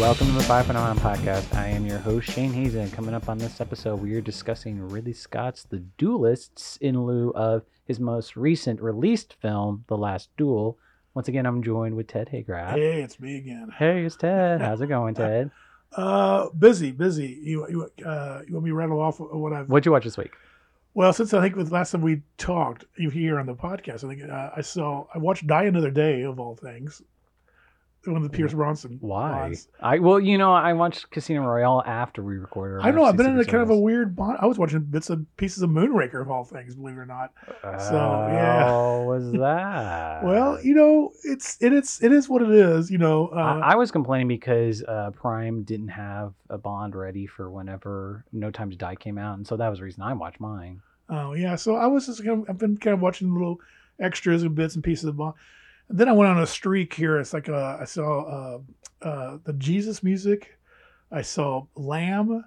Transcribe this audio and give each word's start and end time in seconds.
Welcome 0.00 0.28
to 0.28 0.32
the 0.32 0.42
Five 0.44 0.64
Phenomenon 0.64 0.96
Podcast. 0.96 1.54
I 1.54 1.66
am 1.66 1.84
your 1.84 1.98
host, 1.98 2.30
Shane 2.30 2.54
Hazen. 2.54 2.90
Coming 2.90 3.12
up 3.14 3.28
on 3.28 3.36
this 3.36 3.60
episode, 3.60 4.00
we 4.00 4.14
are 4.14 4.22
discussing 4.22 4.88
Ridley 4.88 5.12
Scott's 5.12 5.64
The 5.64 5.80
Duelists 5.98 6.78
in 6.78 7.04
lieu 7.04 7.34
of 7.34 7.64
his 7.84 8.00
most 8.00 8.34
recent 8.34 8.80
released 8.80 9.36
film, 9.42 9.84
The 9.88 9.98
Last 9.98 10.30
Duel. 10.38 10.78
Once 11.12 11.28
again, 11.28 11.44
I'm 11.44 11.62
joined 11.62 11.96
with 11.96 12.06
Ted 12.06 12.30
Hagraff. 12.32 12.70
Hey, 12.70 13.02
it's 13.02 13.20
me 13.20 13.36
again. 13.36 13.70
Hey, 13.78 14.06
it's 14.06 14.16
Ted. 14.16 14.62
How's 14.62 14.80
it 14.80 14.86
going, 14.86 15.14
Ted? 15.14 15.50
Uh, 15.92 16.48
busy, 16.50 16.92
busy. 16.92 17.40
You 17.42 17.66
you 17.68 18.06
uh, 18.06 18.42
you 18.46 18.54
want 18.54 18.64
me 18.64 18.70
to 18.70 18.76
rattle 18.76 19.00
off 19.00 19.18
what 19.18 19.52
I've? 19.52 19.68
What'd 19.68 19.84
you 19.84 19.90
watch 19.90 20.04
this 20.04 20.16
week? 20.16 20.30
Well, 20.94 21.12
since 21.12 21.34
I 21.34 21.42
think 21.42 21.56
the 21.56 21.64
last 21.64 21.90
time 21.90 22.02
we 22.02 22.22
talked, 22.38 22.84
you 22.96 23.10
here 23.10 23.40
on 23.40 23.46
the 23.46 23.56
podcast, 23.56 24.04
I 24.04 24.14
think 24.14 24.30
uh, 24.30 24.50
I 24.56 24.60
saw 24.60 25.08
I 25.12 25.18
watched 25.18 25.48
Die 25.48 25.64
Another 25.64 25.90
Day 25.90 26.22
of 26.22 26.38
all 26.38 26.54
things, 26.54 27.02
one 28.06 28.16
of 28.16 28.22
the 28.22 28.30
Pierce 28.30 28.54
Brosnan. 28.54 28.98
Why? 29.00 29.30
bonds. 29.48 29.68
I 29.80 29.98
well, 29.98 30.18
you 30.18 30.38
know, 30.38 30.52
I 30.52 30.72
watched 30.72 31.10
Casino 31.10 31.42
Royale 31.42 31.82
after 31.86 32.22
we 32.22 32.36
recorded. 32.36 32.76
our 32.76 32.88
I 32.88 32.90
know 32.90 33.04
I've 33.04 33.16
been 33.16 33.26
in 33.26 33.38
a 33.38 33.44
kind 33.44 33.62
of 33.62 33.70
a 33.70 33.76
weird 33.76 34.16
bond. 34.16 34.38
I 34.40 34.46
was 34.46 34.58
watching 34.58 34.80
bits 34.80 35.10
and 35.10 35.26
pieces 35.36 35.62
of 35.62 35.70
Moonraker 35.70 36.20
of 36.20 36.30
all 36.30 36.44
things, 36.44 36.74
believe 36.74 36.96
it 36.96 37.00
or 37.00 37.06
not. 37.06 37.32
So, 37.62 37.94
yeah. 38.32 38.70
Oh, 38.70 39.04
was 39.04 39.32
that? 39.32 40.24
well, 40.24 40.58
you 40.62 40.74
know, 40.74 41.12
it's 41.24 41.60
it, 41.60 41.72
it's 41.72 42.02
it 42.02 42.12
is 42.12 42.28
what 42.28 42.42
it 42.42 42.50
is. 42.50 42.90
You 42.90 42.98
know, 42.98 43.28
uh, 43.28 43.60
I, 43.62 43.72
I 43.72 43.74
was 43.76 43.90
complaining 43.90 44.28
because 44.28 44.82
uh, 44.84 45.10
Prime 45.12 45.62
didn't 45.62 45.88
have 45.88 46.32
a 46.48 46.58
Bond 46.58 46.94
ready 46.94 47.26
for 47.26 47.50
whenever 47.50 48.24
No 48.32 48.50
Time 48.50 48.70
to 48.70 48.76
Die 48.76 48.94
came 48.96 49.18
out, 49.18 49.36
and 49.36 49.46
so 49.46 49.56
that 49.56 49.68
was 49.68 49.78
the 49.78 49.84
reason 49.84 50.02
I 50.02 50.12
watched 50.14 50.40
mine. 50.40 50.80
Oh 51.08 51.34
yeah, 51.34 51.56
so 51.56 51.74
I 51.76 51.86
was 51.86 52.06
just 52.06 52.24
kind 52.24 52.42
of, 52.42 52.50
I've 52.50 52.58
been 52.58 52.76
kind 52.76 52.94
of 52.94 53.00
watching 53.00 53.32
little 53.32 53.60
extras 53.98 54.42
and 54.42 54.54
bits 54.54 54.74
and 54.74 54.84
pieces 54.84 55.04
of 55.04 55.16
Bond. 55.16 55.34
Then 55.92 56.08
I 56.08 56.12
went 56.12 56.30
on 56.30 56.40
a 56.42 56.46
streak 56.46 56.94
here. 56.94 57.18
It's 57.18 57.32
like 57.34 57.48
uh, 57.48 57.78
I 57.80 57.84
saw 57.84 58.22
uh, 58.22 58.58
uh, 59.06 59.38
the 59.44 59.52
Jesus 59.54 60.02
music. 60.02 60.56
I 61.10 61.22
saw 61.22 61.66
Lamb, 61.74 62.44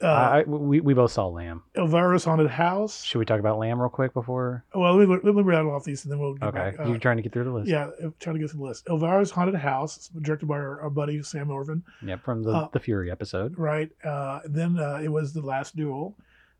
uh, 0.00 0.06
I, 0.06 0.42
we 0.44 0.80
we 0.80 0.94
both 0.94 1.10
saw 1.10 1.26
Lamb. 1.26 1.62
Elvira's 1.74 2.22
Haunted 2.24 2.48
House. 2.50 3.02
Should 3.02 3.18
we 3.18 3.24
talk 3.24 3.40
about 3.40 3.58
Lamb 3.58 3.80
real 3.80 3.88
quick 3.88 4.14
before? 4.14 4.64
Well, 4.72 4.94
let 4.94 5.08
me, 5.08 5.16
let 5.24 5.34
me 5.34 5.42
rattle 5.42 5.74
off 5.74 5.82
these 5.82 6.04
and 6.04 6.12
then 6.12 6.20
we'll 6.20 6.34
get 6.34 6.48
Okay, 6.50 6.58
back. 6.58 6.78
Uh, 6.78 6.86
you're 6.88 6.98
trying 6.98 7.16
to 7.16 7.22
get 7.22 7.32
through 7.32 7.44
the 7.44 7.50
list. 7.50 7.68
yeah, 7.68 7.90
I'm 8.00 8.14
trying 8.20 8.34
to 8.36 8.40
get 8.40 8.50
through 8.50 8.60
the 8.60 8.66
list. 8.66 8.86
Elvira's 8.86 9.32
Haunted 9.32 9.56
House, 9.56 9.96
it's 9.96 10.08
directed 10.08 10.46
by 10.46 10.54
our, 10.56 10.82
our 10.82 10.90
buddy 10.90 11.20
Sam 11.24 11.48
Orvin. 11.50 11.82
Yep, 12.04 12.22
from 12.22 12.44
the 12.44 12.50
Uh, 12.52 12.68
the 12.72 12.78
Fury 12.78 13.10
episode. 13.10 13.58
Right. 13.58 13.90
Uh, 14.04 14.40
then 14.44 14.78
uh, 14.78 15.00
it 15.02 15.08
was 15.08 15.32
The 15.32 15.40
Last 15.42 15.74
Duel. 15.74 16.16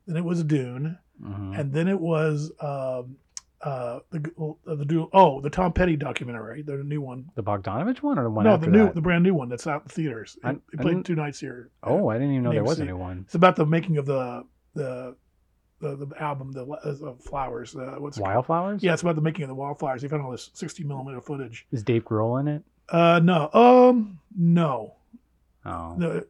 Then 0.09 0.17
it 0.17 0.25
was 0.25 0.43
Dune. 0.43 0.98
Mhm. 1.22 1.59
and 1.59 1.72
then 1.72 1.89
it 1.89 1.98
was 2.00 2.53
um, 2.61 3.17
uh, 3.62 3.98
the 4.11 4.20
the 4.67 4.84
dual. 4.84 5.09
Oh, 5.12 5.41
the 5.41 5.51
Tom 5.51 5.73
Petty 5.73 5.97
documentary, 5.97 6.62
the 6.62 6.77
new 6.77 7.01
one. 7.01 7.27
The 7.34 7.42
Bogdanovich 7.42 8.03
one 8.03 8.19
or 8.19 8.25
the 8.25 8.31
one 8.31 8.45
no, 8.45 8.56
the 8.56 8.69
new, 8.69 8.84
that? 8.84 8.95
the 8.95 9.00
brand 9.00 9.25
new 9.25 9.34
one 9.34 9.48
that's 9.48 9.67
out 9.67 9.83
in 9.83 9.89
theaters. 9.89 10.37
I- 10.45 10.50
It, 10.50 10.56
it 10.75 10.81
I 10.81 10.83
played 10.83 11.05
two 11.05 11.15
nights 11.17 11.41
here. 11.41 11.70
oh, 11.83 12.09
I 12.09 12.15
didn't 12.15 12.33
even 12.33 12.45
know 12.45 12.53
there 12.53 12.62
was 12.65 12.78
a 12.81 12.84
new 12.84 12.97
one. 12.97 13.23
It's 13.27 13.34
about 13.34 13.56
the 13.56 13.67
making 13.67 13.97
of 13.98 14.06
the 14.06 14.45
the 14.75 15.17
the, 15.81 15.95
the 15.97 16.23
album, 16.23 16.50
the 16.53 16.65
uh, 16.67 17.15
flowers. 17.20 17.75
Uh, 17.77 17.97
what's 17.98 18.19
it? 18.19 18.23
Wildflowers. 18.23 18.83
Yeah, 18.83 18.92
it's 18.95 19.03
about 19.03 19.15
the 19.15 19.23
making 19.23 19.45
of 19.45 19.48
the 19.48 19.55
wildflowers. 19.55 20.03
They 20.03 20.09
found 20.09 20.22
all 20.22 20.33
this 20.33 20.50
60 20.55 20.83
millimeter 20.84 21.20
footage. 21.20 21.67
Is 21.70 21.84
Dave 21.84 22.05
Grohl 22.05 22.41
in 22.41 22.48
it? 22.48 22.62
Uh, 22.89 23.20
no, 23.22 23.48
um, 23.53 24.19
no, 24.37 24.94
Oh, 25.69 26.23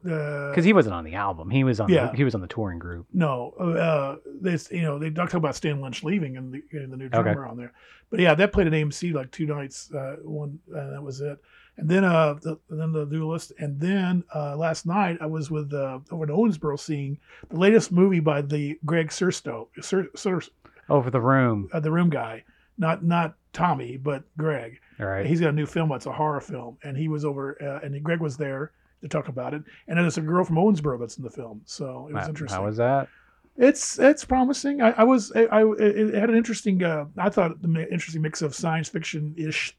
because 0.49 0.65
he 0.65 0.73
wasn't 0.73 0.95
on 0.95 1.03
the 1.03 1.15
album. 1.15 1.49
He 1.49 1.63
was 1.63 1.79
on. 1.79 1.89
Yeah. 1.89 2.07
The, 2.11 2.17
he 2.17 2.23
was 2.23 2.35
on 2.35 2.41
the 2.41 2.47
touring 2.47 2.79
group. 2.79 3.07
No, 3.13 3.51
uh, 3.59 4.15
this 4.41 4.69
you 4.71 4.81
know 4.81 4.99
they 4.99 5.09
talk 5.09 5.33
about 5.33 5.55
Stan 5.55 5.81
Lynch 5.81 6.03
leaving 6.03 6.37
and 6.37 6.53
the, 6.53 6.61
and 6.71 6.91
the 6.91 6.97
new 6.97 7.05
Okay. 7.05 7.21
drummer 7.21 7.45
on 7.47 7.57
there, 7.57 7.73
but 8.09 8.19
yeah, 8.19 8.35
that 8.35 8.51
played 8.51 8.67
at 8.67 8.73
AMC 8.73 9.13
like 9.13 9.31
two 9.31 9.45
nights. 9.45 9.91
Uh, 9.93 10.17
one 10.23 10.59
uh, 10.75 10.89
that 10.91 11.01
was 11.03 11.21
it, 11.21 11.37
and 11.77 11.87
then 11.89 12.03
uh, 12.03 12.35
the, 12.41 12.57
then 12.69 12.91
the 12.91 13.05
duelist, 13.05 13.53
and 13.59 13.79
then 13.79 14.23
uh, 14.35 14.55
last 14.55 14.85
night 14.85 15.17
I 15.21 15.25
was 15.25 15.49
with 15.49 15.73
uh, 15.73 15.99
over 16.11 16.23
in 16.25 16.29
Owensboro 16.29 16.79
seeing 16.79 17.17
the 17.49 17.57
latest 17.59 17.91
movie 17.91 18.19
by 18.19 18.41
the 18.41 18.79
Greg 18.85 19.09
Sestero, 19.09 19.67
Sur, 19.81 20.07
Sur, 20.15 20.41
Over 20.89 21.09
the 21.09 21.21
room. 21.21 21.69
uh, 21.73 21.79
the 21.79 21.91
Room 21.91 22.09
guy, 22.09 22.43
not 22.77 23.03
not 23.03 23.35
Tommy, 23.53 23.97
but 23.97 24.23
Greg. 24.37 24.79
All 24.99 25.05
right. 25.07 25.25
He's 25.25 25.39
got 25.39 25.49
a 25.49 25.53
new 25.53 25.65
film. 25.65 25.91
It's 25.93 26.05
a 26.05 26.11
horror 26.11 26.41
film, 26.41 26.77
and 26.83 26.95
he 26.97 27.07
was 27.07 27.23
over, 27.25 27.57
uh, 27.61 27.85
and 27.85 28.01
Greg 28.03 28.19
was 28.19 28.37
there 28.37 28.71
to 29.01 29.07
talk 29.07 29.27
about 29.27 29.53
it. 29.53 29.63
And 29.87 29.97
then 29.97 30.03
there's 30.03 30.17
a 30.17 30.21
girl 30.21 30.43
from 30.43 30.55
Owensboro 30.57 30.99
that's 30.99 31.17
in 31.17 31.23
the 31.23 31.29
film, 31.29 31.61
so 31.65 32.07
it 32.09 32.13
was 32.13 32.23
How- 32.23 32.29
interesting. 32.29 32.59
How 32.59 32.65
was 32.65 32.77
that? 32.77 33.07
It's 33.57 33.99
it's 33.99 34.23
promising. 34.23 34.81
I, 34.81 34.91
I 34.91 35.03
was 35.03 35.33
I, 35.35 35.41
I 35.47 35.65
it 35.79 36.13
had 36.13 36.29
an 36.29 36.37
interesting. 36.37 36.81
Uh, 36.81 37.05
I 37.17 37.29
thought 37.29 37.61
the 37.61 37.91
interesting 37.91 38.21
mix 38.21 38.41
of 38.41 38.55
science 38.55 38.87
fiction 38.87 39.33
ish 39.37 39.75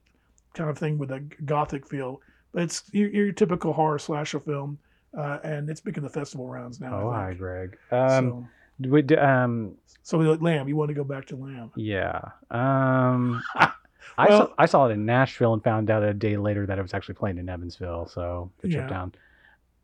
kind 0.53 0.69
of 0.69 0.77
thing 0.77 0.99
with 0.99 1.11
a 1.13 1.21
gothic 1.47 1.87
feel. 1.87 2.21
But 2.53 2.65
it's 2.65 2.83
your, 2.93 3.09
your 3.09 3.33
typical 3.33 3.73
horror 3.73 3.99
slasher 3.99 4.41
film, 4.41 4.79
uh, 5.17 5.39
and 5.45 5.71
it's 5.71 5.83
making 5.85 6.03
the 6.03 6.11
festival 6.11 6.47
rounds 6.47 6.79
now. 6.79 7.01
Oh, 7.01 7.11
hi. 7.11 7.33
Greg. 7.33 7.79
Um, 7.91 8.49
so, 8.83 8.89
would 8.91 9.13
um, 9.19 9.77
so 10.03 10.19
like 10.19 10.43
Lamb, 10.43 10.69
you 10.69 10.77
want 10.77 10.89
to 10.89 10.95
go 10.95 11.05
back 11.05 11.25
to 11.27 11.37
Lamb? 11.37 11.71
Yeah. 11.77 12.21
Um 12.51 13.43
I 14.19 14.29
Well- 14.29 14.47
saw 14.49 14.55
I 14.59 14.67
saw 14.67 14.87
it 14.89 14.93
in 14.93 15.07
Nashville 15.07 15.53
and 15.55 15.63
found 15.63 15.91
out 15.91 16.03
a 16.03 16.13
day 16.15 16.37
later 16.37 16.67
that 16.67 16.79
it 16.79 16.83
was 16.83 16.95
actually 16.95 17.15
playing 17.17 17.39
in 17.39 17.49
Evansville, 17.49 18.07
so 18.07 18.51
the 18.61 18.69
trip 18.69 18.83
Yeah. 18.83 18.89
down. 18.89 19.13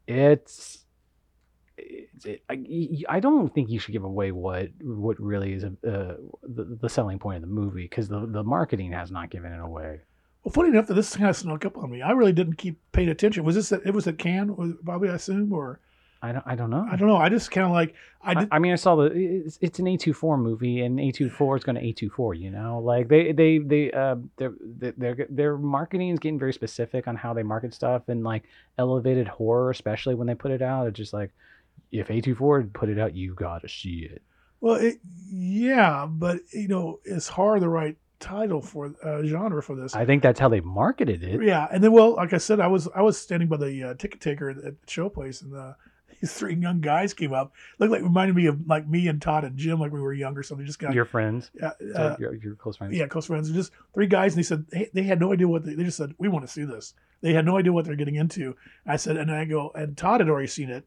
It's 0.07 0.85
it, 1.79 2.43
I, 2.49 3.17
I 3.17 3.21
don't 3.21 3.53
think 3.55 3.69
you 3.69 3.79
should 3.79 3.93
give 3.93 4.05
away 4.05 4.33
what 4.33 4.71
what 4.83 5.21
really 5.21 5.53
is 5.53 5.65
a, 5.65 5.69
uh, 5.87 6.17
the, 6.43 6.77
the 6.81 6.89
selling 6.89 7.19
point 7.19 7.37
of 7.37 7.43
the 7.43 7.49
movie 7.55 7.83
because 7.83 8.09
the, 8.09 8.27
the 8.27 8.43
marketing 8.43 8.93
has 8.93 9.11
not 9.11 9.29
given 9.31 9.53
it 9.53 9.61
away. 9.61 10.01
Well, 10.43 10.53
funny 10.53 10.69
enough 10.71 10.87
that 10.87 10.95
this 10.95 11.15
kind 11.17 11.29
of 11.29 11.37
snuck 11.37 11.65
up 11.67 11.77
on 11.77 11.91
me. 11.91 12.01
I 12.03 12.13
really 12.13 12.33
didn't 12.33 12.55
keep 12.57 12.79
paying 12.93 13.09
attention. 13.11 13.45
Was 13.45 13.57
this 13.57 13.73
at, 13.73 13.85
it 13.85 13.93
was 13.93 14.09
Cannes, 14.17 14.53
was- 14.57 14.75
probably 14.85 15.11
I 15.11 15.15
assume, 15.17 15.53
or 15.53 15.81
I 16.23 16.33
don't 16.33 16.45
I 16.47 16.55
don't 16.55 16.71
know. 16.71 16.87
I 16.91 16.97
don't 16.97 17.09
know. 17.09 17.17
I 17.17 17.29
just 17.29 17.51
kind 17.51 17.67
of 17.67 17.73
like 17.73 17.95
I 18.23 18.31
I, 18.31 18.35
did. 18.35 18.49
I 18.51 18.59
mean, 18.59 18.73
I 18.73 18.77
saw 18.77 18.97
the 18.97 19.05
it's, 19.05 19.59
it's 19.61 19.79
an 19.79 19.87
A24 19.87 20.39
movie, 20.39 20.81
and 20.81 20.99
A24 20.99 21.59
is 21.59 21.65
going 21.65 21.77
to 21.77 21.83
A24. 21.83 22.39
You 22.39 22.51
know, 22.51 22.81
like 22.81 23.09
they 23.09 23.33
they 23.33 23.59
they 23.59 23.93
uh 23.93 24.17
their 24.37 24.53
their 24.61 25.27
their 25.29 25.59
marketing 25.59 26.11
is 26.11 26.19
getting 26.19 26.39
very 26.39 26.53
specific 26.53 27.07
on 27.07 27.17
how 27.17 27.35
they 27.35 27.43
market 27.43 27.75
stuff, 27.75 28.09
and 28.09 28.25
like 28.25 28.45
elevated 28.79 29.29
horror, 29.29 29.71
especially 29.71 30.15
when 30.15 30.27
they 30.27 30.35
put 30.35 30.51
it 30.51 30.63
out. 30.63 30.87
It's 30.87 30.97
just 30.97 31.13
like 31.13 31.31
if 31.93 32.09
A24 32.09 32.73
put 32.73 32.89
it 32.89 32.99
out, 32.99 33.15
you 33.15 33.35
gotta 33.35 33.69
see 33.69 34.09
it. 34.11 34.23
Well, 34.61 34.77
it, 34.77 34.97
yeah, 35.31 36.07
but 36.09 36.41
you 36.53 36.69
know, 36.69 37.01
is 37.05 37.29
horror 37.29 37.61
the 37.61 37.69
right 37.69 37.97
title 38.21 38.63
for 38.63 38.95
uh, 39.05 39.23
genre 39.25 39.63
for 39.63 39.77
this? 39.77 39.95
I 39.95 40.05
think 40.05 40.23
that's 40.23 40.41
how 40.41 40.49
they 40.49 40.61
marketed 40.61 41.23
it. 41.23 41.43
Yeah, 41.43 41.69
and 41.71 41.85
then 41.85 41.93
well, 41.93 42.15
like 42.15 42.33
I 42.33 42.39
said, 42.39 42.61
I 42.61 42.67
was 42.67 42.89
I 42.95 43.03
was 43.03 43.19
standing 43.19 43.49
by 43.49 43.59
the 43.59 43.91
uh, 43.91 43.95
ticket 43.95 44.21
taker 44.21 44.51
at 44.51 44.57
the 44.57 44.75
show 44.87 45.09
place, 45.09 45.43
and 45.43 45.55
uh, 45.55 45.75
these 46.27 46.35
three 46.37 46.55
young 46.55 46.81
guys 46.81 47.15
came 47.15 47.33
up. 47.33 47.53
Looked 47.79 47.93
like 47.93 48.03
reminded 48.03 48.35
me 48.35 48.47
of 48.47 48.67
like 48.67 48.87
me 48.89 49.09
and 49.09 49.23
Todd 49.23 49.45
and 49.45 49.57
Jim, 49.57 49.79
like 49.79 49.93
we 49.93 50.01
were 50.01 50.13
younger. 50.13 50.43
So 50.43 50.55
they 50.55 50.65
just 50.65 50.79
got 50.79 50.93
Your 50.95 51.05
friends, 51.05 51.51
uh, 51.63 51.71
so 51.95 52.17
your, 52.19 52.35
your 52.35 52.55
close 52.57 52.77
friends. 52.77 52.95
yeah, 52.97 53.07
close 53.07 53.27
friends. 53.27 53.51
Just 53.51 53.73
three 53.95 54.07
guys, 54.07 54.33
and 54.35 54.39
they 54.39 54.47
said 54.47 54.67
hey, 54.73 54.91
they 54.93 55.03
had 55.05 55.21
no 55.21 55.33
idea 55.33 55.47
what 55.49 55.65
they, 55.65 55.75
they 55.75 55.85
just 55.85 55.97
said. 55.97 56.15
We 56.19 56.29
want 56.29 56.45
to 56.45 56.53
see 56.53 56.65
this. 56.65 56.95
They 57.23 57.33
had 57.33 57.47
no 57.47 57.57
idea 57.57 57.73
what 57.73 57.85
they're 57.85 57.97
getting 57.97 58.17
into. 58.17 58.57
I 58.87 58.97
said, 58.97 59.17
and 59.17 59.31
I 59.31 59.45
go, 59.45 59.71
and 59.75 59.97
Todd 59.97 60.21
had 60.21 60.29
already 60.29 60.49
seen 60.49 60.69
it 60.69 60.87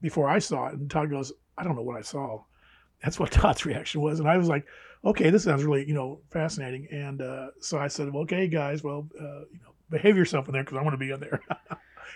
before 0.00 0.28
I 0.28 0.38
saw 0.38 0.68
it, 0.68 0.74
and 0.74 0.90
Todd 0.90 1.10
goes, 1.10 1.32
I 1.58 1.64
don't 1.64 1.76
know 1.76 1.82
what 1.82 1.96
I 1.96 2.02
saw. 2.02 2.42
That's 3.02 3.18
what 3.18 3.30
Todd's 3.32 3.66
reaction 3.66 4.00
was, 4.00 4.20
and 4.20 4.28
I 4.28 4.38
was 4.38 4.48
like, 4.48 4.66
okay, 5.04 5.30
this 5.30 5.44
sounds 5.44 5.64
really 5.64 5.86
you 5.86 5.94
know 5.94 6.20
fascinating. 6.30 6.86
And 6.90 7.20
uh, 7.20 7.48
so 7.60 7.78
I 7.78 7.88
said, 7.88 8.12
well, 8.12 8.22
okay, 8.22 8.46
guys, 8.46 8.82
well, 8.84 9.08
uh, 9.20 9.40
you 9.52 9.60
know, 9.64 9.72
behave 9.90 10.16
yourself 10.16 10.46
in 10.48 10.52
there 10.52 10.62
because 10.62 10.78
I 10.78 10.82
want 10.82 10.94
to 10.94 10.98
be 10.98 11.10
in 11.10 11.20
there. 11.20 11.40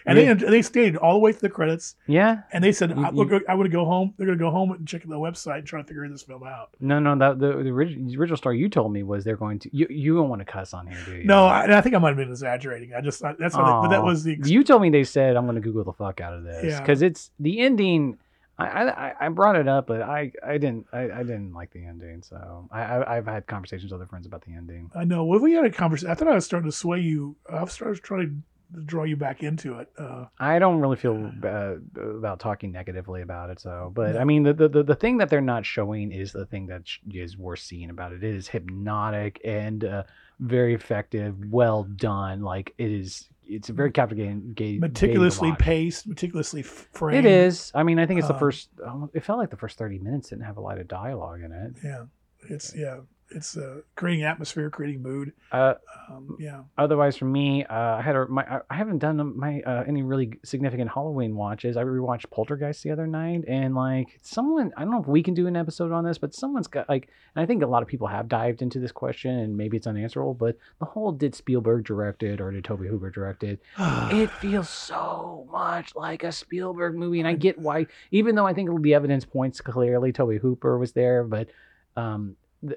and 0.06 0.18
Yeah. 0.18 0.34
they 0.34 0.46
they 0.50 0.62
stayed 0.62 0.96
all 0.96 1.14
the 1.14 1.18
way 1.18 1.32
to 1.32 1.40
the 1.40 1.48
credits, 1.48 1.96
Yeah. 2.06 2.42
and 2.52 2.62
they 2.62 2.72
said, 2.72 2.90
You- 2.96 3.04
I, 3.04 3.10
we're 3.10 3.40
I 3.48 3.54
want 3.54 3.66
to 3.66 3.72
go 3.72 3.84
home. 3.84 4.14
They're 4.16 4.26
going 4.26 4.38
to 4.38 4.44
go 4.44 4.50
home 4.50 4.72
and 4.72 4.86
check 4.86 5.02
the 5.02 5.08
website 5.16 5.58
and 5.58 5.66
try 5.66 5.80
to 5.80 5.86
figure 5.86 6.08
this 6.08 6.22
film 6.22 6.42
out. 6.44 6.70
No, 6.80 6.98
no. 6.98 7.16
That 7.16 7.38
the 7.38 7.62
the 7.62 7.70
original, 7.70 8.08
the 8.08 8.16
original 8.16 8.36
story 8.36 8.58
you 8.58 8.68
told 8.68 8.92
me 8.92 9.02
was 9.02 9.24
they're 9.24 9.36
going 9.36 9.58
to. 9.60 9.70
You 9.76 9.86
you 9.90 10.14
don't 10.16 10.28
want 10.28 10.40
to 10.40 10.44
cuss 10.44 10.74
on 10.74 10.86
here, 10.86 10.98
do 11.04 11.16
you? 11.16 11.24
No, 11.24 11.46
I, 11.46 11.76
I 11.78 11.80
think 11.80 11.94
I 11.94 11.98
might 11.98 12.08
have 12.10 12.16
been 12.16 12.30
exaggerating. 12.30 12.94
I 12.94 13.00
just 13.00 13.20
thought 13.20 13.36
that's 13.38 13.54
what. 13.54 13.64
I, 13.64 13.82
but 13.82 13.88
that 13.88 14.02
was 14.04 14.24
the. 14.24 14.38
You 14.44 14.64
told 14.64 14.82
me 14.82 14.90
they 14.90 15.04
said 15.04 15.36
I'm 15.36 15.44
going 15.46 15.56
to 15.56 15.60
Google 15.60 15.84
the 15.84 15.92
fuck 15.92 16.20
out 16.20 16.34
of 16.34 16.44
this 16.44 16.64
Yeah. 16.64 16.80
because 16.80 17.02
it's 17.02 17.30
the 17.40 17.60
ending. 17.60 18.18
I, 18.56 18.66
I 18.88 19.12
I 19.26 19.28
brought 19.30 19.56
it 19.56 19.66
up, 19.66 19.88
but 19.88 20.00
I 20.00 20.30
I 20.46 20.58
didn't 20.58 20.86
I, 20.92 21.10
I 21.10 21.22
didn't 21.24 21.54
like 21.54 21.72
the 21.72 21.84
ending. 21.84 22.22
So 22.22 22.68
I, 22.70 22.82
I 22.82 23.16
I've 23.16 23.26
had 23.26 23.48
conversations 23.48 23.90
with 23.90 24.00
other 24.00 24.06
friends 24.08 24.26
about 24.28 24.44
the 24.44 24.52
ending. 24.52 24.92
I 24.94 25.02
know. 25.02 25.24
Well, 25.24 25.40
we 25.40 25.54
had 25.54 25.64
a 25.64 25.70
conversation. 25.72 26.08
I 26.12 26.14
thought 26.14 26.28
I 26.28 26.34
was 26.36 26.44
starting 26.44 26.70
to 26.70 26.76
sway 26.76 27.00
you. 27.00 27.34
I've 27.52 27.72
started 27.72 28.00
trying 28.04 28.28
to 28.28 28.34
draw 28.84 29.04
you 29.04 29.16
back 29.16 29.42
into 29.42 29.78
it. 29.78 29.88
Uh, 29.98 30.26
I 30.38 30.58
don't 30.58 30.80
really 30.80 30.96
feel 30.96 31.30
uh, 31.44 31.74
about 31.96 32.40
talking 32.40 32.72
negatively 32.72 33.22
about 33.22 33.50
it. 33.50 33.60
So, 33.60 33.92
but 33.94 34.14
No. 34.14 34.20
I 34.20 34.24
mean, 34.24 34.42
the, 34.42 34.52
the 34.54 34.82
the 34.82 34.94
thing 34.94 35.18
that 35.18 35.30
they're 35.30 35.40
not 35.40 35.64
showing 35.64 36.12
is 36.12 36.32
the 36.32 36.46
thing 36.46 36.66
that 36.66 36.86
sh- 36.88 36.98
is 37.12 37.36
worth 37.36 37.60
seeing 37.60 37.90
about 37.90 38.12
it. 38.12 38.22
It 38.24 38.34
is 38.34 38.48
hypnotic 38.48 39.40
and 39.44 39.84
uh, 39.84 40.02
very 40.40 40.74
effective, 40.74 41.34
well 41.50 41.84
done. 41.84 42.42
Like 42.42 42.74
it 42.78 42.90
is. 42.90 43.28
It's 43.46 43.68
a 43.68 43.74
very 43.74 43.92
captivating. 43.92 44.54
ga- 44.54 44.78
meticulously 44.78 45.52
paced, 45.58 46.06
meticulously 46.06 46.62
framed. 46.62 47.26
It 47.26 47.30
is. 47.30 47.70
I 47.74 47.82
mean, 47.82 47.98
I 47.98 48.06
think 48.06 48.18
it's 48.18 48.28
the 48.28 48.34
Uh, 48.34 48.38
first. 48.38 48.70
um, 48.84 49.10
It 49.12 49.22
felt 49.22 49.38
like 49.38 49.50
the 49.50 49.56
first 49.58 49.76
thirty 49.76 49.98
minutes 49.98 50.30
didn't 50.30 50.44
have 50.44 50.56
a 50.56 50.62
lot 50.62 50.78
of 50.78 50.88
dialogue 50.88 51.42
in 51.42 51.52
it. 51.52 51.74
Yeah, 51.84 52.04
it's 52.48 52.74
yeah. 52.74 53.00
It's 53.34 53.56
uh, 53.56 53.80
creating 53.96 54.24
atmosphere, 54.24 54.70
creating 54.70 55.02
mood. 55.02 55.32
Uh, 55.52 55.74
Um, 56.10 56.36
yeah. 56.38 56.60
otherwise, 56.76 57.16
for 57.16 57.24
me, 57.24 57.64
uh, 57.64 57.96
I 57.96 58.02
had 58.02 58.14
a, 58.14 58.26
my 58.28 58.44
I- 58.70 58.74
haven't 58.74 58.98
done 58.98 59.36
my 59.38 59.60
uh, 59.62 59.84
any 59.86 60.02
really 60.02 60.38
significant 60.44 60.90
Halloween 60.90 61.34
watches. 61.34 61.76
I 61.78 61.82
rewatched 61.82 62.30
Poltergeist 62.30 62.82
the 62.82 62.90
other 62.90 63.06
night, 63.06 63.44
and 63.48 63.74
like 63.74 64.18
someone, 64.22 64.72
I 64.76 64.82
don't 64.82 64.90
know 64.92 65.00
if 65.00 65.06
we 65.08 65.22
can 65.22 65.32
do 65.34 65.46
an 65.46 65.56
episode 65.56 65.92
on 65.92 66.04
this, 66.04 66.18
but 66.18 66.34
someone's 66.34 66.66
got 66.68 66.88
like, 66.88 67.08
and 67.34 67.42
I 67.42 67.46
think 67.46 67.62
a 67.62 67.66
lot 67.66 67.82
of 67.82 67.88
people 67.88 68.06
have 68.06 68.28
dived 68.28 68.60
into 68.60 68.78
this 68.78 68.92
question, 68.92 69.30
and 69.38 69.56
maybe 69.56 69.76
it's 69.78 69.86
unanswerable. 69.86 70.34
But 70.34 70.58
the 70.78 70.84
whole 70.84 71.10
did 71.12 71.34
Spielberg 71.34 71.84
directed 71.84 72.40
or 72.40 72.50
did 72.50 72.64
Tobe 72.64 72.84
Hooper 72.86 73.10
directed? 73.10 73.58
it 73.78 74.30
feels 74.32 74.68
so 74.68 75.48
much 75.50 75.94
like 75.96 76.22
a 76.22 76.32
Spielberg 76.32 76.94
movie, 76.94 77.18
and 77.20 77.28
I 77.28 77.32
get 77.32 77.58
why. 77.58 77.86
Even 78.10 78.34
though 78.34 78.46
I 78.46 78.52
think 78.52 78.68
the 78.82 78.94
evidence 78.94 79.24
points 79.24 79.60
clearly 79.62 80.12
Tobe 80.12 80.38
Hooper 80.40 80.78
was 80.78 80.92
there, 80.92 81.24
but 81.24 81.48
um, 81.96 82.36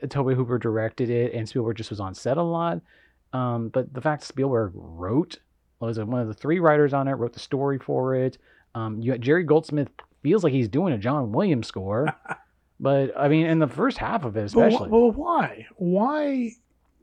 Tobe 0.09 0.35
Hooper 0.35 0.57
directed 0.57 1.09
it, 1.09 1.33
and 1.33 1.47
Spielberg 1.47 1.77
just 1.77 1.89
was 1.89 1.99
on 1.99 2.13
set 2.13 2.37
a 2.37 2.43
lot. 2.43 2.81
Um, 3.33 3.69
but 3.69 3.93
the 3.93 4.01
fact 4.01 4.23
Spielberg 4.23 4.71
wrote 4.73 5.39
was 5.79 5.99
one 5.99 6.21
of 6.21 6.27
the 6.27 6.33
three 6.33 6.59
writers 6.59 6.93
on 6.93 7.07
it, 7.07 7.13
wrote 7.13 7.33
the 7.33 7.39
story 7.39 7.77
for 7.77 8.15
it. 8.15 8.37
Um, 8.75 9.01
you 9.01 9.17
Jerry 9.17 9.43
Goldsmith 9.43 9.89
feels 10.23 10.43
like 10.43 10.53
he's 10.53 10.67
doing 10.67 10.93
a 10.93 10.97
John 10.97 11.31
Williams 11.31 11.67
score, 11.67 12.07
but 12.79 13.11
I 13.17 13.27
mean, 13.27 13.45
in 13.45 13.59
the 13.59 13.67
first 13.67 13.97
half 13.97 14.23
of 14.23 14.35
it, 14.37 14.51
But 14.53 14.67
especially. 14.67 14.89
well, 14.89 15.11
why? 15.11 15.67
Why? 15.75 16.51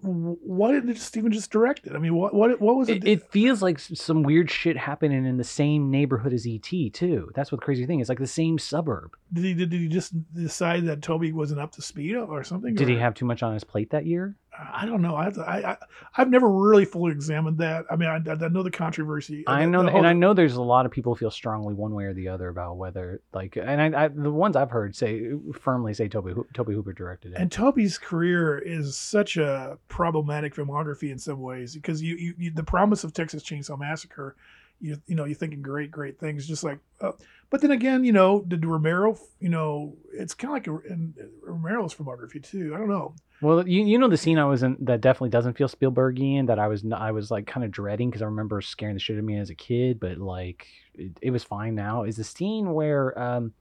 Why 0.04 0.72
didn't 0.72 0.96
Steven 0.96 1.32
just 1.32 1.50
direct 1.50 1.86
it? 1.86 1.94
I 1.94 1.98
mean, 1.98 2.14
what 2.14 2.34
what 2.34 2.60
what 2.60 2.76
was 2.76 2.88
it? 2.88 2.98
it, 2.98 3.08
it 3.08 3.30
feels 3.30 3.62
like 3.62 3.78
some 3.78 4.22
weird 4.22 4.50
shit 4.50 4.76
happening 4.76 5.24
in 5.24 5.36
the 5.38 5.44
same 5.44 5.90
neighborhood 5.90 6.32
as 6.32 6.46
ET 6.46 6.92
too. 6.92 7.30
That's 7.34 7.50
what 7.50 7.60
the 7.60 7.64
crazy 7.64 7.86
thing 7.86 8.00
is. 8.00 8.08
Like 8.08 8.18
the 8.18 8.26
same 8.26 8.58
suburb. 8.58 9.16
did 9.32 9.44
he 9.44 9.54
did, 9.54 9.72
he 9.72 9.88
just 9.88 10.12
decide 10.34 10.84
that 10.86 11.02
Tobe 11.02 11.32
wasn't 11.32 11.60
up 11.60 11.72
to 11.72 11.82
speed 11.82 12.16
or 12.16 12.44
something? 12.44 12.74
Did 12.74 12.88
he 12.88 12.96
have 12.96 13.14
too 13.14 13.24
much 13.24 13.42
on 13.42 13.54
his 13.54 13.64
plate 13.64 13.90
that 13.90 14.06
year? 14.06 14.36
I 14.72 14.86
don't 14.86 15.02
know. 15.02 15.16
I, 15.16 15.24
have 15.24 15.38
I, 15.38 15.58
I 15.62 15.76
I've 16.16 16.30
never 16.30 16.48
really 16.48 16.84
fully 16.84 17.12
examined 17.12 17.58
that. 17.58 17.86
I 17.90 17.96
mean, 17.96 18.08
I, 18.08 18.16
I 18.16 18.48
know 18.48 18.62
the 18.62 18.70
controversy. 18.70 19.44
I 19.46 19.64
know, 19.64 19.80
the 19.80 19.86
that, 19.86 19.90
whole- 19.90 19.98
and 19.98 20.06
I 20.06 20.12
know 20.12 20.32
there's 20.32 20.54
a 20.54 20.62
lot 20.62 20.86
of 20.86 20.92
people 20.92 21.14
feel 21.16 21.30
strongly 21.30 21.74
one 21.74 21.92
way 21.92 22.04
or 22.04 22.14
the 22.14 22.28
other 22.28 22.48
about 22.48 22.76
whether, 22.76 23.20
like, 23.32 23.56
and 23.56 23.96
I, 23.96 24.04
I 24.04 24.08
the 24.08 24.30
ones 24.30 24.56
I've 24.56 24.70
heard 24.70 24.94
say 24.94 25.32
firmly 25.60 25.94
say 25.94 26.08
Tobe 26.08 26.46
Tobe 26.54 26.68
Hooper 26.68 26.92
directed 26.92 27.32
it. 27.32 27.38
And 27.38 27.50
Tobe's 27.50 27.98
career 27.98 28.58
is 28.58 28.96
such 28.96 29.36
a 29.36 29.78
problematic 29.88 30.54
filmography 30.54 31.10
in 31.10 31.18
some 31.18 31.40
ways 31.40 31.74
because 31.74 32.00
you, 32.00 32.16
you, 32.16 32.34
you 32.38 32.50
the 32.50 32.62
promise 32.62 33.02
of 33.04 33.12
Texas 33.12 33.42
Chainsaw 33.42 33.78
Massacre, 33.78 34.36
you 34.80 35.00
you 35.06 35.14
know 35.16 35.24
you're 35.24 35.34
thinking 35.34 35.62
great 35.62 35.90
great 35.90 36.18
things 36.18 36.46
just 36.46 36.62
like, 36.64 36.78
uh, 37.00 37.12
but 37.50 37.60
then 37.60 37.70
again 37.70 38.04
you 38.04 38.12
know 38.12 38.42
did 38.46 38.64
Romero 38.64 39.18
you 39.40 39.48
know 39.48 39.96
it's 40.12 40.34
kind 40.34 40.50
of 40.50 40.54
like 40.54 40.84
a, 40.84 40.92
in 40.92 41.14
Romero's 41.42 41.94
filmography 41.94 42.42
too. 42.42 42.72
I 42.74 42.78
don't 42.78 42.88
know. 42.88 43.14
Well, 43.40 43.66
you, 43.66 43.84
you 43.84 43.98
know 43.98 44.08
the 44.08 44.16
scene 44.16 44.38
I 44.38 44.44
was 44.44 44.62
in 44.62 44.76
that 44.81 45.00
definitely 45.00 45.31
doesn't 45.31 45.56
feel 45.56 45.69
Spielbergian 45.69 46.46
that 46.46 46.58
I 46.58 46.69
was 46.69 46.84
I 46.94 47.10
was 47.10 47.31
like 47.31 47.46
kind 47.46 47.64
of 47.64 47.70
dreading 47.70 48.08
because 48.08 48.22
I 48.22 48.26
remember 48.26 48.60
scaring 48.60 48.94
the 48.94 49.00
shit 49.00 49.16
out 49.16 49.19
of 49.19 49.25
me 49.25 49.38
as 49.38 49.50
a 49.50 49.54
kid, 49.54 49.98
but 49.98 50.19
like 50.19 50.66
it, 50.94 51.19
it 51.20 51.31
was 51.31 51.42
fine 51.44 51.75
now. 51.75 52.04
Is 52.04 52.16
the 52.16 52.25
scene 52.25 52.72
where 52.72 53.19
um 53.19 53.52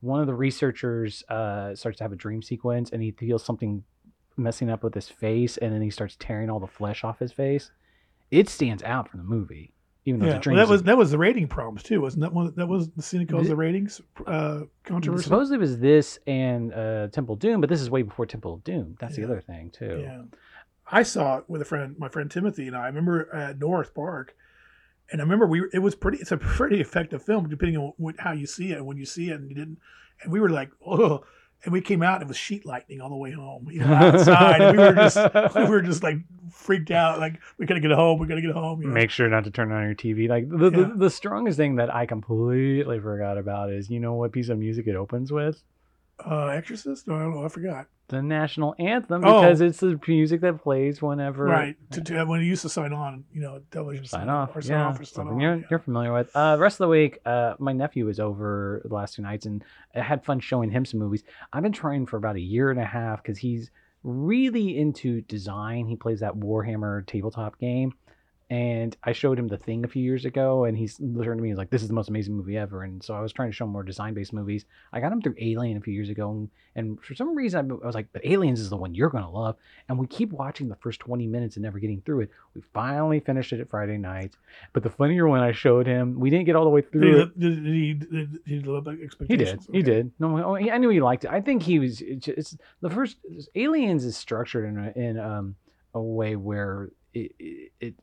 one 0.00 0.20
of 0.20 0.26
the 0.26 0.34
researchers 0.34 1.22
uh 1.28 1.74
starts 1.74 1.98
to 1.98 2.04
have 2.04 2.12
a 2.12 2.16
dream 2.16 2.42
sequence 2.42 2.90
and 2.90 3.02
he 3.02 3.10
feels 3.10 3.44
something 3.44 3.84
messing 4.36 4.70
up 4.70 4.82
with 4.82 4.94
his 4.94 5.08
face 5.08 5.58
and 5.58 5.72
then 5.72 5.82
he 5.82 5.90
starts 5.90 6.16
tearing 6.18 6.50
all 6.50 6.60
the 6.60 6.66
flesh 6.66 7.04
off 7.04 7.18
his 7.18 7.32
face. 7.32 7.70
It 8.30 8.48
stands 8.48 8.82
out 8.82 9.08
from 9.08 9.18
the 9.18 9.24
movie, 9.24 9.73
even 10.06 10.20
though 10.20 10.26
Yeah, 10.26 10.40
well, 10.46 10.56
that 10.56 10.68
was 10.68 10.82
that 10.84 10.96
was 10.96 11.10
the 11.10 11.18
rating 11.18 11.48
problems 11.48 11.82
too, 11.82 12.00
wasn't 12.00 12.22
that 12.22 12.32
one? 12.32 12.52
That 12.56 12.66
was 12.68 12.90
the 12.90 13.02
scene 13.02 13.20
that 13.20 13.28
caused 13.28 13.42
Th- 13.44 13.50
the 13.50 13.56
ratings 13.56 14.00
uh, 14.26 14.60
controversy. 14.84 15.24
Supposedly 15.24 15.56
it 15.56 15.60
was 15.60 15.78
this 15.78 16.18
and 16.26 16.72
uh, 16.74 17.08
Temple 17.08 17.36
Doom, 17.36 17.60
but 17.60 17.70
this 17.70 17.80
is 17.80 17.90
way 17.90 18.02
before 18.02 18.26
Temple 18.26 18.54
of 18.54 18.64
Doom. 18.64 18.96
That's 19.00 19.16
Yeah. 19.16 19.26
the 19.26 19.32
other 19.32 19.40
thing 19.40 19.70
too. 19.70 20.00
Yeah. 20.02 20.22
I 20.90 21.02
saw 21.02 21.38
it 21.38 21.44
with 21.48 21.62
a 21.62 21.64
friend, 21.64 21.96
my 21.98 22.08
friend 22.08 22.30
Timothy 22.30 22.66
and 22.66 22.76
I. 22.76 22.82
I 22.82 22.86
remember 22.88 23.34
at 23.34 23.58
North 23.58 23.94
Park, 23.94 24.36
and 25.10 25.20
I 25.20 25.24
remember 25.24 25.46
we 25.46 25.62
it 25.72 25.78
was 25.78 25.94
pretty. 25.94 26.18
It's 26.18 26.32
a 26.32 26.36
pretty 26.36 26.80
effective 26.80 27.22
film, 27.22 27.48
depending 27.48 27.78
on 27.78 27.94
what, 27.96 28.16
how 28.20 28.32
you 28.32 28.46
see 28.46 28.72
it. 28.72 28.84
When 28.84 28.98
you 28.98 29.06
see 29.06 29.30
it, 29.30 29.40
and 29.40 29.48
you 29.48 29.54
didn't, 29.56 29.78
and 30.22 30.30
we 30.30 30.40
were 30.40 30.50
like, 30.50 30.70
oh, 30.86 31.24
and 31.64 31.72
we 31.72 31.80
came 31.80 32.02
out. 32.02 32.14
and 32.14 32.22
It 32.22 32.28
was 32.28 32.36
sheet 32.36 32.64
lightning 32.66 33.00
all 33.00 33.08
the 33.10 33.16
way 33.16 33.32
home. 33.32 33.68
You 33.70 33.80
know, 33.80 33.92
outside, 33.92 34.72
we 34.76 34.78
were 34.78 34.94
just 34.94 35.16
we 35.56 35.64
were 35.64 35.82
just 35.82 36.02
like 36.02 36.16
freaked 36.52 36.90
out. 36.90 37.18
Like 37.18 37.40
we 37.58 37.66
gotta 37.66 37.80
get 37.80 37.90
home. 37.90 38.18
We 38.18 38.26
gotta 38.26 38.40
get 38.42 38.52
home. 38.52 38.80
You 38.82 38.88
know? 38.88 38.94
Make 38.94 39.10
sure 39.10 39.28
not 39.28 39.44
to 39.44 39.50
turn 39.50 39.72
on 39.72 39.82
your 39.84 39.94
TV. 39.94 40.28
Like 40.28 40.48
the, 40.48 40.70
Yeah. 40.70 40.88
the 40.88 40.94
the 40.96 41.10
strongest 41.10 41.56
thing 41.56 41.76
that 41.76 41.94
I 41.94 42.06
completely 42.06 43.00
forgot 43.00 43.38
about 43.38 43.70
is 43.72 43.90
you 43.90 44.00
know 44.00 44.14
what 44.14 44.32
piece 44.32 44.48
of 44.48 44.58
music 44.58 44.86
it 44.86 44.96
opens 44.96 45.32
with? 45.32 45.62
Uh, 46.24 46.46
Exorcist. 46.48 47.06
No, 47.08 47.16
I 47.16 47.20
don't 47.20 47.34
know. 47.34 47.44
I 47.44 47.48
forgot. 47.48 47.86
The 48.08 48.20
national 48.22 48.74
anthem 48.78 49.24
Oh. 49.24 49.40
because 49.40 49.60
it's 49.62 49.80
the 49.80 49.98
music 50.06 50.42
that 50.42 50.62
plays 50.62 51.00
whenever 51.00 51.44
Right. 51.44 51.74
To, 51.92 52.02
to, 52.02 52.24
when 52.24 52.40
you 52.40 52.46
used 52.46 52.60
to 52.62 52.68
sign 52.68 52.92
on, 52.92 53.24
you 53.32 53.40
know, 53.40 53.62
television. 53.70 54.04
sign 54.04 54.28
off. 54.28 54.54
or 54.54 54.60
sign 54.60 54.76
yeah, 54.76 54.86
off 54.88 55.00
or 55.00 55.04
sign 55.04 55.14
something 55.14 55.34
on. 55.36 55.40
you're, 55.40 55.56
yeah. 55.56 55.66
you're 55.70 55.78
familiar 55.78 56.12
with. 56.12 56.30
Uh, 56.36 56.56
rest 56.60 56.74
of 56.74 56.84
the 56.84 56.88
week, 56.88 57.18
uh, 57.24 57.54
my 57.58 57.72
nephew 57.72 58.04
was 58.04 58.20
over 58.20 58.82
the 58.84 58.94
last 58.94 59.14
two 59.14 59.22
nights, 59.22 59.46
and 59.46 59.64
I 59.94 60.00
had 60.00 60.22
fun 60.22 60.38
showing 60.40 60.70
him 60.70 60.84
some 60.84 61.00
movies. 61.00 61.24
I've 61.52 61.62
been 61.62 61.72
trying 61.72 62.04
for 62.06 62.18
about 62.18 62.36
a 62.36 62.40
year 62.40 62.70
and 62.70 62.78
a 62.78 62.84
half 62.84 63.22
because 63.22 63.38
he's 63.38 63.70
really 64.02 64.78
into 64.78 65.22
design. 65.22 65.86
He 65.86 65.96
plays 65.96 66.20
that 66.20 66.34
Warhammer 66.34 67.06
tabletop 67.06 67.58
game, 67.58 67.94
and 68.50 68.94
I 69.02 69.12
showed 69.12 69.38
him 69.38 69.48
the 69.48 69.56
thing 69.56 69.84
a 69.84 69.88
few 69.88 70.02
years 70.02 70.26
ago, 70.26 70.64
and 70.64 70.76
he's 70.76 70.98
turned 70.98 71.38
to 71.38 71.42
me 71.42 71.48
he's 71.48 71.56
like, 71.56 71.70
"This 71.70 71.82
is 71.82 71.88
the 71.88 71.94
most 71.94 72.10
amazing 72.10 72.34
movie 72.34 72.58
ever." 72.58 72.82
And 72.82 73.02
so 73.02 73.14
I 73.14 73.20
was 73.20 73.32
trying 73.32 73.48
to 73.48 73.54
show 73.54 73.64
him 73.64 73.70
more 73.70 73.82
design-based 73.82 74.32
movies. 74.34 74.66
I 74.92 75.00
got 75.00 75.12
him 75.12 75.22
through 75.22 75.36
Alien 75.40 75.78
a 75.78 75.80
few 75.80 75.94
years 75.94 76.10
ago, 76.10 76.30
and, 76.30 76.50
and 76.74 77.02
for 77.02 77.14
some 77.14 77.34
reason 77.34 77.70
I 77.70 77.86
was 77.86 77.94
like, 77.94 78.08
"But 78.12 78.26
Aliens 78.26 78.60
is 78.60 78.68
the 78.68 78.76
one 78.76 78.94
you're 78.94 79.08
gonna 79.08 79.30
love." 79.30 79.56
And 79.88 79.98
we 79.98 80.06
keep 80.06 80.30
watching 80.30 80.68
the 80.68 80.76
first 80.76 81.00
20 81.00 81.26
minutes 81.26 81.56
and 81.56 81.62
never 81.62 81.78
getting 81.78 82.02
through 82.02 82.20
it. 82.20 82.30
We 82.54 82.62
finally 82.74 83.20
finished 83.20 83.52
it 83.52 83.60
at 83.60 83.70
Friday 83.70 83.96
night. 83.96 84.34
But 84.74 84.82
the 84.82 84.90
funnier 84.90 85.26
one 85.26 85.40
I 85.40 85.52
showed 85.52 85.86
him, 85.86 86.20
we 86.20 86.28
didn't 86.28 86.44
get 86.44 86.54
all 86.54 86.64
the 86.64 86.70
way 86.70 86.82
Did 86.82 86.92
through 86.92 87.14
he, 87.14 87.20
it. 87.22 87.38
did, 87.40 87.64
did 87.64 87.74
he, 87.74 87.94
did, 87.94 88.10
did 88.10 88.40
he 88.46 88.60
live 88.60 88.86
up 88.86 88.94
to 88.94 89.24
He 89.26 89.36
did. 89.36 89.60
He 89.72 89.82
did. 89.82 90.12
No, 90.18 90.38
oh, 90.44 90.56
I 90.56 90.76
knew 90.78 90.90
he 90.90 91.00
liked 91.00 91.24
it. 91.24 91.30
I 91.30 91.40
think 91.40 91.62
he 91.62 91.78
was. 91.78 92.02
It's, 92.02 92.28
it's 92.28 92.56
the 92.82 92.90
first. 92.90 93.16
Aliens 93.54 94.04
is 94.04 94.16
structured 94.16 94.66
in 94.66 94.78
a, 94.78 94.92
in 94.94 95.18
um, 95.18 95.56
a 95.94 96.00
way 96.00 96.36
where 96.36 96.90
it, 97.14 97.32
it 97.38 97.72
it 97.80 97.94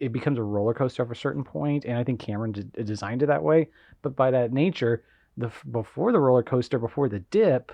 it 0.00 0.12
becomes 0.12 0.38
a 0.38 0.42
roller 0.42 0.74
coaster 0.74 1.02
at 1.02 1.10
a 1.10 1.14
certain 1.14 1.44
point, 1.44 1.84
and 1.84 1.96
I 1.96 2.04
think 2.04 2.20
Cameron 2.20 2.52
d- 2.52 2.82
designed 2.84 3.22
it 3.22 3.26
that 3.26 3.42
way. 3.42 3.68
But 4.02 4.16
by 4.16 4.30
that 4.30 4.52
nature, 4.52 5.04
the 5.36 5.50
before 5.70 6.12
the 6.12 6.20
roller 6.20 6.42
coaster, 6.42 6.78
before 6.78 7.08
the 7.08 7.20
dip, 7.20 7.72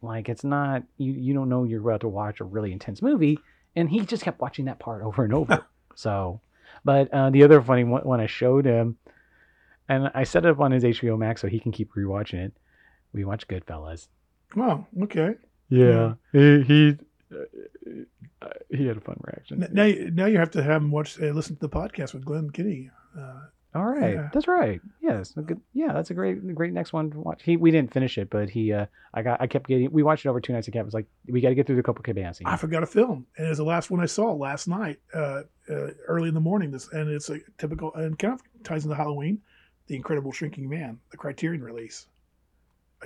like 0.00 0.28
it's 0.28 0.44
not 0.44 0.82
you. 0.98 1.12
You 1.12 1.34
don't 1.34 1.48
know 1.48 1.64
you're 1.64 1.80
about 1.80 2.00
to 2.00 2.08
watch 2.08 2.40
a 2.40 2.44
really 2.44 2.72
intense 2.72 3.02
movie, 3.02 3.38
and 3.76 3.88
he 3.88 4.00
just 4.00 4.24
kept 4.24 4.40
watching 4.40 4.64
that 4.66 4.78
part 4.78 5.02
over 5.04 5.24
and 5.24 5.32
over. 5.34 5.66
so, 5.94 6.40
but 6.84 7.12
uh, 7.12 7.30
the 7.30 7.42
other 7.44 7.60
funny 7.62 7.84
one 7.84 8.02
when 8.02 8.20
I 8.20 8.26
showed 8.26 8.64
him, 8.64 8.96
and 9.88 10.10
I 10.14 10.24
set 10.24 10.44
it 10.44 10.50
up 10.50 10.60
on 10.60 10.72
his 10.72 10.84
HBO 10.84 11.18
Max 11.18 11.40
so 11.40 11.48
he 11.48 11.60
can 11.60 11.72
keep 11.72 11.92
rewatching 11.94 12.46
it. 12.46 12.52
We 13.12 13.24
watched 13.24 13.48
Goodfellas. 13.48 14.08
Wow. 14.56 14.86
Okay. 15.02 15.34
Yeah, 15.68 16.14
he 16.32 16.62
he, 16.62 16.98
uh, 17.32 18.48
he 18.70 18.86
had 18.86 18.96
a 18.96 19.00
fun 19.00 19.18
reaction. 19.24 19.66
Now, 19.72 19.84
you- 19.84 20.10
now 20.10 20.26
you 20.26 20.38
have 20.38 20.50
to 20.52 20.62
have 20.62 20.82
him 20.82 20.90
watch, 20.90 21.20
uh, 21.20 21.26
listen 21.26 21.56
to 21.56 21.60
the 21.60 21.68
podcast 21.68 22.14
with 22.14 22.24
Glenn 22.24 22.50
Kinney. 22.50 22.90
Uh, 23.18 23.40
All 23.74 23.86
right, 23.86 24.14
Yeah. 24.16 24.28
that's 24.34 24.46
right. 24.46 24.82
Yes, 25.00 25.32
good. 25.32 25.58
Yeah, 25.72 25.94
that's 25.94 26.10
a 26.10 26.14
great, 26.14 26.54
great 26.54 26.74
next 26.74 26.92
one 26.92 27.10
to 27.12 27.18
watch. 27.20 27.42
He 27.42 27.56
we 27.56 27.70
didn't 27.70 27.90
finish 27.90 28.18
it, 28.18 28.28
but 28.28 28.50
he, 28.50 28.70
uh, 28.70 28.84
I 29.14 29.22
got, 29.22 29.40
I 29.40 29.46
kept 29.46 29.66
getting. 29.66 29.90
We 29.90 30.02
watched 30.02 30.26
it 30.26 30.28
over 30.28 30.42
two 30.42 30.52
nights. 30.52 30.68
A 30.68 30.70
camp 30.70 30.84
was 30.84 30.92
like, 30.92 31.06
we 31.26 31.40
got 31.40 31.48
to 31.48 31.54
get 31.54 31.66
through 31.66 31.76
the 31.76 31.82
Copacabana 31.82 32.36
scenes. 32.36 32.50
I 32.50 32.56
forgot 32.58 32.82
a 32.82 32.86
film, 32.86 33.26
and 33.38 33.46
it's 33.48 33.56
the 33.56 33.64
last 33.64 33.90
one 33.90 34.00
I 34.00 34.04
saw 34.06 34.30
last 34.34 34.68
night, 34.68 34.98
uh, 35.14 35.44
uh, 35.70 35.88
early 36.06 36.28
in 36.28 36.34
the 36.34 36.40
morning. 36.40 36.70
This 36.70 36.92
and 36.92 37.08
it's 37.08 37.30
a 37.30 37.38
typical 37.56 37.94
and 37.94 38.18
kind 38.18 38.34
of 38.34 38.42
ties 38.62 38.84
into 38.84 38.94
Halloween, 38.94 39.40
The 39.86 39.96
Incredible 39.96 40.32
Shrinking 40.32 40.68
Man, 40.68 40.98
the 41.10 41.16
Criterion 41.16 41.62
release. 41.64 42.06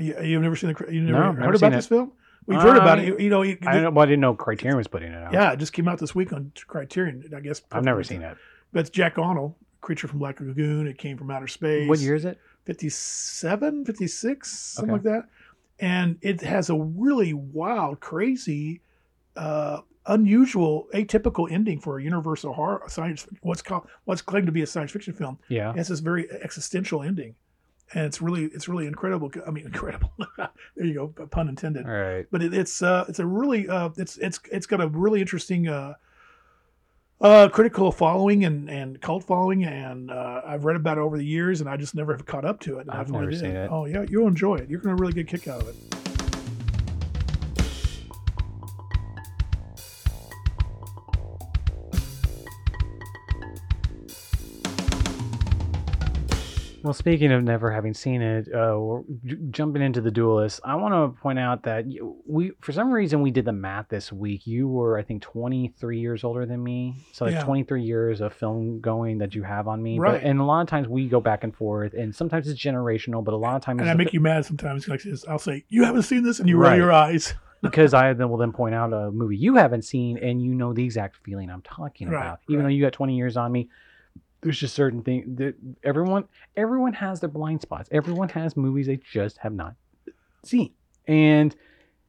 You, 0.00 0.20
you've 0.20 0.42
never 0.42 0.56
seen 0.56 0.74
the? 0.76 0.92
You 0.92 1.02
never 1.02 1.12
No, 1.18 1.24
heard 1.26 1.38
never 1.38 1.50
about 1.50 1.60
seen 1.60 1.70
this 1.70 1.86
it. 1.86 1.90
film? 1.90 2.12
We've 2.46 2.60
heard 2.60 2.76
about 2.76 2.98
Um, 2.98 3.04
it. 3.04 3.08
You, 3.08 3.18
you 3.18 3.30
know, 3.30 3.42
you, 3.42 3.58
I 3.66 3.80
know, 3.80 3.90
but 3.90 4.00
I 4.02 4.06
didn't 4.06 4.20
know 4.20 4.34
Criterion 4.34 4.76
was 4.76 4.86
putting 4.86 5.12
it 5.12 5.22
out. 5.22 5.32
yeah, 5.32 5.52
it 5.52 5.56
just 5.58 5.72
came 5.72 5.88
out 5.88 5.98
this 5.98 6.14
week 6.14 6.32
on 6.32 6.52
Criterion. 6.66 7.24
I 7.36 7.40
guess 7.40 7.62
I've 7.72 7.84
never 7.84 8.02
seen 8.04 8.22
it. 8.22 8.36
But 8.72 8.80
it's 8.80 8.90
Jack 8.90 9.18
Arnold, 9.18 9.54
Creature 9.80 10.08
from 10.08 10.18
Black 10.20 10.40
Lagoon. 10.40 10.86
It 10.86 10.98
came 10.98 11.16
from 11.18 11.30
outer 11.30 11.48
space. 11.48 11.88
What 11.88 11.98
year 11.98 12.14
is 12.14 12.24
it? 12.24 12.38
57, 12.66 13.84
56, 13.84 14.50
something 14.50 14.94
Okay. 14.94 15.08
like 15.08 15.22
that. 15.22 15.28
And 15.78 16.18
it 16.22 16.40
has 16.40 16.70
a 16.70 16.74
really 16.76 17.32
wild, 17.34 18.00
crazy, 18.00 18.80
uh, 19.36 19.80
unusual, 20.06 20.88
atypical 20.94 21.50
ending 21.50 21.80
for 21.80 21.98
a 21.98 22.02
universal 22.02 22.52
horror 22.54 22.82
science. 22.88 23.26
What's 23.42 23.60
called 23.62 23.86
what's 24.04 24.22
claimed 24.22 24.46
to 24.46 24.52
be 24.52 24.62
a 24.62 24.66
science 24.66 24.92
fiction 24.92 25.12
film. 25.14 25.38
Yeah. 25.48 25.70
It 25.70 25.76
has 25.76 25.88
this 25.88 26.00
very 26.00 26.30
existential 26.30 27.02
ending, 27.02 27.34
and 27.94 28.04
it's 28.04 28.20
really 28.20 28.44
it's 28.46 28.68
really 28.68 28.86
incredible. 28.86 29.30
I 29.46 29.50
mean, 29.50 29.66
incredible. 29.72 30.12
there 30.36 30.86
you 30.86 30.94
go, 30.94 31.26
pun 31.26 31.48
intended. 31.48 31.86
All 31.86 31.92
right. 31.92 32.26
But 32.30 32.42
it, 32.42 32.54
it's 32.54 32.82
uh, 32.82 33.04
it's 33.08 33.18
a 33.18 33.26
really 33.26 33.68
uh, 33.68 33.90
it's 33.96 34.16
it's 34.18 34.40
it's 34.50 34.66
got 34.66 34.80
a 34.80 34.88
really 34.88 35.20
interesting. 35.20 35.68
Uh, 35.68 35.94
uh, 37.18 37.48
critical 37.48 37.90
following 37.90 38.44
and, 38.44 38.68
and 38.68 39.00
cult 39.00 39.24
following, 39.24 39.64
and 39.64 40.10
uh, 40.10 40.42
I've 40.44 40.66
read 40.66 40.76
about 40.76 40.98
it 40.98 41.00
over 41.00 41.16
the 41.16 41.24
years, 41.24 41.62
and 41.62 41.70
I 41.70 41.78
just 41.78 41.94
never 41.94 42.12
have 42.12 42.26
caught 42.26 42.44
up 42.44 42.60
to 42.60 42.78
it. 42.78 42.82
and 42.82 42.90
I've 42.90 43.10
no 43.10 43.20
never 43.20 43.32
seen 43.32 43.56
it. 43.56 43.70
Oh 43.72 43.86
yeah, 43.86 44.04
you'll 44.06 44.28
enjoy 44.28 44.56
it. 44.56 44.68
You're 44.68 44.80
gonna 44.80 44.96
really 44.96 45.14
get 45.14 45.22
a 45.22 45.38
kick 45.38 45.48
out 45.48 45.62
of 45.62 45.68
it. 45.68 46.05
Well, 56.86 56.94
speaking 56.94 57.32
of 57.32 57.42
never 57.42 57.72
having 57.72 57.94
seen 57.94 58.22
it, 58.22 58.46
uh, 58.54 58.78
j- 59.24 59.36
jumping 59.50 59.82
into 59.82 60.00
the 60.00 60.12
duelist. 60.12 60.60
I 60.64 60.76
want 60.76 60.94
to 60.94 61.20
point 61.20 61.36
out 61.36 61.64
that 61.64 61.84
we, 62.24 62.52
for 62.60 62.70
some 62.70 62.92
reason, 62.92 63.22
we 63.22 63.32
did 63.32 63.44
the 63.44 63.50
math 63.52 63.88
this 63.88 64.12
week. 64.12 64.46
You 64.46 64.68
were, 64.68 64.96
I 64.96 65.02
think, 65.02 65.20
23 65.22 65.98
years 65.98 66.22
older 66.22 66.46
than 66.46 66.62
me, 66.62 66.94
so 67.12 67.24
like 67.24 67.34
Yeah. 67.34 67.42
23 67.42 67.82
years 67.82 68.20
of 68.20 68.32
film 68.32 68.80
going 68.80 69.18
that 69.18 69.34
you 69.34 69.42
have 69.42 69.66
on 69.66 69.82
me. 69.82 69.98
Right. 69.98 70.12
But, 70.22 70.28
and 70.30 70.38
a 70.38 70.44
lot 70.44 70.60
of 70.60 70.68
times 70.68 70.86
we 70.86 71.08
go 71.08 71.20
back 71.20 71.42
and 71.42 71.52
forth, 71.52 71.92
and 71.92 72.14
sometimes 72.14 72.46
it's 72.46 72.62
generational, 72.62 73.24
but 73.24 73.34
a 73.34 73.36
lot 73.36 73.56
of 73.56 73.62
times 73.62 73.80
and 73.80 73.90
I 73.90 73.94
make 73.94 74.10
fi- 74.10 74.14
you 74.14 74.20
mad 74.20 74.44
sometimes. 74.46 74.86
Like 74.86 75.02
this, 75.02 75.26
I'll 75.26 75.40
say, 75.40 75.64
"You 75.68 75.82
haven't 75.82 76.02
seen 76.02 76.22
this," 76.22 76.38
and 76.38 76.48
you 76.48 76.56
roll 76.56 76.76
your 76.76 76.92
eyes. 76.92 77.34
because 77.62 77.94
I 77.94 78.12
then 78.12 78.28
will 78.28 78.36
then 78.36 78.52
point 78.52 78.76
out 78.76 78.92
a 78.92 79.10
movie 79.10 79.36
you 79.36 79.56
haven't 79.56 79.82
seen, 79.82 80.18
and 80.18 80.40
you 80.40 80.54
know 80.54 80.72
the 80.72 80.84
exact 80.84 81.16
feeling 81.24 81.50
I'm 81.50 81.62
talking 81.62 82.08
Right, 82.08 82.20
about. 82.24 82.40
Even 82.48 82.60
right. 82.60 82.70
though 82.70 82.74
you 82.76 82.84
got 82.84 82.92
20 82.92 83.16
years 83.16 83.36
on 83.36 83.50
me, 83.50 83.70
there's 84.46 84.60
just 84.60 84.74
certain 84.74 85.02
things 85.02 85.36
that 85.38 85.56
everyone 85.82 86.24
everyone 86.56 86.92
has 86.92 87.20
their 87.20 87.28
blind 87.28 87.60
spots. 87.60 87.88
Everyone 87.92 88.28
has 88.28 88.56
movies 88.56 88.86
they 88.86 89.00
just 89.12 89.38
have 89.38 89.52
not 89.52 89.74
seen. 90.44 90.72
And 91.08 91.54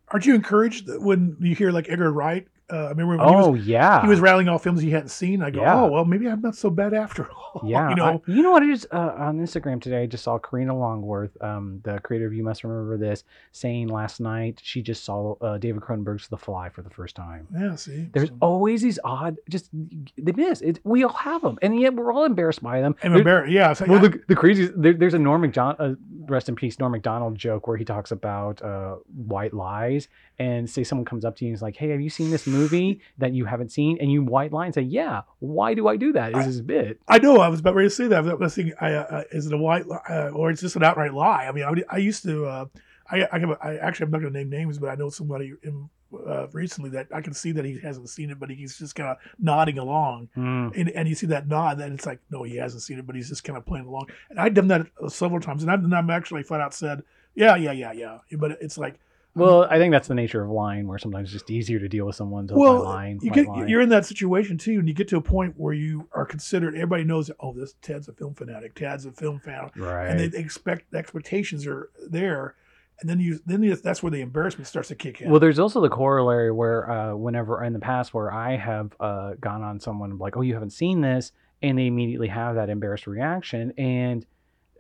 Aren't 0.10 0.25
you 0.25 0.36
encouraged 0.36 0.88
that 0.88 1.01
when 1.01 1.36
you 1.41 1.53
hear 1.53 1.72
like 1.72 1.88
Edgar 1.89 2.12
Wright? 2.12 2.48
Uh, 2.70 2.76
I 2.76 2.90
remember 2.90 3.16
when 3.18 3.20
he 3.30 3.36
was 3.36 3.48
oh 3.48 3.54
yeah, 3.54 4.02
he 4.02 4.10
was 4.10 4.20
rattling 4.20 4.50
off 4.50 4.64
films 4.64 4.82
he 4.82 4.92
hadn't 4.92 5.08
seen. 5.08 5.42
I 5.42 5.52
go, 5.52 5.62
Yeah. 5.62 5.82
oh 5.84 5.88
well, 5.88 6.04
maybe 6.04 6.28
I'm 6.28 6.42
not 6.42 6.54
so 6.56 6.70
bad 6.70 6.94
after 6.94 7.30
all. 7.32 7.62
yeah. 7.66 7.90
you 7.90 7.96
know, 7.96 8.22
I- 8.28 8.32
you 8.32 8.44
know 8.44 8.52
what? 8.52 8.62
I 8.62 8.68
just 8.68 8.88
uh, 8.92 9.14
on 9.18 9.40
Instagram 9.40 9.82
today, 9.82 10.04
I 10.04 10.06
just 10.06 10.26
saw 10.26 10.38
Karina 10.38 10.78
Longworth, 10.78 11.42
um, 11.42 11.80
the 11.86 11.98
creator 12.00 12.28
of 12.28 12.34
You 12.34 12.44
Must 12.44 12.66
Remember 12.66 12.98
This, 12.98 13.24
saying 13.54 13.88
last 13.88 14.20
night 14.20 14.60
she 14.62 14.82
just 14.82 15.06
saw 15.06 15.36
uh, 15.40 15.58
David 15.58 15.82
Cronenberg's 15.82 16.28
The 16.28 16.38
Fly 16.38 16.68
for 16.68 16.82
the 16.82 16.90
first 16.90 17.16
time. 17.16 17.48
yeah. 17.58 17.76
See, 17.76 18.10
There's 18.12 18.28
So- 18.30 18.36
always 18.42 18.82
these 18.82 19.00
odd, 19.02 19.38
just 19.50 19.70
they 20.18 20.34
miss. 20.34 20.60
It, 20.62 20.82
we 20.84 21.06
all 21.06 21.14
have 21.14 21.42
them, 21.42 21.58
and 21.62 21.80
yet 21.80 21.94
we're 21.94 22.12
all 22.12 22.26
embarrassed 22.26 22.62
by 22.62 22.82
them. 22.82 22.96
I'm 23.02 23.16
embarrassed. 23.16 23.54
Yeah, 23.54 23.70
like, 23.70 23.88
Well, 23.88 24.00
I- 24.04 24.10
the, 24.10 24.22
the 24.28 24.36
craziest 24.36 24.74
there, 24.82 24.92
there's 24.94 25.14
a 25.14 25.20
Norm 25.20 25.40
Macdonald, 25.40 25.78
uh, 25.80 25.96
rest 26.28 26.50
in 26.50 26.56
peace, 26.56 26.80
Norm 26.80 26.92
Macdonald 26.92 27.38
joke 27.38 27.68
where 27.68 27.78
he 27.78 27.86
talks 27.86 28.12
about 28.12 28.62
uh, 28.62 28.96
white 29.26 29.54
lies, 29.54 30.10
and 30.39 30.70
say 30.70 30.84
someone 30.84 31.06
comes 31.06 31.25
up 31.25 31.36
to 31.38 31.46
you 31.46 31.50
and 31.50 31.56
is 31.56 31.62
like, 31.62 31.75
"Hey, 31.75 31.89
have 31.89 32.01
you 32.01 32.10
seen 32.10 32.29
this 32.29 32.46
movie 32.46 33.01
that 33.17 33.34
you 33.34 33.46
haven't 33.46 33.72
seen?" 33.72 33.98
And 34.00 34.12
you 34.12 34.24
white 34.24 34.51
lie 34.53 34.65
and 34.65 34.74
say, 34.75 34.82
"Yeah." 34.84 35.22
Why 35.39 35.74
do 35.74 35.88
I 35.88 35.98
do 35.98 36.13
that? 36.13 36.32
Is 36.32 36.38
I- 36.38 36.46
this 36.48 36.62
bit? 36.62 37.00
I 37.08 37.17
know. 37.20 37.38
I 37.39 37.48
was 37.48 37.60
about 37.60 37.75
ready 37.75 37.89
to 37.89 37.96
say 37.96 38.08
that. 38.08 38.27
I 38.27 38.34
was 38.34 38.56
thinking, 38.56 38.74
I, 38.79 38.94
uh, 38.94 39.24
is 39.32 39.48
it 39.48 39.53
a 39.53 39.58
white 39.58 39.88
li- 39.88 39.98
uh, 40.10 40.29
or 40.29 40.50
it's 40.51 40.62
just 40.62 40.75
an 40.75 40.84
outright 40.84 41.13
lie? 41.13 41.46
I 41.48 41.51
mean, 41.51 41.63
I, 41.63 41.96
I 41.96 41.98
used 41.98 42.24
to. 42.24 42.46
Uh, 42.46 42.65
I, 43.10 43.22
I, 43.32 43.38
I 43.62 43.77
actually 43.77 44.06
I'm 44.06 44.12
not 44.12 44.22
going 44.22 44.34
to 44.34 44.39
name 44.39 44.50
names, 44.50 44.77
but 44.79 44.89
I 44.89 44.96
know 44.96 45.10
somebody 45.10 45.53
in, 45.63 45.89
uh, 46.27 46.48
recently 46.51 46.89
that 46.91 47.08
I 47.13 47.22
can 47.22 47.34
see 47.34 47.51
that 47.53 47.63
he 47.65 47.79
hasn't 47.79 48.10
seen 48.10 48.29
it, 48.29 48.38
but 48.39 48.50
he's 48.50 48.77
just 48.77 48.96
kind 48.96 49.10
of 49.10 49.17
nodding 49.39 49.77
along, 49.77 50.27
Mm, 50.38 50.75
and, 50.77 50.89
and 50.89 51.08
you 51.08 51.15
see 51.15 51.27
that 51.27 51.48
nod, 51.48 51.79
and 51.79 51.94
it's 51.94 52.06
like, 52.06 52.20
no, 52.32 52.44
he 52.44 52.58
hasn't 52.58 52.84
seen 52.84 53.00
it, 53.00 53.08
but 53.08 53.15
he's 53.15 53.29
just 53.29 53.44
kind 53.46 53.58
of 53.58 53.65
playing 53.65 53.86
along. 53.86 54.08
And 54.29 54.39
I've 54.39 54.53
done 54.53 54.67
that 54.67 54.88
uh, 55.01 55.08
several 55.10 55.39
times, 55.39 55.63
and 55.63 55.72
I've, 55.72 55.84
and 55.84 55.96
I've 55.96 56.10
actually 56.10 56.44
flat 56.44 56.60
out 56.62 56.74
said, 56.74 57.01
yeah, 57.34 57.56
yeah, 57.56 57.72
yeah, 57.72 57.94
yeah, 57.94 58.17
but 58.38 58.51
it's 58.62 58.77
like, 58.77 58.96
Well, 59.38 59.67
I 59.70 59.77
think 59.77 59.91
that's 59.91 60.08
the 60.08 60.15
nature 60.15 60.44
of 60.44 60.50
lying, 60.50 60.88
where 60.88 60.98
sometimes 60.98 61.27
it's 61.27 61.34
just 61.34 61.51
easier 61.51 61.79
to 61.79 61.88
deal 61.88 62.06
with 62.06 62.15
someone 62.15 62.48
to 62.48 62.56
well, 62.56 62.84
lying. 62.84 63.20
you 63.22 63.32
get 63.32 63.48
lie. 63.48 63.65
you're 63.65 63.82
in 63.82 63.89
that 63.89 64.06
situation 64.06 64.58
too, 64.58 64.79
and 64.79 64.88
you 64.88 64.94
get 64.94 65.08
to 65.10 65.17
a 65.17 65.22
point 65.22 65.53
where 65.58 65.74
you 65.74 66.08
are 66.13 66.25
considered. 66.25 66.75
Everybody 66.75 67.03
knows, 67.03 67.29
oh, 67.39 67.53
this 67.53 67.75
Ted's 67.82 68.08
a 68.08 68.13
film 68.13 68.34
fanatic. 68.34 68.75
Ted's 68.75 69.06
a 69.06 69.12
film 69.12 69.39
fan. 69.39 69.70
right. 69.75 70.08
and 70.10 70.20
they 70.20 70.38
expect 70.38 70.91
the 70.91 70.98
expectations 70.98 71.67
are 71.67 71.89
there, 72.10 72.56
and 73.00 73.10
then 73.10 73.20
you 73.20 73.39
then 73.46 73.62
you, 73.63 73.75
that's 73.75 74.01
where 74.01 74.12
the 74.12 74.22
embarrassment 74.22 74.67
starts 74.67 74.88
to 74.89 74.96
kick 74.96 75.22
in. 75.22 75.29
Well, 75.29 75.39
there's 75.39 75.60
also 75.60 75.82
the 75.82 75.89
corollary 75.89 76.51
where, 76.51 76.89
uh, 76.89 77.15
whenever 77.15 77.63
in 77.63 77.74
the 77.74 77.79
past, 77.79 78.13
where 78.13 78.32
I 78.32 78.58
have 78.58 78.94
uh, 79.00 79.34
gone 79.39 79.62
on 79.62 79.79
someone 79.79 80.17
like, 80.17 80.36
"Oh, 80.36 80.41
you 80.41 80.53
haven't 80.53 80.72
seen 80.72 81.01
this," 81.01 81.32
and 81.62 81.77
they 81.77 81.86
immediately 81.86 82.27
have 82.27 82.56
that 82.56 82.70
embarrassed 82.70 83.08
reaction, 83.08 83.74
and 83.77 84.25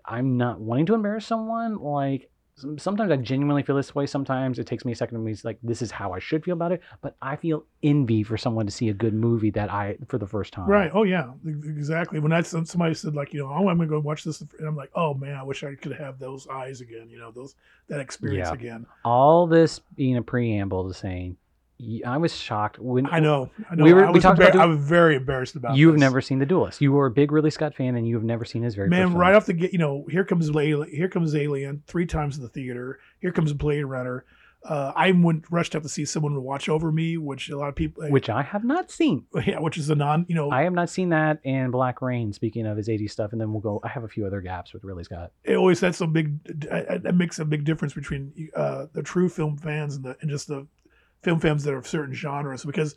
I'm 0.03 0.37
not 0.37 0.59
wanting 0.59 0.87
to 0.87 0.95
embarrass 0.95 1.25
someone. 1.25 1.77
Like 1.77 2.29
sometimes 2.77 3.11
I 3.11 3.15
genuinely 3.17 3.63
feel 3.63 3.75
this 3.75 3.93
way. 3.93 4.05
Sometimes 4.05 4.59
it 4.59 4.65
takes 4.67 4.83
me 4.85 4.91
a 4.91 4.95
second 4.95 5.17
to 5.17 5.23
be 5.23 5.35
like, 5.43 5.59
"This 5.61 5.81
is 5.81 5.91
how 5.91 6.11
I 6.13 6.19
should 6.19 6.43
feel 6.43 6.53
about 6.53 6.71
it," 6.71 6.81
but 7.01 7.15
I 7.21 7.35
feel 7.35 7.65
envy 7.83 8.23
for 8.23 8.37
someone 8.37 8.65
to 8.65 8.71
see 8.71 8.89
a 8.89 8.93
good 8.93 9.13
movie 9.13 9.51
that 9.51 9.71
I 9.71 9.97
for 10.07 10.17
the 10.17 10.27
first 10.27 10.53
time. 10.53 10.67
right? 10.69 10.91
Oh 10.93 11.03
yeah, 11.03 11.31
exactly. 11.45 12.19
When 12.19 12.31
I 12.31 12.41
somebody 12.41 12.93
said 12.93 13.15
like 13.15 13.33
you 13.33 13.41
know, 13.41 13.47
oh, 13.49 13.67
I'm 13.69 13.77
gonna 13.77 13.87
go 13.87 13.99
watch 13.99 14.23
this, 14.23 14.41
and 14.41 14.67
I'm 14.67 14.75
like, 14.75 14.91
oh 14.95 15.13
man, 15.13 15.35
I 15.35 15.43
wish 15.43 15.63
I 15.63 15.75
could 15.75 15.93
have 15.93 16.19
those 16.19 16.47
eyes 16.47 16.81
again. 16.81 17.09
You 17.09 17.19
know, 17.19 17.31
those 17.31 17.55
that 17.89 17.99
experience 17.99 18.47
Yeah. 18.49 18.53
again. 18.53 18.85
All 19.05 19.47
this 19.47 19.79
being 19.95 20.17
a 20.17 20.21
preamble 20.21 20.87
to 20.87 20.93
saying, 20.93 21.37
I 22.05 22.17
was 22.17 22.35
shocked 22.35 22.79
when 22.79 23.05
I 23.07 23.19
know. 23.19 23.51
I 23.69 23.75
know. 23.75 23.83
We 23.83 23.93
were- 23.93 24.05
I 24.05 24.11
we 24.11 24.19
talked 24.19 24.39
about 24.39 24.53
embar- 24.53 24.59
I 24.61 24.65
was 24.65 24.79
very 24.79 25.15
embarrassed 25.15 25.55
about. 25.55 25.77
you've 25.77 25.93
this. 25.93 25.99
never 25.99 26.21
seen 26.21 26.39
The 26.39 26.45
Duelist. 26.45 26.81
You 26.81 26.91
were 26.91 27.05
a 27.05 27.11
big 27.11 27.31
Ridley 27.31 27.51
Scott 27.51 27.75
fan, 27.75 27.95
and 27.95 28.07
you 28.07 28.15
have 28.15 28.23
never 28.23 28.45
seen 28.45 28.63
his 28.63 28.73
very 28.75 28.89
Man, 28.89 29.13
right 29.13 29.35
off 29.35 29.45
the 29.45 29.53
get, 29.53 29.73
you 29.73 29.79
know, 29.79 30.05
here 30.09 30.23
comes 30.23 30.49
Alien, 30.49 30.89
here 30.89 31.07
comes 31.09 31.35
Alien 31.35 31.83
three 31.85 32.05
times 32.07 32.37
in 32.37 32.43
the 32.43 32.49
theater. 32.49 32.99
Here 33.19 33.31
comes 33.31 33.53
Blade 33.53 33.83
Runner. 33.83 34.25
Uh, 34.65 34.91
I 34.95 35.11
went 35.11 35.45
rushed 35.51 35.75
up 35.75 35.83
to 35.83 35.87
see 35.87 36.03
someone 36.03 36.33
to 36.33 36.39
watch 36.41 36.67
over 36.67 36.91
me, 36.91 37.15
which 37.15 37.47
a 37.49 37.57
lot 37.57 37.69
of 37.69 37.75
people, 37.75 38.09
which 38.09 38.27
I 38.27 38.41
have 38.41 38.63
not 38.65 38.89
seen. 38.89 39.25
yeah, 39.45 39.59
which 39.59 39.77
is 39.77 39.89
a 39.91 39.95
non, 39.95 40.25
you 40.27 40.35
know, 40.35 40.49
I 40.49 40.63
have 40.63 40.73
not 40.73 40.89
seen 40.89 41.09
that 41.09 41.39
and 41.45 41.71
Black 41.71 42.01
Rain. 42.01 42.33
Speaking 42.33 42.65
of 42.65 42.75
his 42.75 42.89
80s 42.89 43.11
stuff, 43.11 43.31
and 43.33 43.39
then 43.39 43.51
we'll 43.53 43.61
go. 43.61 43.79
I 43.83 43.87
have 43.89 44.03
a 44.03 44.07
few 44.09 44.25
other 44.25 44.41
gaps 44.41 44.73
with 44.73 44.83
Ridley 44.83 45.03
Scott. 45.03 45.31
it 45.43 45.55
always 45.55 45.79
that's 45.79 46.01
a 46.01 46.07
big 46.07 46.43
that 46.43 47.03
that 47.03 47.15
makes 47.15 47.37
a 47.37 47.45
big 47.45 47.65
difference 47.65 47.93
between 47.93 48.49
uh, 48.55 48.87
the 48.93 49.03
true 49.03 49.29
film 49.29 49.57
fans 49.57 49.95
and 49.95 50.03
the 50.03 50.17
and 50.21 50.29
just 50.29 50.47
the 50.47 50.65
film 51.23 51.39
fans 51.39 51.63
that 51.63 51.73
are 51.73 51.77
of 51.77 51.87
certain 51.87 52.13
genres 52.13 52.63
because 52.65 52.95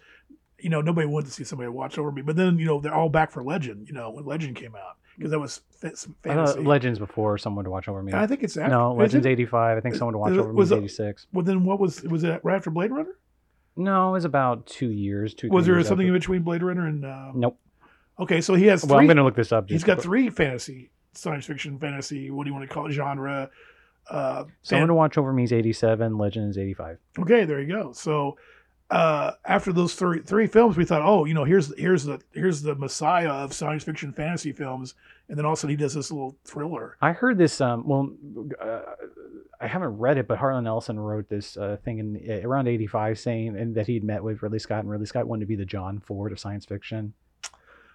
you 0.59 0.69
know 0.71 0.81
nobody 0.81 1.07
wanted 1.07 1.27
to 1.27 1.33
see 1.33 1.45
somebody 1.45 1.69
watch 1.69 1.99
over 1.99 2.13
me 2.13 2.23
but 2.23 2.37
then 2.37 2.59
you 2.59 2.67
know 2.67 2.81
they're 2.81 2.95
all 2.95 3.09
back 3.09 3.31
for 3.31 3.43
legend 3.43 3.87
you 3.89 3.95
know 3.95 4.11
when 4.11 4.25
legend 4.25 4.55
came 4.57 4.75
out 4.77 4.97
because 5.17 5.31
that 5.31 5.39
was 5.39 5.61
fa- 5.81 5.89
I 5.89 5.91
thought 5.91 6.15
fantasy 6.23 6.61
Legends 6.61 6.99
before 6.99 7.37
someone 7.39 7.65
to 7.65 7.71
watch 7.71 7.89
over 7.89 8.03
me. 8.03 8.13
I 8.15 8.27
think 8.27 8.43
it's 8.43 8.57
after 8.57 8.71
no, 8.75 8.95
Legends 8.95 9.27
it? 9.27 9.31
85. 9.31 9.77
I 9.77 9.81
think 9.81 9.95
someone 9.95 10.13
to 10.15 10.19
watch 10.19 10.33
over 10.33 10.53
me 10.53 10.63
is 10.63 10.71
it- 10.73 10.77
86. 10.79 11.27
well 11.33 11.45
then 11.45 11.65
what 11.65 11.79
was 11.81 12.03
was 12.03 12.25
it 12.25 12.41
right 12.43 12.57
after 12.57 12.71
blade 12.71 12.91
runner 12.91 13.17
No, 13.77 14.11
it 14.11 14.13
was 14.13 14.25
about 14.25 14.67
two 14.67 14.91
years. 14.91 15.35
Two. 15.35 15.49
was 15.49 15.67
there 15.67 15.75
years 15.77 15.89
something 15.89 16.07
in 16.07 16.13
between 16.13 16.43
blade 16.43 16.63
runner 16.63 16.87
and 16.87 17.05
uh, 17.05 17.33
Nope. 17.35 17.59
okay 18.19 18.41
so 18.41 18.55
he 18.55 18.67
has 18.67 18.85
Well, 18.85 18.99
I'm 18.99 19.07
going 19.07 19.17
to 19.17 19.25
look 19.25 19.37
this 19.37 19.53
up. 19.53 19.69
He's 19.69 19.85
got 19.85 20.01
three 20.01 20.31
fantasy 20.31 20.91
science 21.13 21.45
fiction 21.47 21.79
fantasy 21.79 22.31
what 22.31 22.45
do 22.45 22.51
you 22.51 22.55
want 22.55 22.69
to 22.69 22.73
call 22.73 22.87
it 22.87 22.93
genre 22.93 23.51
uh 24.11 24.45
Someone 24.63 24.83
fan- 24.83 24.89
to 24.89 24.95
watch 24.95 25.19
over 25.19 25.33
me 25.33 25.45
is 25.45 25.53
87. 25.53 26.19
Legend 26.19 26.51
is 26.51 26.59
85. 26.59 26.99
Okay, 27.21 27.45
there 27.45 27.61
you 27.61 27.69
go. 27.69 27.93
So 27.93 28.37
uh, 28.91 29.33
after 29.45 29.73
those 29.73 29.95
three 29.95 30.21
three 30.21 30.47
films, 30.49 30.77
we 30.77 30.85
thought, 30.85 31.03
oh, 31.03 31.25
you 31.25 31.35
know, 31.35 31.45
here's 31.45 31.73
here's 31.79 32.05
the 32.05 32.21
here's 32.33 32.63
the 32.63 32.75
messiah 32.75 33.31
of 33.31 33.53
science 33.53 33.85
fiction 33.85 34.13
fantasy 34.13 34.53
films, 34.53 34.95
and 35.29 35.39
then 35.39 35.45
all 35.45 35.53
of 35.53 35.59
a 35.59 35.61
sudden 35.61 35.71
he 35.71 35.77
does 35.77 35.95
this 35.95 36.11
little 36.11 36.37
thriller. 36.45 36.97
I 37.01 37.13
heard 37.13 37.39
this. 37.39 37.61
Um, 37.61 37.87
well, 37.87 38.11
uh, 38.61 38.81
I 39.61 39.69
haven't 39.69 39.99
read 39.99 40.19
it, 40.19 40.27
but 40.27 40.39
Harlan 40.39 40.67
Ellison 40.67 40.99
wrote 40.99 41.29
this 41.29 41.57
uh, 41.57 41.77
thing 41.85 41.99
in 41.99 42.21
uh, 42.29 42.49
around 42.49 42.67
'85, 42.67 43.19
saying 43.19 43.57
and 43.57 43.77
that 43.77 43.87
he'd 43.87 44.03
met 44.03 44.25
with 44.25 44.43
Ridley 44.43 44.59
Scott, 44.59 44.81
and 44.81 44.91
Ridley 44.91 45.07
Scott 45.07 45.29
wanted 45.29 45.41
to 45.41 45.47
be 45.47 45.57
the 45.57 45.65
John 45.65 46.01
Ford 46.01 46.33
of 46.33 46.41
science 46.41 46.65
fiction. 46.65 47.13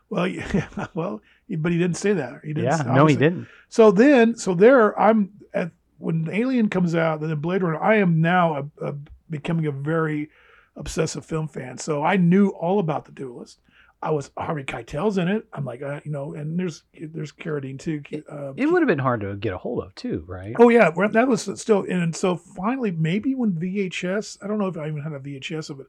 Well, 0.10 0.27
yeah, 0.27 0.88
well, 0.93 1.22
but 1.50 1.72
he 1.74 1.77
didn't 1.77 1.98
say 1.98 2.13
that. 2.13 2.39
He 2.41 2.53
didn't. 2.53 2.72
Yeah, 2.72 2.93
no, 2.93 3.05
he 3.05 3.17
didn't. 3.17 3.48
So 3.67 3.91
then, 3.91 4.38
so 4.38 4.53
there, 4.53 4.98
I'm 4.98 5.31
at 5.53 5.72
when 5.98 6.30
Alien 6.32 6.70
comes 6.70 6.96
out, 6.96 7.22
then 7.22 7.36
Blade 7.38 7.64
Runner. 7.64 7.82
I 7.82 7.98
am 7.98 8.22
now 8.22 8.70
a, 8.82 8.88
a, 8.88 8.96
becoming 9.30 9.66
a 9.66 9.72
very 9.72 10.30
obsessive 10.75 11.25
film 11.25 11.48
fan. 11.48 11.78
So 11.78 12.04
I 12.04 12.18
knew 12.18 12.50
all 12.50 12.80
about 12.80 13.06
the 13.06 13.12
Duelist. 13.12 13.60
I 14.02 14.12
was 14.12 14.30
Harvey 14.38 14.64
Keitel's 14.64 15.18
in 15.18 15.28
it. 15.28 15.48
I'm 15.52 15.66
like, 15.66 15.82
uh, 15.82 16.00
you 16.04 16.12
know, 16.12 16.34
and 16.36 16.60
there's 16.60 16.84
there's 16.94 17.32
Carradine 17.32 17.80
too. 17.80 18.04
Uh, 18.30 18.54
It 18.56 18.68
would 18.68 18.82
have 18.82 18.88
been 18.88 19.00
hard 19.00 19.22
to 19.22 19.36
get 19.36 19.54
a 19.54 19.58
hold 19.58 19.84
of 19.84 19.96
too, 19.96 20.24
right? 20.28 20.54
Oh 20.60 20.70
yeah, 20.70 20.92
that 20.92 21.28
was 21.28 21.50
still, 21.60 21.86
and 21.90 22.16
so 22.16 22.36
finally, 22.36 22.92
maybe 22.92 23.34
when 23.34 23.54
VHS, 23.54 24.38
I 24.44 24.48
don't 24.48 24.60
know 24.60 24.68
if 24.68 24.78
I 24.78 24.88
even 24.88 25.02
had 25.02 25.14
a 25.14 25.20
VHS 25.20 25.72
of 25.72 25.80
it, 25.80 25.88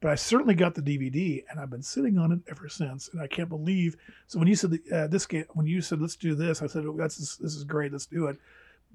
but 0.00 0.12
I 0.12 0.14
certainly 0.14 0.54
got 0.54 0.74
the 0.76 0.82
DVD, 0.82 1.42
and 1.50 1.58
I've 1.58 1.70
been 1.70 1.82
sitting 1.82 2.18
on 2.18 2.30
it 2.30 2.40
ever 2.48 2.68
since, 2.68 3.08
and 3.12 3.20
I 3.20 3.26
can't 3.26 3.48
believe. 3.48 3.96
So 4.28 4.38
when 4.38 4.46
you 4.46 4.54
said 4.54 4.70
the, 4.70 4.82
uh, 4.92 5.06
this 5.08 5.26
game, 5.26 5.46
when 5.54 5.66
you 5.66 5.80
said 5.80 6.00
let's 6.00 6.14
do 6.16 6.36
this, 6.36 6.62
I 6.62 6.68
said 6.68 6.84
oh, 6.86 6.94
that's 6.96 7.16
this 7.16 7.54
is 7.56 7.64
great, 7.64 7.90
let's 7.90 8.06
do 8.06 8.26
it. 8.26 8.38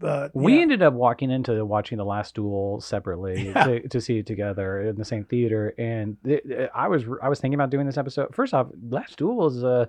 But 0.01 0.36
We 0.36 0.55
yeah, 0.55 0.62
ended 0.62 0.81
up 0.81 0.93
walking 0.93 1.31
into 1.31 1.63
watching 1.63 1.98
the 1.98 2.05
last 2.05 2.36
duel 2.36 2.81
separately 2.81 3.48
Yeah. 3.50 3.63
to, 3.65 3.88
to 3.88 4.01
see 4.01 4.17
it 4.20 4.25
together 4.25 4.81
in 4.81 4.96
the 4.96 5.05
same 5.05 5.24
theater, 5.25 5.74
and 5.77 6.17
it, 6.25 6.43
it- 6.46 6.72
I 6.75 6.88
was 6.88 7.05
I 7.22 7.29
was 7.29 7.39
thinking 7.39 7.55
about 7.55 7.70
doing 7.70 7.86
this 7.86 7.98
episode. 7.98 8.34
First 8.36 8.53
off, 8.53 8.67
Last 8.89 9.17
Duel 9.17 9.48
is 9.48 9.63
uh, 9.63 9.86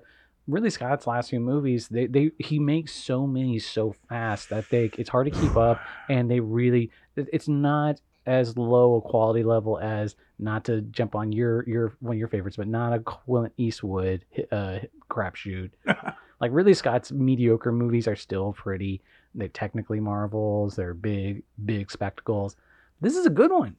really 0.47 0.69
Scott's 0.69 1.07
last 1.07 1.29
few 1.31 1.39
movies. 1.39 1.87
They 1.87 2.05
they 2.07 2.31
he 2.39 2.59
makes 2.59 2.93
so 2.93 3.25
many 3.27 3.59
so 3.59 3.95
fast 4.09 4.49
that 4.49 4.69
they 4.69 4.91
it's 4.97 5.09
hard 5.09 5.31
to 5.33 5.39
keep 5.39 5.55
up, 5.57 5.81
and 6.09 6.29
they 6.29 6.39
really 6.39 6.91
it's 7.15 7.47
not 7.47 7.99
as 8.25 8.57
low 8.57 8.95
a 8.95 9.01
quality 9.01 9.43
level 9.43 9.77
as 9.79 10.15
not 10.39 10.63
to 10.65 10.81
jump 10.81 11.13
on 11.15 11.31
your 11.31 11.67
your 11.67 11.93
one 11.99 12.15
of 12.15 12.19
your 12.19 12.27
favorites, 12.29 12.55
but 12.57 12.67
not 12.67 12.93
a 12.93 12.99
Clint 12.99 13.51
Eastwood 13.57 14.23
uh, 14.51 14.79
crapshoot. 15.09 15.71
like 16.39 16.51
really, 16.51 16.73
Scott's 16.73 17.11
mediocre 17.11 17.71
movies 17.71 18.07
are 18.07 18.15
still 18.15 18.53
pretty. 18.53 19.01
They're 19.35 19.47
technically 19.47 19.99
marvels. 19.99 20.75
They're 20.75 20.93
big, 20.93 21.43
big 21.65 21.89
spectacles. 21.91 22.55
This 23.01 23.15
is 23.17 23.25
a 23.25 23.29
good 23.29 23.51
one. 23.51 23.75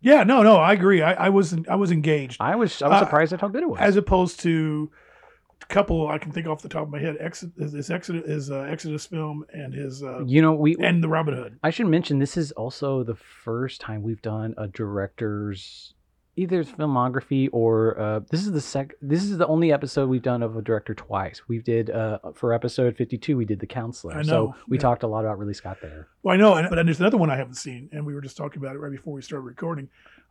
yeah, 0.00 0.22
no, 0.24 0.42
no, 0.42 0.56
I 0.56 0.72
agree. 0.72 1.02
I, 1.02 1.26
I 1.26 1.28
was 1.30 1.56
I 1.68 1.74
was 1.76 1.90
engaged 1.90 2.36
I 2.40 2.56
was 2.56 2.80
I 2.82 2.88
was 2.88 2.96
Uh, 3.02 3.04
surprised 3.04 3.32
at 3.32 3.40
how 3.40 3.48
good 3.48 3.62
it 3.62 3.68
was. 3.68 3.78
as 3.80 3.96
opposed 3.96 4.40
to 4.40 4.90
a 5.62 5.66
couple 5.66 6.08
I 6.08 6.18
can 6.18 6.32
think 6.32 6.46
off 6.46 6.62
the 6.62 6.68
top 6.70 6.84
of 6.84 6.90
my 6.90 6.98
head. 7.00 7.16
Exodus, 7.20 7.72
his 7.72 7.90
Exodus, 7.90 8.26
his 8.26 8.50
uh, 8.50 8.60
Exodus 8.60 9.04
film, 9.06 9.44
and 9.52 9.74
his 9.74 10.02
uh, 10.02 10.24
You 10.24 10.40
know, 10.42 10.52
we 10.54 10.76
and 10.80 11.02
the 11.04 11.08
Robin 11.08 11.34
Hood. 11.34 11.58
I 11.62 11.70
should 11.70 11.86
mention 11.86 12.18
this 12.18 12.36
is 12.36 12.52
also 12.52 13.02
the 13.02 13.16
first 13.16 13.80
time 13.80 14.02
we've 14.02 14.22
done 14.22 14.54
a 14.56 14.68
director's 14.68 15.92
either 16.36 16.64
filmography 16.64 17.48
or 17.52 17.98
uh, 17.98 18.20
this 18.30 18.46
is 18.46 18.52
the 18.52 18.60
sec. 18.60 18.94
This 19.02 19.24
is 19.24 19.38
the 19.38 19.46
only 19.46 19.72
episode 19.72 20.08
we've 20.08 20.22
done 20.22 20.42
of 20.42 20.56
a 20.56 20.62
director 20.62 20.94
twice. 20.94 21.42
We 21.48 21.58
did 21.58 21.90
uh, 21.90 22.18
for 22.34 22.52
episode 22.52 22.96
fifty-two. 22.96 23.36
We 23.36 23.44
did 23.44 23.60
the 23.60 23.66
counselor. 23.66 24.16
I 24.16 24.22
So 24.22 24.54
we 24.68 24.76
yeah. 24.76 24.82
talked 24.82 25.02
a 25.02 25.06
lot 25.06 25.24
about 25.24 25.38
Ridley 25.38 25.54
Scott 25.54 25.78
there. 25.82 26.08
Well, 26.22 26.34
I 26.34 26.38
know, 26.38 26.54
and, 26.54 26.68
but 26.68 26.76
then 26.76 26.86
there's 26.86 27.00
another 27.00 27.18
one 27.18 27.30
I 27.30 27.36
haven't 27.36 27.54
seen, 27.54 27.88
and 27.92 28.06
we 28.06 28.14
were 28.14 28.20
just 28.20 28.36
talking 28.36 28.62
about 28.62 28.74
it 28.74 28.78
right 28.78 28.92
before 28.92 29.12
we 29.12 29.22
started 29.22 29.44
recording. 29.44 29.88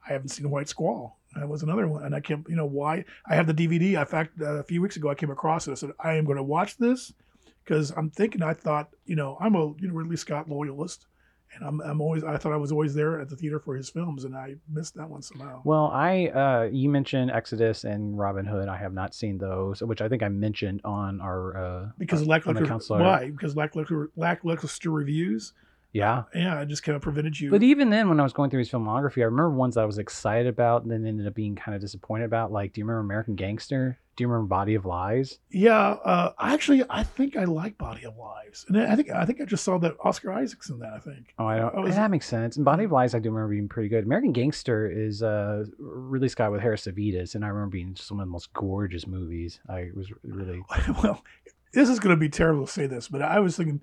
I 0.08 0.14
haven't 0.14 0.30
seen 0.30 0.50
White 0.50 0.70
Squall. 0.70 1.18
That 1.36 1.48
was 1.48 1.62
another 1.62 1.88
one, 1.88 2.04
and 2.04 2.16
I 2.16 2.20
can't, 2.22 2.46
you 2.50 2.56
know, 2.56 2.66
why? 2.66 3.06
I 3.28 3.36
have 3.36 3.48
the 3.48 3.54
DVD. 3.54 4.00
In 4.00 4.06
fact, 4.06 4.42
uh, 4.42 4.56
a 4.56 4.64
few 4.64 4.82
weeks 4.82 4.96
ago, 4.96 5.10
I 5.10 5.16
came 5.16 5.30
across 5.30 5.68
it. 5.68 5.72
I 5.72 5.76
said, 5.76 5.92
I 6.00 6.16
am 6.16 6.26
going 6.26 6.38
to 6.38 6.44
watch 6.44 6.78
this 6.78 7.14
because 7.64 7.92
I'm 7.92 8.10
thinking. 8.10 8.42
I 8.42 8.54
thought, 8.54 8.90
you 9.06 9.16
know, 9.16 9.38
I'm 9.40 9.56
a 9.56 9.68
you 9.80 9.88
know, 9.88 9.94
Ridley 9.94 10.18
Scott 10.18 10.50
loyalist, 10.50 11.06
and 11.56 11.66
I'm, 11.66 11.82
I'm 11.82 12.02
always. 12.02 12.24
I 12.24 12.38
thought 12.38 12.54
I 12.54 12.58
was 12.58 12.72
always 12.72 12.94
there 12.94 13.20
at 13.20 13.30
the 13.30 13.36
theater 13.36 13.60
for 13.60 13.76
his 13.76 13.90
films, 13.90 14.24
and 14.24 14.36
I 14.36 14.56
missed 14.70 14.96
that 14.96 15.10
one 15.10 15.22
somehow. 15.22 15.62
Well, 15.64 15.92
I 15.94 16.28
uh, 16.28 16.70
you 16.72 16.90
mentioned 16.90 17.32
Exodus 17.32 17.84
and 17.84 18.18
Robin 18.18 18.46
Hood. 18.46 18.68
I 18.68 18.78
have 18.78 18.94
not 18.94 19.16
seen 19.16 19.38
those, 19.38 19.82
which 19.82 20.02
I 20.02 20.10
think 20.10 20.24
I 20.24 20.30
mentioned 20.30 20.82
on 20.86 21.22
our 21.22 21.58
uh, 21.58 21.90
because 21.98 22.26
lackluster. 22.26 22.66
Why? 22.90 23.32
Because 23.32 23.56
lackluster, 23.56 24.12
lackluster 24.16 24.92
reviews. 24.92 25.54
Yeah, 25.92 26.24
Yeah, 26.36 26.62
it 26.62 26.68
just 26.68 26.84
kind 26.84 26.96
of 26.96 27.02
prevented 27.02 27.40
you. 27.40 27.50
But 27.50 27.64
even 27.64 27.90
then, 27.90 28.10
when 28.10 28.20
I 28.20 28.24
was 28.24 28.32
going 28.34 28.50
through 28.52 28.60
his 28.60 28.70
filmography, 28.70 29.22
I 29.22 29.26
remember 29.26 29.50
ones 29.52 29.74
that 29.76 29.82
I 29.82 29.86
was 29.86 29.98
excited 29.98 30.46
about 30.48 30.84
and 30.84 30.92
then 30.92 31.06
ended 31.06 31.26
up 31.26 31.34
being 31.34 31.56
kind 31.56 31.74
of 31.76 31.82
disappointed 31.82 32.26
about. 32.26 32.52
Like, 32.52 32.74
do 32.74 32.82
you 32.82 32.86
remember 32.86 33.00
American 33.02 33.36
Gangster? 33.36 33.98
Do 34.16 34.24
you 34.24 34.28
remember 34.28 34.48
Body 34.48 34.76
of 34.76 34.86
Lies? 34.86 35.40
Yeah, 35.50 35.78
uh, 36.04 36.34
actually, 36.40 36.84
I 36.90 37.04
think 37.04 37.36
I 37.38 37.46
like 37.46 37.78
Body 37.78 38.04
of 38.06 38.18
Lies, 38.18 38.66
and 38.68 38.78
I 38.80 38.96
think 38.96 39.10
I 39.10 39.26
think 39.26 39.40
I 39.42 39.46
just 39.46 39.64
saw 39.64 39.80
that 39.80 39.96
Oscar 40.04 40.32
Isaac's 40.34 40.70
in 40.70 40.78
that. 40.80 40.94
I 40.94 41.00
think. 41.00 41.34
Oh, 41.40 41.48
I 41.48 41.58
don't. 41.58 41.74
I 41.74 41.80
was- 41.80 41.96
that 41.96 42.12
makes 42.12 42.28
sense. 42.28 42.58
And 42.58 42.66
Body 42.66 42.84
of 42.84 42.92
Lies, 42.92 43.16
I 43.16 43.20
do 43.20 43.30
remember 43.30 43.54
being 43.54 43.70
pretty 43.70 43.88
good. 43.90 44.04
American 44.04 44.34
Gangster 44.34 44.88
is 44.92 45.24
uh, 45.24 45.64
Ridley 45.80 46.28
Scott 46.30 46.52
with 46.52 46.62
Harris 46.62 46.86
Savides, 46.86 47.34
and 47.36 47.44
I 47.46 47.48
remember 47.48 47.72
being 47.72 47.94
just 47.94 48.12
one 48.12 48.20
of 48.20 48.28
the 48.28 48.32
most 48.32 48.52
gorgeous 48.54 49.08
movies. 49.08 49.60
I 49.70 49.90
was 49.96 50.12
really. 50.24 50.62
Well, 51.02 51.24
this 51.74 51.88
is 51.90 52.00
going 52.00 52.14
to 52.16 52.20
be 52.20 52.30
terrible 52.30 52.66
to 52.66 52.72
say 52.72 52.86
this, 52.88 53.08
but 53.08 53.22
I 53.22 53.40
was 53.40 53.56
thinking 53.56 53.80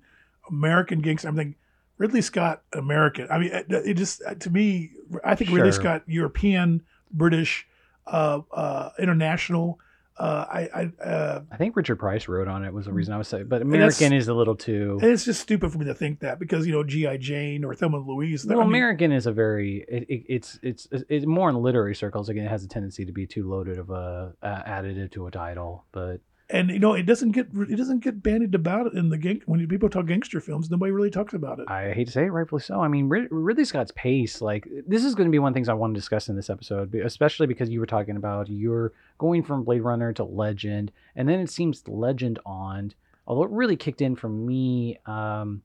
American 0.49 1.01
Gangster. 1.01 1.27
I'm 1.27 1.35
thinking 1.35 1.55
Ridley 1.97 2.21
Scott, 2.21 2.61
American. 2.73 3.27
I 3.31 3.39
mean, 3.39 3.51
it, 3.53 3.93
just 3.95 4.21
to 4.39 4.49
me, 4.49 4.91
I 5.23 5.35
think 5.35 5.51
Ridley 5.51 5.71
Scott, 5.71 6.03
European, 6.05 6.83
British, 7.11 7.67
uh, 8.05 8.41
uh, 8.51 8.89
international. 8.99 9.79
Uh, 10.19 10.45
I, 10.49 10.59
I 10.73 11.03
uh, 11.03 11.41
I 11.51 11.57
think 11.57 11.75
Richard 11.75 11.97
Price 11.97 12.27
wrote 12.27 12.47
on 12.47 12.65
it 12.65 12.73
was 12.73 12.85
the 12.85 12.91
reason 12.91 13.13
I 13.13 13.19
was 13.19 13.27
saying, 13.27 13.47
but. 13.47 13.61
American 13.61 14.13
is 14.13 14.27
a 14.27 14.33
little 14.33 14.55
too. 14.55 14.97
and 14.99 15.11
it's 15.11 15.25
just 15.25 15.41
stupid 15.41 15.71
for 15.71 15.77
me 15.77 15.85
to 15.85 15.93
think 15.93 16.21
that 16.21 16.39
because 16.39 16.65
you 16.65 16.73
know 16.73 16.83
GI 16.83 17.19
Jane 17.19 17.63
or 17.63 17.75
Thelma 17.75 17.97
and 17.97 18.07
Louise. 18.07 18.43
Well, 18.43 18.59
I 18.59 18.61
mean, 18.61 18.69
American 18.69 19.11
is 19.11 19.27
a 19.27 19.31
very 19.31 19.85
it, 19.87 20.05
it, 20.09 20.23
it's 20.27 20.59
it's 20.63 20.87
it's 20.91 21.27
more 21.27 21.51
in 21.51 21.55
literary 21.57 21.93
circles. 21.93 22.29
Again, 22.29 22.45
it 22.45 22.49
has 22.49 22.63
a 22.63 22.67
tendency 22.67 23.05
to 23.05 23.11
be 23.11 23.27
too 23.27 23.47
loaded 23.47 23.77
of 23.77 23.91
a 23.91 24.33
uh, 24.41 24.63
additive 24.63 25.11
to 25.11 25.27
a 25.27 25.31
title, 25.31 25.85
but 25.91 26.19
and 26.49 26.69
you 26.69 26.79
know 26.79 26.93
it 26.93 27.05
doesn't 27.05 27.31
get 27.31 27.47
it 27.69 27.75
doesn't 27.75 27.99
get 27.99 28.23
bandied 28.23 28.55
about 28.55 28.93
in 28.93 29.09
the 29.09 29.17
gang 29.17 29.41
when 29.45 29.65
people 29.67 29.89
talk 29.89 30.05
gangster 30.05 30.39
films 30.39 30.69
nobody 30.69 30.91
really 30.91 31.09
talks 31.09 31.33
about 31.33 31.59
it 31.59 31.67
I 31.67 31.93
hate 31.93 32.05
to 32.05 32.13
say 32.13 32.25
it, 32.25 32.31
rightfully 32.31 32.61
so. 32.61 32.81
I 32.81 32.87
mean, 32.87 33.09
Rid- 33.09 33.27
Ridley 33.31 33.65
Scott's 33.65 33.91
pace, 33.95 34.41
like 34.41 34.67
this 34.87 35.03
is 35.03 35.15
going 35.15 35.27
to 35.27 35.31
be 35.31 35.39
one 35.39 35.49
of 35.49 35.53
the 35.53 35.57
things 35.57 35.69
I 35.69 35.73
want 35.73 35.93
to 35.93 35.99
discuss 35.99 36.29
in 36.29 36.35
this 36.35 36.49
episode, 36.49 36.93
especially 36.95 37.47
because 37.47 37.69
you 37.69 37.79
were 37.79 37.85
talking 37.85 38.17
about 38.17 38.49
you're 38.49 38.93
going 39.17 39.43
from 39.43 39.63
Blade 39.63 39.81
Runner 39.81 40.13
to 40.13 40.23
Legend, 40.23 40.91
and 41.15 41.27
then 41.27 41.39
it 41.39 41.49
seems 41.49 41.87
Legend 41.87 42.39
on. 42.45 42.93
Although 43.25 43.43
it 43.43 43.51
really 43.51 43.75
kicked 43.75 44.01
in 44.01 44.15
for 44.15 44.29
me, 44.29 44.97
um, 45.05 45.61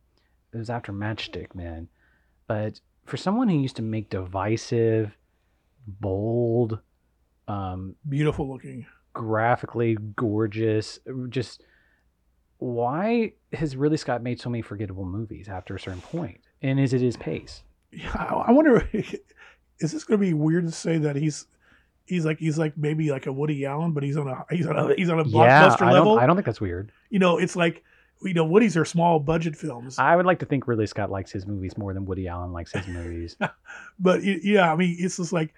it 0.53 0.59
was 0.59 0.71
after 0.71 0.93
Matchstick 0.93 1.55
Man. 1.55 1.89
But 2.49 2.81
for 3.05 3.17
someone 3.17 3.49
who 3.49 3.59
used 3.59 3.77
to 3.77 3.83
make 3.83 4.11
divisive, 4.11 5.17
bold, 5.87 6.81
um, 7.47 7.95
beautiful 8.09 8.51
looking 8.51 8.87
graphically 9.13 9.97
gorgeous. 10.17 10.99
Uh, 11.09 11.27
just 11.29 11.63
why 12.59 13.33
has 13.53 13.77
Ridley 13.77 13.97
Scott 13.97 14.23
made 14.23 14.41
so 14.41 14.49
many 14.51 14.63
forgettable 14.63 15.05
movies 15.05 15.49
after 15.49 15.75
a 15.75 15.81
certain 15.81 16.01
point? 16.01 16.41
And 16.63 16.79
is 16.79 16.93
it 16.93 17.01
his 17.01 17.17
pace? 17.17 17.63
yeah, 17.91 18.11
I, 18.15 18.53
wonder 18.53 18.89
is 18.93 19.93
this 19.93 20.05
going 20.05 20.19
to 20.21 20.27
be 20.27 20.33
weird 20.33 20.65
to 20.67 20.73
say 20.73 20.97
that 20.99 21.17
he's 21.17 21.47
he's 22.07 22.25
like 22.25 22.39
he's 22.39 22.57
like 22.59 22.77
maybe 22.77 23.11
like 23.11 23.27
a 23.27 23.33
Woody 23.33 23.67
Allen 23.67 23.93
but 23.93 24.03
he's 24.03 24.17
on 24.17 24.29
a 24.29 24.45
he's 24.51 24.67
on 24.67 24.77
a 24.77 24.95
he's 24.95 25.11
on 25.11 25.19
a 25.21 25.25
Yeah, 25.29 25.69
blockbuster 25.69 25.83
I 25.83 25.93
level 25.93 26.15
don't. 26.15 26.23
I 26.23 26.27
don't 26.27 26.37
think 26.37 26.47
that's 26.47 26.61
weird. 26.61 26.91
you 27.11 27.19
know 27.19 27.37
it's 27.39 27.55
like 27.55 27.83
you 28.23 28.33
know 28.33 28.45
Woody's 28.45 28.77
are 28.77 28.85
small 28.85 29.19
budget 29.19 29.57
films 29.57 29.99
I 29.99 30.17
would 30.17 30.25
like 30.25 30.39
to 30.39 30.47
think 30.47 30.67
Ridley 30.67 30.87
Scott 30.87 31.11
likes 31.11 31.31
his 31.33 31.47
movies 31.47 31.77
more 31.77 31.93
than 31.93 32.07
Woody 32.07 32.29
Allen 32.29 32.53
likes 32.53 32.73
his 32.73 32.87
movies. 32.89 33.37
but 33.99 34.23
yeah 34.25 34.73
I 34.73 34.77
mean 34.77 34.97
it's 34.99 35.17
just 35.19 35.33
like 35.33 35.53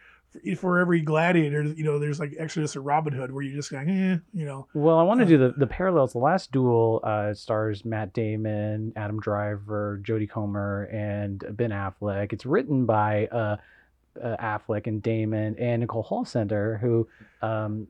for, 0.58 0.78
every 0.78 1.00
gladiator 1.00 1.62
you 1.62 1.84
know 1.84 1.98
there's 1.98 2.18
like 2.20 2.34
Exodus 2.38 2.74
or 2.76 2.82
Robin 2.82 3.12
Hood 3.12 3.32
where 3.32 3.42
you're 3.42 3.54
just 3.56 3.70
going 3.70 3.88
eh 3.88 4.16
you 4.32 4.44
know 4.44 4.66
well, 4.74 4.98
I 4.98 5.02
want 5.02 5.20
to 5.20 5.26
do 5.26 5.38
the 5.38 5.54
the 5.56 5.66
parallels. 5.66 6.12
The 6.12 6.18
last 6.18 6.50
duel 6.52 7.00
uh, 7.04 7.34
stars 7.34 7.84
Matt 7.84 8.12
Damon, 8.12 8.92
Adam 8.96 9.20
Driver, 9.20 10.00
Jodie 10.02 10.28
Comer, 10.28 10.84
and 10.92 11.44
Ben 11.52 11.70
Affleck. 11.70 12.32
It's 12.32 12.44
written 12.46 12.84
by 12.86 13.26
uh, 13.28 13.56
uh, 14.22 14.36
Affleck 14.40 14.86
and 14.86 15.02
Damon 15.02 15.56
and 15.58 15.80
Nicole 15.80 16.04
Holofcener, 16.04 16.80
who 16.80 17.08
um, 17.42 17.86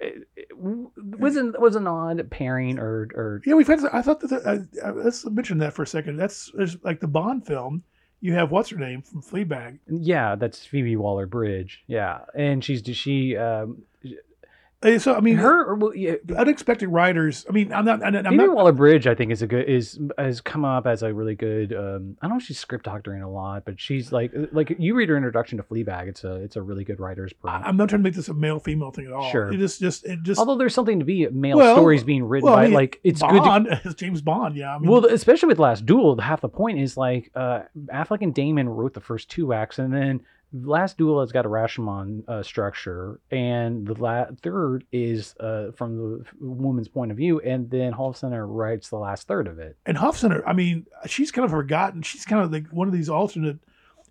it- 0.00 0.26
it 0.36 0.48
was 0.56 1.36
an 1.36 1.54
was 1.58 1.76
an 1.76 1.86
odd 1.86 2.28
pairing 2.30 2.78
or 2.78 3.08
or 3.14 3.40
Yeah, 3.46 3.54
we've 3.54 3.66
had. 3.66 3.80
I 3.92 4.02
thought 4.02 4.20
that. 4.20 4.32
Uh, 4.44 4.86
uh, 4.88 4.92
let's 4.92 5.24
mention 5.26 5.58
that 5.58 5.72
for 5.74 5.82
a 5.82 5.86
second. 5.86 6.16
That's 6.16 6.50
there's 6.54 6.76
like 6.84 7.00
the 7.00 7.06
Bond 7.08 7.46
film. 7.46 7.82
You 8.20 8.34
have 8.34 8.50
what's 8.50 8.70
her 8.70 8.76
name 8.76 9.02
from 9.02 9.22
Fleabag. 9.22 9.78
yeah, 9.88 10.34
that's 10.34 10.66
Phoebe 10.66 10.96
Waller 10.96 11.26
Bridge. 11.26 11.84
Yeah, 11.86 12.20
and 12.34 12.64
she's 12.64 12.82
she 12.96 13.36
um, 13.36 13.82
So 15.00 15.12
I 15.12 15.20
mean, 15.20 15.38
her 15.38 15.74
well, 15.74 15.92
yeah, 15.92 16.14
unexpected 16.36 16.88
writers. 16.88 17.44
I 17.48 17.52
mean, 17.52 17.72
I'm 17.72 17.84
not. 17.84 18.00
I'm 18.04 18.36
not. 18.36 18.54
Waller 18.54 18.70
Bridge, 18.70 19.08
I 19.08 19.14
think, 19.16 19.32
is 19.32 19.42
a 19.42 19.48
good 19.48 19.68
is 19.68 19.98
has 20.16 20.40
come 20.40 20.64
up 20.64 20.86
as 20.86 21.02
a 21.02 21.12
really 21.12 21.34
good. 21.34 21.72
Um, 21.72 22.16
I 22.22 22.26
don't 22.26 22.36
know 22.36 22.36
if 22.36 22.44
she's 22.44 22.60
script 22.60 22.84
doctoring 22.84 23.20
a 23.20 23.28
lot, 23.28 23.64
but 23.64 23.80
she's 23.80 24.12
like 24.12 24.32
like 24.52 24.76
you 24.78 24.94
read 24.94 25.08
her 25.08 25.16
introduction 25.16 25.58
to 25.58 25.64
Fleabag. 25.64 26.06
It's 26.06 26.22
a 26.22 26.36
it's 26.36 26.54
a 26.54 26.62
really 26.62 26.84
good 26.84 27.00
writer's 27.00 27.32
brain. 27.32 27.60
I'm 27.64 27.76
not 27.76 27.88
trying 27.88 28.02
to 28.02 28.04
make 28.04 28.14
this 28.14 28.28
a 28.28 28.34
male 28.34 28.60
female 28.60 28.92
thing 28.92 29.06
at 29.06 29.12
all. 29.12 29.28
Sure. 29.32 29.52
It 29.52 29.56
just 29.56 29.80
just 29.80 30.04
it 30.04 30.22
just. 30.22 30.38
Although 30.38 30.56
there's 30.56 30.74
something 30.74 31.00
to 31.00 31.04
be 31.04 31.26
male 31.26 31.56
Well, 31.56 31.74
stories 31.74 32.04
being 32.04 32.22
written 32.22 32.48
well, 32.48 32.54
I 32.54 32.58
by 32.58 32.64
mean, 32.66 32.74
like 32.74 33.00
it's 33.02 33.20
good. 33.20 33.42
To, 33.42 33.80
as 33.84 33.94
James 33.96 34.22
Bond. 34.22 34.54
Yeah. 34.54 34.76
I 34.76 34.78
mean, 34.78 34.88
well, 34.88 35.04
especially 35.06 35.48
with 35.48 35.58
Last 35.58 35.86
Duel, 35.86 36.20
half 36.20 36.40
the 36.40 36.48
point 36.48 36.78
is 36.78 36.96
like 36.96 37.32
uh, 37.34 37.62
Affleck 37.86 38.22
and 38.22 38.32
Damon 38.32 38.68
wrote 38.68 38.94
the 38.94 39.00
first 39.00 39.28
two 39.28 39.52
acts, 39.52 39.80
and 39.80 39.92
then 39.92 40.20
Last 40.52 40.96
Duel 40.96 41.20
has 41.20 41.30
got 41.30 41.44
a 41.44 41.48
Rashomon 41.48 42.26
uh, 42.26 42.42
structure, 42.42 43.20
and 43.30 43.86
the 43.86 43.94
la- 43.94 44.26
third 44.42 44.84
is 44.92 45.34
uh, 45.40 45.72
from 45.72 45.96
the 45.96 46.24
woman's 46.40 46.88
point 46.88 47.10
of 47.10 47.16
view, 47.18 47.38
and 47.40 47.70
then 47.70 47.92
Hall 47.92 48.16
writes 48.22 48.88
the 48.88 48.96
last 48.96 49.28
third 49.28 49.46
of 49.46 49.58
it. 49.58 49.76
and 49.84 49.98
Hofstadter. 49.98 50.42
I 50.46 50.54
mean, 50.54 50.86
she's 51.06 51.30
kind 51.30 51.44
of 51.44 51.50
forgotten. 51.50 52.00
She's 52.02 52.24
kind 52.24 52.42
of 52.42 52.50
like 52.50 52.66
one 52.68 52.88
of 52.88 52.94
these 52.94 53.10
alternate 53.10 53.58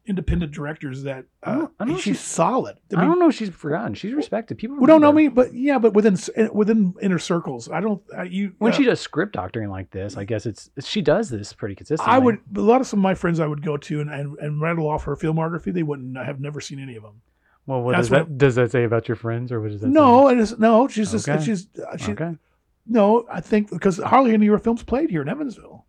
independent 0.07 0.51
directors 0.51 1.03
that 1.03 1.25
I 1.43 1.51
uh, 1.51 1.55
don't- 1.55 1.73
I 1.79 1.85
don't 1.85 1.93
know 1.93 1.99
she's 1.99 2.19
solid. 2.19 2.77
I, 2.95 3.01
don't 3.01 3.19
know 3.19 3.29
if 3.29 3.35
she's 3.35 3.49
forgotten. 3.49 3.93
She's 3.93 4.13
respected. 4.13 4.57
People 4.57 4.77
Well, 4.77 4.87
don't 4.87 5.01
know 5.01 5.11
me, 5.11 5.27
but 5.27 5.53
yeah, 5.53 5.77
but 5.77 5.93
within 5.93 6.17
within 6.53 6.93
inner 7.01 7.19
circles, 7.19 7.69
I 7.69 7.81
don't. 7.81 8.01
I, 8.17 8.23
you 8.23 8.53
When 8.57 8.71
uh, 8.71 8.75
she 8.75 8.85
does 8.85 8.99
script 8.99 9.33
doctoring 9.33 9.69
like 9.69 9.91
this, 9.91 10.17
I 10.17 10.23
guess 10.23 10.45
it's 10.45 10.69
she 10.79 11.01
does 11.01 11.29
this 11.29 11.53
pretty 11.53 11.75
consistently. 11.75 12.13
I 12.13 12.17
would 12.17 12.39
a 12.55 12.61
lot 12.61 12.81
of 12.81 12.87
some 12.87 12.99
of 12.99 13.03
my 13.03 13.15
friends 13.15 13.39
I 13.39 13.47
would 13.47 13.61
go 13.61 13.77
to 13.77 14.01
and, 14.01 14.09
and, 14.09 14.37
and 14.39 14.61
rattle 14.61 14.87
off 14.89 15.03
her 15.03 15.15
filmography. 15.15 15.73
They 15.73 15.83
wouldn't 15.83 16.17
I 16.17 16.23
have 16.23 16.39
never 16.39 16.61
seen 16.61 16.79
any 16.79 16.95
of 16.95 17.03
them. 17.03 17.21
Well, 17.65 17.81
what 17.81 17.95
does 17.95 18.09
what- 18.09 18.27
that 18.29 18.37
does 18.37 18.55
that 18.55 18.71
say 18.71 18.85
about 18.85 19.07
your 19.07 19.17
friends, 19.17 19.51
or 19.51 19.59
what 19.59 19.71
does 19.71 19.81
that? 19.81 19.89
No, 19.89 20.29
and 20.29 20.39
it's, 20.39 20.57
no, 20.57 20.87
she's 20.87 21.11
just 21.11 21.25
she's 21.43 21.67
uh, 21.77 21.97
she, 21.97 22.13
okay, 22.13 22.37
no. 22.85 23.27
I 23.29 23.41
think 23.41 23.69
because 23.69 23.97
hardly 23.97 24.33
any 24.33 24.47
of 24.47 24.53
her 24.53 24.59
films 24.59 24.83
played 24.83 25.09
here 25.09 25.21
in 25.21 25.27
Evansville. 25.27 25.85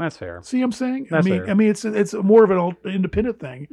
That's 0.00 0.16
fair. 0.16 0.40
See, 0.42 0.58
what 0.58 0.64
I'm 0.64 0.72
saying. 0.72 1.08
That's 1.10 1.26
I 1.26 1.30
mean, 1.30 1.40
fair. 1.40 1.50
I 1.50 1.54
mean, 1.54 1.70
it's 1.70 1.84
it's 1.84 2.14
more 2.14 2.44
of 2.44 2.50
an 2.50 2.76
independent 2.92 3.38
thing. 3.38 3.68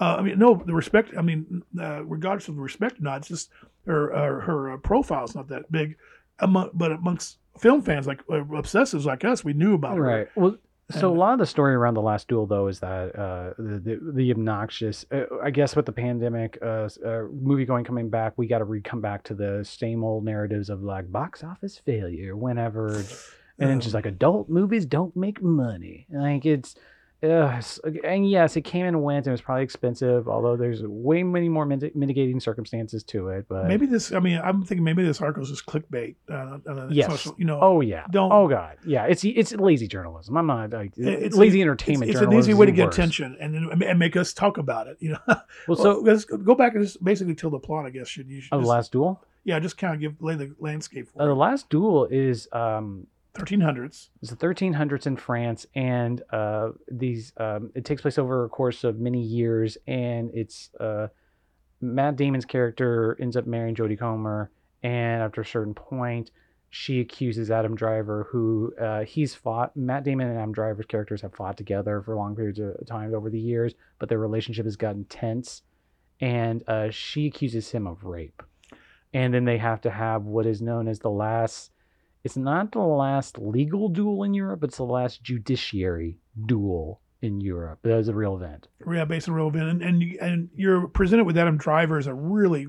Uh, 0.00 0.16
I 0.18 0.22
mean, 0.22 0.38
no, 0.38 0.62
the 0.64 0.74
respect. 0.74 1.12
I 1.16 1.22
mean, 1.22 1.62
uh, 1.78 2.04
regardless 2.04 2.48
of 2.48 2.56
the 2.56 2.62
respect 2.62 2.98
or 2.98 3.02
not, 3.02 3.18
it's 3.18 3.28
just 3.28 3.50
her 3.86 4.10
her, 4.14 4.40
her 4.40 4.72
uh, 4.72 4.76
profile's 4.78 5.34
not 5.34 5.48
that 5.48 5.70
big. 5.70 5.96
Among, 6.38 6.70
but 6.72 6.92
amongst 6.92 7.38
film 7.58 7.82
fans 7.82 8.06
like 8.06 8.20
uh, 8.28 8.42
obsessives 8.44 9.04
like 9.04 9.24
us, 9.24 9.44
we 9.44 9.52
knew 9.52 9.74
about 9.74 9.96
her. 9.96 10.02
Right. 10.02 10.28
Well, 10.34 10.56
so 10.90 11.12
a 11.12 11.16
lot 11.16 11.32
of 11.32 11.38
the 11.38 11.46
story 11.46 11.74
around 11.74 11.94
the 11.94 12.02
last 12.02 12.28
duel, 12.28 12.46
though, 12.46 12.66
is 12.68 12.80
that 12.80 13.16
uh, 13.16 13.54
the, 13.56 13.78
the 13.78 14.12
the 14.14 14.30
obnoxious. 14.30 15.06
Uh, 15.10 15.24
I 15.42 15.50
guess 15.50 15.74
with 15.76 15.86
the 15.86 15.92
pandemic, 15.92 16.58
uh, 16.60 16.88
uh, 17.04 17.22
movie 17.32 17.64
going 17.64 17.84
coming 17.84 18.10
back, 18.10 18.34
we 18.36 18.46
got 18.46 18.58
to 18.58 18.64
re- 18.64 18.80
come 18.80 19.00
back 19.00 19.22
to 19.24 19.34
the 19.34 19.64
same 19.64 20.04
old 20.04 20.24
narratives 20.24 20.68
of 20.68 20.82
like 20.82 21.10
box 21.10 21.44
office 21.44 21.78
failure 21.78 22.36
whenever, 22.36 23.04
and 23.62 23.70
it's 23.76 23.84
just 23.86 23.94
like 23.94 24.06
adult 24.06 24.48
movies 24.48 24.86
don't 24.86 25.14
make 25.16 25.42
money. 25.42 26.06
Like 26.10 26.44
it's 26.46 26.74
uh, 27.24 27.62
and 28.02 28.28
yes, 28.28 28.56
it 28.56 28.62
came 28.62 28.84
and 28.84 29.00
went, 29.00 29.18
and 29.18 29.28
it 29.28 29.30
was 29.30 29.40
probably 29.40 29.62
expensive. 29.62 30.26
Although 30.26 30.56
there's 30.56 30.82
way 30.82 31.22
many 31.22 31.48
more 31.48 31.64
mit- 31.64 31.94
mitigating 31.94 32.40
circumstances 32.40 33.04
to 33.04 33.28
it. 33.28 33.46
But 33.48 33.68
maybe 33.68 33.86
this. 33.86 34.10
I 34.10 34.18
mean, 34.18 34.40
I'm 34.42 34.64
thinking 34.64 34.82
maybe 34.82 35.04
this 35.04 35.20
article 35.20 35.44
is 35.44 35.50
just 35.50 35.64
clickbait. 35.64 36.16
Uh, 36.28 36.58
uh, 36.68 36.88
Yes. 36.90 37.08
social- 37.12 37.36
you 37.38 37.44
know. 37.44 37.60
oh 37.62 37.80
yeah, 37.80 38.06
Don't- 38.10 38.32
oh 38.32 38.48
god, 38.48 38.76
yeah. 38.84 39.04
It's 39.04 39.22
it's 39.24 39.52
lazy 39.52 39.86
journalism. 39.86 40.36
I'm 40.36 40.48
not 40.48 40.72
like 40.72 40.98
It's- 40.98 41.34
lazy 41.36 41.60
it's, 41.60 41.62
entertainment. 41.62 42.10
it's 42.10 42.18
an 42.18 42.24
journalism 42.24 42.50
easy 42.50 42.58
way 42.58 42.66
to 42.66 42.72
get 42.72 42.86
worse. 42.86 42.94
attention 42.96 43.36
and 43.40 43.54
then- 43.54 43.82
and 43.88 43.98
make 44.00 44.16
us 44.16 44.32
talk 44.32 44.58
about 44.58 44.88
it. 44.88 44.96
You 44.98 45.10
know. 45.12 45.18
Well, 45.28 45.44
Well, 45.68 45.76
so 45.76 46.00
let's 46.00 46.24
go 46.24 46.56
back 46.56 46.74
and 46.74 46.82
just 46.82 47.04
basically 47.04 47.36
tell 47.36 47.50
the 47.50 47.60
plot. 47.60 47.86
I 47.86 47.90
guess 47.90 48.08
should 48.08 48.28
you 48.28 48.40
should 48.40 48.52
uh, 48.52 48.58
the 48.58 48.66
last 48.66 48.90
duel. 48.90 49.22
yeah 49.44 49.60
just 49.60 49.78
kind 49.78 49.94
of 49.94 50.00
give 50.00 50.20
lay 50.20 50.34
the 50.34 50.56
landscape 50.58 51.06
Uh, 51.16 51.26
the 51.26 51.34
last 51.36 51.70
duel 51.70 52.06
is 52.10 52.48
um 52.52 53.06
1300s. 53.34 54.10
It's 54.20 54.30
the 54.30 54.36
1300s 54.36 55.06
in 55.06 55.16
France, 55.16 55.66
and 55.74 56.22
uh, 56.30 56.70
these 56.90 57.32
um, 57.38 57.70
it 57.74 57.84
takes 57.84 58.02
place 58.02 58.18
over 58.18 58.44
a 58.44 58.48
course 58.48 58.84
of 58.84 58.98
many 58.98 59.22
years, 59.22 59.78
and 59.86 60.30
it's 60.34 60.70
uh, 60.78 61.08
Matt 61.80 62.16
Damon's 62.16 62.44
character 62.44 63.16
ends 63.20 63.36
up 63.36 63.46
marrying 63.46 63.74
Jodie 63.74 63.98
Comer, 63.98 64.50
and 64.82 65.22
after 65.22 65.40
a 65.40 65.46
certain 65.46 65.74
point, 65.74 66.30
she 66.68 67.00
accuses 67.00 67.50
Adam 67.50 67.74
Driver, 67.74 68.28
who 68.30 68.74
uh, 68.80 69.04
he's 69.04 69.34
fought. 69.34 69.74
Matt 69.76 70.04
Damon 70.04 70.28
and 70.28 70.38
Adam 70.38 70.52
Driver's 70.52 70.86
characters 70.86 71.22
have 71.22 71.34
fought 71.34 71.56
together 71.56 72.02
for 72.02 72.14
long 72.14 72.36
periods 72.36 72.58
of 72.58 72.86
time 72.86 73.14
over 73.14 73.30
the 73.30 73.40
years, 73.40 73.74
but 73.98 74.10
their 74.10 74.18
relationship 74.18 74.66
has 74.66 74.76
gotten 74.76 75.04
tense, 75.04 75.62
and 76.20 76.62
uh, 76.68 76.90
she 76.90 77.26
accuses 77.26 77.70
him 77.70 77.86
of 77.86 78.04
rape, 78.04 78.42
and 79.14 79.32
then 79.32 79.46
they 79.46 79.58
have 79.58 79.80
to 79.80 79.90
have 79.90 80.24
what 80.24 80.44
is 80.44 80.60
known 80.60 80.86
as 80.86 80.98
the 80.98 81.10
last 81.10 81.70
it's 82.24 82.36
not 82.36 82.72
the 82.72 82.80
last 82.80 83.38
legal 83.38 83.88
duel 83.88 84.22
in 84.22 84.34
Europe, 84.34 84.64
it's 84.64 84.76
the 84.76 84.84
last 84.84 85.22
judiciary 85.22 86.18
duel 86.46 87.00
in 87.20 87.40
Europe. 87.40 87.80
That 87.82 87.96
was 87.96 88.08
a 88.08 88.14
real 88.14 88.36
event. 88.36 88.68
Yeah, 88.90 89.04
based 89.04 89.28
on 89.28 89.34
real 89.34 89.48
event, 89.48 89.68
and 89.68 89.82
and, 89.82 90.02
you, 90.02 90.18
and 90.20 90.48
you're 90.56 90.88
presented 90.88 91.24
with 91.24 91.38
Adam 91.38 91.56
Driver 91.56 91.98
as 91.98 92.06
a 92.06 92.14
really 92.14 92.66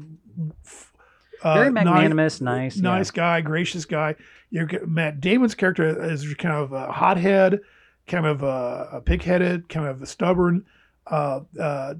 uh, 1.43 1.53
Very 1.55 1.67
ni- 1.67 1.73
magnanimous, 1.73 2.41
nice, 2.41 2.77
yeah. 2.77 2.83
nice 2.83 3.11
guy, 3.11 3.41
gracious 3.41 3.85
guy. 3.85 4.15
You 4.49 4.67
Matt 4.85 5.19
Damon's 5.19 5.55
character 5.55 6.03
is 6.11 6.31
kind 6.35 6.55
of 6.55 6.71
a 6.71 6.91
hothead, 6.91 7.61
kind 8.07 8.25
of 8.25 8.43
a 8.43 9.01
pig-headed, 9.03 9.69
kind 9.69 9.87
of 9.87 10.01
a 10.01 10.05
stubborn. 10.05 10.65
Uh, 11.07 11.41
uh, 11.59 11.95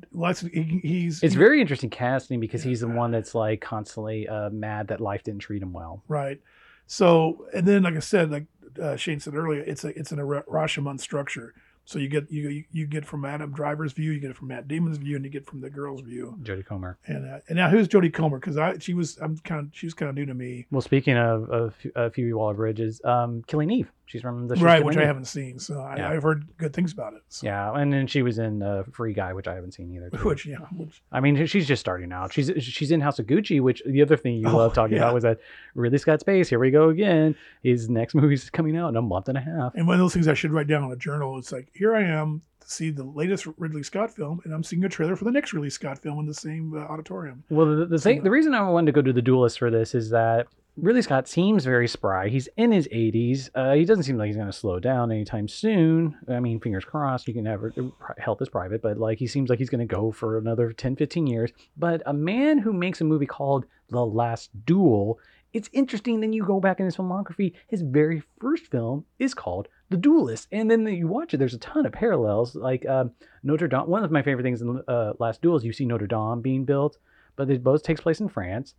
he, 0.54 0.80
he's 0.82 1.22
It's 1.24 1.36
very 1.36 1.60
interesting 1.60 1.90
casting 1.90 2.40
because 2.40 2.64
he's 2.64 2.80
the 2.80 2.88
one 2.88 3.12
that's 3.12 3.36
like 3.36 3.60
constantly 3.60 4.30
uh, 4.30 4.50
mad 4.50 4.88
that 4.88 5.02
life 5.02 5.24
didn't 5.24 5.42
treat 5.42 5.62
him 5.62 5.74
well. 5.74 6.04
right. 6.08 6.40
So, 6.88 7.46
and 7.54 7.68
then 7.68 7.84
like 7.84 7.96
I 7.96 8.00
said, 8.00 8.32
like 8.32 8.46
uh, 8.82 8.96
Shane 8.96 9.20
said 9.20 9.36
earlier, 9.36 9.62
it's 9.62 9.84
a 9.84 9.98
it's 9.98 10.12
an 10.12 10.20
Ra- 10.22 10.44
Rashomon 10.44 11.00
structure. 11.00 11.54
So 11.86 12.00
you 12.00 12.08
get 12.08 12.32
you 12.32 12.64
you 12.72 12.88
get 12.88 13.06
from 13.06 13.26
Adam 13.26 13.52
Driver's 13.52 13.92
view, 13.92 14.12
you 14.12 14.20
get 14.22 14.32
it 14.32 14.38
from 14.38 14.48
Matt 14.48 14.70
Damon's 14.70 14.98
view, 14.98 15.18
and 15.18 15.26
you 15.26 15.30
get 15.32 15.46
from 15.46 15.60
the 15.60 15.70
girl's 15.70 16.00
view. 16.02 16.38
Jodie 16.42 16.66
Comer. 16.66 16.98
And 17.08 17.30
uh, 17.30 17.40
and 17.50 17.58
now 17.58 17.70
who's 17.70 17.90
Jodie 17.90 18.14
Comer? 18.14 18.40
Because 18.40 18.58
I 18.58 18.78
she 18.78 18.94
was 18.94 19.18
I'm 19.22 19.38
kind 19.40 19.60
of 19.68 19.78
she 19.78 19.86
was 19.86 19.94
kind 19.94 20.08
of 20.08 20.16
new 20.16 20.26
to 20.26 20.34
me, 20.34 20.66
Well, 20.72 20.82
speaking 20.82 21.18
of, 21.18 21.50
of 21.50 21.76
uh, 21.96 22.10
Phoebe 22.10 22.32
Waller-Bridges, 22.32 23.02
um, 23.04 23.44
Killing 23.48 23.70
Eve. 23.70 23.92
She's 24.06 24.22
from 24.22 24.48
the 24.48 24.56
show 24.56 24.64
right? 24.66 24.84
Which 24.84 24.98
I 24.98 25.06
haven't 25.06 25.26
seen, 25.26 25.58
so 25.60 25.80
I, 25.80 25.96
Yeah. 25.98 26.10
I've 26.10 26.22
heard 26.24 26.46
good 26.58 26.74
things 26.74 26.92
about 26.92 27.14
it. 27.14 27.22
So. 27.30 27.48
Yeah, 27.48 27.74
and 27.74 27.92
then 27.92 28.06
she 28.06 28.22
was 28.22 28.38
in 28.38 28.62
uh, 28.62 28.84
Free 28.92 29.14
Guy, 29.14 29.34
which 29.34 29.48
I 29.48 29.56
haven't 29.56 29.72
seen 29.74 29.92
either. 29.96 30.10
too. 30.10 30.28
Which 30.28 30.46
yeah, 30.46 30.58
which 30.76 31.02
I 31.12 31.20
mean, 31.20 31.46
she's 31.48 31.68
just 31.68 31.80
starting 31.80 32.12
out. 32.12 32.32
She's 32.34 32.52
she's 32.60 32.92
in 32.92 33.02
House 33.02 33.18
of 33.20 33.26
Gucci, 33.28 33.62
which 33.62 33.82
the 33.86 34.02
other 34.02 34.18
thing 34.18 34.36
you 34.36 34.48
Oh, 34.50 34.58
love 34.58 34.74
talking 34.74 34.98
yeah. 34.98 35.04
about 35.04 35.14
was 35.16 35.24
that 35.24 35.40
Ridley 35.74 35.98
Scott 35.98 36.20
Space. 36.20 36.50
Here 36.50 36.60
we 36.60 36.70
go 36.70 36.90
again. 36.90 37.36
His 37.64 37.90
next 37.90 38.14
movie's 38.14 38.50
coming 38.50 38.78
out 38.78 38.90
in 38.90 38.98
a 38.98 39.02
month 39.02 39.30
and 39.30 39.38
a 39.38 39.42
half. 39.42 39.74
and 39.76 39.88
one 39.88 39.96
of 39.96 40.00
those 40.00 40.14
things 40.14 40.28
I 40.28 40.34
should 40.36 40.52
write 40.52 40.68
down 40.68 40.84
on 40.84 40.92
a 40.92 40.96
journal. 40.98 41.38
It's 41.40 41.52
like 41.52 41.70
here 41.74 41.96
I 41.96 42.04
am 42.04 42.42
to 42.60 42.70
see 42.70 42.92
the 42.92 43.04
latest 43.04 43.48
Ridley 43.58 43.84
Scott 43.84 44.12
film, 44.14 44.42
and 44.44 44.54
I'm 44.54 44.64
seeing 44.64 44.84
a 44.84 44.90
trailer 44.90 45.16
for 45.16 45.24
the 45.26 45.32
next 45.32 45.54
Ridley 45.54 45.70
Scott 45.70 45.98
film 46.00 46.20
in 46.20 46.26
the 46.26 46.34
same 46.34 46.74
uh, 46.76 46.80
auditorium. 46.82 47.44
Well, 47.50 47.66
the, 47.78 47.86
the 47.86 47.98
thing, 48.00 48.24
the 48.24 48.32
reason 48.32 48.54
I 48.54 48.70
wanted 48.70 48.88
to 48.88 48.92
go 48.92 49.02
to 49.02 49.12
the 49.14 49.22
Duelist 49.22 49.60
for 49.60 49.72
this 49.72 49.96
is 49.96 50.10
that 50.12 50.48
Ridley 50.76 51.04
Scott 51.04 51.28
seems 51.28 51.66
very 51.66 51.88
spry. 51.88 52.30
He's 52.30 52.50
in 52.58 52.72
his 52.72 52.88
80s. 52.88 53.50
Uh, 53.54 53.74
he 53.74 53.86
doesn't 53.86 54.06
seem 54.06 54.18
like 54.18 54.28
he's 54.28 54.36
going 54.36 54.48
to 54.48 54.54
slow 54.54 54.80
down 54.80 55.12
anytime 55.12 55.48
soon. 55.48 56.18
I 56.28 56.40
mean, 56.40 56.60
fingers 56.60 56.84
crossed. 56.84 57.28
You 57.28 57.36
can 57.36 57.44
never 57.44 57.72
health 58.18 58.42
is 58.42 58.50
private, 58.50 58.82
but 58.82 58.98
like 58.98 59.20
he 59.20 59.28
seems 59.28 59.52
like 59.52 59.60
he's 59.60 59.70
going 59.70 59.88
to 59.88 59.96
go 59.96 60.12
for 60.12 60.40
another 60.40 60.72
10, 60.72 60.96
15 60.96 61.28
years. 61.28 61.52
But 61.78 62.02
a 62.08 62.14
man 62.14 62.58
who 62.58 62.74
makes 62.74 63.02
a 63.02 63.04
movie 63.04 63.28
called 63.28 63.66
The 63.90 64.04
Last 64.04 64.50
Duel. 64.66 65.20
It's 65.54 65.70
interesting. 65.74 66.20
Then 66.20 66.34
you 66.34 66.44
go 66.44 66.60
back 66.60 66.80
in 66.80 66.86
his 66.86 66.98
filmography. 66.98 67.54
His 67.68 67.84
very 67.84 68.24
first 68.42 68.72
film 68.72 69.06
is 69.20 69.36
called 69.36 69.68
The 69.92 69.98
Duelist, 69.98 70.48
and 70.52 70.72
then 70.72 70.88
you 70.88 71.08
watch 71.08 71.36
it. 71.36 71.38
There's 71.38 71.54
a 71.54 71.60
ton 71.60 71.86
of 71.86 71.92
parallels. 71.92 72.56
Like 72.56 72.84
um, 72.88 73.12
Notre 73.44 73.68
Dame. 73.68 73.88
One 73.88 74.04
of 74.04 74.10
my 74.10 74.24
favorite 74.24 74.44
things 74.44 74.64
in 74.64 74.82
uh, 74.88 75.14
Last 75.20 75.44
Duel 75.44 75.58
is 75.58 75.64
you 75.64 75.72
see 75.72 75.86
Notre 75.86 76.08
Dame 76.08 76.42
being 76.42 76.66
built, 76.66 76.98
but 77.36 77.48
it 77.52 77.64
both 77.64 77.84
takes 77.84 78.02
place 78.02 78.20
in 78.20 78.28
France. 78.28 78.74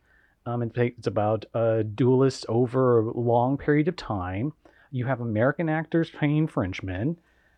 Um, 0.46 0.70
it's 0.74 1.06
about 1.06 1.46
uh, 1.54 1.82
duelists 1.94 2.44
over 2.48 3.00
a 3.00 3.18
long 3.18 3.56
period 3.56 3.88
of 3.88 3.96
time. 3.96 4.52
You 4.90 5.06
have 5.06 5.20
American 5.20 5.68
actors 5.68 6.10
playing 6.10 6.48
Frenchmen. 6.48 7.16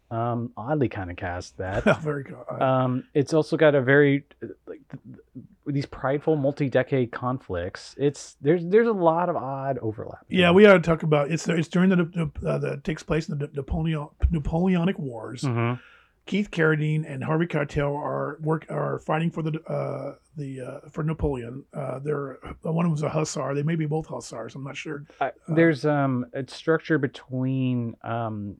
Um, 0.08 0.52
oddly 0.56 0.88
kind 0.88 1.10
of 1.10 1.16
cast 1.16 1.58
that. 1.58 1.82
Very 2.02 2.22
good. 2.22 2.62
Um, 2.62 3.04
it's 3.12 3.34
also 3.34 3.56
got 3.56 3.74
a 3.74 3.80
very 3.82 4.22
like 4.68 4.80
th- 4.88 5.02
th- 5.34 5.46
these 5.66 5.84
prideful 5.86 6.36
multi-decade 6.36 7.10
conflicts. 7.10 7.96
It's 7.98 8.36
there's 8.40 8.64
there's 8.64 8.86
a 8.86 8.92
lot 8.92 9.28
of 9.28 9.34
odd 9.34 9.78
overlap. 9.78 10.24
yeah, 10.28 10.52
we 10.52 10.64
ought 10.64 10.74
to 10.74 10.78
talk 10.78 11.02
about 11.02 11.32
it's 11.32 11.48
it's 11.48 11.66
during 11.66 11.90
the, 11.90 11.96
the 11.96 12.48
uh, 12.48 12.58
that 12.58 12.84
takes 12.84 13.02
place 13.02 13.28
in 13.28 13.36
the 13.38 13.50
Napoleon 13.52 14.06
Napoleonic 14.30 14.96
Wars. 14.96 15.42
Mhm. 15.42 15.80
Keith 16.26 16.50
Carradine 16.50 17.04
and 17.08 17.22
Harvey 17.22 17.46
Keitel 17.46 17.94
are 17.96 18.38
work 18.42 18.66
are 18.68 18.98
fighting 18.98 19.30
for 19.30 19.42
the 19.42 19.60
uh, 19.68 20.16
the 20.36 20.60
uh, 20.60 20.88
for 20.90 21.04
Napoleon. 21.04 21.64
Uh, 21.72 22.00
they're 22.00 22.38
one 22.62 22.84
of 22.84 22.88
them 22.88 22.90
was 22.92 23.02
a 23.02 23.08
hussar. 23.08 23.54
They 23.54 23.62
may 23.62 23.76
be 23.76 23.86
both 23.86 24.06
hussars. 24.06 24.54
I'm 24.56 24.64
not 24.64 24.76
sure. 24.76 25.04
I- 25.20 25.30
there's 25.48 25.84
um 25.86 26.26
a 26.34 26.44
structure 26.48 26.98
between 26.98 27.94
um 28.02 28.56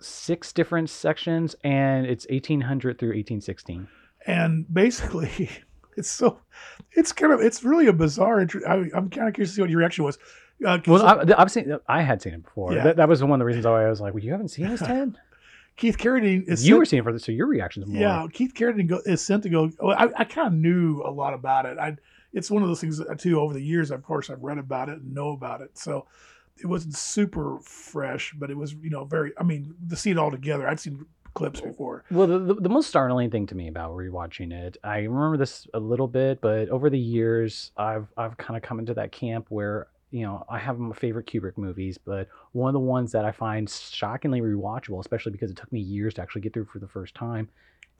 six 0.00 0.52
different 0.52 0.90
sections, 0.90 1.54
and 1.64 2.04
it's 2.06 2.26
1800 2.28 2.98
through 2.98 3.10
1816. 3.10 3.88
And 4.26 4.66
basically, 4.74 5.48
it's 5.96 6.10
so 6.10 6.40
it's 6.92 7.12
kind 7.12 7.32
of 7.32 7.40
it's 7.40 7.62
really 7.62 7.86
a 7.86 7.92
bizarre. 7.92 8.40
intro- 8.40 8.66
I, 8.68 8.74
I'm 8.96 9.08
kind 9.08 9.28
of 9.28 9.34
curious 9.34 9.50
to 9.50 9.54
see 9.56 9.60
what 9.62 9.70
your 9.70 9.78
reaction 9.78 10.04
was. 10.04 10.18
Uh, 10.66 10.78
Well, 10.86 11.04
I, 11.06 11.22
I've 11.40 11.50
seen 11.52 11.76
I 11.86 12.02
had 12.02 12.20
seen 12.22 12.34
it 12.34 12.42
before. 12.42 12.72
Yeah. 12.72 12.82
That, 12.84 12.96
that 12.96 13.08
was 13.08 13.22
one 13.22 13.32
of 13.32 13.38
the 13.38 13.44
reasons 13.44 13.66
why 13.66 13.84
I 13.86 13.88
was 13.90 14.00
like, 14.00 14.14
"Well, 14.14 14.22
you 14.24 14.32
haven't 14.32 14.48
seen 14.48 14.68
this, 14.68 14.80
Ted? 14.80 15.16
Keith 15.76 15.98
Carradine 15.98 16.44
is 16.48 16.66
you 16.66 16.72
sent- 16.72 16.78
were 16.78 16.84
seeing 16.84 17.02
for 17.02 17.12
this, 17.12 17.24
so 17.24 17.32
your 17.32 17.46
reactions 17.46 17.86
more." 17.86 18.00
Yeah, 18.00 18.26
Keith 18.32 18.54
Carradine 18.54 18.86
go, 18.86 19.00
is 19.04 19.20
sent 19.20 19.42
to 19.42 19.48
go. 19.48 19.70
Well, 19.80 19.96
I, 19.98 20.08
I 20.16 20.24
kind 20.24 20.48
of 20.48 20.54
knew 20.54 21.02
a 21.02 21.10
lot 21.10 21.34
about 21.34 21.66
it. 21.66 21.78
I 21.78 21.96
it's 22.32 22.50
one 22.50 22.62
of 22.62 22.68
those 22.68 22.80
things 22.80 22.98
that, 22.98 23.18
too. 23.18 23.40
Over 23.40 23.54
the 23.54 23.62
years, 23.62 23.90
of 23.90 24.02
course, 24.02 24.30
I've 24.30 24.42
read 24.42 24.58
about 24.58 24.88
it 24.88 24.98
and 24.98 25.14
know 25.14 25.30
about 25.30 25.60
it. 25.60 25.76
So 25.78 26.06
it 26.58 26.66
wasn't 26.66 26.94
super 26.94 27.58
fresh, 27.62 28.32
but 28.36 28.50
it 28.50 28.56
was 28.56 28.74
you 28.74 28.90
know 28.90 29.04
very. 29.04 29.32
I 29.38 29.42
mean, 29.42 29.74
to 29.88 29.96
see 29.96 30.10
it 30.10 30.18
all 30.18 30.30
together, 30.30 30.68
I'd 30.68 30.80
seen 30.80 31.06
clips 31.34 31.60
before. 31.60 32.02
Well, 32.10 32.26
the, 32.26 32.38
the, 32.38 32.54
the 32.54 32.68
most 32.68 32.88
startling 32.88 33.30
thing 33.30 33.46
to 33.48 33.54
me 33.54 33.68
about 33.68 33.92
rewatching 33.92 34.52
it, 34.52 34.78
I 34.82 35.00
remember 35.00 35.36
this 35.36 35.66
a 35.74 35.78
little 35.78 36.08
bit, 36.08 36.40
but 36.40 36.70
over 36.70 36.88
the 36.90 36.98
years, 36.98 37.72
I've 37.76 38.08
I've 38.16 38.36
kind 38.38 38.56
of 38.56 38.62
come 38.62 38.78
into 38.78 38.94
that 38.94 39.12
camp 39.12 39.46
where 39.50 39.88
you 40.10 40.22
know 40.22 40.44
I 40.48 40.58
have 40.58 40.78
my 40.78 40.94
favorite 40.94 41.26
Kubrick 41.26 41.58
movies, 41.58 41.98
but 41.98 42.28
one 42.52 42.68
of 42.68 42.74
the 42.74 42.80
ones 42.80 43.12
that 43.12 43.24
I 43.24 43.32
find 43.32 43.68
shockingly 43.68 44.40
rewatchable, 44.40 45.00
especially 45.00 45.32
because 45.32 45.50
it 45.50 45.56
took 45.56 45.72
me 45.72 45.80
years 45.80 46.14
to 46.14 46.22
actually 46.22 46.42
get 46.42 46.52
through 46.52 46.66
for 46.66 46.78
the 46.78 46.88
first 46.88 47.14
time, 47.14 47.48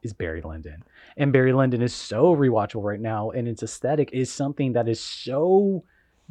is 0.03 0.13
Barry 0.13 0.41
Lyndon. 0.41 0.83
And 1.17 1.33
Barry 1.33 1.53
Lyndon 1.53 1.83
is 1.83 1.95
so 1.95 2.35
rewatchable 2.35 2.85
right 2.85 3.01
now, 3.01 3.31
and 3.31 3.49
its 3.49 3.63
aesthetic 3.63 4.11
is 4.13 4.33
something 4.33 4.73
that 4.73 4.89
is 4.89 5.01
so 5.01 5.85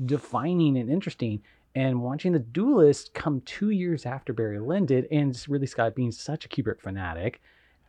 defining 0.05 0.77
and 0.77 0.89
interesting. 0.89 1.41
And 1.75 2.01
watching 2.01 2.31
The 2.31 2.39
Duelist 2.39 3.13
come 3.13 3.41
two 3.41 3.69
years 3.69 4.05
after 4.05 4.31
Barry 4.31 4.59
Lyndon, 4.59 5.07
and 5.11 5.38
really 5.49 5.67
Scott 5.67 5.93
being 5.93 6.11
such 6.11 6.45
a 6.45 6.49
Kubrick 6.49 6.79
fanatic, 6.79 7.41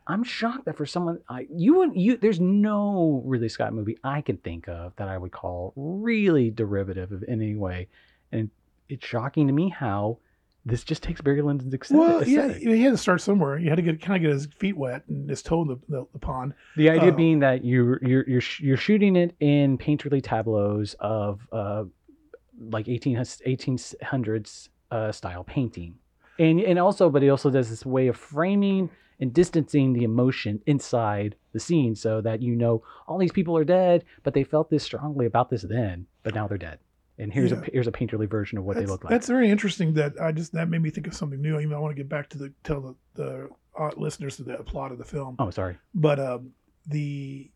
I'm 0.08 0.22
shocked 0.24 0.66
that 0.66 0.76
for 0.76 0.86
someone 0.86 1.18
I 1.28 1.46
you 1.50 1.74
would 1.78 1.96
you 1.96 2.16
there's 2.16 2.40
no 2.40 3.22
Ridley 3.24 3.48
Scott 3.48 3.72
movie 3.72 3.98
I 4.04 4.20
can 4.20 4.36
think 4.38 4.68
of 4.68 4.94
that 4.96 5.08
I 5.08 5.18
would 5.18 5.32
call 5.32 5.72
really 5.76 6.50
derivative 6.50 7.12
of 7.12 7.22
in 7.24 7.42
any 7.42 7.56
way, 7.56 7.88
and 8.32 8.50
it's 8.88 9.04
shocking 9.06 9.46
to 9.48 9.52
me 9.52 9.68
how 9.68 10.18
this 10.64 10.82
just 10.82 11.02
takes 11.02 11.20
Barry 11.20 11.42
Lyndon's 11.42 11.72
aesthetic. 11.72 12.00
Well, 12.00 12.28
yeah, 12.28 12.52
he 12.52 12.82
had 12.82 12.90
to 12.90 12.96
start 12.96 13.20
somewhere. 13.20 13.56
He 13.56 13.66
had 13.66 13.76
to 13.76 13.82
get 13.82 14.00
kind 14.00 14.16
of 14.16 14.22
get 14.22 14.32
his 14.32 14.46
feet 14.58 14.76
wet 14.76 15.02
and 15.08 15.30
his 15.30 15.40
toe 15.42 15.62
in 15.62 15.68
the, 15.68 15.76
the, 15.88 16.06
the 16.12 16.18
pond. 16.18 16.54
The 16.76 16.90
idea 16.90 17.12
Uh, 17.12 17.16
being 17.16 17.38
that 17.40 17.64
you 17.64 17.98
you're 18.02 18.28
you're 18.28 18.40
sh- 18.40 18.60
you're 18.60 18.76
shooting 18.76 19.16
it 19.16 19.34
in 19.40 19.78
painterly 19.78 20.20
tableaus 20.22 20.94
of 21.00 21.40
uh 21.52 21.84
like 22.58 22.88
18 22.88 23.16
1800s 23.16 24.68
uh, 24.90 25.12
style 25.12 25.44
painting, 25.44 25.94
and 26.38 26.60
and 26.60 26.78
also 26.78 27.10
but 27.10 27.22
he 27.22 27.30
also 27.30 27.50
does 27.50 27.68
this 27.70 27.84
way 27.84 28.06
of 28.08 28.16
framing 28.16 28.88
and 29.20 29.32
distancing 29.32 29.92
the 29.92 30.04
emotion 30.04 30.60
inside 30.66 31.34
the 31.52 31.60
scene 31.60 31.94
so 31.94 32.20
that 32.20 32.42
you 32.42 32.54
know 32.54 32.82
all 33.06 33.18
these 33.18 33.32
people 33.32 33.56
are 33.56 33.64
dead, 33.64 34.04
but 34.22 34.34
they 34.34 34.44
felt 34.44 34.68
this 34.70 34.84
strongly 34.84 35.26
about 35.26 35.48
this 35.50 35.62
then, 35.62 36.06
but 36.22 36.34
now 36.34 36.46
they're 36.46 36.58
dead. 36.58 36.78
And 37.18 37.32
here's 37.32 37.50
Yeah. 37.50 37.62
a 37.66 37.70
here's 37.72 37.86
a 37.86 37.92
painterly 37.92 38.28
version 38.28 38.58
of 38.58 38.64
what 38.64 38.74
that's, 38.76 38.84
they 38.86 38.90
look 38.92 39.04
like. 39.04 39.10
That's 39.10 39.26
very 39.28 39.48
interesting. 39.50 39.94
That 39.94 40.20
I 40.20 40.32
just 40.32 40.52
that 40.52 40.68
made 40.68 40.82
me 40.82 40.90
think 40.90 41.06
of 41.06 41.14
something 41.14 41.40
new. 41.40 41.58
Even 41.58 41.72
I 41.72 41.78
want 41.78 41.96
to 41.96 42.00
get 42.02 42.08
back 42.10 42.28
to 42.30 42.38
the 42.38 42.52
tell 42.62 42.80
the, 42.82 42.94
the 43.14 43.48
uh, 43.78 43.90
listeners 43.96 44.36
to 44.36 44.42
the 44.42 44.56
plot 44.58 44.92
of 44.92 44.98
the 44.98 45.04
film. 45.04 45.36
Oh, 45.38 45.48
sorry. 45.50 45.76
But 45.94 46.20
um, 46.20 46.50
the 46.86 47.50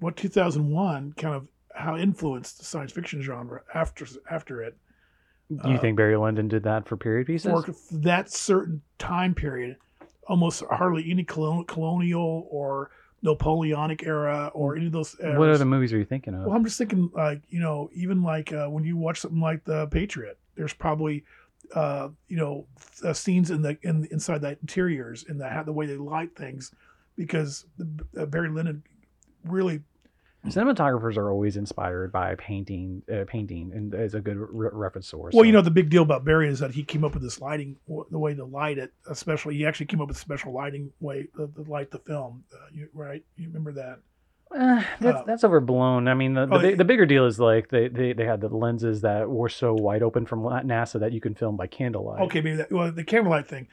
what 0.00 0.16
2001 0.16 1.14
kind 1.16 1.34
of 1.34 1.48
how 1.74 1.96
influenced 1.96 2.58
the 2.58 2.64
science 2.64 2.92
fiction 2.92 3.22
genre 3.22 3.62
after 3.74 4.06
after 4.30 4.62
it 4.62 4.76
Do 5.48 5.56
you 5.70 5.76
Uh, 5.76 5.80
think 5.80 5.96
Barry 5.96 6.16
Lyndon 6.16 6.48
did 6.48 6.62
that 6.64 6.86
for 6.86 6.96
period 6.96 7.26
pieces? 7.28 7.50
for 7.64 7.74
that 7.98 8.30
certain 8.30 8.82
time 8.98 9.34
period, 9.34 9.76
almost 10.30 10.62
hardly 10.70 11.10
any 11.10 11.24
colonial 11.24 12.46
or 12.50 12.90
Napoleonic 13.22 14.04
era 14.04 14.50
or 14.54 14.76
any 14.76 14.86
of 14.86 14.92
those. 14.92 15.16
Eras. 15.20 15.38
what 15.38 15.50
other 15.50 15.64
movies 15.66 15.92
are 15.92 15.98
you 15.98 16.04
thinking 16.04 16.34
of? 16.34 16.44
Well, 16.44 16.56
I'm 16.56 16.64
just 16.64 16.78
thinking, 16.78 17.10
like 17.12 17.42
you 17.50 17.60
know, 17.60 17.90
even 17.92 18.22
like 18.22 18.52
uh, 18.52 18.68
when 18.68 18.84
you 18.84 18.96
watch 18.96 19.20
something 19.20 19.40
like 19.40 19.64
The 19.64 19.88
Patriot, 19.88 20.38
there's 20.54 20.72
probably, 20.72 21.24
uh, 21.74 22.08
you 22.28 22.36
know, 22.36 22.66
uh, 23.04 23.12
scenes 23.12 23.50
in 23.50 23.60
the 23.60 23.76
in 23.82 24.06
inside 24.10 24.40
the 24.40 24.56
interiors 24.62 25.26
and 25.28 25.38
the 25.38 25.62
the 25.66 25.72
way 25.72 25.84
they 25.84 25.96
light 25.96 26.34
things, 26.34 26.72
because 27.16 27.66
uh, 28.16 28.24
Barry 28.24 28.48
Lyndon 28.48 28.82
really 29.44 29.82
Cinematographers 30.46 31.16
are 31.18 31.30
always 31.30 31.56
inspired 31.56 32.10
by 32.12 32.34
painting, 32.36 33.02
uh, 33.12 33.24
painting, 33.26 33.72
and 33.74 33.92
is 33.94 34.14
a 34.14 34.20
good 34.20 34.38
re- 34.38 34.70
reference 34.72 35.06
source. 35.06 35.34
Well, 35.34 35.42
so- 35.42 35.46
you 35.46 35.52
know, 35.52 35.60
the 35.60 35.70
big 35.70 35.90
deal 35.90 36.02
about 36.02 36.24
Barry 36.24 36.48
is 36.48 36.58
that 36.60 36.70
he 36.72 36.82
came 36.82 37.04
up 37.04 37.12
with 37.14 37.22
this 37.22 37.40
lighting, 37.40 37.76
the 38.10 38.18
way 38.18 38.34
to 38.34 38.44
light 38.44 38.78
it, 38.78 38.92
especially. 39.08 39.56
He 39.56 39.66
actually 39.66 39.86
came 39.86 40.00
up 40.00 40.08
with 40.08 40.16
a 40.16 40.20
special 40.20 40.52
lighting 40.52 40.90
way 41.00 41.28
to, 41.36 41.46
to 41.54 41.62
light 41.70 41.90
the 41.90 41.98
film. 41.98 42.44
Uh, 42.52 42.56
you, 42.72 42.88
right? 42.94 43.22
You 43.36 43.48
remember 43.48 43.72
that? 43.72 43.98
Eh, 44.52 44.84
that's, 44.98 45.18
Uh, 45.18 45.22
that's 45.26 45.44
overblown. 45.44 46.08
I 46.08 46.14
mean, 46.14 46.32
the, 46.34 46.46
the, 46.46 46.54
oh, 46.54 46.58
big, 46.58 46.78
the 46.78 46.84
bigger 46.84 47.06
deal 47.06 47.26
is 47.26 47.38
like 47.38 47.68
they, 47.68 47.88
they, 47.88 48.12
they 48.14 48.24
had 48.24 48.40
the 48.40 48.48
lenses 48.48 49.02
that 49.02 49.28
were 49.30 49.48
so 49.48 49.74
wide 49.74 50.02
open 50.02 50.24
from 50.26 50.40
NASA 50.40 50.98
that 51.00 51.12
you 51.12 51.20
can 51.20 51.34
film 51.34 51.56
by 51.56 51.66
candlelight. 51.66 52.22
Okay, 52.22 52.40
maybe 52.40 52.56
that. 52.56 52.72
Well, 52.72 52.90
the 52.90 53.04
camera 53.04 53.30
light 53.30 53.46
thing. 53.46 53.68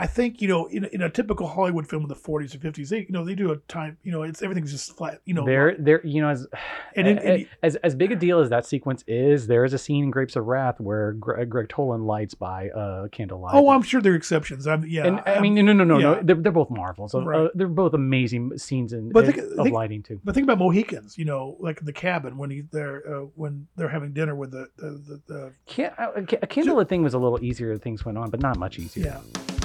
I 0.00 0.06
think 0.06 0.40
you 0.40 0.46
know, 0.48 0.66
in, 0.66 0.84
in 0.86 1.02
a 1.02 1.10
typical 1.10 1.48
Hollywood 1.48 1.88
film 1.88 2.02
in 2.04 2.08
the 2.08 2.14
40s 2.14 2.54
or 2.54 2.58
50s, 2.58 2.88
they 2.88 3.00
you 3.00 3.06
know 3.10 3.24
they 3.24 3.34
do 3.34 3.50
a 3.50 3.56
time. 3.68 3.98
You 4.04 4.12
know, 4.12 4.22
it's 4.22 4.42
everything's 4.42 4.70
just 4.70 4.96
flat. 4.96 5.20
You 5.24 5.34
know, 5.34 5.44
There, 5.44 5.74
there, 5.76 6.00
you 6.06 6.22
know, 6.22 6.28
as, 6.28 6.46
And 6.94 7.08
a- 7.08 7.28
a- 7.32 7.48
as 7.64 7.74
as 7.76 7.94
big 7.96 8.12
a 8.12 8.16
deal 8.16 8.38
as 8.38 8.48
that 8.50 8.64
sequence 8.64 9.02
is, 9.08 9.46
there 9.48 9.64
is 9.64 9.72
a 9.72 9.78
scene 9.78 10.04
in 10.04 10.10
Grapes 10.12 10.36
of 10.36 10.46
Wrath 10.46 10.78
where 10.80 11.12
Greg, 11.14 11.50
Gregg 11.50 11.68
Toland 11.68 12.06
lights 12.06 12.34
by 12.34 12.68
uh, 12.70 13.08
candlelight. 13.08 13.54
oh, 13.54 13.70
I'm 13.70 13.82
sure 13.82 14.00
there 14.00 14.12
are 14.12 14.16
exceptions. 14.16 14.66
I'm 14.68 14.84
yeah. 14.86 15.06
and 15.06 15.20
I 15.26 15.40
mean, 15.40 15.54
no, 15.56 15.62
no, 15.72 15.72
no, 15.84 15.98
yeah. 15.98 16.02
no. 16.04 16.20
They're, 16.22 16.36
they're 16.36 16.52
both 16.52 16.70
marvels. 16.70 17.10
So, 17.12 17.22
Right. 17.24 17.40
uh, 17.46 17.48
they're 17.54 17.66
both 17.68 17.94
amazing 17.94 18.56
scenes 18.56 18.92
in, 18.92 19.10
But 19.10 19.24
in- 19.24 19.32
think- 19.32 19.50
of 19.52 19.64
think- 19.64 19.74
lighting 19.74 20.02
too. 20.04 20.20
But 20.22 20.34
think 20.36 20.44
about 20.44 20.58
Mohicans. 20.58 21.18
You 21.18 21.24
know, 21.24 21.56
like 21.58 21.80
in 21.80 21.86
the 21.86 21.92
cabin 21.92 22.38
when 22.38 22.50
he 22.50 22.60
they're 22.70 23.02
uh, 23.16 23.20
when 23.34 23.66
they're 23.76 23.88
having 23.88 24.12
dinner 24.12 24.36
with 24.36 24.52
the 24.52 24.68
the, 24.76 24.90
the, 24.90 25.20
the 25.26 25.52
Can, 25.66 25.90
a, 25.98 26.10
a 26.20 26.46
candlelit 26.46 26.88
thing 26.88 27.02
was 27.02 27.14
a 27.14 27.18
little 27.18 27.42
easier 27.42 27.76
things 27.78 28.04
went 28.04 28.16
on, 28.16 28.30
but 28.30 28.40
not 28.40 28.56
much 28.58 28.78
easier. 28.78 29.06
yeah. 29.06 29.57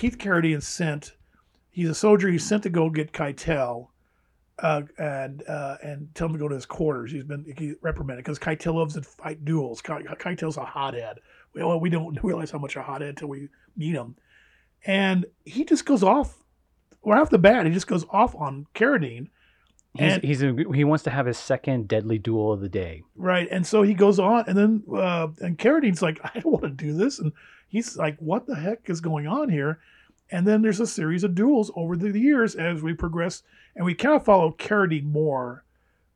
Keith 0.00 0.16
Carradine 0.16 0.62
sent. 0.62 1.12
He's 1.68 1.90
a 1.90 1.94
soldier. 1.94 2.28
He's 2.28 2.46
sent 2.46 2.62
to 2.62 2.70
go 2.70 2.88
get 2.88 3.12
Keitel, 3.12 3.88
uh, 4.58 4.80
and 4.96 5.46
uh, 5.46 5.76
and 5.82 6.08
tell 6.14 6.26
him 6.26 6.32
to 6.32 6.38
go 6.38 6.48
to 6.48 6.54
his 6.54 6.64
quarters. 6.64 7.12
He's 7.12 7.24
been 7.24 7.44
he 7.58 7.74
reprimanded 7.82 8.24
because 8.24 8.38
Keitel 8.38 8.76
loves 8.76 8.94
to 8.94 9.02
fight 9.02 9.44
duels. 9.44 9.82
Ke- 9.82 10.08
Keitel's 10.18 10.56
a 10.56 10.64
hothead. 10.64 11.18
Well, 11.54 11.78
we 11.78 11.90
don't 11.90 12.18
realize 12.24 12.50
how 12.50 12.58
much 12.58 12.76
a 12.76 12.82
hothead 12.82 13.10
until 13.10 13.28
we 13.28 13.50
meet 13.76 13.94
him, 13.94 14.16
and 14.86 15.26
he 15.44 15.66
just 15.66 15.84
goes 15.84 16.02
off. 16.02 16.34
Right 17.04 17.20
off 17.20 17.28
the 17.28 17.38
bat, 17.38 17.66
he 17.66 17.72
just 17.72 17.86
goes 17.86 18.06
off 18.08 18.34
on 18.34 18.68
Carradine. 18.74 19.28
He's, 19.98 20.16
he's 20.22 20.42
a, 20.42 20.54
he 20.72 20.84
wants 20.84 21.04
to 21.04 21.10
have 21.10 21.26
his 21.26 21.36
second 21.36 21.88
deadly 21.88 22.16
duel 22.18 22.52
of 22.52 22.60
the 22.60 22.68
day. 22.68 23.02
Right. 23.16 23.48
And 23.50 23.66
so 23.66 23.82
he 23.82 23.92
goes 23.92 24.18
on, 24.18 24.44
and 24.46 24.56
then 24.56 24.82
uh, 24.96 25.28
and 25.40 25.58
Carradine's 25.58 26.00
like, 26.00 26.20
I 26.24 26.40
don't 26.40 26.52
want 26.52 26.64
to 26.64 26.70
do 26.70 26.94
this, 26.94 27.18
and 27.18 27.32
he's 27.70 27.96
like, 27.96 28.18
What 28.18 28.46
the 28.46 28.56
heck 28.56 28.90
is 28.90 29.00
going 29.00 29.26
on 29.26 29.48
here? 29.48 29.80
And 30.30 30.46
then 30.46 30.62
there's 30.62 30.80
a 30.80 30.86
series 30.86 31.24
of 31.24 31.34
duels 31.34 31.72
over 31.74 31.96
the 31.96 32.18
years 32.18 32.54
as 32.54 32.82
we 32.82 32.92
progress, 32.92 33.42
and 33.74 33.84
we 33.84 33.94
kind 33.94 34.14
of 34.14 34.24
follow 34.24 34.54
Carradine 34.58 35.04
more 35.04 35.64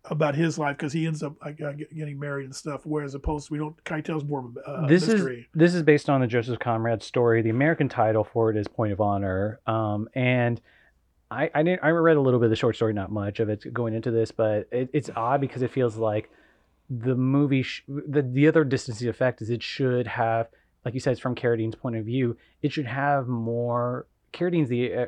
about 0.05 0.35
his 0.35 0.59
life 0.59 0.77
because 0.77 0.93
he 0.93 1.07
ends 1.07 1.23
up 1.23 1.35
uh, 1.43 1.51
getting 1.51 2.19
married 2.19 2.45
and 2.45 2.55
stuff. 2.55 2.83
Whereas 2.85 3.15
opposed, 3.15 3.51
we 3.51 3.59
don't. 3.59 3.83
Keitel's 3.85 4.25
more 4.25 4.41
of 4.41 4.57
a 4.57 4.71
uh, 4.71 4.87
this 4.87 5.09
mystery. 5.09 5.41
is 5.41 5.47
this 5.55 5.75
is 5.75 5.83
based 5.83 6.11
on 6.11 6.21
the 6.21 6.27
Joseph 6.27 6.59
Conrad 6.59 7.03
story. 7.03 7.43
The 7.43 7.51
American 7.51 7.89
title 7.89 8.25
for 8.25 8.51
it 8.51 8.57
is 8.57 8.69
Point 8.69 8.93
of 8.93 9.01
Honor. 9.01 9.61
Um, 9.67 10.09
and 10.15 10.61
I 11.31 11.51
I, 11.55 11.63
didn't, 11.63 11.83
I 11.83 11.89
read 11.91 12.17
a 12.17 12.21
little 12.21 12.39
bit 12.39 12.47
of 12.47 12.51
the 12.51 12.57
short 12.57 12.77
story, 12.77 12.93
not 12.93 13.11
much 13.11 13.41
of 13.41 13.49
it 13.49 13.73
going 13.73 13.95
into 13.95 14.11
this, 14.11 14.31
but 14.31 14.69
it, 14.71 14.91
it's 14.93 15.11
odd 15.17 15.41
because 15.41 15.63
it 15.63 15.71
feels 15.71 15.97
like 15.97 16.31
the 16.91 17.15
movie 17.15 17.63
sh- 17.63 17.85
the 17.89 18.23
the 18.23 18.47
other 18.47 18.63
distancing 18.63 19.09
effect 19.09 19.41
is 19.41 19.51
it 19.51 19.63
should 19.63 20.07
have 20.07 20.49
like 20.85 20.95
you 20.95 21.01
said 21.01 21.13
it's 21.13 21.21
from 21.21 21.35
Carradine's 21.35 21.75
point 21.75 21.97
of 21.97 22.05
view 22.05 22.37
it 22.63 22.73
should 22.73 22.87
have 22.87 23.27
more 23.29 24.07
Carradine's 24.33 24.69
the 24.69 24.95
uh, 24.95 25.07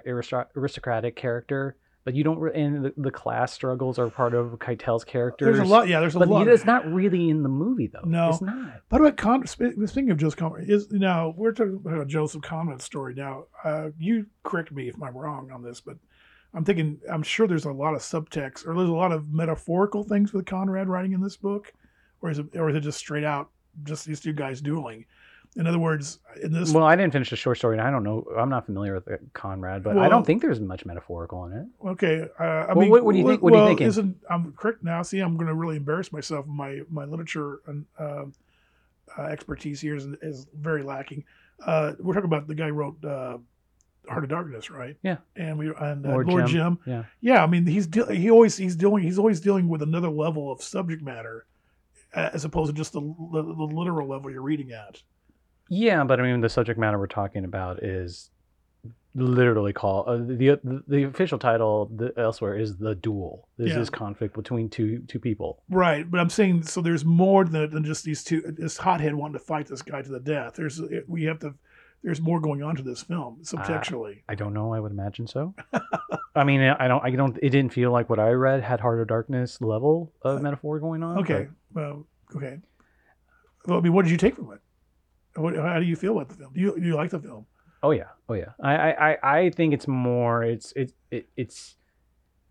aristocratic 0.57 1.17
character 1.17 1.77
but 2.05 2.15
you 2.15 2.23
don't 2.23 2.55
and 2.55 2.85
the, 2.85 2.95
the 2.97 3.11
class 3.11 3.53
struggles 3.53 3.99
are 3.99 4.09
part 4.09 4.33
of 4.33 4.53
Keitel's 4.61 5.03
character. 5.03 5.45
There's 5.47 5.59
a 5.59 5.65
lot. 5.65 5.89
Yeah, 5.89 5.99
there's 5.99 6.15
a 6.15 6.21
but 6.21 6.29
lot. 6.29 6.47
it's 6.47 6.65
not 6.65 6.87
really 6.87 7.29
in 7.31 7.43
the 7.43 7.49
movie 7.49 7.89
though 7.89 8.03
No. 8.05 8.29
it's 8.29 8.41
not 8.41 8.89
By 8.89 8.99
the 8.99 9.05
way, 9.05 9.11
Con- 9.11 9.45
speaking 9.45 10.11
of 10.13 10.17
Joseph 10.17 10.39
Conrad, 10.39 10.71
is 10.71 10.93
now 10.93 11.35
we're 11.37 11.51
talking 11.51 11.83
about 11.85 12.07
Joseph 12.07 12.43
Conrad's 12.43 12.85
story. 12.85 13.15
Now, 13.15 13.47
uh, 13.65 13.89
you 13.99 14.27
correct 14.45 14.71
me 14.71 14.89
if 14.89 15.03
I'm 15.03 15.17
wrong 15.17 15.51
on 15.51 15.65
this, 15.65 15.81
but 15.81 15.97
I'm 16.55 16.65
thinking 16.65 17.01
I'm 17.11 17.25
sure 17.25 17.49
there's 17.49 17.65
a 17.65 17.73
lot 17.73 17.95
of 17.95 18.03
subtext 18.03 18.69
or 18.69 18.77
there's 18.77 18.89
a 18.89 18.93
lot 18.93 19.11
of 19.11 19.33
metaphorical 19.33 20.05
things 20.05 20.33
with 20.33 20.47
Conrad 20.47 20.89
writing 20.89 21.13
in 21.13 21.21
this 21.21 21.37
book, 21.37 21.73
or 22.23 22.31
is 22.31 22.39
it 22.39 22.47
or 22.55 22.71
is 22.71 22.77
it 22.77 22.81
just 22.83 22.99
straight 22.99 23.25
out 23.25 23.51
just 23.83 24.07
these 24.07 24.21
two 24.21 24.33
guys 24.33 24.61
dueling? 24.61 25.07
In 25.57 25.67
other 25.67 25.79
words, 25.79 26.19
in 26.43 26.53
this, 26.53 26.71
Well, 26.71 26.85
I 26.85 26.97
didn't 26.97 27.13
finish 27.15 27.31
the 27.31 27.37
short 27.37 27.57
story, 27.57 27.79
and 27.79 27.87
I 27.87 27.91
don't 27.91 28.03
know. 28.05 28.27
I'm 28.37 28.51
not 28.51 28.67
familiar 28.67 28.95
with 28.95 29.09
uh, 29.11 29.17
Conrad, 29.33 29.83
but 29.83 29.97
I 29.97 30.09
don't 30.09 30.25
think 30.27 30.43
there's 30.43 30.61
much 30.61 30.85
metaphorical 30.85 31.47
in 31.47 31.53
it. 31.55 31.67
okay, 31.89 32.29
uh, 32.39 32.43
I 32.45 32.67
Well, 32.75 32.77
mean, 32.83 32.91
what- 32.91 33.05
what 33.05 33.13
do 33.13 33.19
you 33.19 33.27
think- 33.27 33.43
what 33.43 33.53
are 33.53 33.57
you 33.57 33.61
well, 33.63 33.69
thinking? 33.69 33.87
Isn't 33.87 34.17
I'm 34.29 34.53
correct 34.53 34.85
now? 34.85 35.01
See, 35.03 35.19
I'm 35.21 35.37
going 35.37 35.47
to 35.49 35.55
really 35.55 35.77
embarrass 35.77 36.13
myself. 36.13 36.47
My 36.47 36.83
my 36.91 37.05
literature 37.07 37.61
and 37.67 37.87
um 37.99 38.35
uh, 39.17 39.23
expertise 39.23 39.81
here 39.81 39.95
is, 39.97 40.07
is 40.21 40.47
very 40.55 40.83
lacking. 40.83 41.25
Uh, 41.65 41.93
we're 42.01 42.13
talking 42.13 42.27
about 42.27 42.49
the 42.49 42.55
guy 42.57 42.67
who 42.67 42.73
wrote 42.75 43.03
uh, 43.05 43.39
Heart 44.09 44.25
of 44.25 44.31
Darkness, 44.31 44.69
right? 44.71 44.97
Yeah. 45.03 45.19
And 45.37 45.59
we 45.59 45.73
and 45.75 46.05
uh, 46.05 46.11
Lord 46.11 46.27
Lord, 46.29 46.47
Jim. 46.49 46.55
Jim. 46.55 46.79
Yeah. 46.87 47.05
Yeah, 47.21 47.43
I 47.43 47.47
mean 47.47 47.65
he's 47.67 47.87
de- 47.87 48.15
he 48.15 48.31
always 48.31 48.57
he's 48.59 48.77
dealing 48.77 49.05
he's 49.05 49.19
always 49.19 49.41
dealing 49.41 49.69
with 49.69 49.81
another 49.81 50.11
level 50.11 50.53
of 50.53 50.61
subject 50.63 51.03
matter, 51.03 51.47
uh, 52.15 52.31
as 52.35 52.45
opposed 52.45 52.69
to 52.71 52.77
just 52.77 52.93
the, 52.93 53.01
the, 53.01 53.43
the 53.43 53.65
literal 53.75 54.07
level 54.09 54.31
you're 54.31 54.43
reading 54.43 54.73
at. 54.73 55.01
Yeah, 55.69 56.05
but 56.05 56.21
I 56.21 56.23
mean, 56.23 56.41
the 56.41 56.49
subject 56.49 56.79
matter 56.79 56.99
we're 56.99 57.07
talking 57.07 57.45
about 57.45 57.83
is 57.83 58.31
literally 59.15 59.73
called 59.73 60.07
uh, 60.07 60.17
the, 60.19 60.61
the 60.63 60.83
the 60.87 61.03
official 61.05 61.39
title 61.39 61.91
the, 61.97 62.13
elsewhere 62.19 62.57
is 62.59 62.77
the 62.77 62.95
duel. 62.95 63.49
This 63.57 63.71
Yeah. 63.71 63.81
is 63.81 63.91
conflict 63.91 64.35
between 64.35 64.69
two 64.69 65.01
two 65.09 65.19
people. 65.19 65.63
Right, 65.71 66.09
but 66.11 66.21
I'm 66.21 66.31
saying 66.31 66.65
so. 66.65 66.81
There's 66.83 67.05
more 67.05 67.45
than, 67.45 67.71
than 67.71 67.85
just 67.85 68.05
these 68.05 68.23
two. 68.23 68.43
This 68.43 68.77
hothead 68.77 69.15
wanting 69.15 69.33
to 69.39 69.45
fight 69.45 69.67
this 69.67 69.83
guy 69.83 70.03
to 70.03 70.09
the 70.11 70.21
death. 70.21 70.55
There's 70.55 70.81
we 71.09 71.25
have 71.25 71.39
to. 71.41 71.55
There's 72.03 72.21
more 72.21 72.41
going 72.41 72.63
on 72.63 72.77
to 72.77 72.83
this 72.83 73.03
film 73.03 73.39
subtextually. 73.43 74.23
I 74.29 74.35
don't 74.37 74.53
know. 74.53 74.73
I 74.73 74.79
would 74.79 74.93
imagine 74.93 75.27
so. 75.27 75.55
I 76.37 76.45
mean, 76.45 76.61
I 76.61 76.87
don't. 76.87 77.03
I 77.03 77.11
don't. 77.11 77.37
It 77.43 77.51
didn't 77.51 77.73
feel 77.73 77.91
like 77.91 78.09
what 78.11 78.21
I 78.21 78.31
read 78.31 78.63
had 78.63 78.81
Heart 78.81 79.01
of 79.01 79.09
Darkness 79.09 79.61
level 79.61 80.13
of 80.23 80.43
metaphor 80.43 80.79
going 80.79 81.03
on. 81.03 81.19
okay, 81.21 81.49
well, 81.73 82.07
okay. 82.37 82.59
Well, 83.67 83.79
I 83.79 83.81
mean, 83.81 83.95
what 83.95 84.05
did 84.05 84.13
you 84.13 84.19
take 84.19 84.37
from 84.37 84.53
it? 84.53 84.61
What, 85.37 85.57
how 85.57 85.79
do 85.79 85.85
you 85.87 85.97
feel 85.97 86.13
about 86.13 86.29
the 86.29 86.35
film? 86.35 86.53
Do 86.55 86.61
you 86.61 86.79
do 86.79 86.87
you 86.87 86.95
like 86.95 87.11
the 87.11 87.19
film? 87.21 87.47
Oh 87.83 87.91
yeah, 87.91 88.09
oh 88.29 88.35
yeah. 88.35 88.53
I 88.63 88.93
I, 88.93 89.17
I- 89.23 89.51
think 89.51 89.75
it's 89.75 89.87
more. 89.89 90.43
It's 90.43 90.73
it's 90.77 90.93
it, 91.11 91.29
it's 91.37 91.77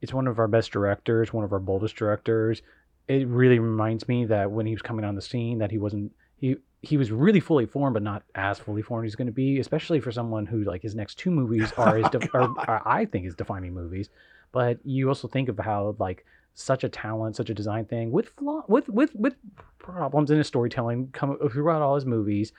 it's 0.01 0.13
one 0.13 0.27
of 0.27 0.39
our 0.39 0.47
best 0.47 0.71
directors, 0.71 1.33
one 1.33 1.43
of 1.43 1.51
our 1.53 1.59
boldest 1.59 1.95
directors. 1.95 2.61
It 3.07 3.27
really 3.27 3.59
reminds 3.59 4.07
me 4.07 4.25
that 4.25 4.51
when 4.51 4.65
he 4.65 4.73
was 4.73 4.81
coming 4.81 5.05
on 5.05 5.15
the 5.15 5.21
scene, 5.21 5.59
that 5.59 5.71
he 5.71 5.77
wasn't 5.77 6.11
he 6.37 6.57
he 6.81 6.97
was 6.97 7.11
really 7.11 7.39
fully 7.39 7.65
formed, 7.65 7.93
but 7.95 8.03
not 8.03 8.23
as 8.35 8.59
fully 8.59 8.81
formed 8.81 9.05
as 9.05 9.11
he's 9.11 9.15
going 9.15 9.27
to 9.27 9.33
be. 9.33 9.59
Especially 9.59 9.99
for 9.99 10.11
someone 10.11 10.45
who 10.45 10.63
like 10.63 10.81
his 10.81 10.95
next 10.95 11.15
two 11.15 11.31
movies 11.31 11.71
are 11.77 11.97
his 11.97 12.05
oh, 12.13 12.19
de- 12.19 12.29
are, 12.33 12.53
are 12.67 12.81
I 12.85 13.05
think 13.05 13.25
his 13.25 13.35
defining 13.35 13.73
movies. 13.73 14.09
But 14.51 14.79
you 14.85 15.07
also 15.09 15.27
think 15.27 15.49
of 15.49 15.57
how 15.59 15.95
like 15.99 16.25
such 16.53 16.83
a 16.83 16.89
talent, 16.89 17.35
such 17.35 17.49
a 17.49 17.53
design 17.53 17.85
thing 17.85 18.11
with 18.11 18.29
flaw, 18.29 18.63
with 18.67 18.87
with 18.89 19.13
with 19.15 19.35
problems 19.79 20.31
in 20.31 20.37
his 20.37 20.47
storytelling 20.47 21.09
come 21.11 21.37
throughout 21.51 21.81
all 21.81 21.95
his 21.95 22.05
movies. 22.05 22.53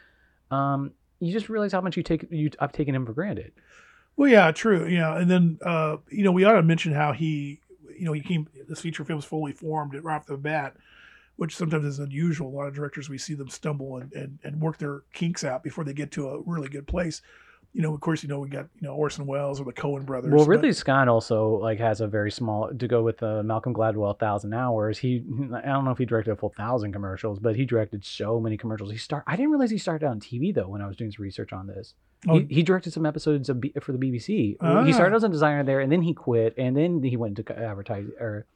Um, 0.51 0.93
you 1.21 1.33
just 1.33 1.49
realize 1.49 1.73
how 1.73 1.81
much 1.81 1.97
you 1.97 2.03
take 2.03 2.27
you 2.31 2.51
I've 2.61 2.73
taken 2.73 2.95
him 2.95 3.07
for 3.07 3.13
granted. 3.13 3.53
Well, 4.17 4.31
yeah, 4.31 4.51
true. 4.53 4.87
Yeah, 4.87 5.17
and 5.17 5.31
then 5.31 5.59
uh, 5.63 5.97
you 6.11 6.25
know 6.25 6.33
we 6.33 6.45
ought 6.45 6.53
to 6.53 6.63
mention 6.63 6.93
how 6.93 7.13
he, 7.13 7.61
you 7.99 8.05
know, 8.05 8.13
he 8.13 8.21
came. 8.21 8.49
This 8.69 8.81
feature 8.81 9.05
film 9.05 9.19
is 9.19 9.25
fully 9.25 9.53
formed 9.53 9.95
right 9.95 10.17
off 10.17 10.27
the 10.27 10.37
bat, 10.37 10.77
which 11.37 11.57
sometimes 11.57 11.85
is 11.85 11.99
unusual. 11.99 12.49
A 12.49 12.55
lot 12.55 12.69
of 12.69 12.75
directors 12.75 13.09
we 13.09 13.19
see 13.19 13.35
them 13.35 13.49
stumble 13.49 13.99
and, 13.99 14.13
and, 14.13 14.39
and 14.43 14.61
work 14.61 14.79
their 14.79 15.03
kinks 15.13 15.45
out 15.45 15.63
before 15.63 15.85
they 15.85 15.93
get 15.93 16.11
to 16.13 16.29
a 16.29 16.41
really 16.43 16.69
good 16.69 16.87
place. 16.87 17.23
You 17.77 17.83
know, 17.83 17.93
of 17.93 18.01
course, 18.01 18.23
you 18.23 18.31
know, 18.31 18.39
we 18.39 18.49
got 18.49 18.69
you 18.81 18.89
know 18.89 18.95
Orson 18.95 19.27
Welles 19.27 19.61
or 19.61 19.65
the 19.65 19.73
Coen 19.73 20.07
brothers. 20.07 20.33
Well, 20.33 20.47
but- 20.47 20.51
Ridley 20.51 20.73
Scott 20.73 21.09
also 21.09 21.59
like 21.59 21.79
has 21.79 22.01
a 22.01 22.07
very 22.07 22.31
small 22.31 22.73
to 22.73 22.89
go 22.89 23.03
with 23.03 23.19
the 23.19 23.43
Malcolm 23.43 23.75
Gladwell 23.75 24.19
thousand 24.19 24.55
hours. 24.55 24.97
He 24.97 25.23
I 25.55 25.61
don't 25.61 25.85
know 25.85 25.91
if 25.91 25.99
he 25.99 26.07
directed 26.07 26.31
a 26.31 26.37
full 26.37 26.55
thousand 26.57 26.93
commercials, 26.93 27.39
but 27.39 27.55
he 27.55 27.67
directed 27.67 28.03
so 28.03 28.41
many 28.41 28.57
commercials. 28.57 28.91
He 28.91 28.97
start 28.97 29.25
I 29.27 29.37
didn't 29.37 29.51
realize 29.51 29.71
he 29.71 29.77
started 29.77 30.07
out 30.07 30.13
on 30.13 30.21
TV 30.21 30.55
though 30.55 30.69
when 30.69 30.81
I 30.81 30.87
was 30.87 30.97
doing 30.97 31.11
some 31.11 31.23
research 31.23 31.53
on 31.53 31.67
this. 31.67 31.93
Oh. 32.27 32.39
He, 32.39 32.47
he 32.55 32.63
directed 32.63 32.95
some 32.95 33.05
episodes 33.05 33.51
of 33.51 33.61
B, 33.61 33.75
for 33.83 33.93
the 33.93 33.99
BBC. 33.99 34.57
Ah. 34.59 34.83
He 34.83 34.95
started 34.95 35.15
as 35.15 35.25
a 35.25 35.29
designer 35.29 35.63
there, 35.63 35.81
and 35.81 35.93
then 35.93 36.01
he 36.01 36.15
quit, 36.15 36.55
and 36.57 36.75
then 36.75 37.03
he 37.03 37.19
went 37.19 37.39
into 37.39 37.59
advertising 37.59 38.13
or 38.19 38.47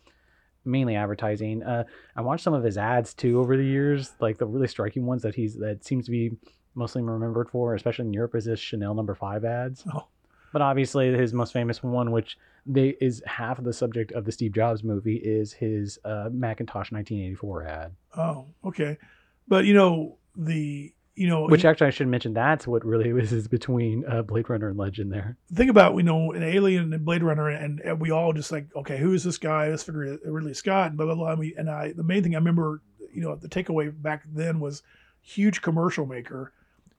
mainly 0.64 0.96
advertising. 0.96 1.62
Uh, 1.62 1.84
I 2.16 2.22
watched 2.22 2.42
some 2.42 2.54
of 2.54 2.64
his 2.64 2.78
ads 2.78 3.12
too 3.12 3.38
over 3.38 3.58
the 3.58 3.64
years, 3.64 4.12
like 4.18 4.38
the 4.38 4.46
really 4.46 4.68
striking 4.68 5.04
ones 5.04 5.20
that 5.22 5.34
he's 5.34 5.56
that 5.56 5.84
seems 5.84 6.06
to 6.06 6.10
be 6.10 6.32
mostly 6.74 7.02
remembered 7.02 7.48
for, 7.50 7.74
especially 7.74 8.06
in 8.06 8.12
Europe, 8.12 8.34
is 8.34 8.44
his 8.44 8.60
Chanel 8.60 8.94
Number 8.94 9.14
Five 9.14 9.44
ads. 9.44 9.84
Oh. 9.92 10.06
But 10.52 10.62
obviously, 10.62 11.12
his 11.12 11.32
most 11.32 11.52
famous 11.52 11.82
one, 11.82 12.10
which 12.10 12.36
they 12.66 12.96
is 13.00 13.22
half 13.26 13.58
of 13.58 13.64
the 13.64 13.72
subject 13.72 14.12
of 14.12 14.24
the 14.24 14.32
Steve 14.32 14.52
Jobs 14.52 14.82
movie, 14.82 15.16
is 15.16 15.52
his 15.52 15.98
uh, 16.04 16.28
Macintosh 16.32 16.90
1984 16.92 17.66
ad. 17.66 17.92
oh, 18.16 18.46
okay, 18.64 18.98
but 19.46 19.64
you 19.64 19.74
know 19.74 20.16
the 20.36 20.92
you 21.14 21.28
know 21.28 21.46
Which 21.46 21.64
actually, 21.64 21.88
I 21.88 21.90
should 21.90 22.08
mention 22.08 22.32
that's 22.32 22.66
what 22.66 22.84
really 22.84 23.12
was 23.12 23.32
is 23.34 23.46
between 23.46 24.04
uh, 24.06 24.22
Blade 24.22 24.48
Runner 24.48 24.68
and 24.68 24.78
Legend 24.78 25.12
there. 25.12 25.36
think 25.54 25.70
about 25.70 25.94
you 25.96 26.02
know 26.02 26.32
an 26.32 26.42
alien 26.42 26.92
and 26.92 27.04
Blade 27.04 27.22
Runner, 27.22 27.48
and, 27.48 27.80
and 27.80 28.00
we 28.00 28.10
all 28.10 28.32
just 28.32 28.50
like, 28.50 28.66
okay, 28.74 28.98
who 28.98 29.12
is 29.12 29.22
this 29.22 29.38
guy? 29.38 29.68
Let's 29.68 29.82
figure 29.82 30.04
it 30.04 30.20
Ridley 30.24 30.54
Scott, 30.54 30.88
and 30.88 30.96
blah 30.96 31.06
blah 31.06 31.14
blah. 31.14 31.30
And, 31.30 31.38
we, 31.38 31.54
and 31.56 31.68
I, 31.68 31.92
the 31.92 32.02
main 32.02 32.22
thing 32.22 32.34
I 32.34 32.38
remember, 32.38 32.80
you 33.12 33.22
know, 33.22 33.36
the 33.36 33.48
takeaway 33.48 33.92
back 34.02 34.24
then 34.32 34.60
was 34.60 34.82
huge 35.20 35.62
commercial 35.62 36.06
maker, 36.06 36.52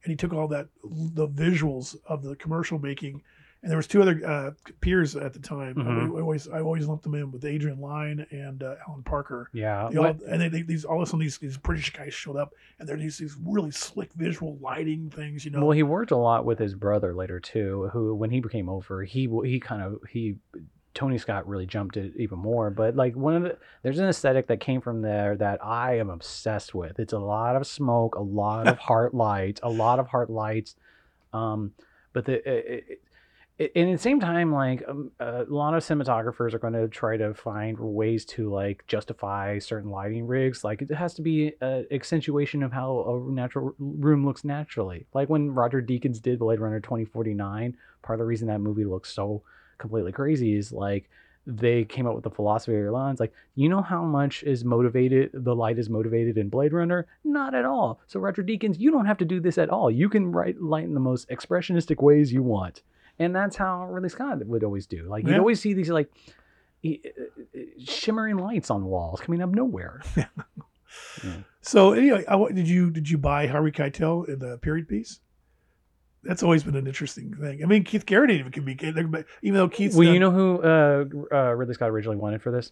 and 0.03 0.11
he 0.11 0.15
took 0.15 0.33
all 0.33 0.47
that 0.49 0.67
the 0.83 1.27
visuals 1.27 1.95
of 2.05 2.23
the 2.23 2.35
commercial 2.35 2.79
making. 2.79 3.21
And 3.63 3.69
there 3.69 3.77
was 3.77 3.85
two 3.85 4.01
other 4.01 4.19
uh, 4.25 4.51
peers 4.79 5.15
at 5.15 5.33
the 5.33 5.39
time. 5.39 5.75
Mhm. 5.75 6.17
I, 6.17 6.21
always 6.21 6.47
I 6.47 6.61
always 6.61 6.87
lumped 6.87 7.03
them 7.03 7.13
in 7.13 7.31
with 7.31 7.45
Adrian 7.45 7.79
Lyne 7.79 8.25
and 8.31 8.63
uh, 8.63 8.73
Alan 8.87 9.03
Parker. 9.03 9.51
Yeah. 9.53 9.87
They 9.91 9.97
all, 9.99 10.17
and 10.27 10.41
they, 10.41 10.47
they, 10.49 10.63
these 10.63 10.83
all 10.83 10.95
of 10.95 11.03
a 11.03 11.05
sudden 11.05 11.19
these, 11.19 11.37
these 11.37 11.57
British 11.57 11.93
guys 11.93 12.11
showed 12.11 12.37
up, 12.37 12.53
and 12.79 12.89
they're 12.89 12.97
these 12.97 13.19
these 13.19 13.35
really 13.45 13.69
slick 13.69 14.11
visual 14.13 14.57
lighting 14.59 15.11
things. 15.11 15.45
You 15.45 15.51
know, 15.51 15.59
Well, 15.59 15.75
he 15.75 15.83
worked 15.83 16.09
a 16.09 16.17
lot 16.17 16.43
with 16.43 16.57
his 16.57 16.73
brother 16.73 17.13
later 17.13 17.39
too. 17.39 17.91
Who, 17.93 18.15
when 18.15 18.31
he 18.31 18.39
became 18.39 18.67
over, 18.67 19.03
he 19.03 19.29
he 19.43 19.59
kind 19.59 19.83
of 19.83 19.99
he 20.09 20.37
Tony 20.93 21.17
Scott 21.17 21.47
really 21.47 21.65
jumped 21.65 21.97
it 21.97 22.13
even 22.17 22.39
more. 22.39 22.69
But 22.69 22.95
like 22.95 23.15
one 23.15 23.35
of 23.35 23.43
the 23.43 23.57
there's 23.83 23.99
an 23.99 24.09
aesthetic 24.09 24.47
that 24.47 24.59
came 24.59 24.81
from 24.81 25.01
there 25.01 25.35
that 25.37 25.63
I 25.63 25.97
am 25.97 26.09
obsessed 26.09 26.73
with. 26.73 26.99
It's 26.99 27.13
a 27.13 27.19
lot 27.19 27.55
of 27.55 27.65
smoke, 27.65 28.15
a 28.15 28.21
lot 28.21 28.67
of 28.67 28.77
heart 28.89 29.13
lights, 29.13 29.61
a 29.63 29.69
lot 29.69 29.99
of 29.99 30.07
heart 30.07 30.29
lights. 30.29 30.75
Um, 31.33 31.73
but 32.13 32.25
the 32.25 32.33
it, 32.49 32.65
it, 32.65 33.01
it, 33.57 33.71
and 33.75 33.89
at 33.89 33.93
the 33.93 34.01
same 34.01 34.19
time, 34.19 34.51
like 34.51 34.83
um, 34.87 35.11
a 35.19 35.45
lot 35.47 35.73
of 35.75 35.83
cinematographers 35.83 36.53
are 36.53 36.59
going 36.59 36.73
to 36.73 36.89
try 36.89 37.15
to 37.15 37.33
find 37.33 37.79
ways 37.79 38.25
to 38.25 38.49
like 38.49 38.83
justify 38.87 39.59
certain 39.59 39.91
lighting 39.91 40.27
rigs. 40.27 40.63
Like 40.63 40.81
it 40.81 40.91
has 40.91 41.13
to 41.15 41.21
be 41.21 41.53
an 41.61 41.85
accentuation 41.91 42.63
of 42.63 42.73
how 42.73 43.23
a 43.27 43.31
natural 43.31 43.75
room 43.79 44.25
looks 44.25 44.43
naturally. 44.43 45.05
Like 45.13 45.29
when 45.29 45.51
Roger 45.51 45.81
Deakins 45.81 46.21
did 46.21 46.39
Blade 46.39 46.59
Runner 46.59 46.81
2049, 46.81 47.77
part 48.01 48.19
of 48.19 48.23
the 48.23 48.27
reason 48.27 48.47
that 48.47 48.59
movie 48.59 48.85
looks 48.85 49.13
so 49.13 49.43
completely 49.81 50.11
crazy 50.11 50.55
is 50.55 50.71
like 50.71 51.09
they 51.47 51.83
came 51.83 52.05
up 52.05 52.13
with 52.13 52.23
the 52.23 52.29
philosophy 52.29 52.77
of 52.77 52.93
lines 52.93 53.19
like 53.19 53.33
you 53.55 53.67
know 53.67 53.81
how 53.81 54.03
much 54.03 54.43
is 54.43 54.63
motivated 54.63 55.31
the 55.33 55.55
light 55.55 55.79
is 55.79 55.89
motivated 55.89 56.37
in 56.37 56.47
blade 56.49 56.71
runner? 56.71 57.07
Not 57.23 57.53
at 57.55 57.65
all. 57.65 57.99
So 58.07 58.19
roger 58.19 58.43
deakins 58.43 58.79
you 58.79 58.91
don't 58.91 59.07
have 59.07 59.17
to 59.17 59.25
do 59.25 59.39
this 59.39 59.57
at 59.57 59.69
all. 59.69 59.91
You 59.91 60.07
can 60.07 60.31
write 60.31 60.61
light 60.61 60.85
in 60.85 60.93
the 60.93 60.99
most 60.99 61.27
expressionistic 61.29 62.01
ways 62.01 62.31
you 62.31 62.43
want. 62.43 62.83
And 63.19 63.35
that's 63.35 63.55
how 63.55 63.85
Ridley 63.85 64.09
Scott 64.09 64.45
would 64.45 64.63
always 64.63 64.87
do. 64.87 65.03
Like 65.09 65.25
you'd 65.25 65.39
always 65.39 65.59
see 65.59 65.73
these 65.73 65.89
like 65.89 66.09
e- 66.83 67.01
uh, 67.05 67.59
uh, 67.59 67.61
shimmering 67.83 68.37
lights 68.37 68.69
on 68.71 68.85
walls 68.85 69.19
coming 69.19 69.41
of 69.41 69.53
nowhere. 69.53 70.01
So 71.61 71.93
anyway, 71.93 72.25
I, 72.27 72.51
did 72.51 72.67
you 72.67 72.89
did 72.89 73.09
you 73.09 73.17
buy 73.17 73.47
Harvey 73.47 73.71
Keitel 73.71 74.27
in 74.27 74.39
the 74.39 74.57
period 74.57 74.87
piece? 74.87 75.19
That's 76.23 76.43
always 76.43 76.63
been 76.63 76.75
an 76.75 76.85
interesting 76.87 77.33
thing. 77.33 77.63
I 77.63 77.65
mean, 77.65 77.83
Keith 77.83 78.05
Garrett 78.05 78.29
even 78.31 78.51
can 78.51 78.63
be, 78.63 78.73
even 78.73 79.13
though 79.53 79.69
Keith. 79.69 79.95
well, 79.95 80.05
done- 80.05 80.13
you 80.13 80.19
know 80.19 80.31
who 80.31 80.61
uh, 80.61 81.05
uh, 81.31 81.53
Ridley 81.53 81.73
Scott 81.73 81.89
originally 81.89 82.17
wanted 82.17 82.41
for 82.41 82.51
this? 82.51 82.71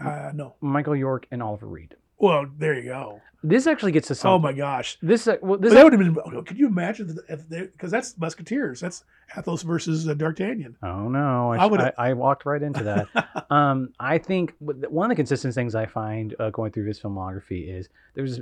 uh, 0.00 0.32
no. 0.34 0.54
Michael 0.60 0.96
York 0.96 1.26
and 1.30 1.42
Oliver 1.42 1.66
Reed. 1.66 1.96
Well, 2.18 2.46
there 2.58 2.74
you 2.74 2.84
go. 2.84 3.20
This 3.42 3.66
actually 3.66 3.90
gets 3.90 4.06
to 4.08 4.28
Oh 4.28 4.38
my 4.38 4.52
gosh, 4.52 4.96
This 5.02 5.26
uh, 5.26 5.36
well, 5.42 5.58
this 5.58 5.72
that 5.72 5.82
would 5.82 5.92
have 5.92 6.00
been. 6.00 6.44
Could 6.44 6.56
you 6.56 6.68
imagine 6.68 7.18
if? 7.28 7.48
Because 7.48 7.90
that's 7.90 8.16
Musketeers. 8.16 8.78
That's 8.78 9.02
Athos 9.36 9.62
versus 9.62 10.08
uh, 10.08 10.14
D'Artagnan. 10.14 10.76
Oh 10.84 11.08
no! 11.08 11.52
I, 11.52 11.56
I 11.56 11.62
I, 11.62 11.66
would've- 11.66 11.90
I, 11.98 12.12
walked 12.12 12.46
right 12.46 12.62
into 12.62 12.84
that. 12.84 13.46
um, 13.50 13.92
I 13.98 14.18
think 14.18 14.54
one 14.60 15.06
of 15.06 15.08
the 15.08 15.16
consistent 15.16 15.54
things 15.54 15.74
I 15.74 15.86
find 15.86 16.36
uh, 16.38 16.50
going 16.50 16.70
through 16.70 16.86
his 16.86 17.00
filmography 17.00 17.76
is 17.76 17.88
there's. 18.14 18.40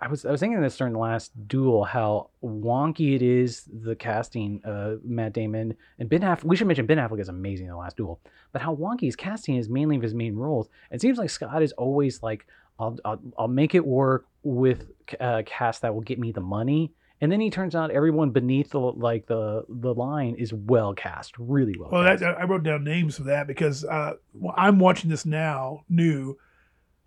I 0.00 0.08
was 0.08 0.24
I 0.24 0.30
was 0.30 0.40
thinking 0.40 0.60
this 0.60 0.76
during 0.76 0.94
the 0.94 0.98
last 0.98 1.32
duel 1.46 1.84
how 1.84 2.30
wonky 2.42 3.14
it 3.14 3.22
is 3.22 3.68
the 3.82 3.94
casting 3.94 4.64
uh 4.64 4.96
Matt 5.04 5.34
Damon 5.34 5.76
and 5.98 6.08
Ben 6.08 6.22
Affleck. 6.22 6.44
We 6.44 6.56
should 6.56 6.66
mention 6.66 6.86
Ben 6.86 6.96
Affleck 6.96 7.20
is 7.20 7.28
amazing 7.28 7.66
in 7.66 7.72
the 7.72 7.78
last 7.78 7.96
duel, 7.96 8.20
but 8.52 8.62
how 8.62 8.74
wonky 8.74 9.02
his 9.02 9.16
casting 9.16 9.56
is 9.56 9.68
mainly 9.68 9.96
of 9.96 10.02
his 10.02 10.14
main 10.14 10.34
roles. 10.34 10.68
It 10.90 11.00
seems 11.00 11.18
like 11.18 11.28
Scott 11.28 11.62
is 11.62 11.72
always 11.72 12.22
like 12.22 12.46
I'll 12.78 12.98
I'll, 13.04 13.20
I'll 13.38 13.48
make 13.48 13.74
it 13.74 13.84
work 13.84 14.26
with 14.42 14.86
a 15.20 15.42
cast 15.44 15.82
that 15.82 15.94
will 15.94 16.00
get 16.00 16.18
me 16.18 16.32
the 16.32 16.40
money. 16.40 16.92
And 17.22 17.30
then 17.30 17.40
he 17.40 17.50
turns 17.50 17.74
out 17.74 17.90
everyone 17.90 18.30
beneath 18.30 18.70
the 18.70 18.80
like 18.80 19.26
the 19.26 19.64
the 19.68 19.92
line 19.92 20.36
is 20.36 20.54
well 20.54 20.94
cast, 20.94 21.34
really 21.38 21.76
well. 21.78 21.90
Well, 21.90 22.04
cast. 22.04 22.22
that, 22.22 22.38
I 22.38 22.44
wrote 22.44 22.62
down 22.62 22.84
names 22.84 23.18
for 23.18 23.24
that 23.24 23.46
because 23.46 23.84
uh, 23.84 24.14
I'm 24.56 24.78
watching 24.78 25.10
this 25.10 25.26
now, 25.26 25.84
new, 25.90 26.38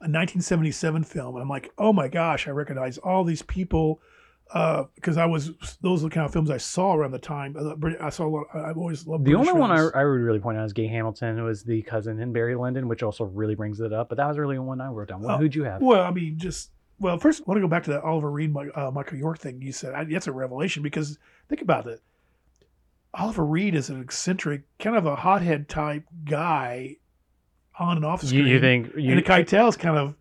a 0.04 0.12
1977 0.12 1.04
film, 1.06 1.36
and 1.36 1.42
I'm 1.42 1.50
like, 1.50 1.72
oh 1.78 1.94
my 1.94 2.08
gosh, 2.08 2.48
I 2.48 2.52
recognize 2.52 2.98
all 2.98 3.24
these 3.24 3.42
people 3.42 4.02
because 4.96 5.18
I 5.18 5.26
was 5.26 5.52
those 5.82 6.04
are 6.04 6.10
the 6.10 6.14
kind 6.14 6.26
of 6.26 6.34
films 6.34 6.52
I 6.52 6.58
saw 6.58 6.94
around 6.94 7.12
the 7.12 7.20
time. 7.20 7.56
Uh, 7.58 7.74
I 8.00 8.10
saw 8.10 8.28
a 8.28 8.30
lot. 8.30 8.46
I've 8.54 8.78
always 8.78 9.08
loved 9.08 9.26
The 9.26 9.32
British 9.32 9.48
only 9.48 9.60
one 9.60 9.72
I, 9.72 9.78
films. 9.78 9.92
I 9.96 10.04
would 10.04 10.10
really 10.10 10.40
point 10.40 10.58
out 10.58 10.66
is 10.66 10.74
Gay 10.74 10.88
Hamilton, 10.88 11.38
who 11.38 11.46
was 11.46 11.64
the 11.64 11.82
cousin 11.84 12.20
in 12.20 12.34
Barry 12.34 12.56
Lyndon, 12.56 12.88
which 12.88 13.02
also 13.02 13.24
really 13.24 13.56
brings 13.56 13.80
it 13.80 13.94
up. 13.94 14.10
But 14.10 14.18
that 14.18 14.28
was 14.28 14.38
really 14.38 14.58
the 14.58 14.62
one 14.62 14.82
I 14.82 14.90
wrote 14.90 15.08
down. 15.08 15.22
What, 15.22 15.36
Oh, 15.36 15.38
who'd 15.38 15.56
you 15.56 15.64
have? 15.64 15.82
Well, 15.82 16.04
I 16.04 16.12
mean, 16.12 16.38
just 16.38 16.72
well, 17.00 17.18
first 17.18 17.42
I 17.42 17.44
want 17.48 17.58
to 17.58 17.62
go 17.62 17.68
back 17.68 17.84
to 17.84 17.92
that 17.92 18.04
Oliver 18.04 18.30
Reed, 18.30 18.54
uh, 18.76 18.92
Michael 18.92 19.18
York 19.18 19.40
thing. 19.40 19.62
You 19.62 19.72
said 19.72 19.94
I, 19.94 20.04
that's 20.04 20.28
a 20.28 20.32
revelation 20.32 20.84
because 20.84 21.18
think 21.50 21.62
about 21.62 21.88
it. 21.88 22.02
Oliver 23.16 23.46
Reed 23.46 23.76
is 23.76 23.90
an 23.90 24.02
eccentric, 24.02 24.64
kind 24.80 24.96
of 24.96 25.06
a 25.06 25.16
hothead 25.16 25.70
type 25.70 26.06
guy, 26.26 26.98
on 27.80 27.98
and 27.98 28.06
off 28.06 28.24
You, 28.24 28.30
screen. 28.30 28.48
you 28.48 28.60
think 28.60 28.94
you, 28.96 29.10
and 29.12 29.18
the 29.20 29.24
Keitel 29.24 29.68
is 29.70 29.78
kind 29.78 29.98
of, 29.98 30.16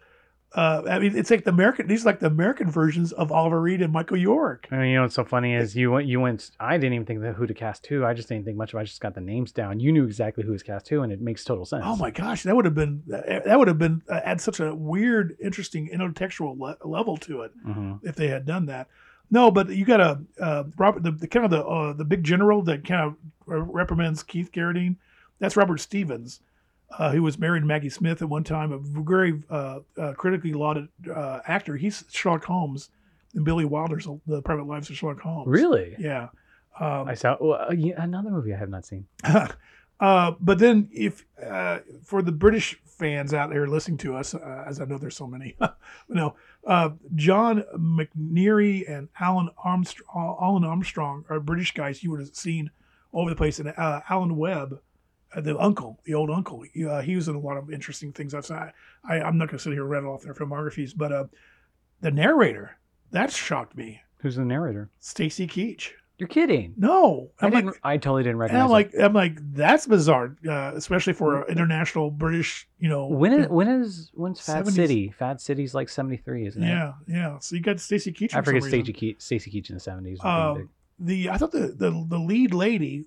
uh, 0.54 0.82
I 0.88 0.98
mean, 0.98 1.16
it's 1.16 1.30
like 1.30 1.44
the 1.44 1.50
American. 1.50 1.86
These 1.86 2.04
are 2.04 2.10
like 2.10 2.20
the 2.20 2.26
American 2.26 2.70
versions 2.70 3.12
of 3.12 3.32
Oliver 3.32 3.58
Reed 3.60 3.80
and 3.80 3.90
Michael 3.92 4.18
York. 4.18 4.68
I 4.70 4.76
mean, 4.76 4.88
you 4.90 4.96
know 4.96 5.02
what's 5.02 5.14
so 5.14 5.24
funny 5.24 5.54
is 5.54 5.74
you 5.74 5.90
went 5.90 6.06
you 6.06 6.20
went. 6.20 6.50
I 6.60 6.76
didn't 6.76 6.92
even 6.92 7.06
think 7.06 7.20
that 7.22 7.34
who 7.36 7.46
to 7.46 7.54
cast 7.54 7.84
too. 7.84 8.04
I 8.04 8.12
just 8.12 8.28
didn't 8.28 8.44
think 8.44 8.58
much 8.58 8.72
of. 8.74 8.78
it. 8.78 8.82
I 8.82 8.84
just 8.84 9.00
got 9.00 9.14
the 9.14 9.20
names 9.22 9.50
down. 9.52 9.80
You 9.80 9.92
knew 9.92 10.04
exactly 10.04 10.44
who 10.44 10.52
was 10.52 10.62
cast 10.62 10.84
too, 10.86 11.02
and 11.02 11.10
it 11.12 11.22
makes 11.22 11.42
total 11.44 11.64
sense. 11.64 11.84
Oh 11.86 11.96
my 11.96 12.10
gosh, 12.10 12.42
that 12.42 12.54
would 12.54 12.66
have 12.66 12.74
been 12.74 13.02
that 13.06 13.58
would 13.58 13.68
have 13.68 13.78
been 13.78 14.02
uh, 14.10 14.20
add 14.24 14.40
such 14.42 14.60
a 14.60 14.74
weird, 14.74 15.36
interesting 15.42 15.88
intertextual 15.88 16.58
le- 16.58 16.76
level 16.86 17.16
to 17.18 17.42
it. 17.42 17.52
hmm 17.64 17.94
if 18.02 18.14
they 18.16 18.28
had 18.28 18.44
done 18.44 18.66
that. 18.66 18.88
No, 19.30 19.50
but 19.50 19.70
you 19.70 19.86
got 19.86 20.00
a 20.00 20.20
uh, 20.38 20.64
Robert, 20.76 21.02
the, 21.02 21.12
the 21.12 21.26
kind 21.28 21.46
of 21.46 21.50
the 21.50 21.64
uh, 21.64 21.94
the 21.94 22.04
big 22.04 22.24
general 22.24 22.60
that 22.64 22.84
kind 22.84 23.00
of 23.00 23.16
reprimands 23.46 24.22
Keith 24.22 24.52
Carradine. 24.52 24.96
That's 25.38 25.56
Robert 25.56 25.80
Stephens, 25.80 26.40
uh, 26.98 27.10
who 27.12 27.22
was 27.22 27.38
married 27.38 27.60
to 27.60 27.66
Maggie 27.66 27.90
Smith 27.90 28.22
at 28.22 28.28
one 28.28 28.44
time, 28.44 28.72
a 28.72 28.78
very 28.78 29.42
uh, 29.50 29.80
uh, 29.98 30.12
critically 30.14 30.52
lauded 30.52 30.88
uh, 31.14 31.40
actor. 31.46 31.76
He's 31.76 32.04
Sherlock 32.10 32.44
Holmes 32.44 32.90
in 33.34 33.44
Billy 33.44 33.64
Wilder's 33.64 34.06
The 34.26 34.42
Private 34.42 34.66
Lives 34.66 34.90
of 34.90 34.96
Sherlock 34.96 35.20
Holmes. 35.20 35.46
Really? 35.48 35.96
Yeah. 35.98 36.28
Um, 36.78 37.08
I 37.08 37.14
saw 37.14 37.36
well, 37.40 37.66
uh, 37.68 37.72
yeah, 37.72 38.02
another 38.02 38.30
movie 38.30 38.54
I 38.54 38.56
have 38.56 38.70
not 38.70 38.86
seen. 38.86 39.06
uh, 40.00 40.32
but 40.40 40.58
then, 40.58 40.88
if 40.92 41.24
uh, 41.44 41.80
for 42.02 42.22
the 42.22 42.32
British 42.32 42.78
fans 42.84 43.34
out 43.34 43.50
there 43.50 43.66
listening 43.66 43.98
to 43.98 44.16
us, 44.16 44.34
uh, 44.34 44.64
as 44.66 44.80
I 44.80 44.84
know 44.84 44.98
there's 44.98 45.16
so 45.16 45.26
many, 45.26 45.56
no, 46.08 46.34
uh, 46.66 46.90
John 47.14 47.64
McEnery 47.76 48.90
and 48.90 49.08
Alun 49.20 49.48
Armstrong, 49.62 50.36
Alun 50.40 50.66
Armstrong 50.66 51.24
are 51.28 51.40
British 51.40 51.72
guys 51.72 52.02
you 52.02 52.10
would 52.10 52.20
have 52.20 52.34
seen 52.34 52.70
over 53.12 53.28
the 53.28 53.36
place, 53.36 53.58
and 53.58 53.68
uh, 53.76 54.00
Alan 54.08 54.36
Webb, 54.36 54.80
the 55.40 55.58
uncle, 55.58 56.00
the 56.04 56.14
old 56.14 56.30
uncle, 56.30 56.62
he, 56.72 56.86
uh, 56.86 57.00
he 57.00 57.16
was 57.16 57.28
in 57.28 57.34
a 57.34 57.40
lot 57.40 57.56
of 57.56 57.70
interesting 57.72 58.12
things. 58.12 58.34
I've 58.34 58.46
seen. 58.46 58.56
I, 58.56 58.72
I, 59.08 59.22
I'm 59.22 59.38
not 59.38 59.48
going 59.48 59.58
to 59.58 59.62
sit 59.62 59.72
here 59.72 59.82
and 59.82 59.90
rattle 59.90 60.12
off 60.12 60.22
their 60.22 60.34
filmographies, 60.34 60.92
but 60.96 61.12
uh, 61.12 61.24
the 62.00 62.10
narrator 62.10 62.78
that 63.12 63.30
shocked 63.30 63.76
me, 63.76 64.00
Who's 64.18 64.36
the 64.36 64.44
narrator? 64.44 64.88
Stacy 65.00 65.46
Keach. 65.46 65.90
You're 66.18 66.28
kidding. 66.28 66.74
No, 66.76 67.30
I, 67.40 67.46
I'm 67.46 67.52
like, 67.52 67.64
didn't, 67.64 67.76
I 67.82 67.96
totally 67.96 68.22
didn't 68.22 68.34
and 68.34 68.40
recognize. 68.40 68.62
I'm 68.62 68.68
it. 68.68 68.72
like, 68.72 68.90
I'm 68.96 69.12
like, 69.12 69.54
that's 69.54 69.86
bizarre, 69.86 70.36
uh, 70.48 70.72
especially 70.76 71.14
for 71.14 71.48
international 71.48 72.12
British, 72.12 72.68
you 72.78 72.88
know. 72.88 73.08
when 73.08 73.32
is 73.32 73.48
when 73.48 73.66
is 73.66 74.10
when's 74.14 74.40
Fat 74.40 74.64
70s. 74.64 74.72
City? 74.72 75.14
Fat 75.18 75.40
City's 75.40 75.74
like 75.74 75.88
73, 75.88 76.46
isn't 76.46 76.62
it? 76.62 76.68
yeah, 76.68 76.92
yeah. 77.08 77.38
So 77.40 77.56
you 77.56 77.62
got 77.62 77.80
Stacy 77.80 78.12
Keach. 78.12 78.34
I 78.34 78.38
for 78.38 78.52
forget. 78.52 78.62
Stacy 78.62 78.92
Keach, 78.92 79.20
Stacy 79.20 79.50
Keach 79.50 79.70
in 79.70 79.76
the 79.76 79.80
70s. 79.80 80.24
Um, 80.24 80.68
the 81.00 81.28
I 81.28 81.38
thought 81.38 81.50
the 81.50 81.74
the, 81.76 82.06
the 82.08 82.18
lead 82.18 82.54
lady, 82.54 83.06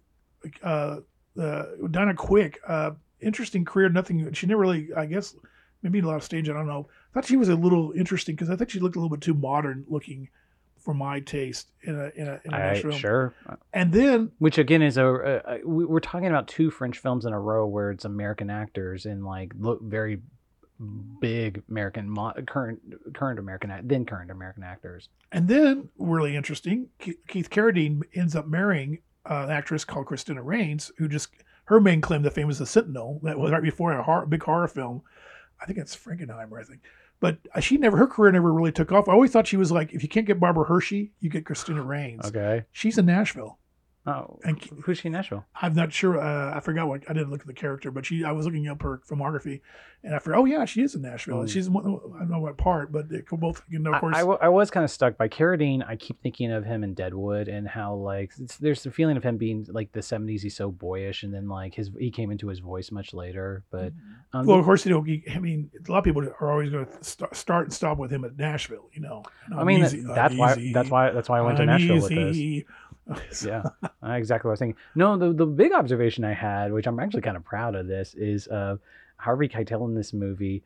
uh, 0.62 0.98
uh, 1.40 1.64
Diana 1.92 2.14
Quick, 2.14 2.60
uh, 2.68 2.92
interesting 3.22 3.66
career. 3.66 3.90
Nothing. 3.90 4.32
She 4.34 4.48
never 4.48 4.62
really. 4.62 4.90
I 4.96 5.06
guess 5.06 5.36
maybe 5.82 6.00
a 6.00 6.06
lot 6.06 6.16
of 6.16 6.24
stage. 6.24 6.50
I 6.50 6.54
don't 6.54 6.68
know. 6.68 6.88
I 6.90 7.14
thought 7.14 7.26
she 7.26 7.38
was 7.38 7.50
a 7.50 7.56
little 7.56 7.92
interesting 7.94 8.36
because 8.36 8.50
I 8.50 8.56
think 8.56 8.70
she 8.70 8.80
looked 8.80 8.96
a 8.96 9.00
little 9.00 9.16
bit 9.16 9.22
too 9.22 9.34
modern 9.34 9.86
looking 9.88 10.30
for 10.80 10.94
my 10.94 11.20
taste 11.20 11.72
in 11.84 11.96
a 11.96 12.12
in 12.16 12.28
a, 12.28 12.42
in 12.46 12.54
a 12.54 12.56
I, 12.56 12.60
Nash 12.74 12.82
film. 12.82 12.94
sure. 12.94 13.34
And 13.74 13.92
then 13.92 14.32
Which 14.40 14.58
again 14.60 14.82
is 14.84 14.98
a 14.98 15.06
uh, 15.08 15.42
uh, 15.46 15.58
we- 15.66 15.86
we're 15.86 16.00
talking 16.00 16.28
about 16.28 16.48
two 16.48 16.70
French 16.70 17.00
films 17.00 17.26
in 17.26 17.34
a 17.34 17.40
row 17.40 17.66
where 17.66 17.90
it's 17.92 18.06
American 18.06 18.50
actors 18.50 19.06
and 19.06 19.26
like 19.26 19.54
look 19.60 19.82
very 19.82 20.22
big 21.22 21.64
American 21.70 22.10
mo- 22.10 22.34
current 22.46 22.80
current 23.14 23.40
American 23.40 23.72
then 23.84 24.06
current 24.06 24.30
American 24.30 24.62
actors. 24.64 25.10
and 25.32 25.48
then 25.48 25.90
really 25.98 26.36
interesting. 26.36 26.88
Keith 27.00 27.50
Carradine 27.50 28.02
ends 28.14 28.36
up 28.36 28.48
marrying 28.48 29.00
uh, 29.30 29.44
an 29.44 29.52
actress 29.52 29.86
called 29.86 30.06
Cristina 30.06 30.42
Raines, 30.42 30.92
who 30.98 31.08
just 31.08 31.30
her 31.66 31.80
main 31.80 32.02
claim 32.02 32.24
to 32.24 32.32
fame 32.32 32.50
is 32.50 32.60
The 32.60 32.66
Sentinel. 32.66 33.20
That 33.24 33.40
was 33.40 33.52
right 33.52 33.64
before 33.64 33.92
a 33.94 34.04
horror, 34.04 34.26
big 34.26 34.44
horror 34.44 34.68
film. 34.68 35.02
I 35.60 35.66
think 35.66 35.80
it's 35.80 35.96
Frankenheimer. 35.96 36.60
I 36.60 36.64
think. 36.64 36.82
But 37.20 37.38
uh, 37.54 37.60
she 37.60 37.78
never, 37.78 37.98
her 37.98 38.08
career 38.08 38.32
never 38.32 38.52
really 38.52 38.74
took 38.74 38.92
off. 38.92 39.08
I 39.08 39.14
always 39.14 39.32
thought 39.32 39.48
she 39.48 39.58
was 39.58 39.72
like, 39.72 39.94
if 39.94 40.04
you 40.04 40.10
can't 40.10 40.28
get 40.28 40.40
Barbara 40.40 40.66
Hershey, 40.66 41.12
you 41.22 41.30
get 41.30 41.46
Cristina 41.46 41.82
Raines. 41.82 42.26
Okay. 42.26 42.66
She's 42.72 42.98
in 42.98 43.06
Nashville. 43.06 43.58
Oh, 44.08 44.40
And- 44.44 44.62
who's 44.84 45.00
she 45.00 45.08
in 45.08 45.14
Nashville? 45.14 45.46
I'm 45.60 45.74
not 45.74 45.92
sure. 45.92 46.20
Uh, 46.22 46.56
I 46.56 46.60
forgot 46.60 46.88
what 46.88 47.02
I 47.10 47.14
didn't 47.14 47.32
look 47.32 47.42
at 47.42 47.48
the 47.48 47.54
character, 47.54 47.90
but 47.90 48.06
she. 48.06 48.24
I 48.24 48.32
was 48.34 48.46
looking 48.46 48.68
up 48.68 48.82
her 48.84 49.02
filmography, 49.10 49.62
and 50.04 50.14
I 50.14 50.20
forgot. 50.20 50.40
Oh 50.40 50.46
yeah, 50.46 50.66
she 50.66 50.84
is 50.84 50.94
in 50.94 51.02
Nashville. 51.02 51.38
Mm. 51.38 51.50
she's 51.50 51.68
one, 51.70 51.86
I 52.16 52.20
don't 52.20 52.30
know 52.30 52.40
what 52.40 52.56
part, 52.58 52.92
but 52.92 53.10
could 53.26 53.40
both. 53.40 53.64
You 53.68 53.80
know, 53.80 53.94
of 53.94 54.02
course. 54.02 54.16
I, 54.16 54.20
w- 54.20 54.38
I 54.40 54.50
was 54.50 54.70
kind 54.70 54.84
of 54.84 54.92
stuck 54.92 55.18
by 55.18 55.28
Carradine. 55.28 55.84
I 55.88 55.96
keep 55.96 56.22
thinking 56.22 56.52
of 56.52 56.64
him 56.66 56.84
in 56.84 56.94
Deadwood 56.94 57.48
and 57.48 57.68
how 57.68 57.96
like 57.96 58.32
it's, 58.40 58.58
there's 58.58 58.84
the 58.84 58.92
feeling 58.92 59.18
of 59.18 59.24
him 59.24 59.38
being 59.38 59.66
like 59.72 59.92
the 59.92 60.02
70s. 60.02 60.42
He's 60.42 60.56
so 60.56 60.70
boyish, 60.70 61.24
and 61.24 61.34
then 61.34 61.48
like 61.50 61.74
his 61.74 61.90
he 61.98 62.12
came 62.12 62.30
into 62.30 62.48
his 62.48 62.60
voice 62.60 62.92
much 62.92 63.12
later. 63.12 63.64
But 63.72 63.92
um, 64.34 64.46
well, 64.46 64.60
of 64.60 64.66
course, 64.66 64.86
you 64.86 64.92
know. 64.92 65.02
he- 65.02 65.24
I 65.34 65.40
mean, 65.40 65.72
a 65.88 65.92
lot 65.92 65.98
of 66.00 66.04
people 66.04 66.24
are 66.40 66.52
always 66.52 66.70
going 66.70 66.86
to 66.86 67.04
st- 67.04 67.36
start 67.36 67.66
and 67.66 67.74
stop 67.74 67.98
with 67.98 68.12
him 68.12 68.24
at 68.24 68.38
Nashville. 68.38 68.88
You 68.94 69.02
know. 69.02 69.24
I 69.58 69.64
mean 69.64 69.82
that- 69.82 69.94
Uneasy, 69.94 70.14
that's 70.14 70.36
why 70.36 70.72
that's 70.76 70.90
why 70.92 71.10
that's 71.10 71.28
why 71.30 71.40
I 71.40 71.42
went 71.42 71.58
to 71.58 71.66
Nashville 71.66 72.02
with 72.02 72.10
this. 72.10 72.38
yeah 73.46 73.64
exactly 74.04 74.48
what 74.48 74.52
i 74.52 74.54
was 74.54 74.60
thinking. 74.60 74.78
No 74.96 75.18
the, 75.18 75.34
the 75.34 75.46
big 75.46 75.72
observation 75.74 76.24
i 76.24 76.34
had 76.34 76.72
which 76.72 76.88
i'm 76.88 77.00
actually 77.00 77.22
kind 77.22 77.38
of 77.38 77.44
proud 77.44 77.76
of 77.76 77.88
this 77.88 78.14
is 78.16 78.48
uh 78.48 78.78
harvey 79.18 79.48
keitel 79.48 79.86
in 79.88 79.94
this 79.94 80.14
movie. 80.14 80.64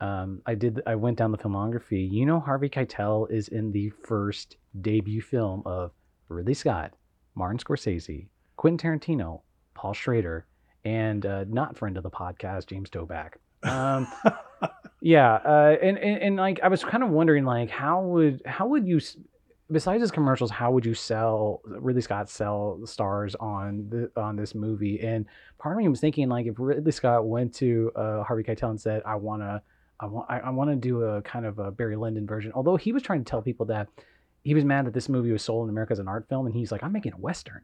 Um 0.00 0.42
i 0.46 0.54
did 0.54 0.82
i 0.86 0.94
went 0.94 1.18
down 1.18 1.30
the 1.32 1.38
filmography. 1.38 2.10
You 2.10 2.26
know 2.26 2.40
harvey 2.40 2.68
keitel 2.68 3.30
is 3.30 3.48
in 3.48 3.72
the 3.72 3.90
first 4.04 4.56
debut 4.80 5.22
film 5.22 5.62
of 5.64 5.92
ridley 6.28 6.54
scott 6.54 6.92
martin 7.34 7.58
scorsese 7.58 8.26
quentin 8.56 8.98
tarantino 8.98 9.40
paul 9.74 9.94
schrader 9.94 10.44
and 10.84 11.24
uh 11.24 11.44
not 11.48 11.76
friend 11.76 11.96
of 11.96 12.02
the 12.02 12.10
podcast 12.10 12.66
james 12.66 12.90
toback 12.90 13.34
um 13.62 14.06
yeah 15.00 15.34
uh 15.34 15.76
and, 15.80 15.98
and 15.98 16.22
and 16.22 16.36
like 16.36 16.58
i 16.62 16.68
was 16.68 16.82
kind 16.82 17.02
of 17.02 17.10
wondering 17.10 17.44
like 17.44 17.70
how 17.70 18.02
would 18.02 18.42
how 18.44 18.66
would 18.66 18.86
you 18.86 18.98
besides 19.70 20.00
his 20.00 20.10
commercials 20.10 20.50
how 20.50 20.70
would 20.70 20.86
you 20.86 20.94
sell 20.94 21.60
ridley 21.64 22.02
scott 22.02 22.28
sell 22.28 22.80
stars 22.84 23.34
on 23.36 23.88
the 23.88 24.10
on 24.20 24.36
this 24.36 24.54
movie? 24.54 25.00
And 25.00 25.26
part 25.58 25.74
of 25.74 25.78
me 25.78 25.88
was 25.88 26.00
thinking 26.00 26.28
like 26.28 26.46
if 26.46 26.54
ridley 26.58 26.92
scott 26.92 27.26
went 27.26 27.54
to 27.56 27.90
uh 27.96 28.22
harvey 28.22 28.42
keitel 28.42 28.70
and 28.70 28.80
said 28.80 29.02
i 29.04 29.14
want 29.14 29.42
to 29.42 29.60
i 30.00 30.06
want 30.06 30.26
i, 30.30 30.38
I 30.38 30.50
want 30.50 30.70
to 30.70 30.76
do 30.76 31.02
a 31.02 31.22
kind 31.22 31.46
of 31.46 31.58
a 31.58 31.70
barry 31.70 31.96
lyndon 31.96 32.26
version 32.26 32.52
although 32.54 32.76
he 32.76 32.92
was 32.92 33.02
trying 33.02 33.24
to 33.24 33.28
tell 33.28 33.42
people 33.42 33.66
that 33.66 33.88
he 34.44 34.54
was 34.54 34.64
mad 34.64 34.86
that 34.86 34.94
this 34.94 35.08
movie 35.08 35.32
was 35.32 35.42
sold 35.42 35.66
in 35.66 35.70
america 35.70 35.92
as 35.92 35.98
an 35.98 36.08
art 36.08 36.28
film 36.28 36.46
and 36.46 36.54
he's 36.54 36.70
like 36.70 36.82
i'm 36.82 36.92
making 36.92 37.12
a 37.12 37.18
western 37.18 37.62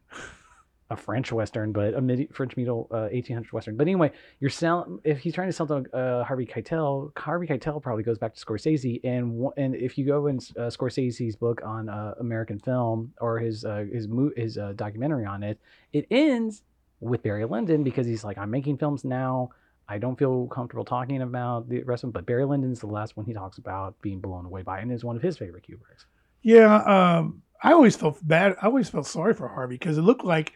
a 0.93 0.97
French 0.97 1.33
Western, 1.33 1.73
but 1.73 1.95
a 1.95 2.01
mid- 2.01 2.35
French 2.35 2.57
medieval 2.57 2.87
uh, 2.91 3.09
1800s 3.13 3.53
Western. 3.53 3.77
But 3.77 3.85
anyway, 3.85 4.13
you're 4.41 4.51
selling 4.51 4.99
if 5.05 5.19
he's 5.19 5.35
trying 5.35 5.49
to 5.49 5.53
sell 5.53 5.67
to 5.67 5.85
uh, 5.97 6.25
Harvey 6.25 6.47
Keitel, 6.47 7.17
Harvey 7.19 7.47
Keitel 7.47 7.83
probably 7.83 8.05
goes 8.05 8.19
back 8.19 8.35
to 8.35 8.45
Scorsese, 8.45 9.01
and 9.05 9.49
and 9.57 9.75
if 9.75 9.97
you 9.97 10.05
go 10.05 10.27
in 10.27 10.37
uh, 10.37 10.69
Scorsese's 10.69 11.35
book 11.35 11.63
on 11.65 11.89
uh, 11.89 12.15
American 12.21 12.59
film 12.59 13.13
or 13.21 13.39
his 13.39 13.65
uh, 13.65 13.85
his 13.93 14.07
mo- 14.07 14.33
his 14.37 14.59
uh, 14.59 14.75
documentary 14.77 15.25
on 15.25 15.43
it, 15.43 15.59
it 15.93 16.07
ends 16.11 16.63
with 17.01 17.23
Barry 17.23 17.45
Lyndon 17.45 17.83
because 17.83 18.07
he's 18.07 18.23
like, 18.23 18.39
I'm 18.39 18.51
making 18.51 18.79
films 18.79 19.05
now. 19.05 19.51
I 19.89 19.99
don't 19.99 20.17
feel 20.17 20.47
comfortable 20.47 20.85
talking 20.85 21.23
about 21.23 21.69
the 21.69 21.83
rest 21.83 22.05
of 22.05 22.09
them, 22.09 22.13
but 22.13 22.27
Barry 22.27 22.45
Lyndon's 22.45 22.81
the 22.81 22.87
last 22.87 23.17
one 23.17 23.27
he 23.27 23.33
talks 23.33 23.59
about 23.59 24.01
being 24.01 24.21
blown 24.21 24.47
away 24.47 24.63
by, 24.63 24.79
and 24.81 24.93
is 24.93 25.05
one 25.05 25.17
of 25.17 25.23
his 25.23 25.37
favorite 25.37 25.67
Kubricks. 25.69 26.05
Yeah, 26.43 26.77
um, 26.77 27.43
I 27.63 27.73
always 27.73 27.97
felt 27.97 28.19
bad. 28.27 28.57
I 28.61 28.67
always 28.67 28.89
felt 28.89 29.07
sorry 29.07 29.35
for 29.35 29.49
Harvey 29.49 29.77
because 29.77 29.99
it 29.99 30.03
looked 30.03 30.25
like 30.25 30.53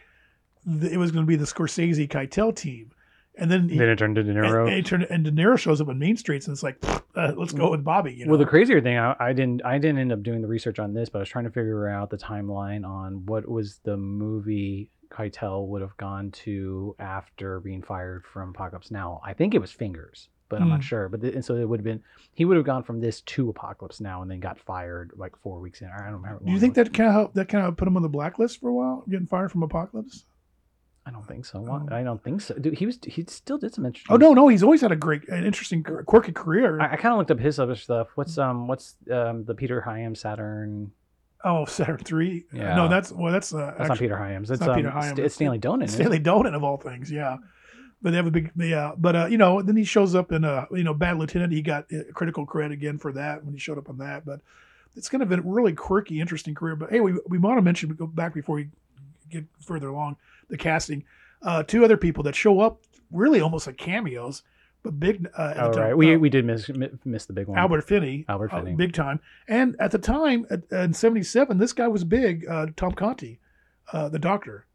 it 0.67 0.97
was 0.97 1.11
going 1.11 1.23
to 1.25 1.27
be 1.27 1.35
the 1.35 1.45
Scorsese 1.45 2.07
Keitel 2.07 2.55
team, 2.55 2.91
and 3.35 3.49
then 3.49 3.69
he, 3.69 3.77
Then 3.77 3.89
it 3.89 3.97
turned 3.97 4.15
to 4.15 4.23
De 4.23 4.29
and, 4.31 4.39
Niro. 4.39 4.67
and, 4.67 4.75
it 4.75 4.85
turned- 4.85 5.07
and 5.09 5.23
De 5.23 5.31
Niro 5.31 5.57
shows 5.57 5.79
up 5.81 5.87
on 5.87 5.97
Mean 5.99 6.17
Streets, 6.17 6.47
and 6.47 6.53
it's 6.53 6.63
like, 6.63 6.77
uh, 7.15 7.33
let's 7.37 7.53
go 7.53 7.71
with 7.71 7.83
Bobby. 7.83 8.13
You 8.13 8.25
know? 8.25 8.31
Well, 8.31 8.39
the 8.39 8.45
crazier 8.45 8.81
thing, 8.81 8.97
I, 8.97 9.15
I 9.19 9.33
didn't, 9.33 9.63
I 9.65 9.77
didn't 9.77 9.99
end 9.99 10.11
up 10.11 10.23
doing 10.23 10.41
the 10.41 10.47
research 10.47 10.79
on 10.79 10.93
this, 10.93 11.09
but 11.09 11.19
I 11.19 11.21
was 11.21 11.29
trying 11.29 11.45
to 11.45 11.51
figure 11.51 11.87
out 11.87 12.09
the 12.09 12.17
timeline 12.17 12.85
on 12.85 13.25
what 13.25 13.47
was 13.47 13.79
the 13.83 13.97
movie 13.97 14.89
Keitel 15.09 15.67
would 15.67 15.81
have 15.81 15.95
gone 15.97 16.31
to 16.31 16.95
after 16.99 17.59
being 17.61 17.81
fired 17.81 18.25
from 18.25 18.49
Apocalypse 18.49 18.91
Now. 18.91 19.21
I 19.23 19.33
think 19.33 19.55
it 19.55 19.59
was 19.61 19.71
Fingers, 19.71 20.27
but 20.49 20.61
I'm 20.61 20.67
not 20.69 20.79
Hmm. 20.79 20.81
sure. 20.81 21.09
But 21.09 21.21
the, 21.21 21.33
and 21.33 21.45
so 21.45 21.55
it 21.55 21.63
would 21.67 21.79
have 21.79 21.85
been, 21.85 22.03
he 22.33 22.43
would 22.43 22.57
have 22.57 22.65
gone 22.65 22.83
from 22.83 22.99
this 22.99 23.21
to 23.21 23.49
Apocalypse 23.49 24.01
Now, 24.01 24.21
and 24.21 24.29
then 24.29 24.39
got 24.41 24.59
fired 24.59 25.11
like 25.15 25.35
four 25.37 25.59
weeks 25.61 25.81
in. 25.81 25.87
I 25.87 26.03
don't 26.03 26.21
remember. 26.21 26.43
Do 26.45 26.51
you 26.51 26.59
think 26.59 26.75
that 26.75 26.93
kind 26.93 27.15
of 27.15 27.33
that 27.35 27.47
kind 27.47 27.65
of 27.65 27.77
put 27.77 27.87
him 27.87 27.95
on 27.95 28.03
the 28.03 28.09
blacklist 28.09 28.59
for 28.59 28.67
a 28.69 28.73
while, 28.73 29.05
getting 29.09 29.27
fired 29.27 29.51
from 29.51 29.63
Apocalypse? 29.63 30.25
I 31.07 31.11
don't 31.11 31.25
think 31.25 31.45
so. 31.45 31.65
Oh. 31.69 31.95
I 31.95 32.03
don't 32.03 32.21
think 32.21 32.41
so. 32.41 32.53
Dude, 32.55 32.77
he 32.77 32.85
was, 32.85 32.99
he 33.07 33.23
still 33.29 33.57
did 33.57 33.73
some 33.73 33.85
interesting. 33.85 34.13
Oh 34.13 34.17
no, 34.17 34.33
no, 34.33 34.49
he's 34.49 34.61
always 34.61 34.81
had 34.81 34.91
a 34.91 34.95
great, 34.95 35.27
an 35.29 35.45
interesting, 35.45 35.81
quirky 35.81 36.33
career. 36.33 36.81
I, 36.81 36.93
I 36.93 36.95
kind 36.97 37.13
of 37.13 37.17
looked 37.17 37.31
up 37.31 37.39
his 37.39 37.59
other 37.59 37.75
stuff. 37.75 38.09
What's 38.15 38.37
um, 38.37 38.67
what's 38.67 38.95
um, 39.09 39.45
the 39.45 39.55
Peter 39.55 39.81
Hyam 39.87 40.17
Saturn? 40.17 40.91
oh, 41.43 41.65
Saturn 41.65 41.97
Three. 41.97 42.45
Yeah. 42.53 42.75
No, 42.75 42.87
that's 42.87 43.11
well, 43.11 43.31
that's 43.31 43.53
uh, 43.53 43.73
That's 43.77 43.89
not 43.89 43.99
Peter 43.99 44.17
Hyams. 44.17 44.51
It's, 44.51 44.59
not 44.59 44.71
um, 44.71 44.75
Peter 44.75 44.89
Hyams, 44.89 45.15
St- 45.15 45.19
it's 45.19 45.35
Stanley 45.35 45.59
Donen. 45.59 45.89
Stanley 45.89 46.19
Donen 46.19 46.55
of 46.55 46.63
all 46.63 46.77
things, 46.77 47.11
yeah. 47.11 47.37
But 48.01 48.11
they 48.11 48.17
have 48.17 48.27
a 48.27 48.31
big, 48.31 48.51
yeah. 48.57 48.91
But 48.97 49.15
uh, 49.15 49.25
you 49.27 49.37
know, 49.37 49.61
then 49.61 49.75
he 49.75 49.83
shows 49.83 50.13
up 50.13 50.31
in 50.31 50.43
a, 50.43 50.67
you 50.71 50.83
know, 50.83 50.93
Bad 50.93 51.17
Lieutenant. 51.17 51.51
He 51.51 51.61
got 51.61 51.85
uh, 51.91 52.03
critical 52.13 52.45
credit 52.45 52.73
again 52.73 52.97
for 52.97 53.11
that 53.13 53.43
when 53.43 53.53
he 53.53 53.59
showed 53.59 53.77
up 53.77 53.89
on 53.89 53.97
that. 53.99 54.25
But 54.25 54.41
it's 54.95 55.09
kind 55.09 55.23
of 55.23 55.31
a 55.31 55.41
really 55.41 55.73
quirky, 55.73 56.19
interesting 56.19 56.53
career. 56.53 56.75
But 56.75 56.91
hey, 56.91 56.99
we 56.99 57.17
we 57.27 57.37
want 57.37 57.57
to 57.57 57.61
mention, 57.61 57.89
we 57.89 57.95
go 57.95 58.07
back 58.07 58.33
before 58.33 58.55
we 58.55 58.69
get 59.29 59.45
further 59.59 59.87
along 59.87 60.17
the 60.49 60.57
casting. 60.57 61.03
Uh, 61.41 61.63
two 61.63 61.83
other 61.83 61.97
people 61.97 62.23
that 62.23 62.35
show 62.35 62.59
up 62.59 62.81
really 63.11 63.39
almost 63.41 63.67
like 63.67 63.77
cameos, 63.77 64.43
but 64.83 64.99
big. 64.99 65.29
Uh, 65.37 65.53
Oh 65.57 65.71
time. 65.71 65.81
right, 65.81 65.97
we 65.97 66.15
Uh, 66.15 66.19
we 66.19 66.29
did 66.29 66.45
miss 66.45 66.69
miss 67.05 67.25
the 67.25 67.33
big 67.33 67.47
one. 67.47 67.57
Albert 67.57 67.81
Finney, 67.81 68.25
Albert 68.27 68.53
uh, 68.53 68.59
Finney. 68.59 68.75
big 68.75 68.93
time. 68.93 69.19
And 69.47 69.75
at 69.79 69.91
the 69.91 69.99
time, 69.99 70.45
at, 70.49 70.63
in 70.71 70.93
'77, 70.93 71.57
this 71.57 71.73
guy 71.73 71.87
was 71.87 72.03
big. 72.03 72.47
Uh, 72.47 72.67
Tom 72.75 72.93
Conti, 72.93 73.39
uh, 73.93 74.09
the 74.09 74.19
doctor, 74.19 74.65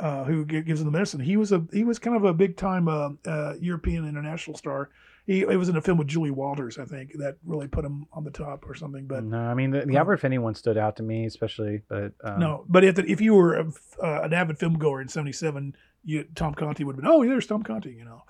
uh, 0.00 0.24
who 0.24 0.44
gives 0.44 0.80
him 0.80 0.86
the 0.86 0.92
medicine. 0.92 1.20
He 1.20 1.36
was 1.36 1.52
a 1.52 1.64
he 1.72 1.84
was 1.84 1.98
kind 1.98 2.16
of 2.16 2.24
a 2.24 2.34
big 2.34 2.56
time 2.56 2.88
uh, 2.88 3.10
uh, 3.24 3.54
European 3.60 4.08
international 4.08 4.56
star. 4.56 4.90
He, 5.30 5.46
he 5.46 5.56
was 5.56 5.68
in 5.68 5.76
a 5.76 5.80
film 5.80 5.96
with 5.96 6.08
Julie 6.08 6.32
Walters, 6.32 6.76
I 6.76 6.84
think, 6.84 7.12
that 7.18 7.36
really 7.44 7.68
put 7.68 7.84
him 7.84 8.04
on 8.12 8.24
the 8.24 8.32
top 8.32 8.68
or 8.68 8.74
something. 8.74 9.06
But 9.06 9.22
no, 9.22 9.38
I 9.38 9.54
mean 9.54 9.70
the, 9.70 9.82
the 9.86 9.92
um, 9.92 9.98
Albert 9.98 10.16
Finney 10.16 10.38
one 10.38 10.56
stood 10.56 10.76
out 10.76 10.96
to 10.96 11.04
me 11.04 11.24
especially, 11.24 11.82
but 11.88 12.14
um, 12.24 12.40
no, 12.40 12.64
but 12.68 12.82
if 12.82 12.98
if 12.98 13.20
you 13.20 13.34
were 13.34 13.54
a, 13.54 13.72
uh, 14.02 14.22
an 14.22 14.32
avid 14.32 14.58
film 14.58 14.76
goer 14.76 15.00
in 15.00 15.06
'77, 15.06 15.76
you 16.04 16.24
Tom 16.34 16.52
Conti 16.54 16.82
would 16.82 16.96
have 16.96 17.04
been. 17.04 17.08
Oh, 17.08 17.24
there's 17.24 17.46
Tom 17.46 17.62
Conti, 17.62 17.92
you 17.92 18.04
know. 18.04 18.24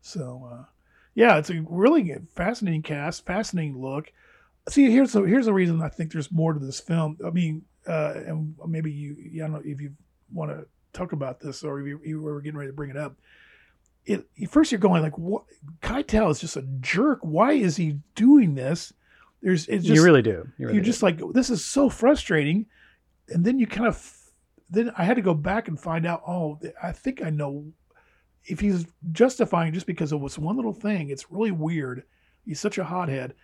So 0.00 0.48
uh, 0.52 0.64
yeah, 1.16 1.38
it's 1.38 1.50
a 1.50 1.64
really 1.68 2.14
fascinating 2.36 2.82
cast, 2.82 3.26
fascinating 3.26 3.82
look. 3.82 4.12
See, 4.68 4.88
here's 4.92 5.10
the 5.10 5.22
here's 5.22 5.46
the 5.46 5.52
reason 5.52 5.82
I 5.82 5.88
think 5.88 6.12
there's 6.12 6.30
more 6.30 6.52
to 6.52 6.60
this 6.60 6.78
film. 6.78 7.18
I 7.26 7.30
mean, 7.30 7.64
uh, 7.84 8.12
and 8.14 8.54
maybe 8.64 8.92
you, 8.92 9.16
I 9.42 9.48
don't 9.48 9.54
know 9.54 9.62
if 9.64 9.80
you 9.80 9.94
want 10.32 10.52
to 10.52 10.66
talk 10.92 11.10
about 11.10 11.40
this 11.40 11.64
or 11.64 11.80
if 11.80 11.88
you, 11.88 12.00
you 12.04 12.22
were 12.22 12.40
getting 12.40 12.58
ready 12.58 12.70
to 12.70 12.76
bring 12.76 12.90
it 12.90 12.96
up. 12.96 13.16
It 14.06 14.26
first 14.50 14.70
you're 14.70 14.78
going 14.78 15.02
like, 15.02 15.16
what? 15.16 15.44
Keitel 15.80 16.30
is 16.30 16.40
just 16.40 16.56
a 16.56 16.62
jerk. 16.80 17.20
Why 17.22 17.52
is 17.52 17.76
he 17.76 17.98
doing 18.14 18.54
this? 18.54 18.92
There's 19.40 19.66
it's 19.68 19.84
just 19.84 19.96
you 19.96 20.04
really 20.04 20.22
do. 20.22 20.48
You 20.58 20.66
really 20.66 20.80
do. 20.80 20.84
just 20.84 21.02
like 21.02 21.20
this 21.32 21.50
is 21.50 21.64
so 21.64 21.88
frustrating 21.88 22.66
and 23.28 23.44
then 23.44 23.58
you 23.58 23.66
kind 23.66 23.86
of 23.86 24.18
then 24.70 24.90
i 24.96 25.04
had 25.04 25.16
to 25.16 25.22
go 25.22 25.34
back 25.34 25.68
and 25.68 25.80
find 25.80 26.06
out 26.06 26.22
oh 26.26 26.58
i 26.82 26.92
think 26.92 27.22
i 27.22 27.30
know 27.30 27.64
if 28.44 28.60
he's 28.60 28.86
justifying 29.12 29.72
just 29.72 29.86
because 29.86 30.12
it 30.12 30.16
was 30.16 30.38
one 30.38 30.56
little 30.56 30.72
thing 30.72 31.10
it's 31.10 31.30
really 31.30 31.50
weird 31.50 32.04
he's 32.44 32.60
such 32.60 32.78
a 32.78 32.84
hothead 32.84 33.34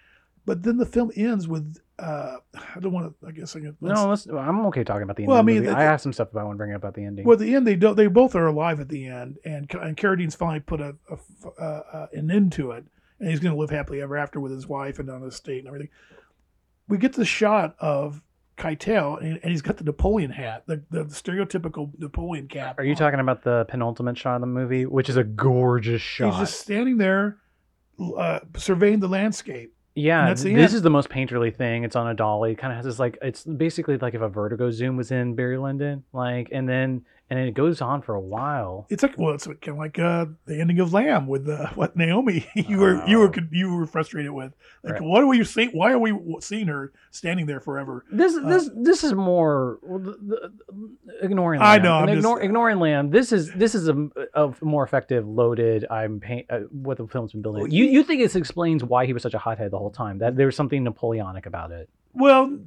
but 0.50 0.64
then 0.64 0.78
the 0.78 0.84
film 0.86 1.12
ends 1.14 1.46
with 1.46 1.78
uh 2.00 2.38
i 2.56 2.80
don't 2.80 2.90
want 2.90 3.06
to 3.20 3.26
i 3.28 3.30
guess 3.30 3.54
i 3.54 3.60
can 3.60 3.76
no. 3.80 4.08
Let's, 4.08 4.26
I'm 4.26 4.66
okay 4.66 4.82
talking 4.82 5.04
about 5.04 5.14
the 5.14 5.22
ending. 5.22 5.30
Well, 5.30 5.38
I 5.38 5.42
mean, 5.42 5.62
the- 5.62 5.76
I 5.76 5.82
have 5.82 6.00
some 6.00 6.12
stuff 6.12 6.34
I 6.34 6.42
want 6.42 6.56
to 6.56 6.58
bring 6.58 6.72
up 6.72 6.78
about 6.78 6.94
the 6.94 7.04
ending. 7.04 7.24
well 7.24 7.34
at 7.34 7.38
the 7.38 7.54
end 7.54 7.68
they 7.68 7.76
don't 7.76 7.94
they 7.94 8.08
both 8.08 8.34
are 8.34 8.48
alive 8.48 8.80
at 8.80 8.88
the 8.88 9.06
end 9.06 9.38
and 9.44 9.72
and 9.72 9.96
Carradine's 9.96 10.34
finally 10.34 10.58
put 10.58 10.80
a, 10.80 10.96
a, 11.08 11.62
a, 11.62 11.64
a 11.64 12.08
an 12.14 12.32
end 12.32 12.50
to 12.54 12.72
it 12.72 12.84
and 13.20 13.30
he's 13.30 13.38
going 13.38 13.54
to 13.54 13.60
live 13.60 13.70
happily 13.70 14.02
ever 14.02 14.16
after 14.16 14.40
with 14.40 14.50
his 14.50 14.66
wife 14.66 14.98
and 14.98 15.08
on 15.08 15.20
the 15.20 15.28
estate 15.28 15.60
and 15.60 15.68
everything 15.68 15.88
we 16.88 16.98
get 16.98 17.12
the 17.12 17.24
shot 17.24 17.76
of 17.78 18.20
Keitel, 18.56 19.20
and, 19.20 19.38
and 19.42 19.52
he's 19.52 19.62
got 19.62 19.76
the 19.76 19.84
Napoleon 19.84 20.32
hat, 20.32 20.64
the, 20.66 20.82
the 20.90 21.04
stereotypical 21.04 21.92
Napoleon 21.98 22.48
cap. 22.48 22.78
Are 22.78 22.84
you 22.84 22.90
on. 22.90 22.96
talking 22.96 23.20
about 23.20 23.44
the 23.44 23.64
penultimate 23.68 24.18
shot 24.18 24.34
of 24.34 24.40
the 24.40 24.48
movie, 24.48 24.84
which 24.84 25.08
is 25.08 25.16
a 25.16 25.24
gorgeous 25.24 26.02
shot? 26.02 26.32
He's 26.32 26.50
just 26.50 26.60
standing 26.60 26.98
there, 26.98 27.38
uh, 28.18 28.40
surveying 28.56 28.98
the 28.98 29.08
landscape. 29.08 29.74
Yeah, 29.94 30.30
this 30.30 30.44
end. 30.44 30.58
is 30.58 30.82
the 30.82 30.90
most 30.90 31.08
painterly 31.08 31.54
thing. 31.54 31.84
It's 31.84 31.96
on 31.96 32.08
a 32.08 32.14
dolly. 32.14 32.54
Kind 32.54 32.72
of 32.72 32.76
has 32.76 32.84
this 32.84 32.98
like 32.98 33.18
it's 33.22 33.44
basically 33.44 33.96
like 33.98 34.14
if 34.14 34.20
a 34.20 34.28
Vertigo 34.28 34.70
zoom 34.70 34.96
was 34.96 35.10
in 35.10 35.34
Barry 35.34 35.58
Lyndon, 35.58 36.04
like, 36.12 36.48
and 36.52 36.68
then 36.68 37.02
and 37.30 37.38
it 37.38 37.54
goes 37.54 37.80
on 37.80 38.02
for 38.02 38.14
a 38.14 38.20
while. 38.20 38.86
It's 38.90 39.02
like 39.02 39.16
well, 39.16 39.34
it's 39.34 39.46
kind 39.46 39.68
of 39.68 39.76
like 39.78 39.98
uh, 39.98 40.26
the 40.46 40.60
ending 40.60 40.80
of 40.80 40.92
Lamb 40.92 41.26
with 41.28 41.48
uh, 41.48 41.68
what 41.74 41.96
Noomi 41.96 42.44
you 42.68 42.78
were 42.78 43.06
you 43.06 43.18
were 43.18 43.32
Oh. 43.34 43.42
you 43.52 43.74
were 43.74 43.86
frustrated 43.86 44.32
with. 44.32 44.52
Like, 44.82 44.94
Right. 44.94 45.02
what 45.02 45.22
are 45.22 45.26
we 45.26 45.42
seeing? 45.44 45.70
Why 45.70 45.92
are 45.92 45.98
we 45.98 46.12
seeing 46.40 46.66
her 46.66 46.92
standing 47.10 47.46
there 47.46 47.60
forever? 47.60 48.04
This 48.10 48.36
Uh, 48.36 48.48
this 48.48 48.70
this 48.76 49.04
is 49.04 49.14
more 49.14 49.78
well, 49.82 50.00
the, 50.00 50.12
the, 50.12 50.52
ignoring. 51.22 51.60
I 51.62 51.74
Lamb. 51.74 51.82
know, 51.82 51.94
I'm 51.94 52.08
And 52.08 52.22
just- 52.22 52.42
ignoring 52.42 52.78
Lamb. 52.80 53.10
This 53.10 53.32
is 53.32 53.52
this 53.52 53.74
is 53.74 53.88
a, 53.88 54.08
a 54.34 54.52
more 54.60 54.84
effective, 54.84 55.26
loaded. 55.26 55.86
I'm 55.90 56.20
uh, 56.50 56.58
what 56.72 56.96
the 56.98 57.06
film's 57.06 57.32
been 57.32 57.42
building. 57.42 57.62
Well, 57.62 57.72
You 57.72 57.84
you 57.84 58.02
think 58.02 58.20
it 58.22 58.34
explains 58.34 58.82
why 58.82 59.06
he 59.06 59.12
was 59.12 59.22
such 59.22 59.34
a 59.34 59.38
hothead 59.38 59.70
the 59.70 59.78
whole 59.78 59.90
time? 59.90 60.18
That 60.18 60.36
there 60.36 60.46
was 60.46 60.56
something 60.56 60.82
Napoleonic 60.82 61.46
about 61.46 61.70
it. 61.70 61.88
Well, 62.12 62.58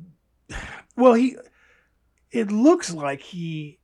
well, 0.95 1.13
he. 1.13 1.35
It 2.31 2.51
looks 2.51 2.91
like 2.93 3.21
he, 3.21 3.77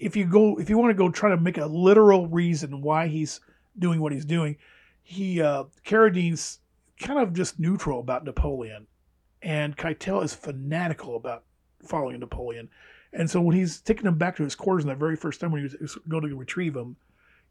if 0.00 0.16
you 0.16 0.24
go, 0.24 0.58
if 0.58 0.68
you 0.70 0.78
want 0.78 0.90
to 0.90 0.94
go 0.94 1.10
try 1.10 1.30
to 1.30 1.36
make 1.36 1.58
a 1.58 1.66
literal 1.66 2.26
reason 2.26 2.80
why 2.82 3.06
he's 3.06 3.40
doing 3.78 4.00
what 4.00 4.12
he's 4.12 4.24
doing, 4.24 4.56
he 5.02 5.40
uh 5.42 5.64
Carradine's 5.84 6.58
kind 6.98 7.18
of 7.18 7.32
just 7.32 7.58
neutral 7.60 8.00
about 8.00 8.24
Napoleon, 8.24 8.86
and 9.42 9.76
Keitel 9.76 10.24
is 10.24 10.34
fanatical 10.34 11.16
about 11.16 11.44
following 11.86 12.18
Napoleon, 12.20 12.68
and 13.12 13.30
so 13.30 13.40
when 13.40 13.56
he's 13.56 13.80
taking 13.80 14.06
him 14.06 14.16
back 14.18 14.36
to 14.36 14.42
his 14.44 14.54
quarters 14.54 14.84
in 14.84 14.88
that 14.88 14.98
very 14.98 15.16
first 15.16 15.40
time 15.40 15.50
when 15.52 15.60
he 15.66 15.76
was 15.80 15.98
going 16.08 16.28
to 16.28 16.34
retrieve 16.36 16.74
him. 16.76 16.96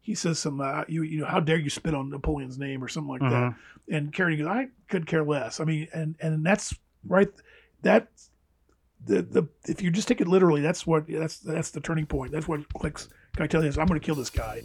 He 0.02 0.14
says 0.14 0.38
some, 0.38 0.62
uh, 0.62 0.84
you 0.88 1.02
you 1.02 1.20
know, 1.20 1.26
how 1.26 1.40
dare 1.40 1.58
you 1.58 1.68
spit 1.68 1.94
on 1.94 2.08
Napoleon's 2.08 2.58
name 2.58 2.82
or 2.82 2.88
something 2.88 3.10
like 3.10 3.20
that 3.20 3.52
Mhm. 3.52 3.54
and 3.90 4.12
Carradine 4.14 4.38
goes, 4.38 4.46
I 4.46 4.68
could 4.88 5.06
care 5.06 5.22
less. 5.22 5.60
I 5.60 5.64
mean, 5.64 5.88
and 5.92 6.14
and 6.20 6.44
that's 6.44 6.74
right. 7.06 7.28
That 7.82 8.08
the 9.04 9.22
the 9.22 9.48
if 9.66 9.82
you 9.82 9.90
just 9.90 10.08
take 10.08 10.20
it 10.20 10.28
literally, 10.28 10.60
that's 10.60 10.86
what 10.86 11.04
that's 11.08 11.38
that's 11.38 11.70
the 11.70 11.80
turning 11.80 12.06
point. 12.06 12.32
That's 12.32 12.48
what 12.48 12.60
clicks. 12.74 13.08
Keitel 13.36 13.64
is, 13.64 13.78
I'm 13.78 13.86
going 13.86 14.00
to 14.00 14.04
kill 14.04 14.16
this 14.16 14.30
guy. 14.30 14.62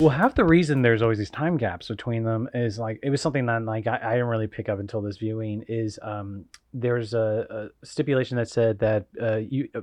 Well, 0.00 0.08
half 0.08 0.34
the 0.34 0.44
reason 0.44 0.80
there's 0.80 1.02
always 1.02 1.18
these 1.18 1.28
time 1.28 1.58
gaps 1.58 1.88
between 1.88 2.24
them 2.24 2.48
is 2.54 2.78
like 2.78 2.98
it 3.02 3.10
was 3.10 3.20
something 3.20 3.44
that 3.46 3.62
like 3.64 3.86
I, 3.86 3.98
I 4.02 4.10
didn't 4.12 4.28
really 4.28 4.46
pick 4.46 4.70
up 4.70 4.78
until 4.78 5.02
this 5.02 5.18
viewing. 5.18 5.62
Is 5.68 5.98
um 6.00 6.46
there's 6.72 7.12
a, 7.12 7.68
a 7.82 7.86
stipulation 7.86 8.38
that 8.38 8.48
said 8.48 8.78
that 8.78 9.08
uh, 9.20 9.36
you 9.36 9.68
uh, 9.74 9.82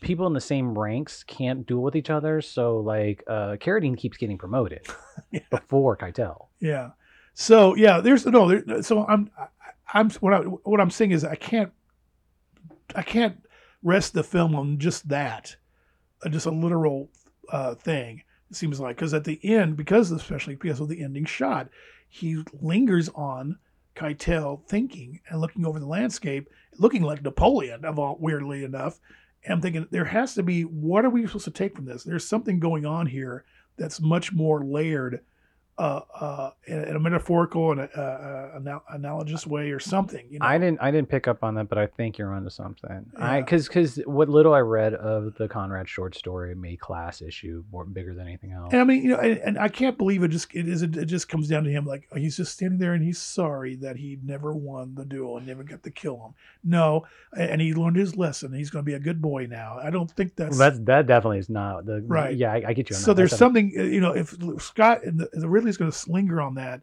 people 0.00 0.26
in 0.26 0.32
the 0.32 0.40
same 0.40 0.78
ranks 0.78 1.24
can't 1.24 1.66
duel 1.66 1.82
with 1.82 1.94
each 1.94 2.08
other. 2.08 2.40
So 2.40 2.78
like 2.78 3.22
uh, 3.26 3.56
Carradine 3.60 3.98
keeps 3.98 4.16
getting 4.16 4.38
promoted 4.38 4.86
Yeah. 5.30 5.40
before 5.50 5.94
Keitel. 5.94 6.46
Yeah. 6.58 6.92
So 7.34 7.74
yeah, 7.74 8.00
there's 8.00 8.24
no. 8.24 8.48
There, 8.48 8.82
so 8.82 9.04
I'm 9.06 9.30
I'm 9.92 10.08
what 10.20 10.32
I 10.32 10.38
what 10.38 10.80
I'm 10.80 10.90
saying 10.90 11.10
is 11.10 11.22
I 11.22 11.34
can't 11.34 11.70
I 12.96 13.02
can't 13.02 13.36
rest 13.82 14.14
the 14.14 14.24
film 14.24 14.54
on 14.54 14.78
just 14.78 15.08
that, 15.10 15.56
uh, 16.24 16.30
just 16.30 16.46
a 16.46 16.50
literal 16.50 17.10
uh, 17.52 17.74
thing. 17.74 18.22
It 18.50 18.56
seems 18.56 18.80
like 18.80 18.96
because 18.96 19.14
at 19.14 19.24
the 19.24 19.38
end, 19.44 19.76
because 19.76 20.10
especially 20.10 20.56
because 20.56 20.80
of 20.80 20.88
the 20.88 21.02
ending 21.02 21.24
shot, 21.24 21.68
he 22.08 22.42
lingers 22.60 23.08
on 23.14 23.58
Keitel 23.94 24.66
thinking 24.66 25.20
and 25.28 25.40
looking 25.40 25.64
over 25.64 25.78
the 25.78 25.86
landscape, 25.86 26.48
looking 26.78 27.02
like 27.02 27.22
Napoleon. 27.22 27.84
Of 27.84 27.98
all 27.98 28.16
weirdly 28.18 28.64
enough, 28.64 28.98
and 29.44 29.54
I'm 29.54 29.60
thinking 29.60 29.86
there 29.90 30.04
has 30.04 30.34
to 30.34 30.42
be 30.42 30.62
what 30.62 31.04
are 31.04 31.10
we 31.10 31.26
supposed 31.26 31.44
to 31.44 31.50
take 31.50 31.76
from 31.76 31.84
this? 31.84 32.02
There's 32.02 32.26
something 32.26 32.58
going 32.58 32.84
on 32.84 33.06
here 33.06 33.44
that's 33.76 34.00
much 34.00 34.32
more 34.32 34.64
layered 34.64 35.20
uh, 35.80 36.00
uh, 36.20 36.50
in, 36.66 36.84
in 36.84 36.96
a 36.96 37.00
metaphorical 37.00 37.70
and 37.72 37.80
a, 37.80 38.52
anal- 38.56 38.84
analogous 38.90 39.46
way 39.46 39.70
or 39.70 39.80
something. 39.80 40.26
You 40.30 40.38
know? 40.38 40.44
I 40.46 40.58
didn't 40.58 40.78
I 40.82 40.90
didn't 40.90 41.08
pick 41.08 41.26
up 41.26 41.42
on 41.42 41.54
that, 41.54 41.70
but 41.70 41.78
I 41.78 41.86
think 41.86 42.18
you're 42.18 42.34
onto 42.34 42.50
something. 42.50 43.06
I 43.16 43.36
Yeah. 43.36 43.40
because 43.40 43.66
because 43.66 43.96
what 44.04 44.28
little 44.28 44.52
I 44.52 44.58
read 44.58 44.92
of 44.94 45.34
the 45.36 45.48
Conrad 45.48 45.88
short 45.88 46.14
story 46.14 46.54
made 46.54 46.80
class 46.80 47.22
issue 47.22 47.64
more 47.72 47.86
bigger 47.86 48.12
than 48.14 48.26
anything 48.26 48.52
else. 48.52 48.72
And 48.72 48.82
I 48.82 48.84
mean, 48.84 49.02
you 49.02 49.10
know, 49.10 49.20
and, 49.20 49.38
and 49.38 49.58
I 49.58 49.68
can't 49.68 49.96
believe 49.96 50.22
it. 50.22 50.28
Just 50.28 50.54
it 50.54 50.68
is. 50.68 50.82
It 50.82 51.06
just 51.06 51.30
comes 51.30 51.48
down 51.48 51.64
to 51.64 51.70
him. 51.70 51.86
Like 51.86 52.06
he's 52.14 52.36
just 52.36 52.52
standing 52.52 52.78
there 52.78 52.92
and 52.92 53.02
he's 53.02 53.18
sorry 53.18 53.76
that 53.76 53.96
he 53.96 54.18
never 54.22 54.52
won 54.54 54.94
the 54.94 55.06
duel 55.06 55.38
and 55.38 55.46
never 55.46 55.62
got 55.64 55.82
to 55.84 55.90
kill 55.90 56.16
him. 56.16 56.34
No, 56.62 57.06
and 57.34 57.58
he 57.58 57.72
learned 57.72 57.96
his 57.96 58.16
lesson. 58.16 58.52
He's 58.52 58.68
going 58.68 58.84
to 58.84 58.86
be 58.86 58.94
a 58.94 59.00
good 59.00 59.22
boy 59.22 59.46
now. 59.46 59.78
I 59.82 59.88
don't 59.88 60.10
think 60.10 60.36
that's 60.36 60.50
Well, 60.50 60.70
that's 60.70 60.78
that 60.84 61.06
definitely 61.06 61.38
is 61.38 61.48
not 61.48 61.86
the 61.86 62.02
Right. 62.06 62.36
Yeah, 62.36 62.52
I, 62.52 62.64
I 62.68 62.72
get 62.74 62.90
you. 62.90 62.96
On 62.96 63.00
so. 63.00 63.10
that. 63.12 63.16
There's 63.16 63.30
That's 63.30 63.38
something 63.38 63.70
you 63.70 64.00
know. 64.00 64.12
If 64.12 64.36
Scott 64.60 65.04
and 65.04 65.18
the, 65.18 65.30
the 65.32 65.48
Ridley's 65.70 65.76
going 65.76 65.90
to 65.90 66.12
linger 66.12 66.40
on 66.40 66.54
that, 66.54 66.82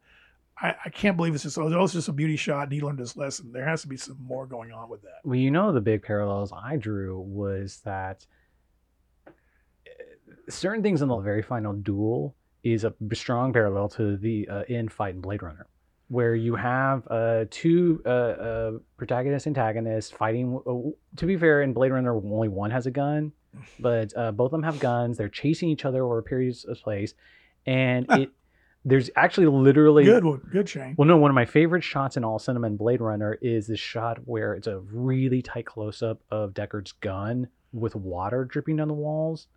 I, 0.59 0.75
I 0.85 0.89
can't 0.89 1.17
believe 1.17 1.35
it's 1.35 1.43
just 1.43 1.57
oh, 1.57 1.83
it's 1.83 1.93
just 1.93 2.07
a 2.07 2.13
beauty 2.13 2.35
shot 2.35 2.63
and 2.63 2.71
he 2.71 2.81
learned 2.81 2.99
his 2.99 3.15
lesson. 3.15 3.51
There 3.51 3.65
has 3.65 3.81
to 3.81 3.88
be 3.88 3.97
some 3.97 4.17
more 4.19 4.45
going 4.45 4.71
on 4.71 4.89
with 4.89 5.01
that. 5.03 5.19
Well, 5.23 5.35
you 5.35 5.51
know, 5.51 5.71
the 5.71 5.81
big 5.81 6.01
parallels 6.01 6.51
I 6.51 6.77
drew 6.77 7.19
was 7.19 7.81
that 7.85 8.25
uh, 9.27 9.31
certain 10.49 10.81
things 10.81 11.01
in 11.01 11.09
the 11.09 11.17
very 11.17 11.41
final 11.41 11.73
duel 11.73 12.35
is 12.63 12.83
a 12.83 12.93
strong 13.13 13.53
parallel 13.53 13.89
to 13.89 14.17
the 14.17 14.47
uh, 14.49 14.63
end 14.67 14.91
fight 14.91 15.13
in 15.13 15.21
Blade 15.21 15.43
Runner, 15.43 15.67
where 16.07 16.35
you 16.35 16.55
have 16.55 17.07
uh, 17.09 17.45
two 17.51 18.01
uh, 18.05 18.09
uh, 18.09 18.71
protagonist 18.97 19.45
antagonists 19.45 20.09
fighting. 20.09 20.59
Uh, 20.65 20.89
to 21.17 21.25
be 21.25 21.38
fair, 21.38 21.61
in 21.61 21.71
Blade 21.71 21.91
Runner, 21.91 22.15
only 22.15 22.49
one 22.49 22.71
has 22.71 22.88
a 22.88 22.91
gun, 22.91 23.31
but 23.79 24.11
uh, 24.17 24.31
both 24.31 24.47
of 24.47 24.51
them 24.51 24.63
have 24.63 24.79
guns. 24.79 25.17
They're 25.17 25.29
chasing 25.29 25.69
each 25.69 25.85
other 25.85 26.03
over 26.03 26.17
a 26.17 26.23
period 26.23 26.57
of 26.67 26.81
place, 26.81 27.13
and 27.67 28.07
it 28.13 28.31
there's 28.88 29.09
actually 29.17 29.47
literally 29.47 30.05
Good 30.05 30.23
one, 30.23 30.41
good 30.49 30.69
Shane. 30.69 30.95
well, 30.97 31.07
no, 31.07 31.17
one 31.17 31.29
of 31.29 31.35
my 31.35 31.45
favorite 31.45 31.83
shots 31.83 32.15
in 32.15 32.23
all 32.23 32.39
cinema 32.39 32.67
in 32.67 32.77
Blade 32.77 33.01
Runner 33.01 33.38
is 33.41 33.67
this 33.67 33.79
shot 33.81 34.17
where 34.25 34.53
it's 34.53 34.67
a 34.67 34.79
really 34.79 35.41
tight 35.41 35.65
close 35.65 36.01
up 36.01 36.21
of 36.31 36.53
Deckard's 36.53 36.93
gun 36.93 37.49
with 37.73 37.95
water 37.95 38.45
dripping 38.45 38.77
down 38.77 38.88
the 38.88 38.93
walls 38.93 39.47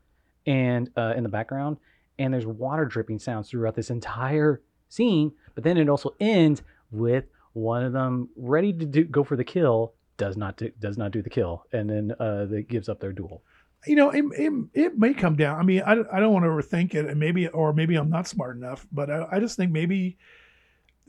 and 0.47 0.91
uh, 0.97 1.15
in 1.17 1.23
the 1.23 1.29
background. 1.29 1.77
And 2.19 2.35
there's 2.35 2.45
water 2.45 2.85
dripping 2.85 3.21
sounds 3.21 3.49
throughout 3.49 3.77
this 3.77 3.91
entire 3.91 4.63
scene. 4.89 5.33
But 5.55 5.63
then 5.63 5.77
it 5.77 5.89
also 5.89 6.15
ends 6.19 6.63
with 6.91 7.25
one 7.53 7.85
of 7.85 7.93
them 7.93 8.31
ready 8.37 8.73
to 8.73 8.85
do, 8.85 9.05
go 9.05 9.23
for 9.23 9.37
the 9.37 9.45
kill, 9.45 9.95
does 10.17 10.37
not 10.37 10.57
do, 10.57 10.71
does 10.81 10.99
not 10.99 11.13
do 11.13 11.23
the 11.23 11.31
kill, 11.31 11.65
and 11.73 11.89
then 11.89 12.13
uh, 12.19 12.47
they 12.47 12.63
gives 12.63 12.89
up 12.89 13.01
their 13.01 13.13
duel. 13.13 13.43
You 13.87 13.97
know, 13.97 14.11
it, 14.11 14.25
it, 14.37 14.53
it 14.75 14.99
may 14.99 15.15
come 15.15 15.37
down. 15.37 15.59
I 15.59 15.63
mean, 15.63 15.83
I, 15.87 15.95
don't- 15.95 16.09
I 16.13 16.21
don't 16.21 16.33
want 16.33 16.45
to 16.45 16.49
overthink 16.51 16.95
it, 16.95 17.07
and 17.07 17.19
maybe, 17.19 17.49
or 17.49 17.73
maybe 17.73 17.97
I'm 17.97 18.11
not 18.11 18.29
smart 18.29 18.57
enough, 18.57 18.87
but 18.93 19.11
I, 19.11 19.27
I 19.33 19.41
just 19.41 19.57
think 19.57 19.73
maybe 19.73 20.19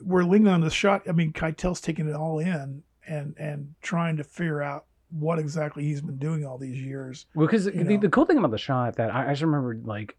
we're 0.02 0.24
leaning 0.24 0.48
on 0.48 0.62
the 0.62 0.70
shot. 0.70 1.04
I 1.08 1.12
mean, 1.12 1.34
Keitel's 1.34 1.82
taking 1.82 2.08
it 2.08 2.16
all 2.16 2.40
in 2.40 2.84
and 3.08 3.36
and 3.38 3.76
trying 3.82 4.18
to 4.18 4.24
figure 4.24 4.62
out 4.62 4.86
what 5.10 5.38
exactly 5.40 5.84
he's 5.84 6.02
been 6.02 6.18
doing 6.18 6.46
all 6.46 6.58
these 6.58 6.82
years. 6.82 7.26
Well, 7.36 7.46
because 7.48 7.66
the, 7.66 7.72
know. 7.72 7.98
the 7.98 8.10
cool 8.10 8.26
thing 8.26 8.38
about 8.38 8.52
the 8.52 8.58
shot 8.58 8.96
that 8.96 9.14
I, 9.14 9.28
I 9.28 9.30
just 9.32 9.42
remember 9.42 9.78
like 9.84 10.16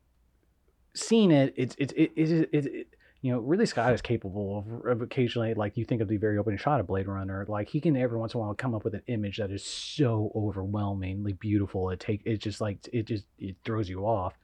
seeing 0.94 1.30
it, 1.30 1.54
it's 1.56 1.74
it's 1.78 1.92
it, 1.94 2.12
it, 2.16 2.30
it, 2.30 2.48
it, 2.52 2.66
it 2.66 2.86
you 3.22 3.32
know 3.32 3.38
Ridley 3.38 3.66
Scott 3.66 3.94
is 3.94 4.02
capable 4.02 4.58
of, 4.58 4.86
of 4.86 5.02
occasionally 5.02 5.54
like 5.54 5.76
you 5.76 5.84
think 5.84 6.02
of 6.02 6.08
the 6.08 6.16
very 6.18 6.36
opening 6.38 6.58
shot 6.58 6.80
of 6.80 6.86
Blade 6.86 7.06
Runner, 7.08 7.46
like 7.48 7.68
he 7.68 7.80
can 7.80 7.96
every 7.96 8.18
once 8.18 8.34
in 8.34 8.38
a 8.38 8.40
while 8.42 8.54
come 8.54 8.74
up 8.74 8.84
with 8.84 8.94
an 8.94 9.02
image 9.06 9.38
that 9.38 9.50
is 9.50 9.64
so 9.64 10.30
overwhelmingly 10.34 11.32
beautiful. 11.32 11.90
It 11.90 12.00
take 12.00 12.22
it 12.24 12.38
just 12.38 12.60
like 12.60 12.78
it 12.92 13.06
just 13.06 13.24
it 13.38 13.56
throws 13.64 13.88
you 13.88 14.04
off. 14.06 14.34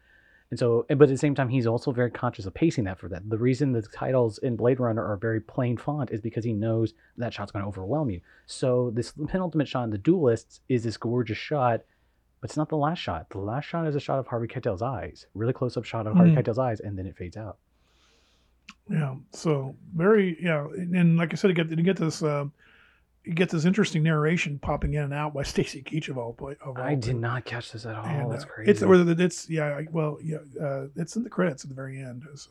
And 0.50 0.58
so, 0.58 0.86
but 0.88 1.02
at 1.02 1.08
the 1.10 1.18
same 1.18 1.34
time, 1.34 1.50
he's 1.50 1.66
also 1.66 1.92
very 1.92 2.10
conscious 2.10 2.46
of 2.46 2.54
pacing 2.54 2.84
that 2.84 2.98
for 2.98 3.06
that. 3.10 3.28
The 3.28 3.36
reason 3.36 3.72
the 3.72 3.82
titles 3.82 4.38
in 4.38 4.56
Blade 4.56 4.80
Runner 4.80 5.04
are 5.04 5.18
very 5.18 5.40
plain 5.42 5.76
font 5.76 6.10
is 6.10 6.22
because 6.22 6.42
he 6.42 6.54
knows 6.54 6.94
that 7.18 7.34
shot's 7.34 7.52
going 7.52 7.64
to 7.64 7.68
overwhelm 7.68 8.08
you. 8.08 8.22
So 8.46 8.90
this 8.94 9.12
penultimate 9.26 9.68
shot 9.68 9.84
in 9.84 9.90
the 9.90 9.98
Duelists 9.98 10.60
is 10.70 10.84
this 10.84 10.96
gorgeous 10.96 11.36
shot, 11.36 11.82
but 12.40 12.48
it's 12.48 12.56
not 12.56 12.70
the 12.70 12.78
last 12.78 12.98
shot. 13.00 13.28
The 13.28 13.38
last 13.40 13.66
shot 13.66 13.86
is 13.88 13.94
a 13.94 14.00
shot 14.00 14.20
of 14.20 14.26
Harvey 14.26 14.46
Keitel's 14.46 14.80
eyes, 14.80 15.26
really 15.34 15.52
close 15.52 15.76
up 15.76 15.84
shot 15.84 16.06
of 16.06 16.14
Harvey 16.14 16.30
Mhm. 16.30 16.38
Keitel's 16.42 16.58
eyes, 16.58 16.80
and 16.80 16.96
then 16.98 17.04
it 17.06 17.16
fades 17.16 17.36
out. 17.36 17.58
Yeah. 18.90 19.16
So 19.32 19.76
very, 19.94 20.38
yeah, 20.40 20.64
and, 20.64 20.94
and 20.94 21.16
like 21.16 21.32
I 21.32 21.36
said, 21.36 21.48
you 21.48 21.54
get 21.54 21.70
you 21.70 21.82
get 21.82 21.96
this. 21.96 22.22
Um, 22.22 22.52
you 23.24 23.34
get 23.34 23.50
this 23.50 23.66
interesting 23.66 24.02
narration 24.02 24.58
popping 24.58 24.94
in 24.94 25.02
and 25.02 25.12
out 25.12 25.34
by 25.34 25.42
Stacy 25.44 25.82
Keach 25.82 26.08
of 26.08 26.16
all. 26.16 26.34
Of 26.40 26.56
all 26.62 26.82
I 26.82 26.94
did 26.94 27.16
not 27.16 27.44
catch 27.44 27.72
this 27.72 27.84
at 27.84 27.94
all. 27.94 28.06
And, 28.06 28.32
That's 28.32 28.44
uh, 28.44 28.48
crazy. 28.48 28.70
It's 28.70 28.82
it's 28.82 29.50
yeah. 29.50 29.82
Well, 29.90 30.18
yeah. 30.22 30.38
Uh, 30.60 30.86
it's 30.96 31.16
in 31.16 31.24
the 31.24 31.30
credits 31.30 31.64
at 31.64 31.68
the 31.68 31.74
very 31.74 32.00
end. 32.00 32.24
So, 32.34 32.50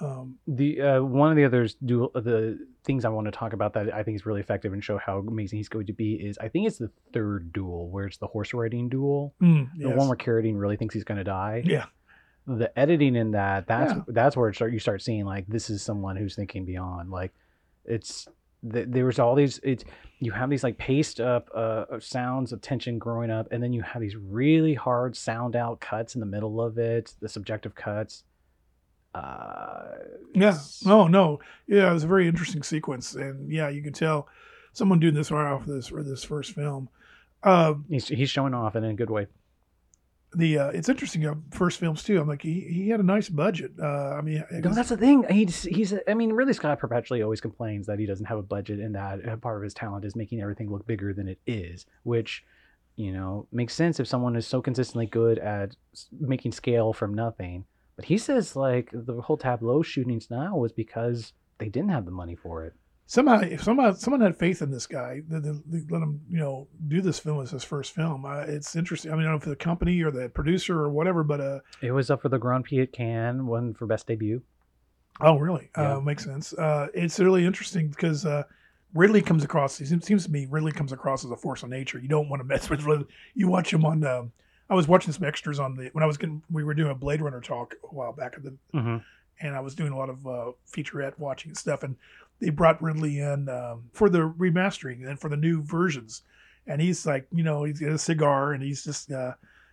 um, 0.00 0.38
the 0.46 0.80
uh, 0.80 1.02
one 1.02 1.30
of 1.30 1.36
the 1.36 1.44
others 1.44 1.74
do 1.84 2.10
the 2.14 2.64
things 2.84 3.04
I 3.04 3.08
want 3.08 3.26
to 3.26 3.32
talk 3.32 3.52
about 3.52 3.74
that 3.74 3.92
I 3.92 4.04
think 4.04 4.14
is 4.14 4.24
really 4.24 4.40
effective 4.40 4.72
and 4.72 4.82
show 4.82 4.98
how 4.98 5.18
amazing 5.18 5.58
he's 5.58 5.68
going 5.68 5.86
to 5.86 5.92
be 5.92 6.14
is 6.14 6.38
I 6.38 6.48
think 6.48 6.68
it's 6.68 6.78
the 6.78 6.90
third 7.12 7.52
duel 7.52 7.88
where 7.90 8.06
it's 8.06 8.18
the 8.18 8.28
horse 8.28 8.54
riding 8.54 8.88
duel, 8.88 9.34
mm, 9.42 9.68
the 9.76 9.88
yes. 9.88 9.96
one 9.96 10.06
where 10.08 10.16
Carradine 10.16 10.58
really 10.58 10.76
thinks 10.76 10.94
he's 10.94 11.04
going 11.04 11.18
to 11.18 11.24
die. 11.24 11.62
yeah. 11.64 11.86
The 12.48 12.76
editing 12.78 13.14
in 13.14 13.32
that 13.32 13.66
that's 13.66 13.92
Yeah. 13.92 14.00
that's 14.08 14.36
where 14.36 14.48
it 14.48 14.54
start, 14.56 14.72
you 14.72 14.78
start 14.78 15.02
seeing 15.02 15.24
like 15.26 15.46
this 15.46 15.68
is 15.70 15.82
someone 15.82 16.16
who's 16.16 16.34
thinking 16.34 16.64
beyond 16.64 17.10
like 17.10 17.32
it's 17.84 18.26
th- 18.72 18.86
there 18.88 19.04
was 19.04 19.18
all 19.18 19.34
these 19.34 19.60
it's 19.62 19.84
you 20.18 20.32
have 20.32 20.48
these 20.50 20.64
like 20.64 20.78
paced 20.78 21.20
up 21.20 21.48
uh 21.54 21.84
of 21.90 22.02
sounds 22.02 22.52
of 22.52 22.60
tension 22.62 22.98
growing 22.98 23.30
up 23.30 23.48
and 23.52 23.62
then 23.62 23.72
you 23.72 23.82
have 23.82 24.00
these 24.00 24.16
really 24.16 24.74
hard 24.74 25.14
sound 25.16 25.54
out 25.54 25.78
cuts 25.80 26.14
in 26.14 26.20
the 26.20 26.26
middle 26.26 26.60
of 26.60 26.78
it 26.78 27.14
the 27.20 27.28
subjective 27.28 27.74
cuts 27.74 28.24
uh 29.14 29.84
Yeah. 30.34 30.58
No, 30.84 31.06
no. 31.06 31.40
Yeah, 31.66 31.90
it 31.90 31.94
was 31.94 32.04
a 32.04 32.08
very 32.08 32.28
interesting 32.28 32.62
sequence, 32.62 33.14
and 33.14 33.50
yeah, 33.50 33.68
you 33.68 33.82
can 33.82 33.92
tell 33.92 34.28
someone 34.72 35.00
doing 35.00 35.14
this 35.14 35.30
right 35.30 35.50
off 35.50 35.66
this 35.66 35.88
for 35.88 36.02
this 36.02 36.24
first 36.24 36.52
film. 36.52 36.88
Um, 37.42 37.84
he's, 37.88 38.08
he's 38.08 38.30
showing 38.30 38.52
off 38.54 38.74
in 38.76 38.84
a 38.84 38.94
good 38.94 39.10
way 39.10 39.26
the 40.38 40.58
uh, 40.58 40.68
it's 40.68 40.88
interesting. 40.88 41.26
Uh, 41.26 41.34
first 41.50 41.80
films 41.80 42.04
too. 42.04 42.20
I'm 42.20 42.28
like 42.28 42.42
he, 42.42 42.60
he 42.60 42.88
had 42.88 43.00
a 43.00 43.04
nice 43.04 43.28
budget. 43.28 43.72
Uh, 43.80 44.10
I 44.10 44.20
mean, 44.20 44.44
No, 44.50 44.72
that's 44.72 44.88
the 44.88 44.96
thing. 44.96 45.24
He's 45.28 45.64
he's. 45.64 45.92
I 46.06 46.14
mean, 46.14 46.32
really, 46.32 46.52
Scott 46.52 46.78
perpetually 46.78 47.22
always 47.22 47.40
complains 47.40 47.86
that 47.88 47.98
he 47.98 48.06
doesn't 48.06 48.26
have 48.26 48.38
a 48.38 48.42
budget, 48.42 48.78
and 48.78 48.94
that 48.94 49.40
part 49.40 49.56
of 49.56 49.64
his 49.64 49.74
talent 49.74 50.04
is 50.04 50.14
making 50.14 50.40
everything 50.40 50.70
look 50.70 50.86
bigger 50.86 51.12
than 51.12 51.26
it 51.26 51.40
is, 51.46 51.86
which, 52.04 52.44
you 52.94 53.12
know, 53.12 53.48
makes 53.50 53.74
sense 53.74 53.98
if 53.98 54.06
someone 54.06 54.36
is 54.36 54.46
so 54.46 54.62
consistently 54.62 55.06
good 55.06 55.38
at 55.40 55.74
making 56.12 56.52
scale 56.52 56.92
from 56.92 57.12
nothing. 57.12 57.64
But 57.96 58.04
he 58.04 58.16
says 58.16 58.54
like 58.54 58.90
the 58.92 59.20
whole 59.20 59.36
tableau 59.36 59.82
shootings 59.82 60.30
now 60.30 60.56
was 60.56 60.70
because 60.70 61.32
they 61.58 61.68
didn't 61.68 61.90
have 61.90 62.04
the 62.04 62.12
money 62.12 62.36
for 62.36 62.64
it. 62.64 62.74
Somehow 63.08 63.40
if 63.40 63.64
someone 63.64 63.96
someone 63.96 64.20
had 64.20 64.36
faith 64.38 64.62
in 64.62 64.70
this 64.70 64.86
guy, 64.86 65.22
they 65.28 65.38
let 65.90 66.02
him 66.02 66.20
you 66.30 66.38
know 66.38 66.68
do 66.86 67.00
this 67.00 67.18
film 67.18 67.42
as 67.42 67.50
his 67.50 67.64
first 67.64 67.92
film. 67.92 68.24
Uh, 68.24 68.40
it's 68.46 68.76
interesting. 68.76 69.10
I 69.10 69.16
mean, 69.16 69.24
I 69.26 69.30
don't 69.30 69.44
know 69.44 69.52
if 69.52 69.58
the 69.58 69.64
company 69.64 70.00
or 70.02 70.12
the 70.12 70.28
producer 70.28 70.78
or 70.80 70.90
whatever, 70.90 71.24
but 71.24 71.40
uh, 71.40 71.58
It 71.82 71.90
was 71.90 72.10
up 72.10 72.22
for 72.22 72.28
the 72.28 72.38
Grand 72.38 72.66
Prix 72.66 72.80
at 72.82 72.92
Cannes, 72.92 73.42
one 73.42 73.74
for 73.74 73.86
best 73.86 74.06
debut. 74.06 74.42
oh 75.20 75.38
really? 75.38 75.70
Yeah. 75.76 75.96
Uh, 75.96 76.00
makes 76.00 76.24
sense. 76.24 76.52
Uh, 76.52 76.86
it's 76.94 77.18
really 77.18 77.44
interesting 77.44 77.88
because. 77.88 78.24
Uh, 78.24 78.44
Ridley 78.94 79.20
comes 79.20 79.44
across. 79.44 79.78
It 79.82 80.02
seems 80.02 80.24
to 80.24 80.30
me 80.30 80.46
Ridley 80.48 80.72
comes 80.72 80.92
across 80.92 81.22
as 81.22 81.30
a 81.30 81.36
force 81.36 81.62
of 81.62 81.68
nature. 81.68 81.98
You 81.98 82.08
don't 82.08 82.30
want 82.30 82.40
to 82.40 82.44
mess 82.44 82.70
with 82.70 82.84
Ridley. 82.84 83.04
You 83.34 83.46
watch 83.46 83.70
him 83.70 83.84
on. 83.84 84.02
Um, 84.02 84.32
I 84.70 84.74
was 84.74 84.88
watching 84.88 85.12
some 85.12 85.24
extras 85.24 85.60
on 85.60 85.76
the 85.76 85.90
when 85.92 86.02
I 86.02 86.06
was 86.06 86.16
getting. 86.16 86.42
We 86.50 86.64
were 86.64 86.72
doing 86.72 86.90
a 86.90 86.94
Blade 86.94 87.20
Runner 87.20 87.42
talk 87.42 87.74
a 87.84 87.94
while 87.94 88.14
back 88.14 88.32
at 88.38 88.44
the 88.44 88.54
Mm-hmm. 88.74 88.96
and 89.42 89.54
I 89.54 89.60
was 89.60 89.74
doing 89.74 89.92
a 89.92 89.96
lot 89.98 90.08
of 90.08 90.26
uh, 90.26 90.52
featurette 90.74 91.18
watching 91.18 91.50
and 91.50 91.58
stuff, 91.58 91.82
and 91.82 91.96
they 92.40 92.50
brought 92.50 92.82
Ridley 92.82 93.20
in 93.20 93.48
um, 93.48 93.84
for 93.92 94.08
the 94.08 94.30
remastering 94.38 95.08
and 95.08 95.18
for 95.18 95.28
the 95.28 95.36
new 95.36 95.62
versions, 95.62 96.22
and 96.66 96.80
he's 96.80 97.06
like, 97.06 97.26
you 97.32 97.42
know, 97.42 97.64
he's 97.64 97.80
got 97.80 97.90
a 97.90 97.98
cigar, 97.98 98.52
and 98.52 98.62
he's 98.62 98.84
just 98.84 99.10
uh, 99.10 99.32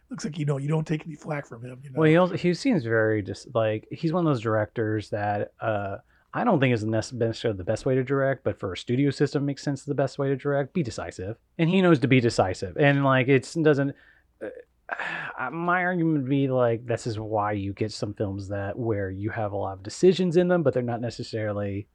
looks 0.10 0.26
like 0.26 0.38
you 0.38 0.46
know 0.46 0.58
you 0.58 0.68
don't 0.68 0.88
take 0.88 1.06
any 1.06 1.16
flack 1.16 1.46
from 1.48 1.64
him. 1.64 1.80
You 1.84 1.90
know, 1.90 2.00
Well, 2.00 2.10
he 2.10 2.18
also 2.18 2.36
he 2.36 2.54
seems 2.54 2.84
very 2.84 3.22
just 3.22 3.54
like 3.54 3.88
he's 3.92 4.14
one 4.14 4.26
of 4.26 4.32
those 4.32 4.42
directors 4.42 5.10
that 5.10 5.54
uh 5.60 5.98
I 6.34 6.44
don't 6.44 6.60
think 6.60 6.74
is 6.74 6.84
necessarily 6.84 7.58
the 7.58 7.64
best 7.64 7.86
way 7.86 7.96
to 7.96 8.04
direct, 8.04 8.44
but 8.44 8.60
for 8.60 8.74
a 8.74 8.78
studio 8.78 9.10
system 9.10 9.46
makes 9.46 9.64
sense 9.64 9.84
the 9.84 9.96
best 9.96 10.20
way 10.20 10.28
to 10.28 10.36
direct. 10.36 10.74
Be 10.74 10.84
decisive, 10.84 11.38
and 11.58 11.70
he 11.70 11.82
knows 11.82 12.00
to 12.00 12.10
be 12.10 12.20
decisive, 12.20 12.76
and 12.78 13.06
like 13.06 13.30
it 13.30 13.50
doesn't. 13.62 13.96
Uh, 14.44 15.50
my 15.52 15.84
argument 15.84 16.18
would 16.18 16.30
be 16.30 16.50
like 16.50 16.86
this 16.86 17.08
is 17.08 17.20
why 17.20 17.54
you 17.54 17.72
get 17.74 17.92
some 17.92 18.14
films 18.14 18.50
that 18.50 18.78
where 18.78 19.10
you 19.10 19.30
have 19.30 19.54
a 19.54 19.56
lot 19.56 19.74
of 19.74 19.84
decisions 19.84 20.36
in 20.36 20.50
them, 20.50 20.62
but 20.62 20.74
they're 20.74 20.84
not 20.84 21.00
necessarily 21.00 21.88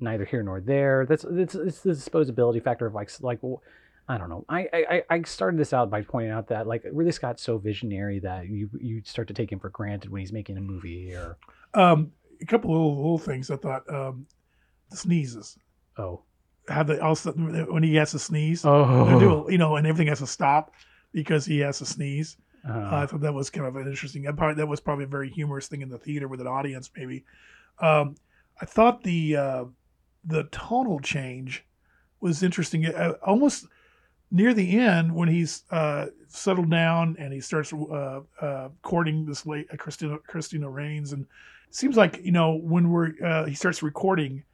neither 0.00 0.24
here 0.24 0.42
nor 0.42 0.60
there. 0.60 1.06
That's 1.06 1.24
it's 1.24 1.54
it's 1.54 1.80
the 1.80 1.90
disposability 1.90 2.62
factor 2.62 2.86
of 2.86 2.94
like 2.94 3.10
like 3.20 3.40
I 4.08 4.18
don't 4.18 4.28
know. 4.28 4.44
I, 4.48 4.68
I 4.72 5.02
I- 5.10 5.22
started 5.22 5.58
this 5.58 5.72
out 5.72 5.90
by 5.90 6.02
pointing 6.02 6.30
out 6.32 6.48
that 6.48 6.66
like 6.66 6.84
Ridley 6.92 7.12
Scott's 7.12 7.42
so 7.42 7.58
visionary 7.58 8.18
that 8.20 8.48
you 8.48 8.68
you 8.78 9.02
start 9.04 9.28
to 9.28 9.34
take 9.34 9.50
him 9.50 9.58
for 9.60 9.70
granted 9.70 10.10
when 10.10 10.20
he's 10.20 10.32
making 10.32 10.56
a 10.58 10.60
movie 10.60 11.14
or 11.14 11.36
um, 11.74 12.12
a 12.40 12.44
couple 12.46 12.70
little 12.70 12.96
little 12.96 13.18
things 13.18 13.50
I 13.50 13.56
thought 13.56 13.88
um, 13.92 14.26
the 14.90 14.96
sneezes. 14.96 15.56
oh 15.96 16.22
How 16.68 16.82
they 16.82 16.98
also 16.98 17.32
when 17.32 17.82
he 17.82 17.94
has 17.96 18.10
to 18.12 18.18
sneeze, 18.18 18.64
oh 18.64 19.18
do, 19.18 19.46
you 19.50 19.58
know, 19.58 19.76
and 19.76 19.86
everything 19.86 20.08
has 20.08 20.18
to 20.18 20.26
stop 20.26 20.72
because 21.12 21.46
he 21.46 21.60
has 21.60 21.78
to 21.78 21.86
sneeze. 21.86 22.36
Uh, 22.68 22.88
I 22.92 23.06
thought 23.06 23.20
that 23.20 23.34
was 23.34 23.50
kind 23.50 23.66
of 23.66 23.76
an 23.76 23.86
interesting. 23.86 24.22
That, 24.22 24.36
probably, 24.38 24.54
that 24.56 24.66
was 24.66 24.80
probably 24.80 25.04
a 25.04 25.08
very 25.08 25.28
humorous 25.28 25.68
thing 25.68 25.82
in 25.82 25.90
the 25.90 25.98
theater 25.98 26.28
with 26.28 26.40
an 26.40 26.46
audience, 26.46 26.90
maybe. 26.96 27.22
Um, 27.78 28.14
I 28.58 28.64
thought 28.64 29.02
the 29.02 29.36
uh, 29.36 29.64
the 30.24 30.44
tonal 30.44 31.00
change 31.00 31.64
was 32.20 32.42
interesting. 32.42 32.86
Uh, 32.86 33.14
almost 33.24 33.66
near 34.30 34.54
the 34.54 34.78
end, 34.78 35.14
when 35.14 35.28
he's 35.28 35.62
uh, 35.70 36.06
settled 36.28 36.70
down 36.70 37.16
and 37.18 37.32
he 37.32 37.40
starts 37.40 37.72
uh, 37.72 38.20
uh, 38.40 38.68
courting 38.82 39.26
this 39.26 39.46
late 39.46 39.66
uh, 39.72 39.76
Christina 39.76 40.18
Cristina 40.26 40.68
Raines, 40.68 41.12
and 41.12 41.22
it 41.68 41.74
seems 41.74 41.96
like 41.96 42.20
you 42.22 42.32
know 42.32 42.54
when 42.54 42.90
we're 42.90 43.12
uh, 43.24 43.44
he 43.44 43.54
starts 43.54 43.82
recording. 43.82 44.44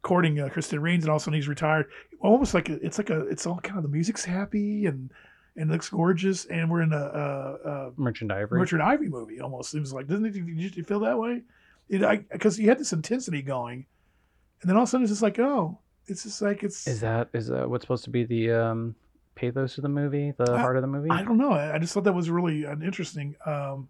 Courting 0.00 0.38
uh, 0.38 0.48
Cristina 0.48 0.80
Raines, 0.80 1.02
and 1.02 1.10
all 1.10 1.16
of 1.16 1.22
a 1.22 1.24
sudden 1.24 1.34
he's 1.34 1.48
retired. 1.48 1.86
Almost 2.20 2.54
like 2.54 2.68
a, 2.68 2.74
it's 2.74 2.98
like 2.98 3.10
a, 3.10 3.22
it's 3.26 3.46
all 3.48 3.58
kind 3.58 3.78
of 3.78 3.82
the 3.82 3.88
music's 3.88 4.24
happy 4.24 4.86
and 4.86 5.10
and 5.56 5.68
looks 5.68 5.88
gorgeous, 5.88 6.44
and 6.46 6.70
we're 6.70 6.82
in 6.82 6.92
a, 6.92 6.96
a, 6.96 7.70
a 7.70 7.92
Merchant 7.96 8.30
Ivory. 8.30 8.60
Richard 8.60 8.80
Ivy 8.80 9.08
movie 9.08 9.40
almost. 9.40 9.72
seems 9.72 9.92
like, 9.92 10.06
doesn't 10.06 10.24
it? 10.24 10.32
Did 10.34 10.76
you 10.76 10.84
feel 10.84 11.00
that 11.00 11.18
way? 11.18 11.42
It, 11.88 12.30
because 12.30 12.60
you 12.60 12.68
had 12.68 12.78
this 12.78 12.92
intensity 12.92 13.42
going, 13.42 13.86
and 14.60 14.68
then 14.68 14.76
all 14.76 14.82
of 14.82 14.88
a 14.88 14.90
sudden 14.90 15.04
it's 15.04 15.12
just 15.12 15.22
like, 15.22 15.38
oh, 15.38 15.78
it's 16.06 16.22
just 16.24 16.40
like 16.42 16.62
it's. 16.62 16.86
Is 16.86 17.00
that 17.00 17.28
is 17.32 17.48
that 17.48 17.68
what's 17.68 17.82
supposed 17.84 18.04
to 18.04 18.10
be 18.10 18.24
the 18.24 18.50
um 18.52 18.94
pathos 19.34 19.78
of 19.78 19.82
the 19.82 19.88
movie, 19.88 20.32
the 20.36 20.52
I- 20.52 20.60
heart 20.60 20.76
of 20.76 20.82
the 20.82 20.88
movie? 20.88 21.10
I 21.10 21.22
don't 21.22 21.38
know. 21.38 21.52
I 21.52 21.78
just 21.78 21.92
thought 21.94 22.04
that 22.04 22.12
was 22.14 22.30
really 22.30 22.64
an 22.64 22.82
interesting 22.82 23.36
um, 23.46 23.88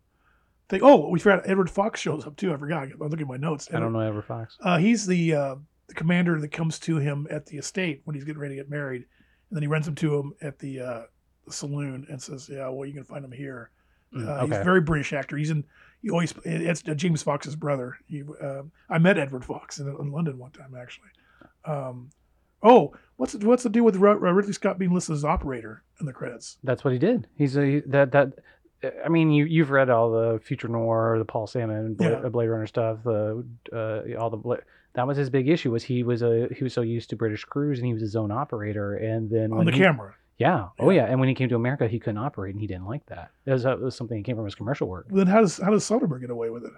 thing. 0.68 0.80
Oh, 0.82 1.08
we 1.08 1.18
forgot 1.18 1.48
Edward 1.48 1.70
Fox 1.70 2.00
shows 2.00 2.26
up 2.26 2.36
too. 2.36 2.52
I 2.52 2.56
forgot. 2.56 2.84
I'm 2.84 2.98
looking 2.98 3.20
at 3.22 3.28
my 3.28 3.36
notes. 3.36 3.68
I 3.72 3.80
don't 3.80 3.92
know 3.92 4.00
Ever 4.00 4.22
Fox. 4.22 4.56
Uh, 4.62 4.78
he's 4.78 5.06
the 5.06 5.34
uh, 5.34 5.54
the 5.86 5.94
commander 5.94 6.40
that 6.40 6.48
comes 6.48 6.78
to 6.80 6.96
him 6.98 7.26
at 7.30 7.46
the 7.46 7.56
estate 7.56 8.02
when 8.04 8.14
he's 8.14 8.24
getting 8.24 8.40
ready 8.40 8.56
to 8.56 8.62
get 8.62 8.70
married, 8.70 9.04
and 9.50 9.56
then 9.56 9.62
he 9.62 9.68
runs 9.68 9.88
him 9.88 9.94
to 9.94 10.18
him 10.18 10.34
at 10.42 10.58
the, 10.58 10.80
uh, 10.80 11.02
the 11.46 11.52
saloon 11.52 12.06
and 12.10 12.20
says, 12.20 12.48
"Yeah, 12.52 12.68
well, 12.68 12.86
you 12.86 12.92
can 12.94 13.04
find 13.04 13.24
him 13.24 13.32
here." 13.32 13.70
Mm, 14.14 14.26
Uh, 14.28 14.46
He's 14.46 14.56
a 14.56 14.64
very 14.64 14.80
British 14.80 15.12
actor. 15.12 15.36
He's 15.36 15.50
in. 15.50 15.64
He 16.02 16.10
always. 16.10 16.32
It's 16.44 16.82
uh, 16.88 16.94
James 16.94 17.22
Fox's 17.22 17.56
brother. 17.56 17.96
He. 18.06 18.22
Uh, 18.42 18.62
I 18.88 18.98
met 18.98 19.18
Edward 19.18 19.44
Fox 19.44 19.78
in, 19.78 19.88
in 19.88 20.12
London 20.12 20.38
one 20.38 20.52
time 20.52 20.74
actually. 20.80 21.08
Um, 21.64 22.10
oh, 22.62 22.94
what's 23.16 23.34
what's 23.34 23.62
the 23.64 23.70
deal 23.70 23.84
with 23.84 23.96
uh, 23.96 24.16
Ridley 24.16 24.52
Scott 24.52 24.78
being 24.78 24.92
listed 24.94 25.14
as 25.16 25.24
operator 25.24 25.82
in 26.00 26.06
the 26.06 26.12
credits? 26.12 26.58
That's 26.62 26.84
what 26.84 26.92
he 26.92 26.98
did. 26.98 27.26
He's 27.36 27.56
a 27.56 27.80
that 27.86 28.12
that. 28.12 28.34
I 29.04 29.08
mean, 29.08 29.32
you 29.32 29.44
you've 29.44 29.70
read 29.70 29.90
all 29.90 30.12
the 30.12 30.38
future 30.38 30.68
noir, 30.68 31.16
the 31.18 31.24
Paul 31.24 31.48
Sammon, 31.48 31.94
Blade, 31.94 32.10
Yeah. 32.22 32.28
Blade 32.28 32.46
Runner 32.46 32.66
stuff, 32.68 32.98
the 33.02 33.44
uh, 33.72 34.16
all 34.20 34.30
the 34.30 34.36
Bla- 34.36 34.58
that 34.94 35.04
was 35.04 35.16
his 35.16 35.30
big 35.30 35.48
issue 35.48 35.72
was 35.72 35.82
he 35.82 36.04
was 36.04 36.22
a 36.22 36.46
he 36.56 36.62
was 36.62 36.74
so 36.74 36.82
used 36.82 37.10
to 37.10 37.16
British 37.16 37.44
crews 37.44 37.78
and 37.80 37.86
he 37.88 37.92
was 37.92 38.00
his 38.02 38.14
own 38.14 38.30
operator 38.30 38.94
and 38.94 39.28
then 39.30 39.52
On 39.52 39.64
the 39.64 39.72
he- 39.72 39.78
camera. 39.78 40.14
Yeah 40.38 40.68
oh 40.78 40.90
Yeah. 40.90 41.04
and 41.06 41.20
when 41.20 41.28
he 41.28 41.34
came 41.34 41.48
to 41.50 41.56
America 41.56 41.86
he 41.88 41.98
couldn't 41.98 42.18
operate 42.18 42.54
and 42.54 42.60
he 42.60 42.66
didn't 42.66 42.86
like 42.86 43.04
that 43.06 43.30
it 43.46 43.52
was, 43.52 43.64
was 43.64 43.94
something 43.96 44.18
that 44.18 44.24
came 44.24 44.36
from 44.36 44.44
his 44.44 44.54
commercial 44.54 44.88
work 44.88 45.06
Then 45.10 45.26
how 45.26 45.40
does 45.40 45.58
how 45.58 45.70
does 45.70 45.84
Soderbergh 45.88 46.20
get 46.22 46.30
away 46.30 46.50
with 46.50 46.64
it? 46.64 46.72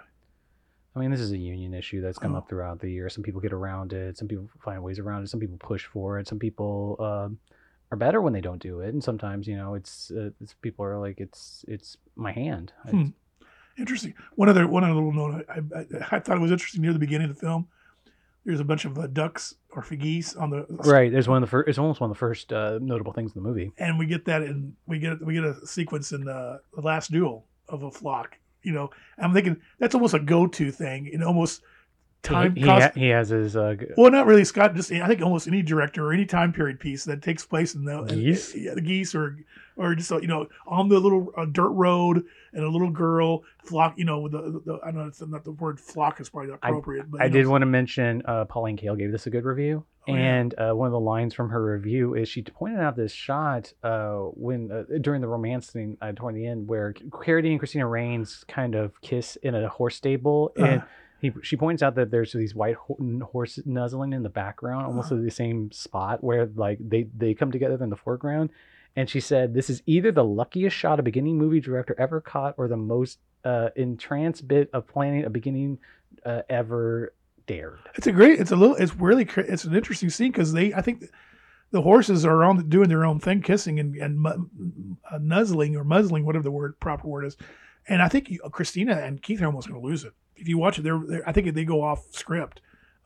I 0.97 0.99
mean 0.99 1.11
this 1.11 1.21
is 1.21 1.31
a 1.33 1.39
union 1.39 1.73
issue 1.75 2.01
that's 2.01 2.19
come 2.19 2.35
Oh. 2.35 2.39
up 2.39 2.49
throughout 2.49 2.81
the 2.81 2.91
year 2.91 3.09
some 3.09 3.23
people 3.23 3.41
get 3.41 3.53
around 3.53 3.93
it 3.93 4.19
some 4.19 4.29
people 4.29 4.49
find 4.65 4.83
ways 4.83 4.99
around 4.99 5.23
it 5.23 5.29
some 5.31 5.41
people 5.41 5.59
push 5.59 5.85
for 5.87 6.19
it 6.19 6.27
some 6.27 6.39
people 6.39 6.97
um, 7.01 7.39
are 7.93 7.97
better 7.97 8.21
when 8.21 8.33
they 8.33 8.41
don't 8.41 8.63
do 8.63 8.81
it 8.81 8.93
and 8.95 9.03
sometimes 9.05 9.47
you 9.47 9.57
know 9.57 9.75
it's, 9.75 10.11
uh, 10.11 10.31
it's 10.41 10.55
people 10.55 10.85
are 10.85 10.99
like 10.99 11.21
it's 11.21 11.65
it's 11.69 11.97
my 12.17 12.33
hand 12.33 12.73
Hmm. 12.89 13.09
Interesting. 13.79 14.13
One 14.35 14.49
other 14.51 14.67
one 14.67 14.85
other 14.85 14.93
little 14.95 15.13
note. 15.13 15.47
I, 15.49 15.61
I, 15.75 15.87
I 16.11 16.19
thought 16.21 16.37
it 16.37 16.41
was 16.41 16.51
interesting 16.51 16.83
near 16.83 16.93
the 16.93 16.99
beginning 16.99 17.31
of 17.31 17.35
the 17.35 17.41
film. 17.41 17.67
There's 18.45 18.61
a 18.61 18.65
bunch 18.65 18.85
of 18.85 18.99
uh, 18.99 19.07
ducks 19.07 19.55
or 19.71 19.83
geese 19.83 20.35
on 20.35 20.51
the 20.51 20.67
Right. 20.69 21.13
There's 21.13 21.29
one 21.29 21.43
of 21.43 21.43
the 21.43 21.51
first. 21.51 21.69
It's 21.69 21.79
almost 21.79 22.01
one 22.01 22.11
of 22.11 22.17
the 22.17 22.19
first 22.19 22.53
uh, 22.53 22.79
notable 22.81 23.13
things 23.13 23.33
in 23.35 23.43
the 23.43 23.49
movie. 23.49 23.73
and 23.79 23.99
we 23.99 24.07
get 24.07 24.25
that 24.25 24.43
in 24.43 24.75
we 24.87 24.99
get 24.99 25.25
we 25.25 25.35
get 25.35 25.45
a 25.45 25.67
sequence 25.67 26.13
in 26.13 26.29
uh, 26.29 26.59
the 26.75 26.81
last 26.81 27.11
duel 27.11 27.47
of 27.69 27.83
a 27.83 27.91
flock. 27.91 28.37
You 28.63 28.73
know, 28.73 28.91
I'm 29.19 29.33
thinking 29.33 29.57
that's 29.79 29.95
almost 29.95 30.15
a 30.15 30.19
go-to 30.21 30.71
thing. 30.71 31.07
In 31.07 31.23
almost 31.23 31.63
time, 32.23 32.55
He, 32.55 32.61
he, 32.61 32.67
cost- 32.67 32.95
he 32.97 33.09
has 33.09 33.29
his 33.31 33.57
uh, 33.57 33.77
well, 33.97 34.11
not 34.11 34.27
really 34.27 34.45
Scott. 34.45 34.75
Just 34.75 34.93
I 34.93 35.07
think 35.07 35.23
almost 35.23 35.47
any 35.49 35.63
director 35.63 36.07
or 36.07 36.13
any 36.13 36.27
time 36.27 36.53
period 36.53 36.79
piece 36.81 37.05
that 37.05 37.23
takes 37.23 37.45
place 37.47 37.75
in 37.75 37.85
the 37.85 37.99
in- 38.05 38.07
Geese? 38.21 38.55
yeah, 38.55 38.75
the 38.75 38.81
geese 38.81 39.15
or 39.15 39.39
or 39.77 39.95
just 39.95 40.11
you 40.11 40.27
know 40.27 40.47
on 40.67 40.89
the 40.89 40.99
little 40.99 41.33
uh, 41.37 41.47
dirt 41.47 41.71
road 41.71 42.25
and 42.53 42.65
a 42.65 42.69
little 42.69 42.91
girl 42.91 43.43
flock. 43.65 43.95
You 43.97 44.05
know, 44.05 44.21
with 44.21 44.33
the, 44.33 44.61
the, 44.65 44.79
I 44.85 44.91
know 44.91 45.07
it's 45.07 45.21
not 45.23 45.45
the 45.45 45.53
word 45.53 45.81
flock 45.81 46.21
is 46.21 46.29
probably 46.29 46.51
not 46.51 46.59
I- 46.63 46.69
appropriate, 46.69 47.11
but 47.11 47.23
I 47.23 47.29
did 47.29 47.47
want 47.47 47.63
to 47.63 47.67
mention 47.67 48.23
uh, 48.27 48.45
Pauline 48.45 48.77
Kael 48.77 48.99
gave 48.99 49.13
this 49.13 49.27
a 49.27 49.31
good 49.31 49.45
review, 49.45 49.85
Oh, 50.07 50.15
yeah. 50.15 50.21
and 50.21 50.55
uh, 50.59 50.73
one 50.73 50.87
of 50.87 50.93
the 50.93 51.01
lines 51.01 51.33
from 51.33 51.49
her 51.49 51.65
review 51.65 52.15
is 52.15 52.29
she 52.29 52.43
pointed 52.43 52.81
out 52.81 52.97
this 52.97 53.13
shot 53.13 53.73
uh, 53.83 54.17
when 54.35 54.71
uh, 54.71 54.85
during 55.01 55.21
the 55.23 55.29
romance 55.29 55.73
scene 55.73 55.97
uh, 56.03 56.13
toward 56.13 56.35
the 56.35 56.47
end 56.47 56.69
where 56.69 56.93
Carradine 56.93 57.53
and 57.53 57.59
Cristina 57.59 57.87
Raines 57.87 58.45
kind 58.49 58.75
of 58.75 59.01
kiss 59.01 59.37
in 59.37 59.55
a 59.55 59.69
horse 59.69 59.97
stable, 59.97 60.53
and 60.59 60.83
Uh. 60.83 60.85
He 61.21 61.33
she 61.43 61.57
points 61.57 61.83
out 61.83 61.95
that 61.97 62.11
there's 62.11 62.33
these 62.33 62.55
white 62.55 62.77
ho- 62.77 62.97
horses 63.33 63.65
nuzzling 63.67 64.13
in 64.13 64.23
the 64.23 64.29
background, 64.31 64.87
almost 64.87 65.13
Uh. 65.13 65.17
at 65.17 65.23
the 65.23 65.31
same 65.31 65.71
spot 65.73 66.23
where 66.25 66.47
like 66.55 66.79
they 66.81 67.05
they 67.17 67.35
come 67.35 67.51
together 67.53 67.83
in 67.83 67.91
the 67.91 67.97
foreground. 67.97 68.51
and 68.97 69.09
she 69.09 69.21
said, 69.21 69.55
"This 69.55 69.71
is 69.71 69.83
either 69.87 70.11
the 70.11 70.25
luckiest 70.25 70.75
shot 70.77 70.99
a 70.99 71.03
beginning 71.03 71.39
movie 71.39 71.61
director 71.61 71.95
ever 71.99 72.21
caught, 72.21 72.55
or 72.59 72.67
the 72.69 72.77
most 72.77 73.21
uh, 73.45 73.69
entranced 73.77 74.49
bit 74.49 74.69
of 74.73 74.87
planning 74.89 75.25
a 75.25 75.31
beginning 75.31 75.79
uh, 76.27 76.43
ever 76.49 77.13
dared." 77.47 77.79
It's 77.95 78.09
a 78.09 78.13
great. 78.13 78.41
It's 78.41 78.51
a 78.51 78.57
little. 78.57 78.75
It's 78.77 78.95
really. 78.97 79.29
It's 79.37 79.65
an 79.65 79.75
interesting 79.77 80.11
scene 80.11 80.33
because 80.33 80.53
they. 80.53 80.75
I 80.75 80.81
think 80.83 81.05
the 81.71 81.83
horses 81.83 82.25
are 82.25 82.43
on 82.43 82.69
doing 82.69 82.89
their 82.89 83.05
own 83.05 83.21
thing, 83.21 83.43
kissing 83.43 83.79
and 83.79 83.95
and 83.95 84.19
mu- 84.21 84.47
uh, 85.09 85.19
nuzzling 85.21 85.77
or 85.77 85.85
muzzling, 85.85 86.25
whatever 86.27 86.43
the 86.43 86.51
word 86.51 86.81
proper 86.81 87.07
word 87.07 87.25
is. 87.25 87.37
And 87.89 88.03
I 88.03 88.09
think 88.09 88.29
Christina 88.51 88.95
and 88.95 89.23
Keith 89.23 89.41
are 89.41 89.47
almost 89.47 89.69
going 89.69 89.81
to 89.81 89.87
lose 89.87 90.05
it 90.05 90.13
if 90.41 90.49
you 90.49 90.59
watch 90.59 90.79
it. 90.79 90.83
They're, 90.83 90.99
they're 91.07 91.29
I 91.29 91.33
think 91.33 91.55
they 91.55 91.65
go 91.65 91.83
off 91.83 92.05
script 92.11 92.61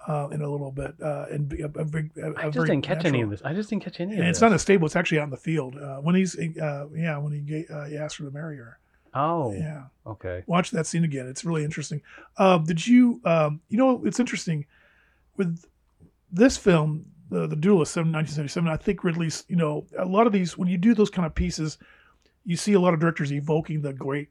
uh, 0.06 0.28
in 0.32 0.40
a 0.42 0.48
little 0.48 0.70
bit. 0.70 0.94
Uh, 1.02 1.26
and 1.30 1.52
a, 1.54 1.64
a, 1.64 1.84
big- 1.84 2.10
a, 2.18 2.32
I 2.36 2.50
just 2.50 2.66
didn't 2.66 2.82
catch 2.82 3.04
any 3.04 3.20
of 3.22 3.30
this. 3.30 3.42
I 3.44 3.52
just 3.54 3.68
didn't 3.70 3.84
catch 3.84 4.00
any 4.00 4.12
of 4.14 4.18
And 4.18 4.28
this. 4.28 4.36
it's 4.36 4.40
not 4.42 4.52
a 4.52 4.58
stable. 4.58 4.86
It's 4.86 4.96
actually 4.96 5.18
out 5.20 5.24
in 5.24 5.30
the 5.30 5.36
field. 5.36 5.76
Uh, 5.76 5.96
when 5.98 6.14
he's 6.14 6.38
uh, 6.38 6.86
yeah, 6.94 7.16
when 7.18 7.32
he, 7.32 7.66
uh, 7.72 7.84
he 7.86 7.96
asked 7.96 8.16
her 8.18 8.24
to 8.24 8.30
marry 8.30 8.56
her. 8.56 8.78
oh, 9.14 9.52
Yeah 9.52 9.84
okay. 10.06 10.42
watch 10.46 10.70
that 10.72 10.86
scene 10.86 11.04
again. 11.04 11.26
It's 11.26 11.44
really 11.44 11.64
interesting. 11.64 12.02
Um, 12.36 12.64
did 12.64 12.86
you, 12.86 13.20
um, 13.24 13.60
you 13.70 13.78
know, 13.78 14.04
it's 14.04 14.20
interesting 14.20 14.66
with 15.38 15.64
this 16.30 16.56
film, 16.58 17.06
the 17.30 17.46
the 17.46 17.56
Duelist, 17.56 17.92
seven- 17.92 18.12
1977. 18.12 18.68
I 18.68 18.76
think 18.76 19.02
Ridley's, 19.04 19.44
you 19.48 19.56
know, 19.56 19.86
a 19.98 20.04
lot 20.04 20.26
of 20.26 20.32
these 20.32 20.58
when 20.58 20.68
you 20.68 20.76
do 20.76 20.92
those 20.94 21.08
kind 21.10 21.24
of 21.24 21.34
pieces, 21.34 21.78
you 22.44 22.56
see 22.56 22.74
a 22.74 22.80
lot 22.80 22.92
of 22.92 23.00
directors 23.00 23.32
evoking 23.32 23.80
the 23.80 23.92
great 23.94 24.28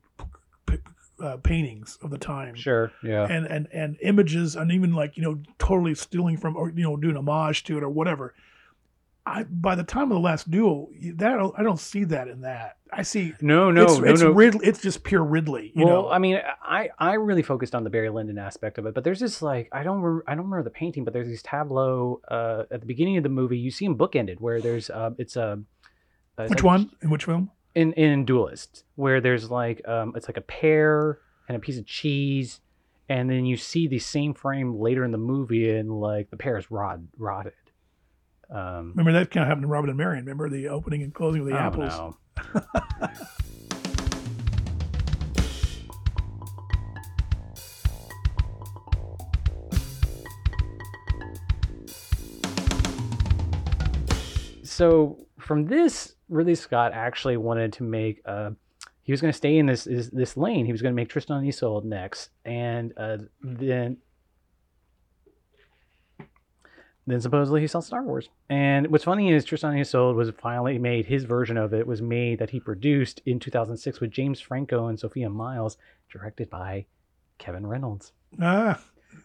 uh, 1.23 1.37
paintings 1.37 1.97
of 2.01 2.09
the 2.09 2.17
time. 2.17 2.53
Sure. 2.55 2.91
Yeah. 3.01 3.25
And, 3.25 3.47
and 3.47 3.67
and 3.71 3.97
images 4.01 4.55
and 4.55 4.71
even 4.71 4.93
like 4.93 5.17
you 5.17 5.23
know 5.23 5.39
totally 5.57 5.95
stealing 5.95 6.37
from 6.37 6.55
or 6.57 6.69
you 6.69 6.83
know 6.83 6.97
doing 6.97 7.15
homage 7.17 7.63
to 7.65 7.77
it 7.77 7.83
or 7.83 7.89
whatever. 7.89 8.35
I 9.25 9.43
by 9.43 9.75
the 9.75 9.85
time 9.85 10.11
of 10.11 10.15
the 10.15 10.19
last 10.19 10.51
duel, 10.51 10.89
that 11.15 11.53
I 11.57 11.63
don't 11.63 11.79
see 11.79 12.03
that 12.03 12.27
in 12.27 12.41
that. 12.41 12.75
I 12.91 13.03
see 13.03 13.33
no, 13.39 13.71
no, 13.71 13.83
it's, 13.83 13.97
no, 13.97 14.03
it's 14.05 14.21
no. 14.21 14.31
Ridley. 14.31 14.67
It's 14.67 14.81
just 14.81 15.03
pure 15.05 15.23
Ridley. 15.23 15.71
You 15.73 15.85
well, 15.85 16.03
know, 16.03 16.09
I 16.09 16.19
mean, 16.19 16.41
I 16.61 16.89
I 16.99 17.13
really 17.13 17.41
focused 17.41 17.73
on 17.73 17.85
the 17.85 17.89
Barry 17.89 18.09
Lyndon 18.09 18.37
aspect 18.37 18.77
of 18.77 18.85
it, 18.85 18.93
but 18.93 19.05
there's 19.05 19.21
this 19.21 19.41
like 19.41 19.69
I 19.71 19.83
don't 19.83 20.01
re- 20.01 20.23
I 20.27 20.35
don't 20.35 20.43
remember 20.43 20.63
the 20.63 20.75
painting, 20.75 21.05
but 21.05 21.13
there's 21.13 21.27
these 21.29 21.41
tableau 21.41 22.19
uh, 22.29 22.63
at 22.69 22.81
the 22.81 22.85
beginning 22.85 23.15
of 23.15 23.23
the 23.23 23.29
movie. 23.29 23.57
You 23.57 23.71
see 23.71 23.85
them 23.85 23.97
bookended 23.97 24.41
where 24.41 24.59
there's 24.59 24.89
uh, 24.89 25.11
it's 25.17 25.37
a 25.37 25.61
uh, 26.37 26.43
it's 26.43 26.49
which 26.49 26.59
like- 26.59 26.63
one 26.63 26.91
in 27.01 27.09
which 27.09 27.23
film? 27.23 27.49
In 27.75 27.93
in 27.93 28.25
Duelist 28.25 28.83
where 28.95 29.21
there's 29.21 29.49
like 29.49 29.87
um 29.87 30.13
it's 30.15 30.27
like 30.27 30.37
a 30.37 30.41
pear 30.41 31.19
and 31.47 31.57
a 31.57 31.59
piece 31.59 31.77
of 31.77 31.85
cheese, 31.85 32.61
and 33.09 33.29
then 33.29 33.45
you 33.45 33.57
see 33.57 33.87
the 33.87 33.99
same 33.99 34.33
frame 34.33 34.79
later 34.79 35.03
in 35.03 35.11
the 35.11 35.17
movie, 35.17 35.69
and 35.69 35.99
like 35.99 36.29
the 36.29 36.37
pear 36.37 36.57
is 36.57 36.69
rot 36.71 36.99
rotted. 37.17 37.53
Um, 38.49 38.91
Remember 38.95 39.13
that 39.13 39.31
kind 39.31 39.43
of 39.43 39.47
happened 39.47 39.63
to 39.63 39.67
Robin 39.67 39.89
and 39.89 39.97
Marion. 39.97 40.25
Remember 40.25 40.49
the 40.49 40.67
opening 40.67 41.01
and 41.01 41.13
closing 41.13 41.41
of 41.41 41.47
the 41.47 41.53
don't 41.53 41.61
apples. 41.61 41.91
know. 41.91 42.17
so 54.63 55.17
from 55.39 55.65
this, 55.65 56.13
Ridley 56.33 56.55
Scott 56.55 56.91
actually 56.93 57.37
wanted 57.37 57.73
to 57.73 57.83
make 57.83 58.21
uh 58.25 58.51
he 59.03 59.11
was 59.11 59.19
going 59.21 59.31
to 59.31 59.37
stay 59.37 59.57
in 59.57 59.65
this 59.65 59.85
is 59.85 60.09
this 60.11 60.37
lane. 60.37 60.65
He 60.65 60.71
was 60.71 60.81
going 60.81 60.93
to 60.93 60.95
make 60.95 61.09
Tristan 61.09 61.37
and 61.37 61.47
Isolde 61.47 61.83
next, 61.85 62.29
and 62.45 62.93
uh, 62.97 63.17
then 63.41 63.97
then 67.05 67.19
supposedly 67.19 67.59
he 67.59 67.67
saw 67.67 67.81
Star 67.81 68.01
Wars. 68.01 68.29
And 68.49 68.87
what's 68.87 69.03
funny 69.03 69.29
is 69.33 69.43
Tristan 69.43 69.71
and 69.71 69.79
Isolde 69.81 70.15
was 70.15 70.29
finally 70.41 70.79
made. 70.79 71.05
His 71.05 71.25
version 71.25 71.57
of 71.57 71.73
it 71.73 71.85
was 71.85 72.01
made 72.01 72.39
that 72.39 72.51
he 72.51 72.61
produced 72.61 73.21
in 73.25 73.39
2006 73.41 73.99
with 73.99 74.09
James 74.11 74.39
Franco 74.39 74.87
and 74.87 74.97
Sophia 74.97 75.29
Myles, 75.29 75.77
directed 76.09 76.49
by 76.49 76.85
Kevin 77.39 77.67
Reynolds, 77.67 78.13
Ah, 78.41 78.81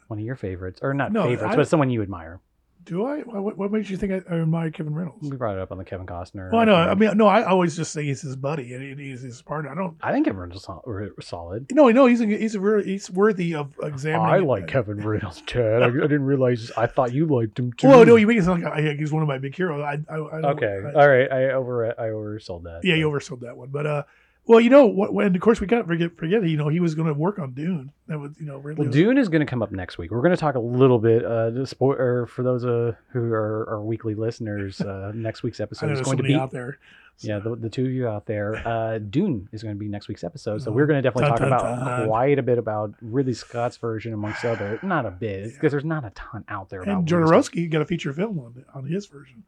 one 0.08 0.18
of 0.18 0.24
your 0.24 0.34
favorites, 0.34 0.80
or 0.82 0.92
not 0.92 1.12
No, 1.12 1.22
favorites, 1.24 1.52
I- 1.52 1.56
but 1.56 1.68
someone 1.68 1.90
you 1.90 2.02
admire. 2.02 2.40
Do 2.84 3.04
I? 3.04 3.18
What, 3.20 3.58
what 3.58 3.70
makes 3.70 3.90
you 3.90 3.96
think 3.96 4.12
I, 4.12 4.34
I 4.34 4.40
admire 4.40 4.70
Kevin 4.70 4.94
Reynolds? 4.94 5.28
We 5.28 5.36
brought 5.36 5.56
it 5.56 5.60
up 5.60 5.72
on 5.72 5.78
the 5.78 5.84
Kevin 5.84 6.06
Costner. 6.06 6.50
Well, 6.50 6.62
I 6.62 6.64
know. 6.64 6.74
I 6.74 6.94
mean, 6.94 7.16
no. 7.16 7.26
I 7.26 7.44
always 7.44 7.76
just 7.76 7.92
say 7.92 8.04
he's 8.04 8.22
his 8.22 8.36
buddy 8.36 8.72
and 8.72 8.98
he's 8.98 9.20
his 9.20 9.42
partner. 9.42 9.70
I 9.70 9.74
don't. 9.74 9.96
I 10.02 10.12
think 10.12 10.26
Kevin 10.26 10.40
Reynolds 10.40 10.66
is 10.66 11.26
solid. 11.26 11.70
No, 11.72 11.88
no. 11.90 12.06
He's 12.06 12.20
a, 12.20 12.26
he's 12.26 12.54
a 12.54 12.60
really, 12.60 12.84
he's 12.84 13.10
worthy 13.10 13.54
of 13.54 13.74
examining. 13.82 14.26
I 14.26 14.38
it. 14.38 14.44
like 14.44 14.68
Kevin 14.68 14.96
Reynolds, 15.06 15.42
Chad. 15.42 15.82
I, 15.82 15.86
I 15.86 15.90
didn't 15.90 16.24
realize. 16.24 16.70
I 16.76 16.86
thought 16.86 17.12
you 17.12 17.26
liked 17.26 17.58
him 17.58 17.72
too. 17.72 17.88
Well, 17.88 18.06
no, 18.06 18.16
you 18.16 18.26
make 18.26 18.38
it 18.38 18.44
sound 18.44 18.62
like 18.62 18.72
I, 18.72 18.94
he's 18.94 19.12
one 19.12 19.22
of 19.22 19.28
my 19.28 19.38
big 19.38 19.54
heroes. 19.54 19.82
I, 19.82 20.00
I, 20.12 20.16
okay, 20.16 20.82
all 20.94 21.08
right. 21.08 21.30
I 21.30 21.50
over 21.50 21.88
I 22.00 22.08
oversold 22.08 22.64
that. 22.64 22.80
yeah, 22.84 22.94
so. 22.94 22.98
you 22.98 23.10
oversold 23.10 23.40
that 23.40 23.56
one. 23.56 23.68
But 23.68 23.86
uh, 23.86 24.02
well, 24.48 24.60
you 24.60 24.70
know 24.70 24.86
what? 24.86 25.14
When 25.14 25.34
of 25.36 25.40
course 25.40 25.60
we 25.60 25.66
got 25.68 25.86
forget 25.86 26.16
forget. 26.16 26.42
You 26.42 26.56
know, 26.56 26.68
he 26.68 26.80
was 26.80 26.94
going 26.96 27.06
to 27.06 27.14
work 27.14 27.38
on 27.38 27.52
Dune. 27.52 27.92
That 28.08 28.18
was 28.18 28.32
you 28.40 28.46
know 28.46 28.58
really. 28.58 28.80
Well, 28.80 28.90
Dune 28.90 29.16
is 29.18 29.28
going 29.28 29.40
to 29.40 29.46
come 29.46 29.62
up 29.62 29.70
next 29.70 29.98
week. 29.98 30.10
We're 30.10 30.22
going 30.22 30.34
to 30.34 30.40
talk 30.40 30.56
a 30.56 30.60
little 30.60 30.98
bit. 30.98 31.24
Uh, 31.24 31.50
the 31.50 31.60
spo- 31.60 31.96
or 31.98 32.26
for 32.26 32.42
those 32.42 32.64
uh, 32.64 32.94
who 33.12 33.32
are 33.32 33.68
our 33.68 33.80
weekly 33.82 34.14
listeners, 34.16 34.80
uh, 34.80 35.12
next 35.14 35.42
week's 35.44 35.60
episode 35.60 35.92
is 35.92 36.00
going 36.00 36.16
to 36.16 36.22
be 36.24 36.34
out 36.34 36.50
there. 36.50 36.78
yeah 37.20 37.38
the, 37.40 37.56
the 37.56 37.68
two 37.68 37.84
of 37.86 37.90
you 37.92 38.08
out 38.08 38.24
there. 38.26 38.56
Uh, 38.66 38.98
Dune 38.98 39.48
is 39.52 39.62
going 39.62 39.74
to 39.74 39.78
be 39.78 39.88
next 39.88 40.08
week's 40.08 40.24
episode, 40.24 40.62
so 40.62 40.70
Oh. 40.70 40.74
we're 40.74 40.86
going 40.86 41.02
to 41.02 41.02
definitely 41.02 41.28
talk 41.30 41.40
about 41.40 42.06
quite 42.06 42.38
a 42.38 42.42
bit 42.42 42.58
about 42.58 42.94
Ridley 43.02 43.34
Scott's 43.34 43.76
version, 43.76 44.12
amongst 44.14 44.44
other. 44.46 44.78
Not 44.82 45.04
a 45.04 45.10
bit 45.10 45.52
because 45.52 45.72
there's 45.72 45.84
not 45.84 46.04
a 46.04 46.10
ton 46.10 46.44
out 46.48 46.70
there. 46.70 46.80
About 46.82 46.98
And. 47.00 47.06
Jodorowsky 47.08 47.70
got 47.70 47.82
a 47.82 47.86
feature 47.86 48.12
film 48.14 48.38
on 48.38 48.64
on 48.74 48.86
his 48.86 49.06
version. 49.06 49.44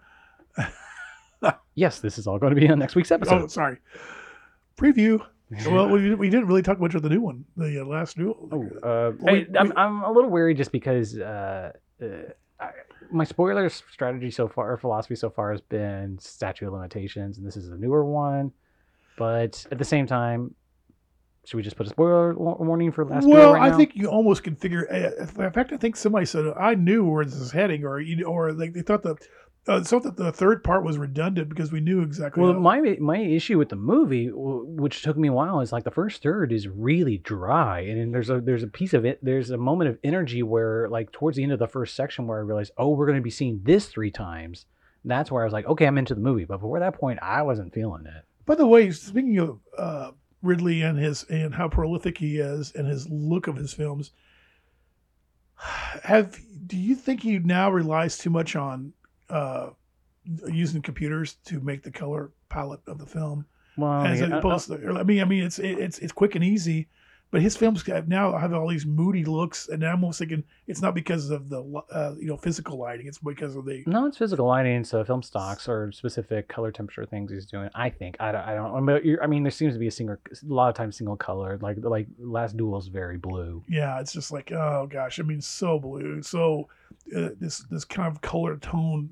Yes, 1.74 2.00
this 2.00 2.18
is 2.18 2.26
all 2.26 2.38
going 2.38 2.54
to 2.54 2.60
be 2.60 2.68
on 2.68 2.78
next 2.78 2.94
week's 2.94 3.10
episode. 3.10 3.42
Oh, 3.42 3.46
sorry. 3.46 3.78
Preview. 4.80 5.24
well, 5.66 5.88
we, 5.88 6.14
we 6.14 6.30
didn't 6.30 6.46
really 6.46 6.62
talk 6.62 6.80
much 6.80 6.94
of 6.94 7.02
the 7.02 7.08
new 7.08 7.20
one, 7.20 7.44
the 7.56 7.82
uh, 7.82 7.84
last 7.84 8.16
duel. 8.16 8.48
Oh, 8.52 8.88
uh, 8.88 9.12
We- 9.20 9.30
I, 9.30 9.46
I'm, 9.60 9.68
we- 9.68 9.74
I'm 9.76 10.02
a 10.04 10.10
little 10.12 10.30
wary 10.30 10.54
just 10.54 10.72
because 10.72 11.18
uh, 11.18 11.72
uh, 12.02 12.06
I, 12.60 12.70
my 13.10 13.24
spoiler 13.24 13.68
strategy 13.68 14.30
so 14.30 14.46
far, 14.48 14.72
or 14.72 14.76
philosophy 14.78 15.16
so 15.16 15.28
far, 15.28 15.50
has 15.50 15.60
been 15.60 16.18
statute 16.20 16.66
of 16.68 16.72
limitations, 16.72 17.38
and 17.38 17.46
this 17.46 17.56
is 17.56 17.68
a 17.68 17.76
newer 17.76 18.04
one. 18.04 18.52
But 19.18 19.66
at 19.72 19.78
the 19.78 19.84
same 19.84 20.06
time, 20.06 20.54
should 21.44 21.56
we 21.56 21.62
just 21.64 21.76
put 21.76 21.86
a 21.86 21.90
spoiler 21.90 22.34
warning 22.34 22.92
for 22.92 23.04
last? 23.04 23.26
Well, 23.26 23.54
right 23.54 23.62
I 23.62 23.70
now? 23.70 23.76
think 23.76 23.96
you 23.96 24.06
almost 24.08 24.44
can 24.44 24.54
figure. 24.54 24.86
uh, 24.90 25.42
In 25.44 25.52
fact, 25.52 25.72
I 25.72 25.76
think 25.78 25.96
somebody 25.96 26.26
said 26.26 26.44
I 26.58 26.74
knew 26.74 27.04
where 27.04 27.24
this 27.24 27.34
is 27.34 27.50
heading, 27.50 27.84
or 27.84 27.98
you- 28.00 28.24
or 28.24 28.52
like 28.52 28.72
they 28.72 28.82
thought 28.82 29.02
the 29.02 29.16
uh, 29.66 29.82
so 29.82 29.98
that 30.00 30.16
the 30.16 30.32
third 30.32 30.64
part 30.64 30.84
was 30.84 30.96
redundant 30.96 31.48
because 31.48 31.70
we 31.70 31.80
knew 31.80 32.02
exactly. 32.02 32.42
Well, 32.42 32.54
how- 32.54 32.58
my 32.60 32.96
my 33.00 33.18
issue 33.18 33.58
with 33.58 33.68
the 33.68 33.76
movie, 33.76 34.30
which 34.32 35.02
took 35.02 35.16
me 35.16 35.28
a 35.28 35.32
while, 35.32 35.60
is 35.60 35.72
like 35.72 35.84
the 35.84 35.90
first 35.90 36.22
third 36.22 36.52
is 36.52 36.66
really 36.66 37.18
dry, 37.18 37.80
and 37.80 38.14
there's 38.14 38.30
a 38.30 38.40
there's 38.40 38.62
a 38.62 38.68
piece 38.68 38.94
of 38.94 39.04
it. 39.04 39.18
There's 39.22 39.50
a 39.50 39.58
moment 39.58 39.90
of 39.90 39.98
energy 40.02 40.42
where, 40.42 40.88
like, 40.88 41.12
towards 41.12 41.36
the 41.36 41.42
end 41.42 41.52
of 41.52 41.58
the 41.58 41.68
first 41.68 41.94
section, 41.94 42.26
where 42.26 42.38
I 42.38 42.42
realized, 42.42 42.72
oh, 42.78 42.90
we're 42.90 43.06
going 43.06 43.18
to 43.18 43.22
be 43.22 43.30
seeing 43.30 43.60
this 43.62 43.86
three 43.86 44.10
times. 44.10 44.66
That's 45.04 45.30
where 45.30 45.42
I 45.42 45.46
was 45.46 45.52
like, 45.52 45.66
okay, 45.66 45.86
I'm 45.86 45.98
into 45.98 46.14
the 46.14 46.20
movie. 46.20 46.44
But 46.44 46.58
before 46.58 46.78
that 46.80 46.94
point, 46.94 47.18
I 47.22 47.42
wasn't 47.42 47.72
feeling 47.72 48.06
it. 48.06 48.24
By 48.46 48.54
the 48.54 48.66
way, 48.66 48.90
speaking 48.90 49.38
of 49.38 49.60
uh, 49.78 50.10
Ridley 50.42 50.82
and 50.82 50.98
his 50.98 51.24
and 51.24 51.54
how 51.54 51.68
prolific 51.68 52.18
he 52.18 52.38
is 52.38 52.72
and 52.74 52.86
his 52.86 53.08
look 53.08 53.46
of 53.46 53.56
his 53.56 53.72
films, 53.74 54.10
have 56.02 56.38
do 56.66 56.76
you 56.76 56.94
think 56.94 57.22
he 57.22 57.38
now 57.38 57.70
relies 57.70 58.16
too 58.18 58.30
much 58.30 58.56
on 58.56 58.92
uh, 59.30 59.70
using 60.48 60.82
computers 60.82 61.34
to 61.46 61.60
make 61.60 61.82
the 61.82 61.90
color 61.90 62.30
palette 62.48 62.80
of 62.86 62.98
the 62.98 63.06
film? 63.06 63.46
Well, 63.76 64.04
as 64.04 64.20
yeah, 64.20 64.36
opposed 64.38 64.68
to, 64.68 64.96
I 64.98 65.02
mean, 65.04 65.20
I 65.20 65.24
mean, 65.24 65.44
it's 65.44 65.58
it's 65.58 65.98
it's 66.00 66.12
quick 66.12 66.34
and 66.34 66.44
easy, 66.44 66.88
but 67.30 67.40
his 67.40 67.56
films 67.56 67.86
now 68.08 68.36
have 68.36 68.52
all 68.52 68.68
these 68.68 68.84
moody 68.84 69.24
looks, 69.24 69.68
and 69.68 69.82
I'm 69.84 70.02
almost 70.02 70.18
thinking 70.18 70.42
it's 70.66 70.82
not 70.82 70.94
because 70.94 71.30
of 71.30 71.48
the 71.48 71.62
uh, 71.90 72.14
you 72.18 72.26
know 72.26 72.36
physical 72.36 72.76
lighting; 72.78 73.06
it's 73.06 73.18
because 73.18 73.54
of 73.54 73.64
the 73.64 73.84
no, 73.86 74.06
it's 74.06 74.18
physical 74.18 74.46
lighting, 74.46 74.82
so 74.82 75.02
film 75.04 75.22
stocks 75.22 75.68
or 75.68 75.92
specific 75.92 76.48
color 76.48 76.72
temperature 76.72 77.06
things 77.06 77.30
he's 77.30 77.46
doing. 77.46 77.70
I 77.74 77.88
think 77.90 78.16
I 78.18 78.32
don't. 78.32 78.42
I 78.42 78.54
don't. 78.54 78.74
I 78.74 78.80
mean, 78.80 79.18
I 79.22 79.26
mean, 79.28 79.44
there 79.44 79.52
seems 79.52 79.74
to 79.74 79.78
be 79.78 79.86
a 79.86 79.92
single, 79.92 80.16
a 80.16 80.52
lot 80.52 80.68
of 80.68 80.74
times 80.74 80.96
single 80.96 81.16
color. 81.16 81.58
Like 81.62 81.76
like 81.80 82.08
Last 82.18 82.56
Duel 82.56 82.76
is 82.78 82.88
very 82.88 83.16
blue. 83.16 83.62
yeah. 83.68 84.00
It's 84.00 84.12
just 84.12 84.32
like 84.32 84.50
oh 84.50 84.88
gosh, 84.90 85.20
I 85.20 85.22
mean, 85.22 85.40
so 85.40 85.78
blue, 85.78 86.22
so 86.22 86.68
uh, 87.16 87.28
this 87.38 87.64
this 87.70 87.84
kind 87.84 88.08
of 88.08 88.20
color 88.20 88.56
tone 88.56 89.08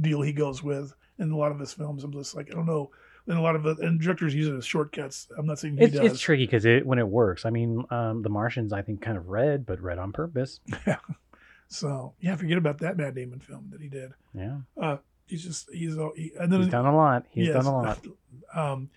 deal 0.00 0.22
he 0.22 0.32
goes 0.32 0.62
with 0.62 0.92
in 1.18 1.30
a 1.30 1.36
lot 1.36 1.52
of 1.52 1.58
his 1.58 1.72
films. 1.72 2.04
I'm 2.04 2.12
just 2.12 2.34
like 2.36 2.48
I 2.50 2.54
don't 2.54 2.66
know. 2.66 2.90
And 3.28 3.36
a 3.36 3.40
lot 3.42 3.56
of 3.56 3.64
the 3.64 3.74
and 3.80 4.00
directors 4.00 4.32
use 4.34 4.46
it 4.46 4.54
as 4.54 4.64
shortcuts. 4.64 5.26
I'm 5.36 5.46
not 5.46 5.58
saying 5.58 5.78
he 5.78 5.84
It's, 5.84 5.94
does. 5.96 6.12
it's 6.12 6.20
tricky 6.20 6.44
because 6.46 6.64
it 6.64 6.86
when 6.86 6.98
it 7.00 7.08
works. 7.08 7.44
I 7.44 7.50
mean, 7.50 7.84
um, 7.90 8.22
The 8.22 8.28
Martians, 8.28 8.72
I 8.72 8.82
think, 8.82 9.02
kind 9.02 9.16
of 9.16 9.28
red, 9.28 9.66
but 9.66 9.80
red 9.80 9.98
on 9.98 10.12
purpose. 10.12 10.60
Yeah. 10.86 10.98
So 11.68 12.14
yeah, 12.20 12.36
forget 12.36 12.58
about 12.58 12.78
that 12.78 12.96
Matt 12.96 13.14
Damon 13.16 13.40
film 13.40 13.68
that 13.72 13.80
he 13.80 13.88
did. 13.88 14.12
Yeah, 14.34 14.58
He's 15.26 15.42
just 15.42 15.68
he's 15.72 15.98
all 15.98 16.12
he, 16.14 16.30
and 16.38 16.52
then 16.52 16.60
he's 16.62 16.70
done 16.70 16.86
a 16.86 16.94
lot. 16.94 17.26
He's 17.30 17.48
Yes. 17.48 17.56
done 17.56 17.66
a 17.66 17.76
lot. 17.76 17.98
Um, 18.54 18.90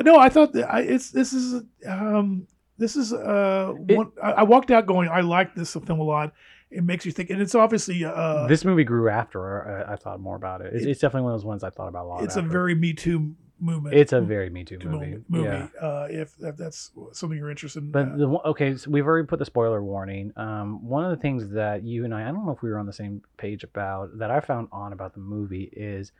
no, 0.00 0.18
I 0.18 0.28
thought 0.28 0.52
that 0.54 0.68
I, 0.68 0.80
it's 0.80 1.12
this 1.12 1.32
is 1.32 1.62
um, 1.86 2.48
this 2.78 2.96
is 2.96 3.12
uh, 3.12 3.74
It- 3.88 3.96
one, 3.96 4.10
I, 4.20 4.32
I 4.32 4.42
walked 4.42 4.72
out 4.72 4.86
going 4.86 5.08
I 5.08 5.20
like 5.20 5.54
this 5.54 5.72
film 5.74 6.00
a 6.00 6.02
lot. 6.02 6.32
It 6.70 6.84
makes 6.84 7.06
you 7.06 7.12
think, 7.12 7.30
and 7.30 7.40
it's 7.40 7.54
obviously 7.54 8.04
uh, 8.04 8.46
this 8.46 8.64
movie 8.64 8.84
grew 8.84 9.08
after 9.08 9.86
uh, 9.86 9.92
I 9.92 9.96
thought 9.96 10.20
more 10.20 10.36
about 10.36 10.60
it. 10.60 10.74
It's, 10.74 10.84
it- 10.84 10.90
it's 10.90 11.00
definitely 11.00 11.24
one 11.24 11.32
of 11.34 11.40
those 11.40 11.46
ones 11.46 11.64
I 11.64 11.70
thought 11.70 11.88
about 11.88 12.04
a 12.04 12.08
lot. 12.08 12.24
it's 12.24 12.36
a 12.36 12.42
very 12.42 12.74
Me 12.74 12.92
Too 12.92 13.34
movement. 13.60 13.96
It's 13.96 14.12
a 14.12 14.20
very 14.20 14.50
Me 14.50 14.64
Too 14.64 14.76
to 14.78 14.86
movie. 14.88 15.06
movie. 15.06 15.24
movie, 15.28 15.44
Yeah. 15.48 15.68
Uh, 15.80 16.06
if, 16.10 16.34
if 16.40 16.56
that's 16.58 16.90
something 17.12 17.38
you're 17.38 17.50
interested 17.50 17.82
in. 17.82 17.90
But 17.90 18.08
uh, 18.12 18.16
the 18.18 18.26
okay, 18.50 18.76
so 18.76 18.90
we've 18.90 19.06
already 19.06 19.26
put 19.26 19.38
the 19.38 19.44
spoiler 19.46 19.82
warning. 19.82 20.32
Um, 20.36 20.86
one 20.86 21.04
of 21.04 21.10
the 21.10 21.16
things 21.16 21.48
that 21.50 21.82
you 21.84 22.04
and 22.04 22.12
I, 22.14 22.22
I 22.28 22.32
don't 22.32 22.44
know 22.44 22.52
if 22.52 22.60
we 22.62 22.70
were 22.70 22.78
on 22.78 22.86
the 22.86 22.92
same 22.92 23.22
page 23.38 23.64
about 23.64 24.18
that 24.18 24.30
I 24.30 24.40
found 24.40 24.68
on 24.70 24.92
about 24.92 25.14
the 25.14 25.20
movie 25.20 25.70
is, 25.72 26.12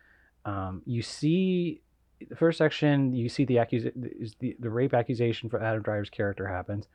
um, 0.47 0.81
you 0.87 1.03
see 1.03 1.83
the 2.27 2.37
first 2.37 2.57
section, 2.59 3.13
you 3.13 3.29
see 3.29 3.45
the 3.45 3.59
accusation, 3.59 4.11
the, 4.41 4.57
the 4.59 4.71
rape 4.71 4.95
accusation 4.95 5.49
for 5.51 5.63
Adam 5.63 5.83
Driver's 5.83 6.11
character 6.11 6.47
happens. 6.49 6.89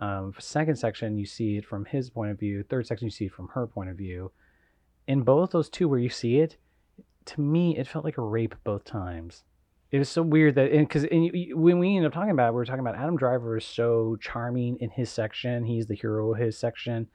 Um, 0.00 0.34
second 0.38 0.76
section, 0.76 1.16
you 1.16 1.26
see 1.26 1.56
it 1.56 1.64
from 1.64 1.84
his 1.84 2.10
point 2.10 2.30
of 2.30 2.38
view. 2.38 2.62
Third 2.62 2.86
section, 2.86 3.06
you 3.06 3.10
see 3.10 3.26
it 3.26 3.32
from 3.32 3.48
her 3.48 3.66
point 3.66 3.90
of 3.90 3.96
view. 3.96 4.32
In 5.06 5.22
both 5.22 5.50
those 5.50 5.68
two, 5.68 5.88
where 5.88 5.98
you 5.98 6.08
see 6.08 6.38
it, 6.40 6.56
to 7.26 7.40
me, 7.40 7.76
it 7.76 7.86
felt 7.86 8.04
like 8.04 8.18
a 8.18 8.22
rape 8.22 8.54
both 8.64 8.84
times. 8.84 9.44
It 9.90 9.98
was 9.98 10.08
so 10.08 10.22
weird 10.22 10.56
that 10.56 10.72
because 10.72 11.06
when 11.10 11.78
we 11.78 11.96
ended 11.96 12.06
up 12.06 12.12
talking 12.12 12.32
about 12.32 12.48
it, 12.48 12.52
we 12.52 12.56
were 12.56 12.64
talking 12.64 12.80
about 12.80 12.96
Adam 12.96 13.16
Driver 13.16 13.56
is 13.56 13.64
so 13.64 14.16
charming 14.20 14.76
in 14.80 14.90
his 14.90 15.08
section. 15.08 15.64
He's 15.64 15.86
the 15.86 15.94
hero 15.94 16.32
of 16.32 16.40
his 16.40 16.58
section, 16.58 17.06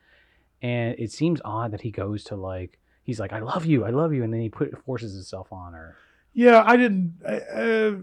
and 0.62 0.96
it 0.98 1.12
seems 1.12 1.42
odd 1.44 1.72
that 1.72 1.82
he 1.82 1.92
goes 1.92 2.24
to 2.26 2.38
like 2.38 2.80
he's 3.04 3.20
like 3.20 3.34
I 3.34 3.40
love 3.40 3.66
you, 3.66 3.84
I 3.84 3.90
love 3.90 4.14
you, 4.14 4.24
and 4.24 4.32
then 4.34 4.40
he 4.40 4.48
put 4.48 4.82
forces 4.86 5.14
himself 5.14 5.52
on 5.52 5.74
her. 5.74 5.98
Yeah, 6.34 6.64
I 6.66 6.78
didn't. 6.78 7.16
I, 7.28 7.36
uh, 7.38 7.96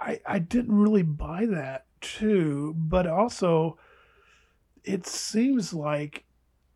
I 0.00 0.20
I 0.26 0.38
didn't 0.40 0.74
really 0.74 1.04
buy 1.04 1.46
that 1.46 1.86
too, 2.00 2.74
but 2.76 3.06
also, 3.06 3.78
it 4.84 5.06
seems 5.06 5.72
like 5.74 6.24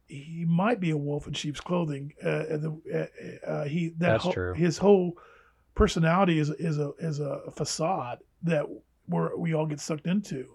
he 0.06 0.44
might 0.46 0.80
be 0.80 0.90
a 0.90 0.96
wolf 0.96 1.26
in 1.26 1.32
sheep's 1.32 1.60
clothing. 1.60 2.12
Uh, 2.24 2.44
and 2.50 2.62
the, 2.62 3.08
uh, 3.46 3.50
uh, 3.50 3.64
he 3.64 3.88
that 3.90 3.98
That's 3.98 4.24
whole- 4.24 4.32
true. 4.32 4.52
His 4.54 4.78
whole 4.78 5.16
personality 5.74 6.38
is 6.38 6.50
is 6.50 6.78
a 6.78 6.92
is 6.98 7.20
a 7.20 7.50
facade 7.52 8.18
that 8.42 8.64
where 9.06 9.36
we 9.36 9.54
all 9.54 9.66
get 9.66 9.80
sucked 9.80 10.06
into. 10.06 10.46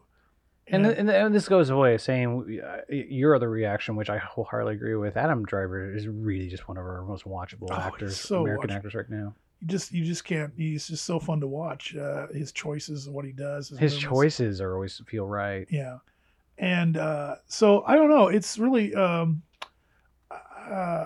And, 0.72 0.86
and, 0.86 1.08
th- 1.10 1.20
and 1.26 1.34
this 1.34 1.50
goes 1.50 1.72
away 1.72 1.98
saying 1.98 2.62
uh, 2.64 2.82
your 2.94 3.34
other 3.36 3.50
reaction, 3.50 3.96
which 3.96 4.08
I 4.12 4.20
wholeheartedly 4.20 4.76
agree 4.76 4.96
with. 4.96 5.18
Adam 5.18 5.44
Driver 5.44 5.92
is 5.92 6.08
really 6.08 6.48
just 6.48 6.68
one 6.68 6.78
of 6.78 6.84
our 6.86 7.02
most 7.02 7.26
watchable 7.26 7.70
Oh, 7.72 7.76
actors, 7.76 8.20
so 8.20 8.42
American 8.44 8.70
watchable. 8.70 8.76
actors 8.76 8.94
right 8.94 9.10
now. 9.10 9.34
You 9.62 9.68
just 9.68 9.92
you 9.92 10.06
just 10.06 10.24
can't. 10.24 10.54
He's 10.56 10.88
just 10.88 11.06
so 11.06 11.20
fun 11.20 11.40
to 11.42 11.48
watch. 11.48 11.96
Uh, 11.96 12.28
his 12.28 12.52
choices 12.52 13.06
and 13.06 13.16
what 13.16 13.26
he 13.26 13.32
does. 13.32 13.70
His 13.70 13.94
movements. 13.94 14.04
choices 14.04 14.62
are 14.62 14.74
always 14.74 15.02
feel 15.08 15.26
right. 15.26 15.68
yeah 15.70 15.98
and 16.60 16.98
uh 16.98 17.36
so 17.48 17.84
i 17.88 17.96
don't 17.96 18.10
know 18.10 18.28
it's 18.28 18.58
really 18.60 18.94
um 18.94 19.42
uh 20.70 21.06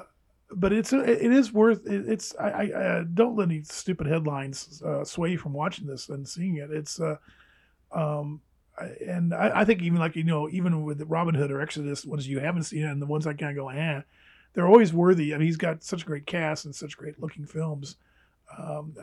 but 0.51 0.73
it's 0.73 0.91
it 0.93 1.31
is 1.31 1.53
worth 1.53 1.85
it, 1.85 2.09
it's 2.09 2.35
i 2.39 2.49
i, 2.49 2.99
I 2.99 3.03
don't 3.13 3.35
let 3.35 3.49
any 3.49 3.63
stupid 3.63 4.07
headlines 4.07 4.81
uh, 4.83 5.03
sway 5.03 5.31
you 5.31 5.37
from 5.37 5.53
watching 5.53 5.87
this 5.87 6.09
and 6.09 6.27
seeing 6.27 6.57
it 6.57 6.71
it's 6.71 6.99
uh 6.99 7.17
um 7.91 8.41
and 9.05 9.35
I, 9.35 9.61
I 9.61 9.65
think 9.65 9.83
even 9.83 9.99
like 9.99 10.15
you 10.15 10.23
know 10.23 10.49
even 10.49 10.83
with 10.83 11.03
Robin 11.03 11.35
Hood 11.35 11.51
or 11.51 11.61
Exodus 11.61 12.03
ones 12.03 12.27
you 12.27 12.39
haven't 12.39 12.63
seen 12.63 12.83
it 12.83 12.89
and 12.89 12.99
the 12.99 13.05
ones 13.05 13.27
I 13.27 13.33
kind 13.33 13.55
of 13.55 13.63
go 13.63 13.69
eh 13.69 14.01
they're 14.53 14.67
always 14.67 14.91
worthy 14.91 15.35
I 15.35 15.37
mean 15.37 15.45
he's 15.45 15.57
got 15.57 15.83
such 15.83 16.01
a 16.01 16.05
great 16.05 16.25
cast 16.25 16.65
and 16.65 16.73
such 16.73 16.97
great 16.97 17.21
looking 17.21 17.45
films 17.45 17.97
um, 18.57 18.93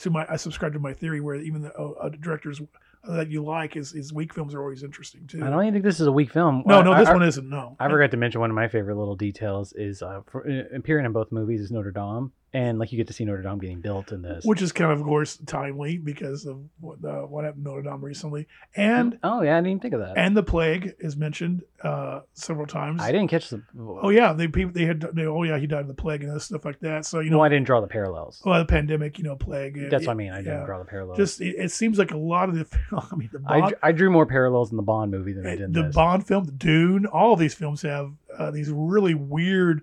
to 0.00 0.10
my 0.10 0.26
I 0.28 0.36
subscribe 0.36 0.72
to 0.74 0.78
my 0.78 0.92
theory 0.92 1.20
where 1.20 1.36
even 1.36 1.62
the 1.62 1.74
uh, 1.78 1.90
uh, 2.00 2.08
directors 2.08 2.60
that 3.08 3.30
you 3.30 3.44
like 3.44 3.76
is 3.76 3.92
his 3.92 4.12
weak 4.12 4.34
films 4.34 4.52
are 4.54 4.60
always 4.60 4.82
interesting 4.82 5.26
too. 5.28 5.44
I 5.44 5.48
don't 5.50 5.62
even 5.62 5.74
think 5.74 5.84
this 5.84 6.00
is 6.00 6.06
a 6.08 6.12
weak 6.12 6.32
film. 6.32 6.64
No, 6.66 6.82
no, 6.82 6.92
I- 6.92 7.00
this 7.00 7.08
I- 7.08 7.12
one 7.12 7.22
isn't. 7.22 7.48
No, 7.48 7.76
I 7.78 7.88
forgot 7.88 8.10
to 8.10 8.16
mention 8.16 8.40
one 8.40 8.50
of 8.50 8.56
my 8.56 8.66
favorite 8.68 8.96
little 8.96 9.14
details 9.16 9.72
is 9.74 10.02
uh, 10.02 10.22
for, 10.26 10.48
uh, 10.48 10.74
appearing 10.76 11.04
in 11.06 11.12
both 11.12 11.30
movies 11.30 11.60
is 11.60 11.70
Notre 11.70 11.92
Dame, 11.92 12.32
and 12.56 12.78
like 12.78 12.90
you 12.90 12.96
get 12.96 13.06
to 13.08 13.12
see 13.12 13.24
Notre 13.26 13.42
Dame 13.42 13.58
getting 13.58 13.80
built 13.80 14.12
in 14.12 14.22
this. 14.22 14.44
which 14.44 14.62
is 14.62 14.72
kind 14.72 14.90
of, 14.90 15.00
of 15.00 15.04
course, 15.04 15.36
timely 15.46 15.98
because 15.98 16.46
of 16.46 16.58
what, 16.80 17.04
uh, 17.04 17.22
what 17.22 17.44
happened 17.44 17.64
to 17.64 17.70
Notre 17.70 17.82
Dame 17.82 18.02
recently, 18.02 18.46
and 18.74 19.18
oh 19.22 19.42
yeah, 19.42 19.54
I 19.54 19.58
didn't 19.58 19.66
even 19.68 19.80
think 19.80 19.94
of 19.94 20.00
that. 20.00 20.14
and 20.16 20.36
the 20.36 20.42
plague 20.42 20.94
is 20.98 21.16
mentioned 21.16 21.62
uh, 21.82 22.20
several 22.32 22.66
times. 22.66 23.02
I 23.02 23.12
didn't 23.12 23.28
catch 23.28 23.50
the. 23.50 23.62
Oh 23.78 24.08
yeah, 24.08 24.32
they 24.32 24.48
people 24.48 24.72
they 24.72 24.86
had 24.86 25.00
they, 25.14 25.26
oh 25.26 25.42
yeah 25.42 25.58
he 25.58 25.66
died 25.66 25.82
of 25.82 25.88
the 25.88 25.94
plague 25.94 26.22
and 26.24 26.40
stuff 26.40 26.64
like 26.64 26.80
that. 26.80 27.04
So 27.04 27.20
you 27.20 27.30
know, 27.30 27.36
no, 27.38 27.42
I 27.42 27.48
didn't 27.50 27.66
draw 27.66 27.80
the 27.82 27.86
parallels. 27.88 28.40
well, 28.44 28.58
the 28.58 28.64
pandemic, 28.64 29.18
you 29.18 29.24
know, 29.24 29.36
plague. 29.36 29.76
it- 29.76 29.90
That's 29.90 30.06
what 30.06 30.12
I 30.12 30.16
mean. 30.16 30.32
I 30.32 30.38
didn't 30.38 30.60
yeah. 30.60 30.66
draw 30.66 30.78
the 30.78 30.84
parallels. 30.86 31.18
Just 31.18 31.40
it, 31.40 31.56
it 31.58 31.70
seems 31.72 31.98
like 31.98 32.12
a 32.12 32.16
lot 32.16 32.48
of 32.48 32.54
the 32.54 32.66
I 33.12 33.16
mean 33.16 33.28
the 33.32 33.38
Bond, 33.40 33.62
dr- 33.70 33.78
I 33.82 33.92
drew 33.92 34.10
more 34.10 34.24
parallels 34.26 34.70
in 34.70 34.76
the 34.76 34.82
Bond 34.82 35.10
movie 35.10 35.32
than 35.34 35.46
I 35.46 35.50
did 35.50 35.60
in 35.60 35.72
the 35.72 35.82
this. 35.84 35.94
Bond 35.94 36.26
film, 36.26 36.44
the 36.44 36.52
Dune, 36.52 37.04
all 37.06 37.32
of 37.34 37.38
these 37.38 37.54
films 37.54 37.82
have 37.82 38.12
uh, 38.38 38.50
these 38.50 38.70
really 38.70 39.14
weird 39.14 39.82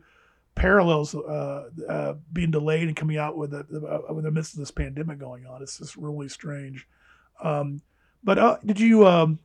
parallels 0.55 1.15
uh, 1.15 1.69
uh, 1.87 2.13
being 2.31 2.51
delayed 2.51 2.87
and 2.87 2.95
coming 2.95 3.17
out 3.17 3.37
with 3.37 3.51
the, 3.51 3.63
the 3.69 3.85
uh, 3.85 4.13
in 4.15 4.23
the 4.23 4.31
midst 4.31 4.53
of 4.53 4.59
this 4.59 4.71
pandemic 4.71 5.19
going 5.19 5.45
on. 5.45 5.61
It's 5.61 5.77
just 5.77 5.95
really 5.95 6.29
strange. 6.29 6.87
Um, 7.41 7.81
but 8.23 8.37
uh, 8.37 8.57
did 8.65 8.79
you 8.79 9.07
um, 9.07 9.39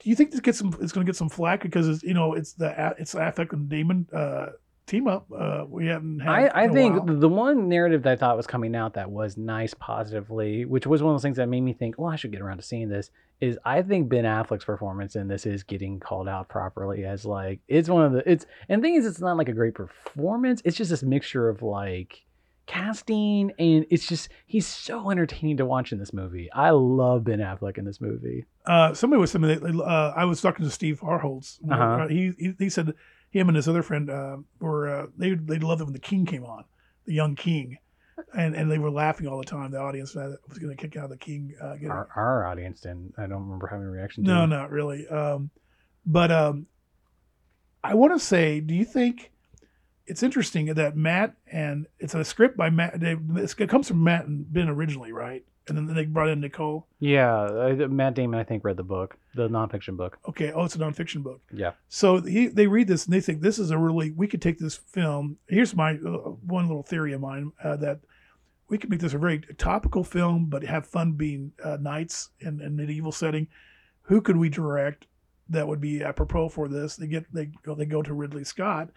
do 0.00 0.10
you 0.10 0.16
think 0.16 0.30
this 0.30 0.40
gets 0.40 0.58
some? 0.58 0.76
It's 0.80 0.92
going 0.92 1.04
to 1.06 1.10
get 1.10 1.16
some 1.16 1.28
flack 1.28 1.62
because 1.62 1.88
it's 1.88 2.02
you 2.02 2.14
know 2.14 2.34
it's 2.34 2.52
the 2.52 2.94
it's 2.98 3.12
the 3.12 3.20
Affleck 3.20 3.52
and 3.52 3.68
Damon 3.68 4.06
uh, 4.12 4.48
team 4.88 5.06
up. 5.06 5.26
Uh, 5.30 5.64
we 5.68 5.86
haven't 5.86 6.20
had. 6.20 6.32
I, 6.32 6.64
I 6.64 6.68
think 6.68 6.96
while. 6.96 7.16
the 7.18 7.28
one 7.28 7.68
narrative 7.68 8.02
that 8.02 8.12
I 8.12 8.16
thought 8.16 8.36
was 8.36 8.46
coming 8.46 8.74
out 8.74 8.94
that 8.94 9.10
was 9.10 9.36
nice 9.36 9.74
positively, 9.74 10.64
which 10.64 10.86
was 10.86 11.02
one 11.02 11.14
of 11.14 11.14
those 11.14 11.22
things 11.22 11.36
that 11.36 11.48
made 11.48 11.60
me 11.60 11.72
think, 11.72 11.98
well, 11.98 12.10
I 12.10 12.16
should 12.16 12.32
get 12.32 12.40
around 12.40 12.56
to 12.56 12.62
seeing 12.62 12.88
this, 12.88 13.10
is 13.40 13.58
I 13.64 13.82
think 13.82 14.08
Ben 14.08 14.24
Affleck's 14.24 14.64
performance 14.64 15.14
in 15.14 15.28
this 15.28 15.46
is 15.46 15.62
getting 15.62 16.00
called 16.00 16.28
out 16.28 16.48
properly 16.48 17.04
as 17.04 17.24
like 17.24 17.60
it's 17.68 17.88
one 17.88 18.04
of 18.04 18.12
the 18.12 18.28
it's 18.30 18.46
and 18.68 18.82
the 18.82 18.86
thing 18.86 18.94
is 18.96 19.06
it's 19.06 19.20
not 19.20 19.36
like 19.36 19.48
a 19.48 19.52
great 19.52 19.74
performance. 19.74 20.60
It's 20.64 20.76
just 20.76 20.90
this 20.90 21.02
mixture 21.02 21.48
of 21.48 21.62
like 21.62 22.24
casting 22.66 23.50
and 23.58 23.86
it's 23.88 24.06
just 24.06 24.28
he's 24.46 24.66
so 24.66 25.10
entertaining 25.10 25.56
to 25.56 25.64
watch 25.64 25.90
in 25.92 25.98
this 25.98 26.12
movie. 26.12 26.50
I 26.52 26.70
love 26.70 27.24
Ben 27.24 27.38
Affleck 27.38 27.78
in 27.78 27.84
this 27.84 28.00
movie. 28.00 28.44
uh, 28.66 28.92
somebody 28.92 29.20
was 29.20 29.30
somebody. 29.30 29.58
Uh, 29.64 30.12
I 30.14 30.24
was 30.24 30.40
talking 30.42 30.64
to 30.64 30.70
Steve 30.70 31.00
Harholz. 31.00 31.58
Uh-huh. 31.70 31.82
Uh, 31.82 32.08
he, 32.08 32.32
he 32.38 32.54
he 32.58 32.68
said 32.68 32.92
him 33.30 33.48
and 33.48 33.56
his 33.56 33.68
other 33.68 33.82
friend 33.82 34.10
uh, 34.10 34.38
were 34.60 34.88
uh, 34.88 35.06
they 35.16 35.34
they 35.34 35.58
loved 35.58 35.80
it 35.80 35.84
when 35.84 35.92
the 35.92 35.98
King 35.98 36.26
came 36.26 36.44
on, 36.44 36.64
the 37.04 37.14
young 37.14 37.34
King, 37.34 37.78
and 38.36 38.54
and 38.54 38.70
they 38.70 38.78
were 38.78 38.90
laughing 38.90 39.26
all 39.26 39.38
the 39.38 39.44
time. 39.44 39.70
The 39.70 39.78
audience 39.80 40.14
was 40.14 40.58
going 40.58 40.76
to 40.76 40.80
kick 40.80 40.96
out 40.96 41.10
the 41.10 41.16
King. 41.16 41.54
Uh, 41.60 41.76
Our, 41.88 42.08
our 42.16 42.46
audience 42.46 42.80
didn't. 42.80 43.14
I 43.18 43.26
don't 43.26 43.42
remember 43.44 43.66
having 43.66 43.86
a 43.86 43.90
reaction 43.90 44.24
to 44.24 44.30
no, 44.30 44.46
not 44.46 44.70
really. 44.70 45.06
Um, 45.08 45.50
but 46.06 46.30
um, 46.30 46.66
I 47.84 47.94
want 47.94 48.12
to 48.14 48.18
say, 48.18 48.60
do 48.60 48.74
you 48.74 48.84
think 48.84 49.30
it's 50.06 50.22
interesting 50.22 50.66
that 50.66 50.96
Matt 50.96 51.34
and 51.52 51.86
it's 51.98 52.14
a 52.14 52.24
script 52.24 52.56
by 52.56 52.70
Matt? 52.70 52.98
They, 52.98 53.16
it 53.36 53.68
comes 53.68 53.88
from 53.88 54.02
Matt 54.02 54.26
and 54.26 54.50
Ben 54.50 54.68
originally, 54.68 55.12
right? 55.12 55.44
And 55.68 55.88
then 55.88 55.94
they 55.94 56.04
brought 56.06 56.28
in 56.28 56.40
Nicole. 56.40 56.86
Yeah, 57.00 57.34
uh, 57.34 57.88
Matt 57.88 58.14
Damon 58.14 58.38
I 58.38 58.44
think 58.44 58.64
read 58.64 58.76
the 58.76 58.82
book, 58.82 59.16
the 59.34 59.48
nonfiction 59.48 59.96
book. 59.96 60.18
Okay. 60.28 60.52
Oh, 60.52 60.64
it's 60.64 60.76
a 60.76 60.78
nonfiction 60.78 61.22
book. 61.22 61.40
Yeah. 61.52 61.72
So 61.88 62.20
he, 62.20 62.48
they 62.48 62.66
read 62.66 62.88
this 62.88 63.04
and 63.04 63.12
they 63.12 63.20
think 63.20 63.40
this 63.40 63.58
is 63.58 63.70
a 63.70 63.78
really 63.78 64.10
we 64.10 64.26
could 64.26 64.42
take 64.42 64.58
this 64.58 64.76
film. 64.76 65.38
Here's 65.48 65.74
my 65.74 65.92
uh, 65.92 66.30
one 66.46 66.66
little 66.66 66.82
theory 66.82 67.12
of 67.12 67.20
mine 67.20 67.52
uh, 67.62 67.76
that 67.76 68.00
we 68.68 68.78
could 68.78 68.90
make 68.90 69.00
this 69.00 69.14
a 69.14 69.18
very 69.18 69.40
topical 69.56 70.04
film, 70.04 70.46
but 70.46 70.62
have 70.62 70.86
fun 70.86 71.12
being 71.12 71.52
uh, 71.64 71.78
knights 71.80 72.30
in 72.40 72.60
a 72.60 72.68
medieval 72.68 73.12
setting. 73.12 73.48
Who 74.02 74.20
could 74.20 74.36
we 74.36 74.48
direct 74.48 75.06
that 75.48 75.66
would 75.66 75.80
be 75.80 76.02
apropos 76.02 76.50
for 76.50 76.68
this? 76.68 76.96
They 76.96 77.06
get 77.06 77.32
they 77.32 77.46
go 77.46 77.74
they 77.74 77.86
go 77.86 78.02
to 78.02 78.14
Ridley 78.14 78.44
Scott, 78.44 78.90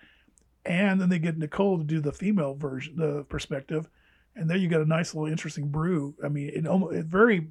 and 0.65 0.99
then 0.99 1.09
they 1.09 1.19
get 1.19 1.38
Nicole 1.38 1.78
to 1.78 1.84
do 1.84 2.01
the 2.01 2.11
female 2.11 2.55
version, 2.55 2.95
the 2.97 3.24
perspective, 3.30 3.89
and 4.36 4.50
there 4.50 4.58
you 4.58 4.68
got 4.68 4.82
a 4.82 4.86
nice 4.86 5.14
little 5.14 5.30
interesting 5.30 5.68
brew. 5.68 6.16
I 6.24 6.30
mean, 6.30 6.52
it 6.54 6.68
almost 6.68 6.96
it 6.96 7.06
very 7.06 7.48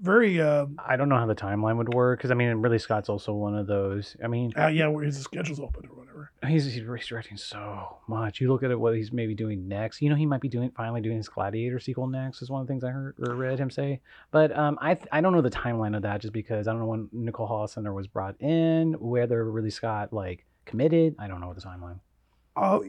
very 0.00 0.40
um, 0.40 0.78
I 0.84 0.96
don't 0.96 1.08
know 1.08 1.16
how 1.16 1.26
the 1.26 1.34
timeline 1.34 1.76
would 1.76 1.94
work 1.94 2.18
because 2.18 2.30
I 2.30 2.34
mean, 2.34 2.48
really, 2.56 2.78
Scott's 2.78 3.08
also 3.08 3.32
one 3.32 3.56
of 3.56 3.66
those. 3.66 4.16
I 4.22 4.26
mean, 4.26 4.52
uh, 4.58 4.66
yeah 4.66 4.88
where 4.88 5.04
his 5.04 5.18
schedule's 5.18 5.60
open 5.60 5.86
or 5.86 5.94
whatever. 5.94 6.32
he's 6.46 6.64
he's 6.64 6.82
redirecting 6.82 7.38
so 7.38 7.98
much. 8.08 8.40
You 8.40 8.50
look 8.50 8.62
at 8.62 8.70
it, 8.70 8.78
what 8.78 8.96
he's 8.96 9.12
maybe 9.12 9.34
doing 9.34 9.68
next. 9.68 10.02
You 10.02 10.10
know, 10.10 10.16
he 10.16 10.26
might 10.26 10.40
be 10.40 10.48
doing 10.48 10.70
finally 10.76 11.00
doing 11.00 11.18
his 11.18 11.28
Gladiator 11.28 11.78
sequel 11.78 12.06
next. 12.06 12.42
Is 12.42 12.50
one 12.50 12.60
of 12.60 12.66
the 12.66 12.72
things 12.72 12.84
I 12.84 12.90
heard 12.90 13.14
or 13.20 13.34
read 13.34 13.58
him 13.58 13.70
say. 13.70 14.00
But 14.30 14.56
um, 14.56 14.78
I 14.80 14.98
I 15.12 15.20
don't 15.20 15.32
know 15.32 15.42
the 15.42 15.50
timeline 15.50 15.96
of 15.96 16.02
that 16.02 16.20
just 16.20 16.32
because 16.32 16.66
I 16.66 16.72
don't 16.72 16.80
know 16.80 16.86
when 16.86 17.08
Nicole 17.12 17.48
Holofcener 17.48 17.94
was 17.94 18.06
brought 18.06 18.40
in, 18.40 18.94
whether 18.98 19.48
Ridley 19.50 19.70
Scott 19.70 20.12
like 20.12 20.44
committed. 20.64 21.14
I 21.18 21.28
don't 21.28 21.40
know 21.40 21.46
what 21.46 21.56
the 21.56 21.62
timeline. 21.62 22.00
Oh, 22.56 22.84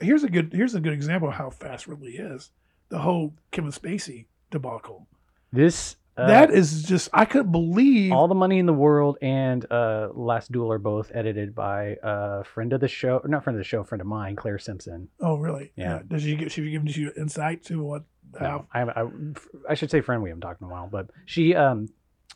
here's 0.00 0.24
a 0.24 0.28
good 0.28 0.52
here's 0.52 0.74
a 0.74 0.80
good 0.80 0.92
example 0.92 1.28
of 1.28 1.34
how 1.34 1.50
fast 1.50 1.86
Ridley 1.86 2.16
is. 2.16 2.50
The 2.88 2.98
whole 2.98 3.34
Kevin 3.50 3.70
Spacey 3.70 4.26
debacle. 4.50 5.06
This 5.52 5.96
uh, 6.16 6.26
that 6.26 6.50
is 6.50 6.82
just 6.82 7.08
I 7.12 7.24
couldn't 7.24 7.52
believe. 7.52 8.12
All 8.12 8.28
the 8.28 8.34
Money 8.34 8.58
in 8.58 8.66
the 8.66 8.72
World 8.72 9.18
and 9.22 9.64
uh, 9.70 10.08
Last 10.12 10.50
Duel 10.50 10.72
are 10.72 10.78
both 10.78 11.10
edited 11.14 11.54
by 11.54 11.96
a 12.02 12.44
friend 12.44 12.72
of 12.72 12.80
the 12.80 12.88
show, 12.88 13.20
not 13.24 13.44
friend 13.44 13.56
of 13.56 13.60
the 13.60 13.68
show, 13.68 13.84
friend 13.84 14.00
of 14.00 14.06
mine, 14.06 14.34
Claire 14.36 14.58
Simpson. 14.58 15.08
oh, 15.20 15.36
really? 15.36 15.72
Yeah. 15.76 16.00
Does 16.06 16.22
she 16.22 16.34
give 16.36 16.52
she 16.52 16.62
you 16.62 17.12
insight 17.16 17.64
to 17.66 17.82
what? 17.82 18.02
No, 18.40 18.66
I, 18.74 18.82
I, 18.82 19.04
I 19.70 19.74
should 19.74 19.90
say 19.90 20.00
friend. 20.00 20.22
We 20.22 20.28
haven't 20.30 20.42
talked 20.42 20.60
in 20.60 20.66
a 20.66 20.70
while, 20.70 20.88
but 20.90 21.08
she 21.24 21.54
um 21.54 21.88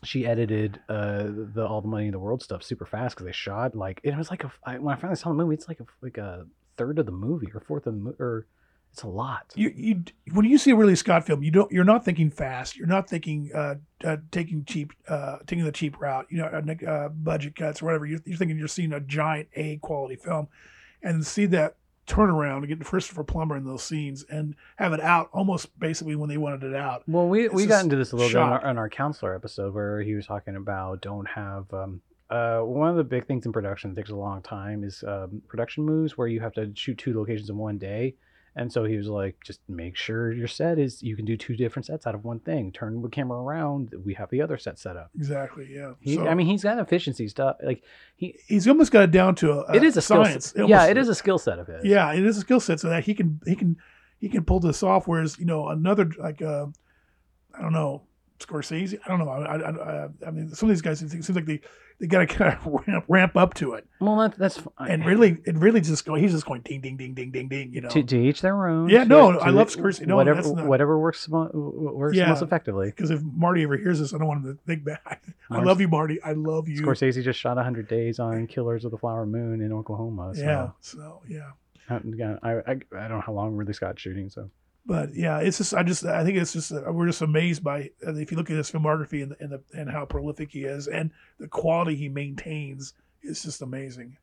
she 0.03 0.25
edited 0.25 0.79
uh 0.89 1.25
the 1.53 1.65
All 1.67 1.81
the 1.81 1.87
Money 1.87 2.05
in 2.05 2.11
the 2.11 2.19
World 2.19 2.41
stuff 2.41 2.63
super 2.63 2.85
fast 2.85 3.15
because 3.15 3.25
they 3.25 3.31
shot 3.33 3.75
like 3.75 3.99
it 4.03 4.15
was 4.17 4.29
like 4.31 4.43
a 4.43 4.51
I, 4.63 4.77
when 4.79 4.95
I 4.95 4.99
finally 4.99 5.17
saw 5.17 5.29
the 5.29 5.35
movie, 5.35 5.55
it's 5.55 5.67
like 5.67 5.81
a 5.81 5.85
like 6.01 6.17
a 6.17 6.45
third 6.77 6.99
of 6.99 7.05
the 7.05 7.11
movie 7.11 7.47
or 7.53 7.59
fourth 7.59 7.85
of 7.85 7.93
the 7.93 7.99
mo- 7.99 8.15
or 8.17 8.47
It's 8.93 9.01
a 9.01 9.07
lot. 9.07 9.51
you, 9.55 9.73
you 9.75 10.03
when 10.33 10.45
you 10.45 10.59
see 10.59 10.69
a 10.69 10.75
Ridley 10.75 10.95
Scott 10.95 11.25
film, 11.25 11.41
you 11.41 11.49
don't 11.49 11.71
you're 11.71 11.83
not 11.83 12.05
thinking 12.05 12.29
fast. 12.29 12.77
You're 12.77 12.85
not 12.85 13.09
thinking 13.09 13.49
uh, 13.53 13.75
uh, 14.03 14.17
taking 14.29 14.65
cheap 14.65 14.93
uh, 15.07 15.39
taking 15.47 15.65
the 15.65 15.71
cheap 15.71 15.99
route. 15.99 16.27
You 16.29 16.37
know, 16.37 16.45
uh, 16.45 16.85
uh, 16.87 17.09
budget 17.09 17.55
cuts 17.55 17.81
or 17.81 17.87
whatever. 17.87 18.05
You're, 18.05 18.19
you're 18.23 18.37
thinking 18.37 18.59
you're 18.59 18.67
seeing 18.67 18.93
a 18.93 18.99
giant 18.99 19.49
A 19.55 19.77
quality 19.77 20.15
film, 20.15 20.47
and 21.01 21.25
see 21.25 21.47
that 21.47 21.75
turnaround 22.05 22.57
and 22.57 22.67
get 22.67 22.79
Christopher 22.81 23.23
Plummer 23.23 23.57
in 23.57 23.65
those 23.65 23.83
scenes 23.83 24.23
and 24.29 24.55
have 24.75 24.93
it 24.93 24.99
out 24.99 25.29
almost 25.33 25.77
basically 25.79 26.15
when 26.15 26.29
they 26.29 26.37
wanted 26.37 26.61
it 26.63 26.75
out. 26.75 27.01
Well, 27.07 27.27
we 27.27 27.47
we 27.47 27.65
got 27.65 27.83
into 27.83 27.95
this 27.95 28.11
a 28.11 28.15
little 28.15 28.29
bit 28.29 28.37
on 28.37 28.51
our, 28.51 28.63
on 28.63 28.77
our 28.77 28.89
counselor 28.89 29.33
episode 29.33 29.73
where 29.73 30.01
he 30.01 30.13
was 30.13 30.27
talking 30.27 30.55
about 30.55 31.01
don't 31.01 31.27
have 31.27 31.73
um 31.73 32.01
uh 32.29 32.59
one 32.59 32.89
of 32.89 32.95
the 32.95 33.03
big 33.03 33.25
things 33.25 33.47
in 33.47 33.51
production 33.51 33.89
that 33.89 33.95
takes 33.99 34.11
a 34.11 34.15
long 34.15 34.43
time 34.43 34.83
is 34.83 35.03
um, 35.07 35.41
production 35.47 35.83
moves 35.83 36.15
where 36.15 36.27
you 36.27 36.39
have 36.41 36.53
to 36.53 36.71
shoot 36.75 36.97
two 36.99 37.17
locations 37.17 37.49
in 37.49 37.57
one 37.57 37.79
day. 37.79 38.15
And 38.55 38.71
so 38.71 38.83
he 38.83 38.97
was 38.97 39.07
like, 39.07 39.37
just 39.43 39.61
make 39.67 39.95
sure 39.95 40.31
your 40.31 40.47
set 40.47 40.77
is 40.77 41.01
you 41.01 41.15
can 41.15 41.25
do 41.25 41.35
two 41.35 41.55
different 41.55 41.87
sets 41.87 42.05
out 42.05 42.13
of 42.13 42.23
one 42.23 42.39
thing. 42.39 42.71
Turn 42.71 43.01
the 43.01 43.09
camera 43.09 43.39
around, 43.41 43.93
we 44.05 44.13
have 44.13 44.29
the 44.29 44.41
other 44.41 44.57
set 44.57 44.77
set 44.77 44.95
up. 44.95 45.09
Exactly. 45.15 45.67
Yeah. 45.71 45.93
He, 45.99 46.15
So 46.15 46.27
I 46.27 46.35
mean, 46.35 46.45
he's 46.45 46.61
got 46.63 46.77
efficiency 46.77 47.27
stuff. 47.27 47.57
Like 47.63 47.81
he, 48.15 48.37
he's 48.47 48.67
almost 48.67 48.91
got 48.91 49.03
it 49.03 49.11
down 49.11 49.33
to 49.35 49.51
a, 49.51 49.73
it 49.75 49.83
is 49.83 49.97
a 49.97 50.01
skill 50.01 50.23
science. 50.23 50.51
set. 50.51 50.67
Yeah, 50.67 50.85
it 50.85 50.97
is 50.97 51.09
a 51.09 51.15
skill 51.15 51.39
set 51.39 51.57
of 51.57 51.67
his. 51.67 51.83
Yeah, 51.83 52.13
it 52.13 52.23
is 52.23 52.37
a 52.37 52.41
skill 52.41 52.59
set 52.59 52.79
so 52.79 52.89
that 52.89 53.03
he 53.03 53.15
can 53.15 53.39
he 53.45 53.55
can 53.55 53.77
he 54.19 54.29
can 54.29 54.43
pull 54.45 54.59
this 54.59 54.83
off. 54.83 55.07
Whereas 55.07 55.39
you 55.39 55.45
know 55.45 55.69
another 55.69 56.11
like 56.19 56.41
uh, 56.41 56.67
I 57.57 57.61
don't 57.61 57.73
know 57.73 58.03
Scorsese. 58.39 58.99
I 59.05 59.09
don't 59.09 59.19
know. 59.19 59.29
I, 59.29 59.55
I, 59.55 59.69
I, 60.05 60.07
I 60.27 60.31
mean, 60.31 60.53
some 60.53 60.69
of 60.69 60.75
these 60.75 60.81
guys 60.81 61.01
it 61.01 61.09
seems 61.09 61.29
like 61.31 61.45
they 61.45 61.61
they 62.03 62.07
got 62.07 62.19
to 62.19 62.25
kind 62.27 62.53
of 62.57 62.83
ramp, 62.87 63.05
ramp 63.07 63.37
up 63.37 63.53
to 63.53 63.73
it, 63.75 63.87
Well, 64.01 64.17
that, 64.17 64.37
that's 64.37 64.57
fine. 64.57 64.91
and 64.91 65.05
really 65.05 65.37
it 65.45 65.55
really 65.55 65.79
just 65.79 66.03
go. 66.03 66.15
He's 66.15 66.33
just 66.33 66.45
going 66.45 66.59
ding 66.59 66.81
ding 66.81 66.97
ding 66.97 67.13
ding 67.13 67.31
ding 67.31 67.47
ding. 67.47 67.73
You 67.73 67.79
know. 67.79 67.87
to, 67.89 68.03
to 68.03 68.17
each 68.17 68.41
their 68.41 68.67
own. 68.67 68.89
Yeah, 68.89 69.03
to- 69.03 69.09
no, 69.09 69.39
I 69.39 69.51
love 69.51 69.69
Scorsese. 69.69 70.05
No, 70.05 70.17
whatever, 70.17 70.41
that's 70.41 70.53
not- 70.53 70.65
whatever 70.67 70.99
works 70.99 71.29
mo- 71.29 71.49
works 71.53 72.17
Yeah. 72.17 72.27
most 72.27 72.41
effectively. 72.41 72.87
because 72.87 73.09
if 73.09 73.21
Marty 73.21 73.63
ever 73.63 73.77
hears 73.77 73.99
this, 73.99 74.13
I 74.13 74.17
don't 74.17 74.27
want 74.27 74.43
him 74.45 74.53
to 74.57 74.59
think 74.67 74.83
bad. 74.83 74.99
I 75.49 75.61
love 75.63 75.79
you, 75.79 75.87
Marty. 75.87 76.21
I 76.21 76.33
love 76.33 76.67
you. 76.67 76.81
Scorsese 76.81 77.23
just 77.23 77.39
shot 77.39 77.55
100 77.55 77.87
days 77.87 78.19
on 78.19 78.47
Killers 78.47 78.83
of 78.83 78.91
the 78.91 78.97
Flower 78.97 79.25
Moon 79.25 79.61
in 79.61 79.71
Oklahoma. 79.71 80.33
So 80.35 80.41
Yeah. 80.43 80.69
So 80.81 81.21
yeah. 81.29 81.51
I, 81.89 81.95
I, 81.95 82.51
I, 82.53 82.71
I 82.71 83.07
don't 83.07 83.09
know 83.11 83.23
how 83.25 83.33
long 83.33 83.55
Ridley 83.55 83.73
Scott's 83.73 84.01
shooting. 84.01 84.29
So 84.29 84.49
but 84.85 85.13
yeah, 85.15 85.39
it's 85.39 85.57
just 85.57 85.73
I 85.73 85.83
just 85.83 86.05
I 86.05 86.23
think 86.23 86.37
it's 86.37 86.53
just 86.53 86.71
uh, 86.71 86.83
we're 86.91 87.07
just 87.07 87.21
amazed 87.21 87.63
by 87.63 87.89
uh, 88.05 88.15
if 88.15 88.31
you 88.31 88.37
look 88.37 88.49
at 88.49 88.57
his 88.57 88.71
filmography 88.71 89.23
and 89.23 89.31
the, 89.31 89.37
and, 89.39 89.51
the, 89.51 89.63
and 89.73 89.89
how 89.89 90.05
prolific 90.05 90.51
he 90.51 90.65
is 90.65 90.87
and 90.87 91.11
the 91.39 91.47
quality 91.47 91.95
he 91.95 92.09
maintains 92.09 92.93
is 93.21 93.43
just 93.43 93.61
amazing. 93.61 94.17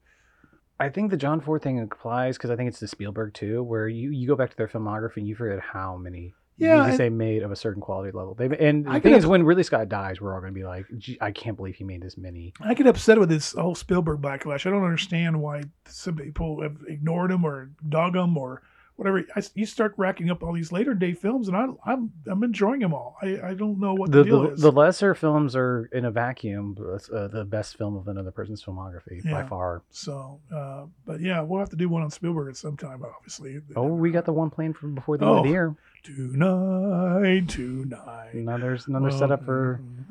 I 0.79 0.89
think 0.89 1.11
the 1.11 1.17
John 1.17 1.41
Ford 1.41 1.63
thing 1.63 1.81
applies 1.81 2.39
because 2.39 2.51
I 2.51 2.57
think 2.57 2.69
it's 2.69 2.81
the 2.81 2.89
Spielberg 2.89 3.35
too, 3.35 3.63
where 3.63 3.87
you, 3.89 4.11
you 4.11 4.27
go 4.27 4.35
back 4.37 4.51
to 4.51 4.57
their 4.57 4.69
filmography 4.69 5.19
and 5.19 5.29
you 5.29 5.35
forget 5.35 5.61
how 5.61 5.97
many 5.97 6.33
Yeah, 6.57 6.77
movies 6.77 6.97
they 6.97 7.11
made 7.11 7.43
of 7.43 7.53
a 7.53 7.57
certain 7.57 7.83
quality 7.83 8.17
level. 8.17 8.35
They 8.35 8.47
and 8.47 8.87
the 8.87 8.91
I 8.91 9.01
thing 9.01 9.13
is, 9.15 9.27
when 9.27 9.43
Ridley 9.43 9.63
Scott 9.63 9.89
dies, 9.91 10.21
we're 10.21 10.35
all 10.35 10.41
going 10.41 10.55
to 10.55 10.59
be 10.59 10.65
like, 10.65 10.87
I 11.21 11.33
can't 11.33 11.57
believe 11.57 11.77
he 11.77 11.85
made 11.85 12.03
this 12.03 12.17
many. 12.17 12.55
I 12.63 12.73
get 12.75 12.87
upset 12.87 13.19
with 13.21 13.29
this 13.29 13.53
whole 13.53 13.75
Spielberg 13.75 14.23
backlash. 14.23 14.67
I 14.67 14.71
don't 14.71 14.85
understand 14.85 15.41
why 15.43 15.65
some 15.87 16.17
people 16.17 16.63
have 16.63 16.79
ignored 16.89 17.31
him 17.31 17.45
or 17.45 17.71
dog 17.87 18.17
him 18.17 18.39
or 18.39 18.63
whatever. 19.01 19.25
I, 19.35 19.43
you 19.55 19.65
start 19.67 19.95
racking 19.97 20.31
up 20.31 20.43
all 20.43 20.53
these 20.53 20.71
later 20.71 20.95
day 20.95 21.13
films, 21.15 21.49
and 21.49 21.57
I, 21.57 21.67
I'm 21.85 22.13
I'm 22.31 22.45
enjoying 22.45 22.81
them 22.81 22.93
all. 22.95 23.17
I, 23.23 23.41
I 23.43 23.55
don't 23.55 23.81
know 23.81 23.95
what 23.95 24.13
the, 24.13 24.19
The, 24.19 24.25
deal 24.25 24.43
the, 24.43 24.49
is. 24.51 24.61
the 24.61 24.71
lesser 24.71 25.15
films 25.15 25.57
are 25.57 25.89
in 25.93 26.05
a 26.05 26.11
vacuum, 26.11 26.77
uh, 27.13 27.27
the 27.29 27.45
best 27.45 27.77
film 27.79 27.97
of 27.97 28.07
another 28.09 28.31
person's 28.31 28.63
filmography 28.63 29.23
by 29.31 29.45
far. 29.47 29.83
so, 29.91 30.39
uh, 30.55 30.85
but 31.07 31.21
yeah, 31.21 31.41
we'll 31.41 31.59
have 31.61 31.71
to 31.71 31.77
do 31.77 31.89
one 31.89 32.03
on 32.03 32.11
Spielberg 32.11 32.51
at 32.51 32.57
some 32.57 32.77
time, 32.77 33.03
obviously. 33.03 33.61
Oh, 33.75 33.87
we 33.89 34.11
got 34.11 34.25
the 34.27 34.33
one 34.33 34.51
planned 34.51 34.77
from 34.77 34.95
before 34.95 35.17
the 35.19 35.25
end 35.27 35.39
of 35.39 35.43
the 35.45 35.49
Oh. 35.49 35.53
year. 35.53 35.77
tonight, 36.03 37.49
tonight. 37.49 38.35
Another 38.35 38.79
another 38.87 39.11
setup 39.11 39.45
for 39.45 39.81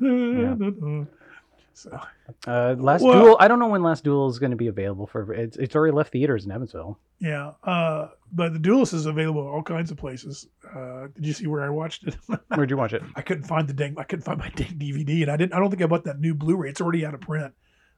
So 1.82 1.98
uh, 2.46 2.74
Last 2.78 3.02
Well- 3.02 3.22
Duel. 3.24 3.36
I 3.40 3.48
don't 3.48 3.58
know 3.58 3.68
when 3.68 3.82
Last 3.82 4.04
Duel 4.04 4.28
is 4.28 4.38
going 4.38 4.50
to 4.50 4.56
be 4.56 4.66
available 4.66 5.06
for. 5.06 5.32
It's 5.32 5.56
it's 5.56 5.74
already 5.74 5.94
left 5.94 6.12
theaters 6.12 6.44
in 6.44 6.50
Evansville. 6.52 6.98
yeah, 7.20 7.52
uh, 7.64 8.08
but 8.32 8.52
the 8.52 8.58
Duelist 8.58 8.92
is 8.92 9.06
available 9.06 9.46
all 9.46 9.62
kinds 9.62 9.90
of 9.90 9.96
places. 9.96 10.46
Uh, 10.74 11.08
did 11.14 11.26
you 11.26 11.32
see 11.32 11.46
where 11.46 11.62
I 11.62 11.70
watched 11.70 12.04
it? 12.06 12.14
Where'd 12.54 12.70
you 12.70 12.76
watch 12.76 12.92
it? 12.92 13.02
I 13.16 13.22
couldn't 13.22 13.44
find 13.44 13.66
the 13.68 13.72
dang. 13.72 13.94
I 13.98 14.02
couldn't 14.04 14.24
find 14.24 14.38
my 14.38 14.50
dang 14.50 14.78
DVD, 14.78 15.22
and 15.22 15.30
I 15.30 15.36
didn't. 15.36 15.54
I 15.54 15.58
don't 15.58 15.70
think 15.70 15.82
I 15.82 15.86
bought 15.86 16.04
that 16.04 16.20
new 16.20 16.34
Blu-ray. 16.34 16.68
It's 16.70 16.80
already 16.80 17.04
out 17.06 17.14
of 17.14 17.20
print. 17.20 17.52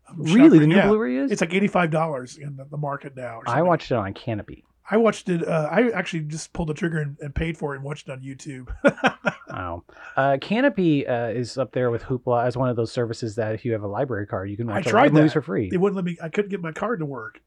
I'm 0.08 0.22
Really, 0.22 0.58
the 0.58 0.66
new 0.66 0.76
Yeah. 0.76 0.86
Blu-ray 0.88 1.16
is. 1.16 1.30
It's 1.32 1.40
like 1.40 1.52
eighty-five 1.54 1.90
dollars 1.90 2.36
in 2.36 2.56
the, 2.56 2.64
the 2.64 2.76
market 2.76 3.16
now. 3.16 3.40
I 3.46 3.62
watched 3.62 3.90
it 3.90 3.94
on 3.96 4.14
Kanopy. 4.14 4.62
I 4.90 4.96
watched 4.96 5.28
it. 5.28 5.46
Uh, 5.46 5.68
I 5.70 5.90
actually 5.90 6.24
just 6.24 6.52
pulled 6.52 6.68
the 6.68 6.74
trigger 6.74 6.98
and, 6.98 7.16
and 7.20 7.34
paid 7.34 7.56
for 7.56 7.74
it 7.74 7.76
and 7.78 7.84
watched 7.84 8.08
it 8.08 8.12
on 8.12 8.20
YouTube. 8.20 8.68
Oh, 9.54 9.84
uh, 10.16 10.38
Kanopy 10.40 11.08
uh, 11.08 11.30
is 11.30 11.58
up 11.58 11.72
there 11.72 11.90
with 11.90 12.02
Hoopla 12.02 12.46
as 12.46 12.56
one 12.56 12.70
of 12.70 12.76
those 12.76 12.90
services 12.90 13.34
that 13.36 13.54
if 13.54 13.66
you 13.66 13.72
have 13.72 13.82
a 13.82 13.86
library 13.86 14.26
card, 14.26 14.48
you 14.48 14.56
can 14.56 14.66
watch 14.66 14.86
lot 14.86 14.90
tried 14.90 15.12
movies 15.12 15.34
for 15.34 15.42
free. 15.42 15.68
They 15.68 15.76
wouldn't 15.76 15.96
let 15.96 16.06
me. 16.06 16.16
I 16.22 16.30
couldn't 16.30 16.50
get 16.50 16.62
my 16.62 16.72
card 16.72 17.00
to 17.00 17.04
work. 17.04 17.40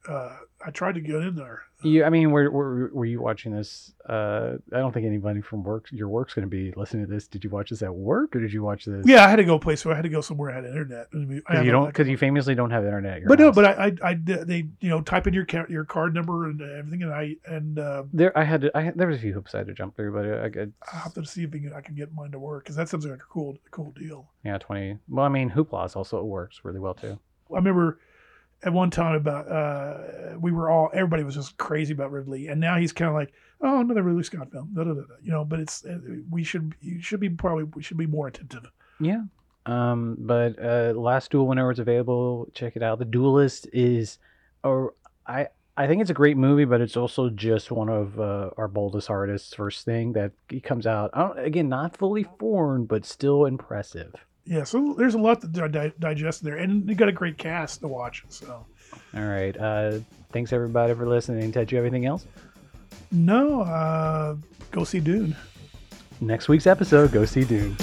Uh, 0.65 0.67
I 0.67 0.71
tried 0.71 0.95
to 0.95 1.01
get 1.01 1.15
in 1.15 1.35
there. 1.35 1.61
You, 1.81 2.03
I 2.03 2.09
mean, 2.09 2.31
were, 2.31 2.49
were 2.49 2.89
were 2.93 3.05
you 3.05 3.21
watching 3.21 3.51
this? 3.51 3.93
Uh, 4.09 4.53
I 4.73 4.77
don't 4.77 4.91
think 4.91 5.05
anybody 5.05 5.41
from 5.41 5.61
work, 5.63 5.87
your 5.91 6.07
work's 6.07 6.33
going 6.33 6.49
to 6.49 6.49
be 6.49 6.71
listening 6.75 7.05
to 7.05 7.11
this. 7.11 7.27
Did 7.27 7.43
you 7.43 7.49
watch 7.49 7.69
this 7.69 7.83
at 7.83 7.93
work, 7.93 8.35
or 8.35 8.39
did 8.39 8.51
you 8.51 8.63
watch 8.63 8.85
this? 8.85 9.05
Yeah, 9.05 9.25
I 9.25 9.29
had 9.29 9.35
to 9.35 9.43
go 9.43 9.59
place. 9.59 9.81
So 9.81 9.91
I 9.91 9.95
had 9.95 10.03
to 10.03 10.09
go 10.09 10.21
somewhere 10.21 10.49
I 10.49 10.55
had 10.55 10.65
internet. 10.65 11.07
I 11.13 11.17
mean, 11.17 11.41
I 11.47 11.61
you 11.61 11.71
don't, 11.71 11.85
because 11.87 12.07
you 12.07 12.17
famously 12.17 12.55
don't 12.55 12.71
have 12.71 12.83
internet. 12.85 13.15
At 13.15 13.19
your 13.19 13.27
But 13.27 13.39
no, 13.39 13.51
but 13.51 13.65
I, 13.65 13.85
I, 13.87 14.09
I, 14.09 14.13
they, 14.15 14.67
you 14.79 14.89
know, 14.89 15.01
type 15.01 15.27
in 15.27 15.33
your 15.33 15.45
ca- 15.45 15.67
your 15.69 15.83
card 15.83 16.15
number 16.15 16.45
and 16.49 16.59
everything, 16.61 17.03
and 17.03 17.13
I, 17.13 17.35
and 17.45 17.77
uh, 17.77 18.03
there, 18.11 18.35
I 18.35 18.43
had, 18.45 18.61
to, 18.61 18.71
I 18.75 18.81
had, 18.81 18.97
there 18.97 19.07
was 19.07 19.17
a 19.17 19.21
few 19.21 19.33
hoops 19.33 19.53
I 19.53 19.59
had 19.59 19.67
to 19.67 19.73
jump 19.73 19.95
through, 19.95 20.13
but 20.13 20.25
I, 20.25 20.61
I, 20.63 20.67
I'll 20.91 20.99
have 21.01 21.13
to 21.15 21.25
see 21.25 21.43
if 21.43 21.53
I 21.75 21.81
can 21.81 21.93
get 21.93 22.13
mine 22.15 22.31
to 22.31 22.39
work 22.39 22.63
because 22.63 22.77
that 22.77 22.89
sounds 22.89 23.05
like 23.05 23.19
a 23.19 23.23
cool, 23.29 23.57
cool 23.69 23.91
deal. 23.91 24.27
yeah, 24.43 24.57
twenty. 24.57 24.97
Well, 25.07 25.25
I 25.25 25.29
mean, 25.29 25.51
Hoopla 25.51 25.95
also 25.95 26.23
works 26.23 26.61
really 26.63 26.79
well 26.79 26.95
too. 26.95 27.19
I 27.51 27.57
remember 27.57 27.99
at 28.63 28.73
one 28.73 28.89
time 28.89 29.15
about 29.15 29.47
uh, 29.51 30.37
we 30.39 30.51
were 30.51 30.69
all 30.69 30.89
everybody 30.93 31.23
was 31.23 31.35
just 31.35 31.57
crazy 31.57 31.93
about 31.93 32.11
Ridley, 32.11 32.47
and 32.47 32.59
now 32.59 32.77
he's 32.77 32.91
kind 32.91 33.09
of 33.09 33.15
like, 33.15 33.33
oh, 33.61 33.79
another 33.79 34.03
Ridley 34.03 34.23
Scott 34.23 34.51
film, 34.51 34.71
da, 34.73 34.83
da, 34.83 34.93
da, 34.93 35.01
you 35.21 35.31
know. 35.31 35.45
But 35.45 35.59
it's 35.59 35.85
uh, 35.85 35.99
we 36.29 36.43
should 36.43 36.75
you 36.81 37.01
should 37.01 37.19
be 37.19 37.29
probably 37.29 37.63
we 37.63 37.83
should 37.83 37.97
be 37.97 38.07
more 38.07 38.27
attentive. 38.27 38.69
Yeah. 38.99 39.23
Um, 39.65 40.15
but 40.19 40.59
uh, 40.63 40.93
Last 40.95 41.31
Duel, 41.31 41.47
whenever 41.47 41.71
it's 41.71 41.79
available, 41.79 42.47
check 42.53 42.75
it 42.75 42.83
out. 42.83 42.99
The 42.99 43.05
Duelist 43.05 43.67
is, 43.73 44.19
or 44.63 44.93
I, 45.25 45.47
I 45.75 45.87
think 45.87 46.01
it's 46.01 46.11
a 46.11 46.15
great 46.15 46.37
movie, 46.37 46.65
but 46.65 46.81
it's 46.81 46.95
also 46.95 47.29
just 47.29 47.71
one 47.71 47.89
of 47.89 48.19
uh, 48.19 48.51
our 48.57 48.67
boldest 48.67 49.09
artists' 49.09 49.55
first 49.55 49.83
thing 49.83 50.13
that 50.13 50.33
he 50.49 50.61
comes 50.61 50.85
out. 50.85 51.09
Again, 51.37 51.67
not 51.67 51.97
fully 51.97 52.25
formed, 52.37 52.87
but 52.87 53.05
still 53.05 53.45
impressive. 53.45 54.13
Yeah, 54.45 54.63
so 54.63 54.93
there's 54.97 55.15
a 55.15 55.17
lot 55.17 55.41
to 55.41 55.47
di- 55.47 55.67
di- 55.67 55.93
digest 55.99 56.43
there, 56.43 56.57
and 56.57 56.87
you 56.87 56.95
got 56.95 57.09
a 57.09 57.11
great 57.11 57.37
cast 57.37 57.81
to 57.81 57.87
watch. 57.87 58.23
So 58.29 58.65
All 59.15 59.23
right. 59.25 59.57
Uh, 59.57 59.99
thanks 60.31 60.53
everybody 60.53 60.93
for 60.93 61.07
listening. 61.07 61.51
Ted, 61.51 61.71
you 61.71 61.77
have 61.77 61.85
anything 61.85 62.05
else? 62.05 62.25
no, 63.11 63.61
uh, 63.61 64.35
go 64.71 64.83
see 64.83 64.99
Dune. 64.99 65.35
Next 66.21 66.47
week's 66.47 66.67
episode, 66.67 67.11
go 67.11 67.25
see 67.25 67.43
Dune. 67.43 67.75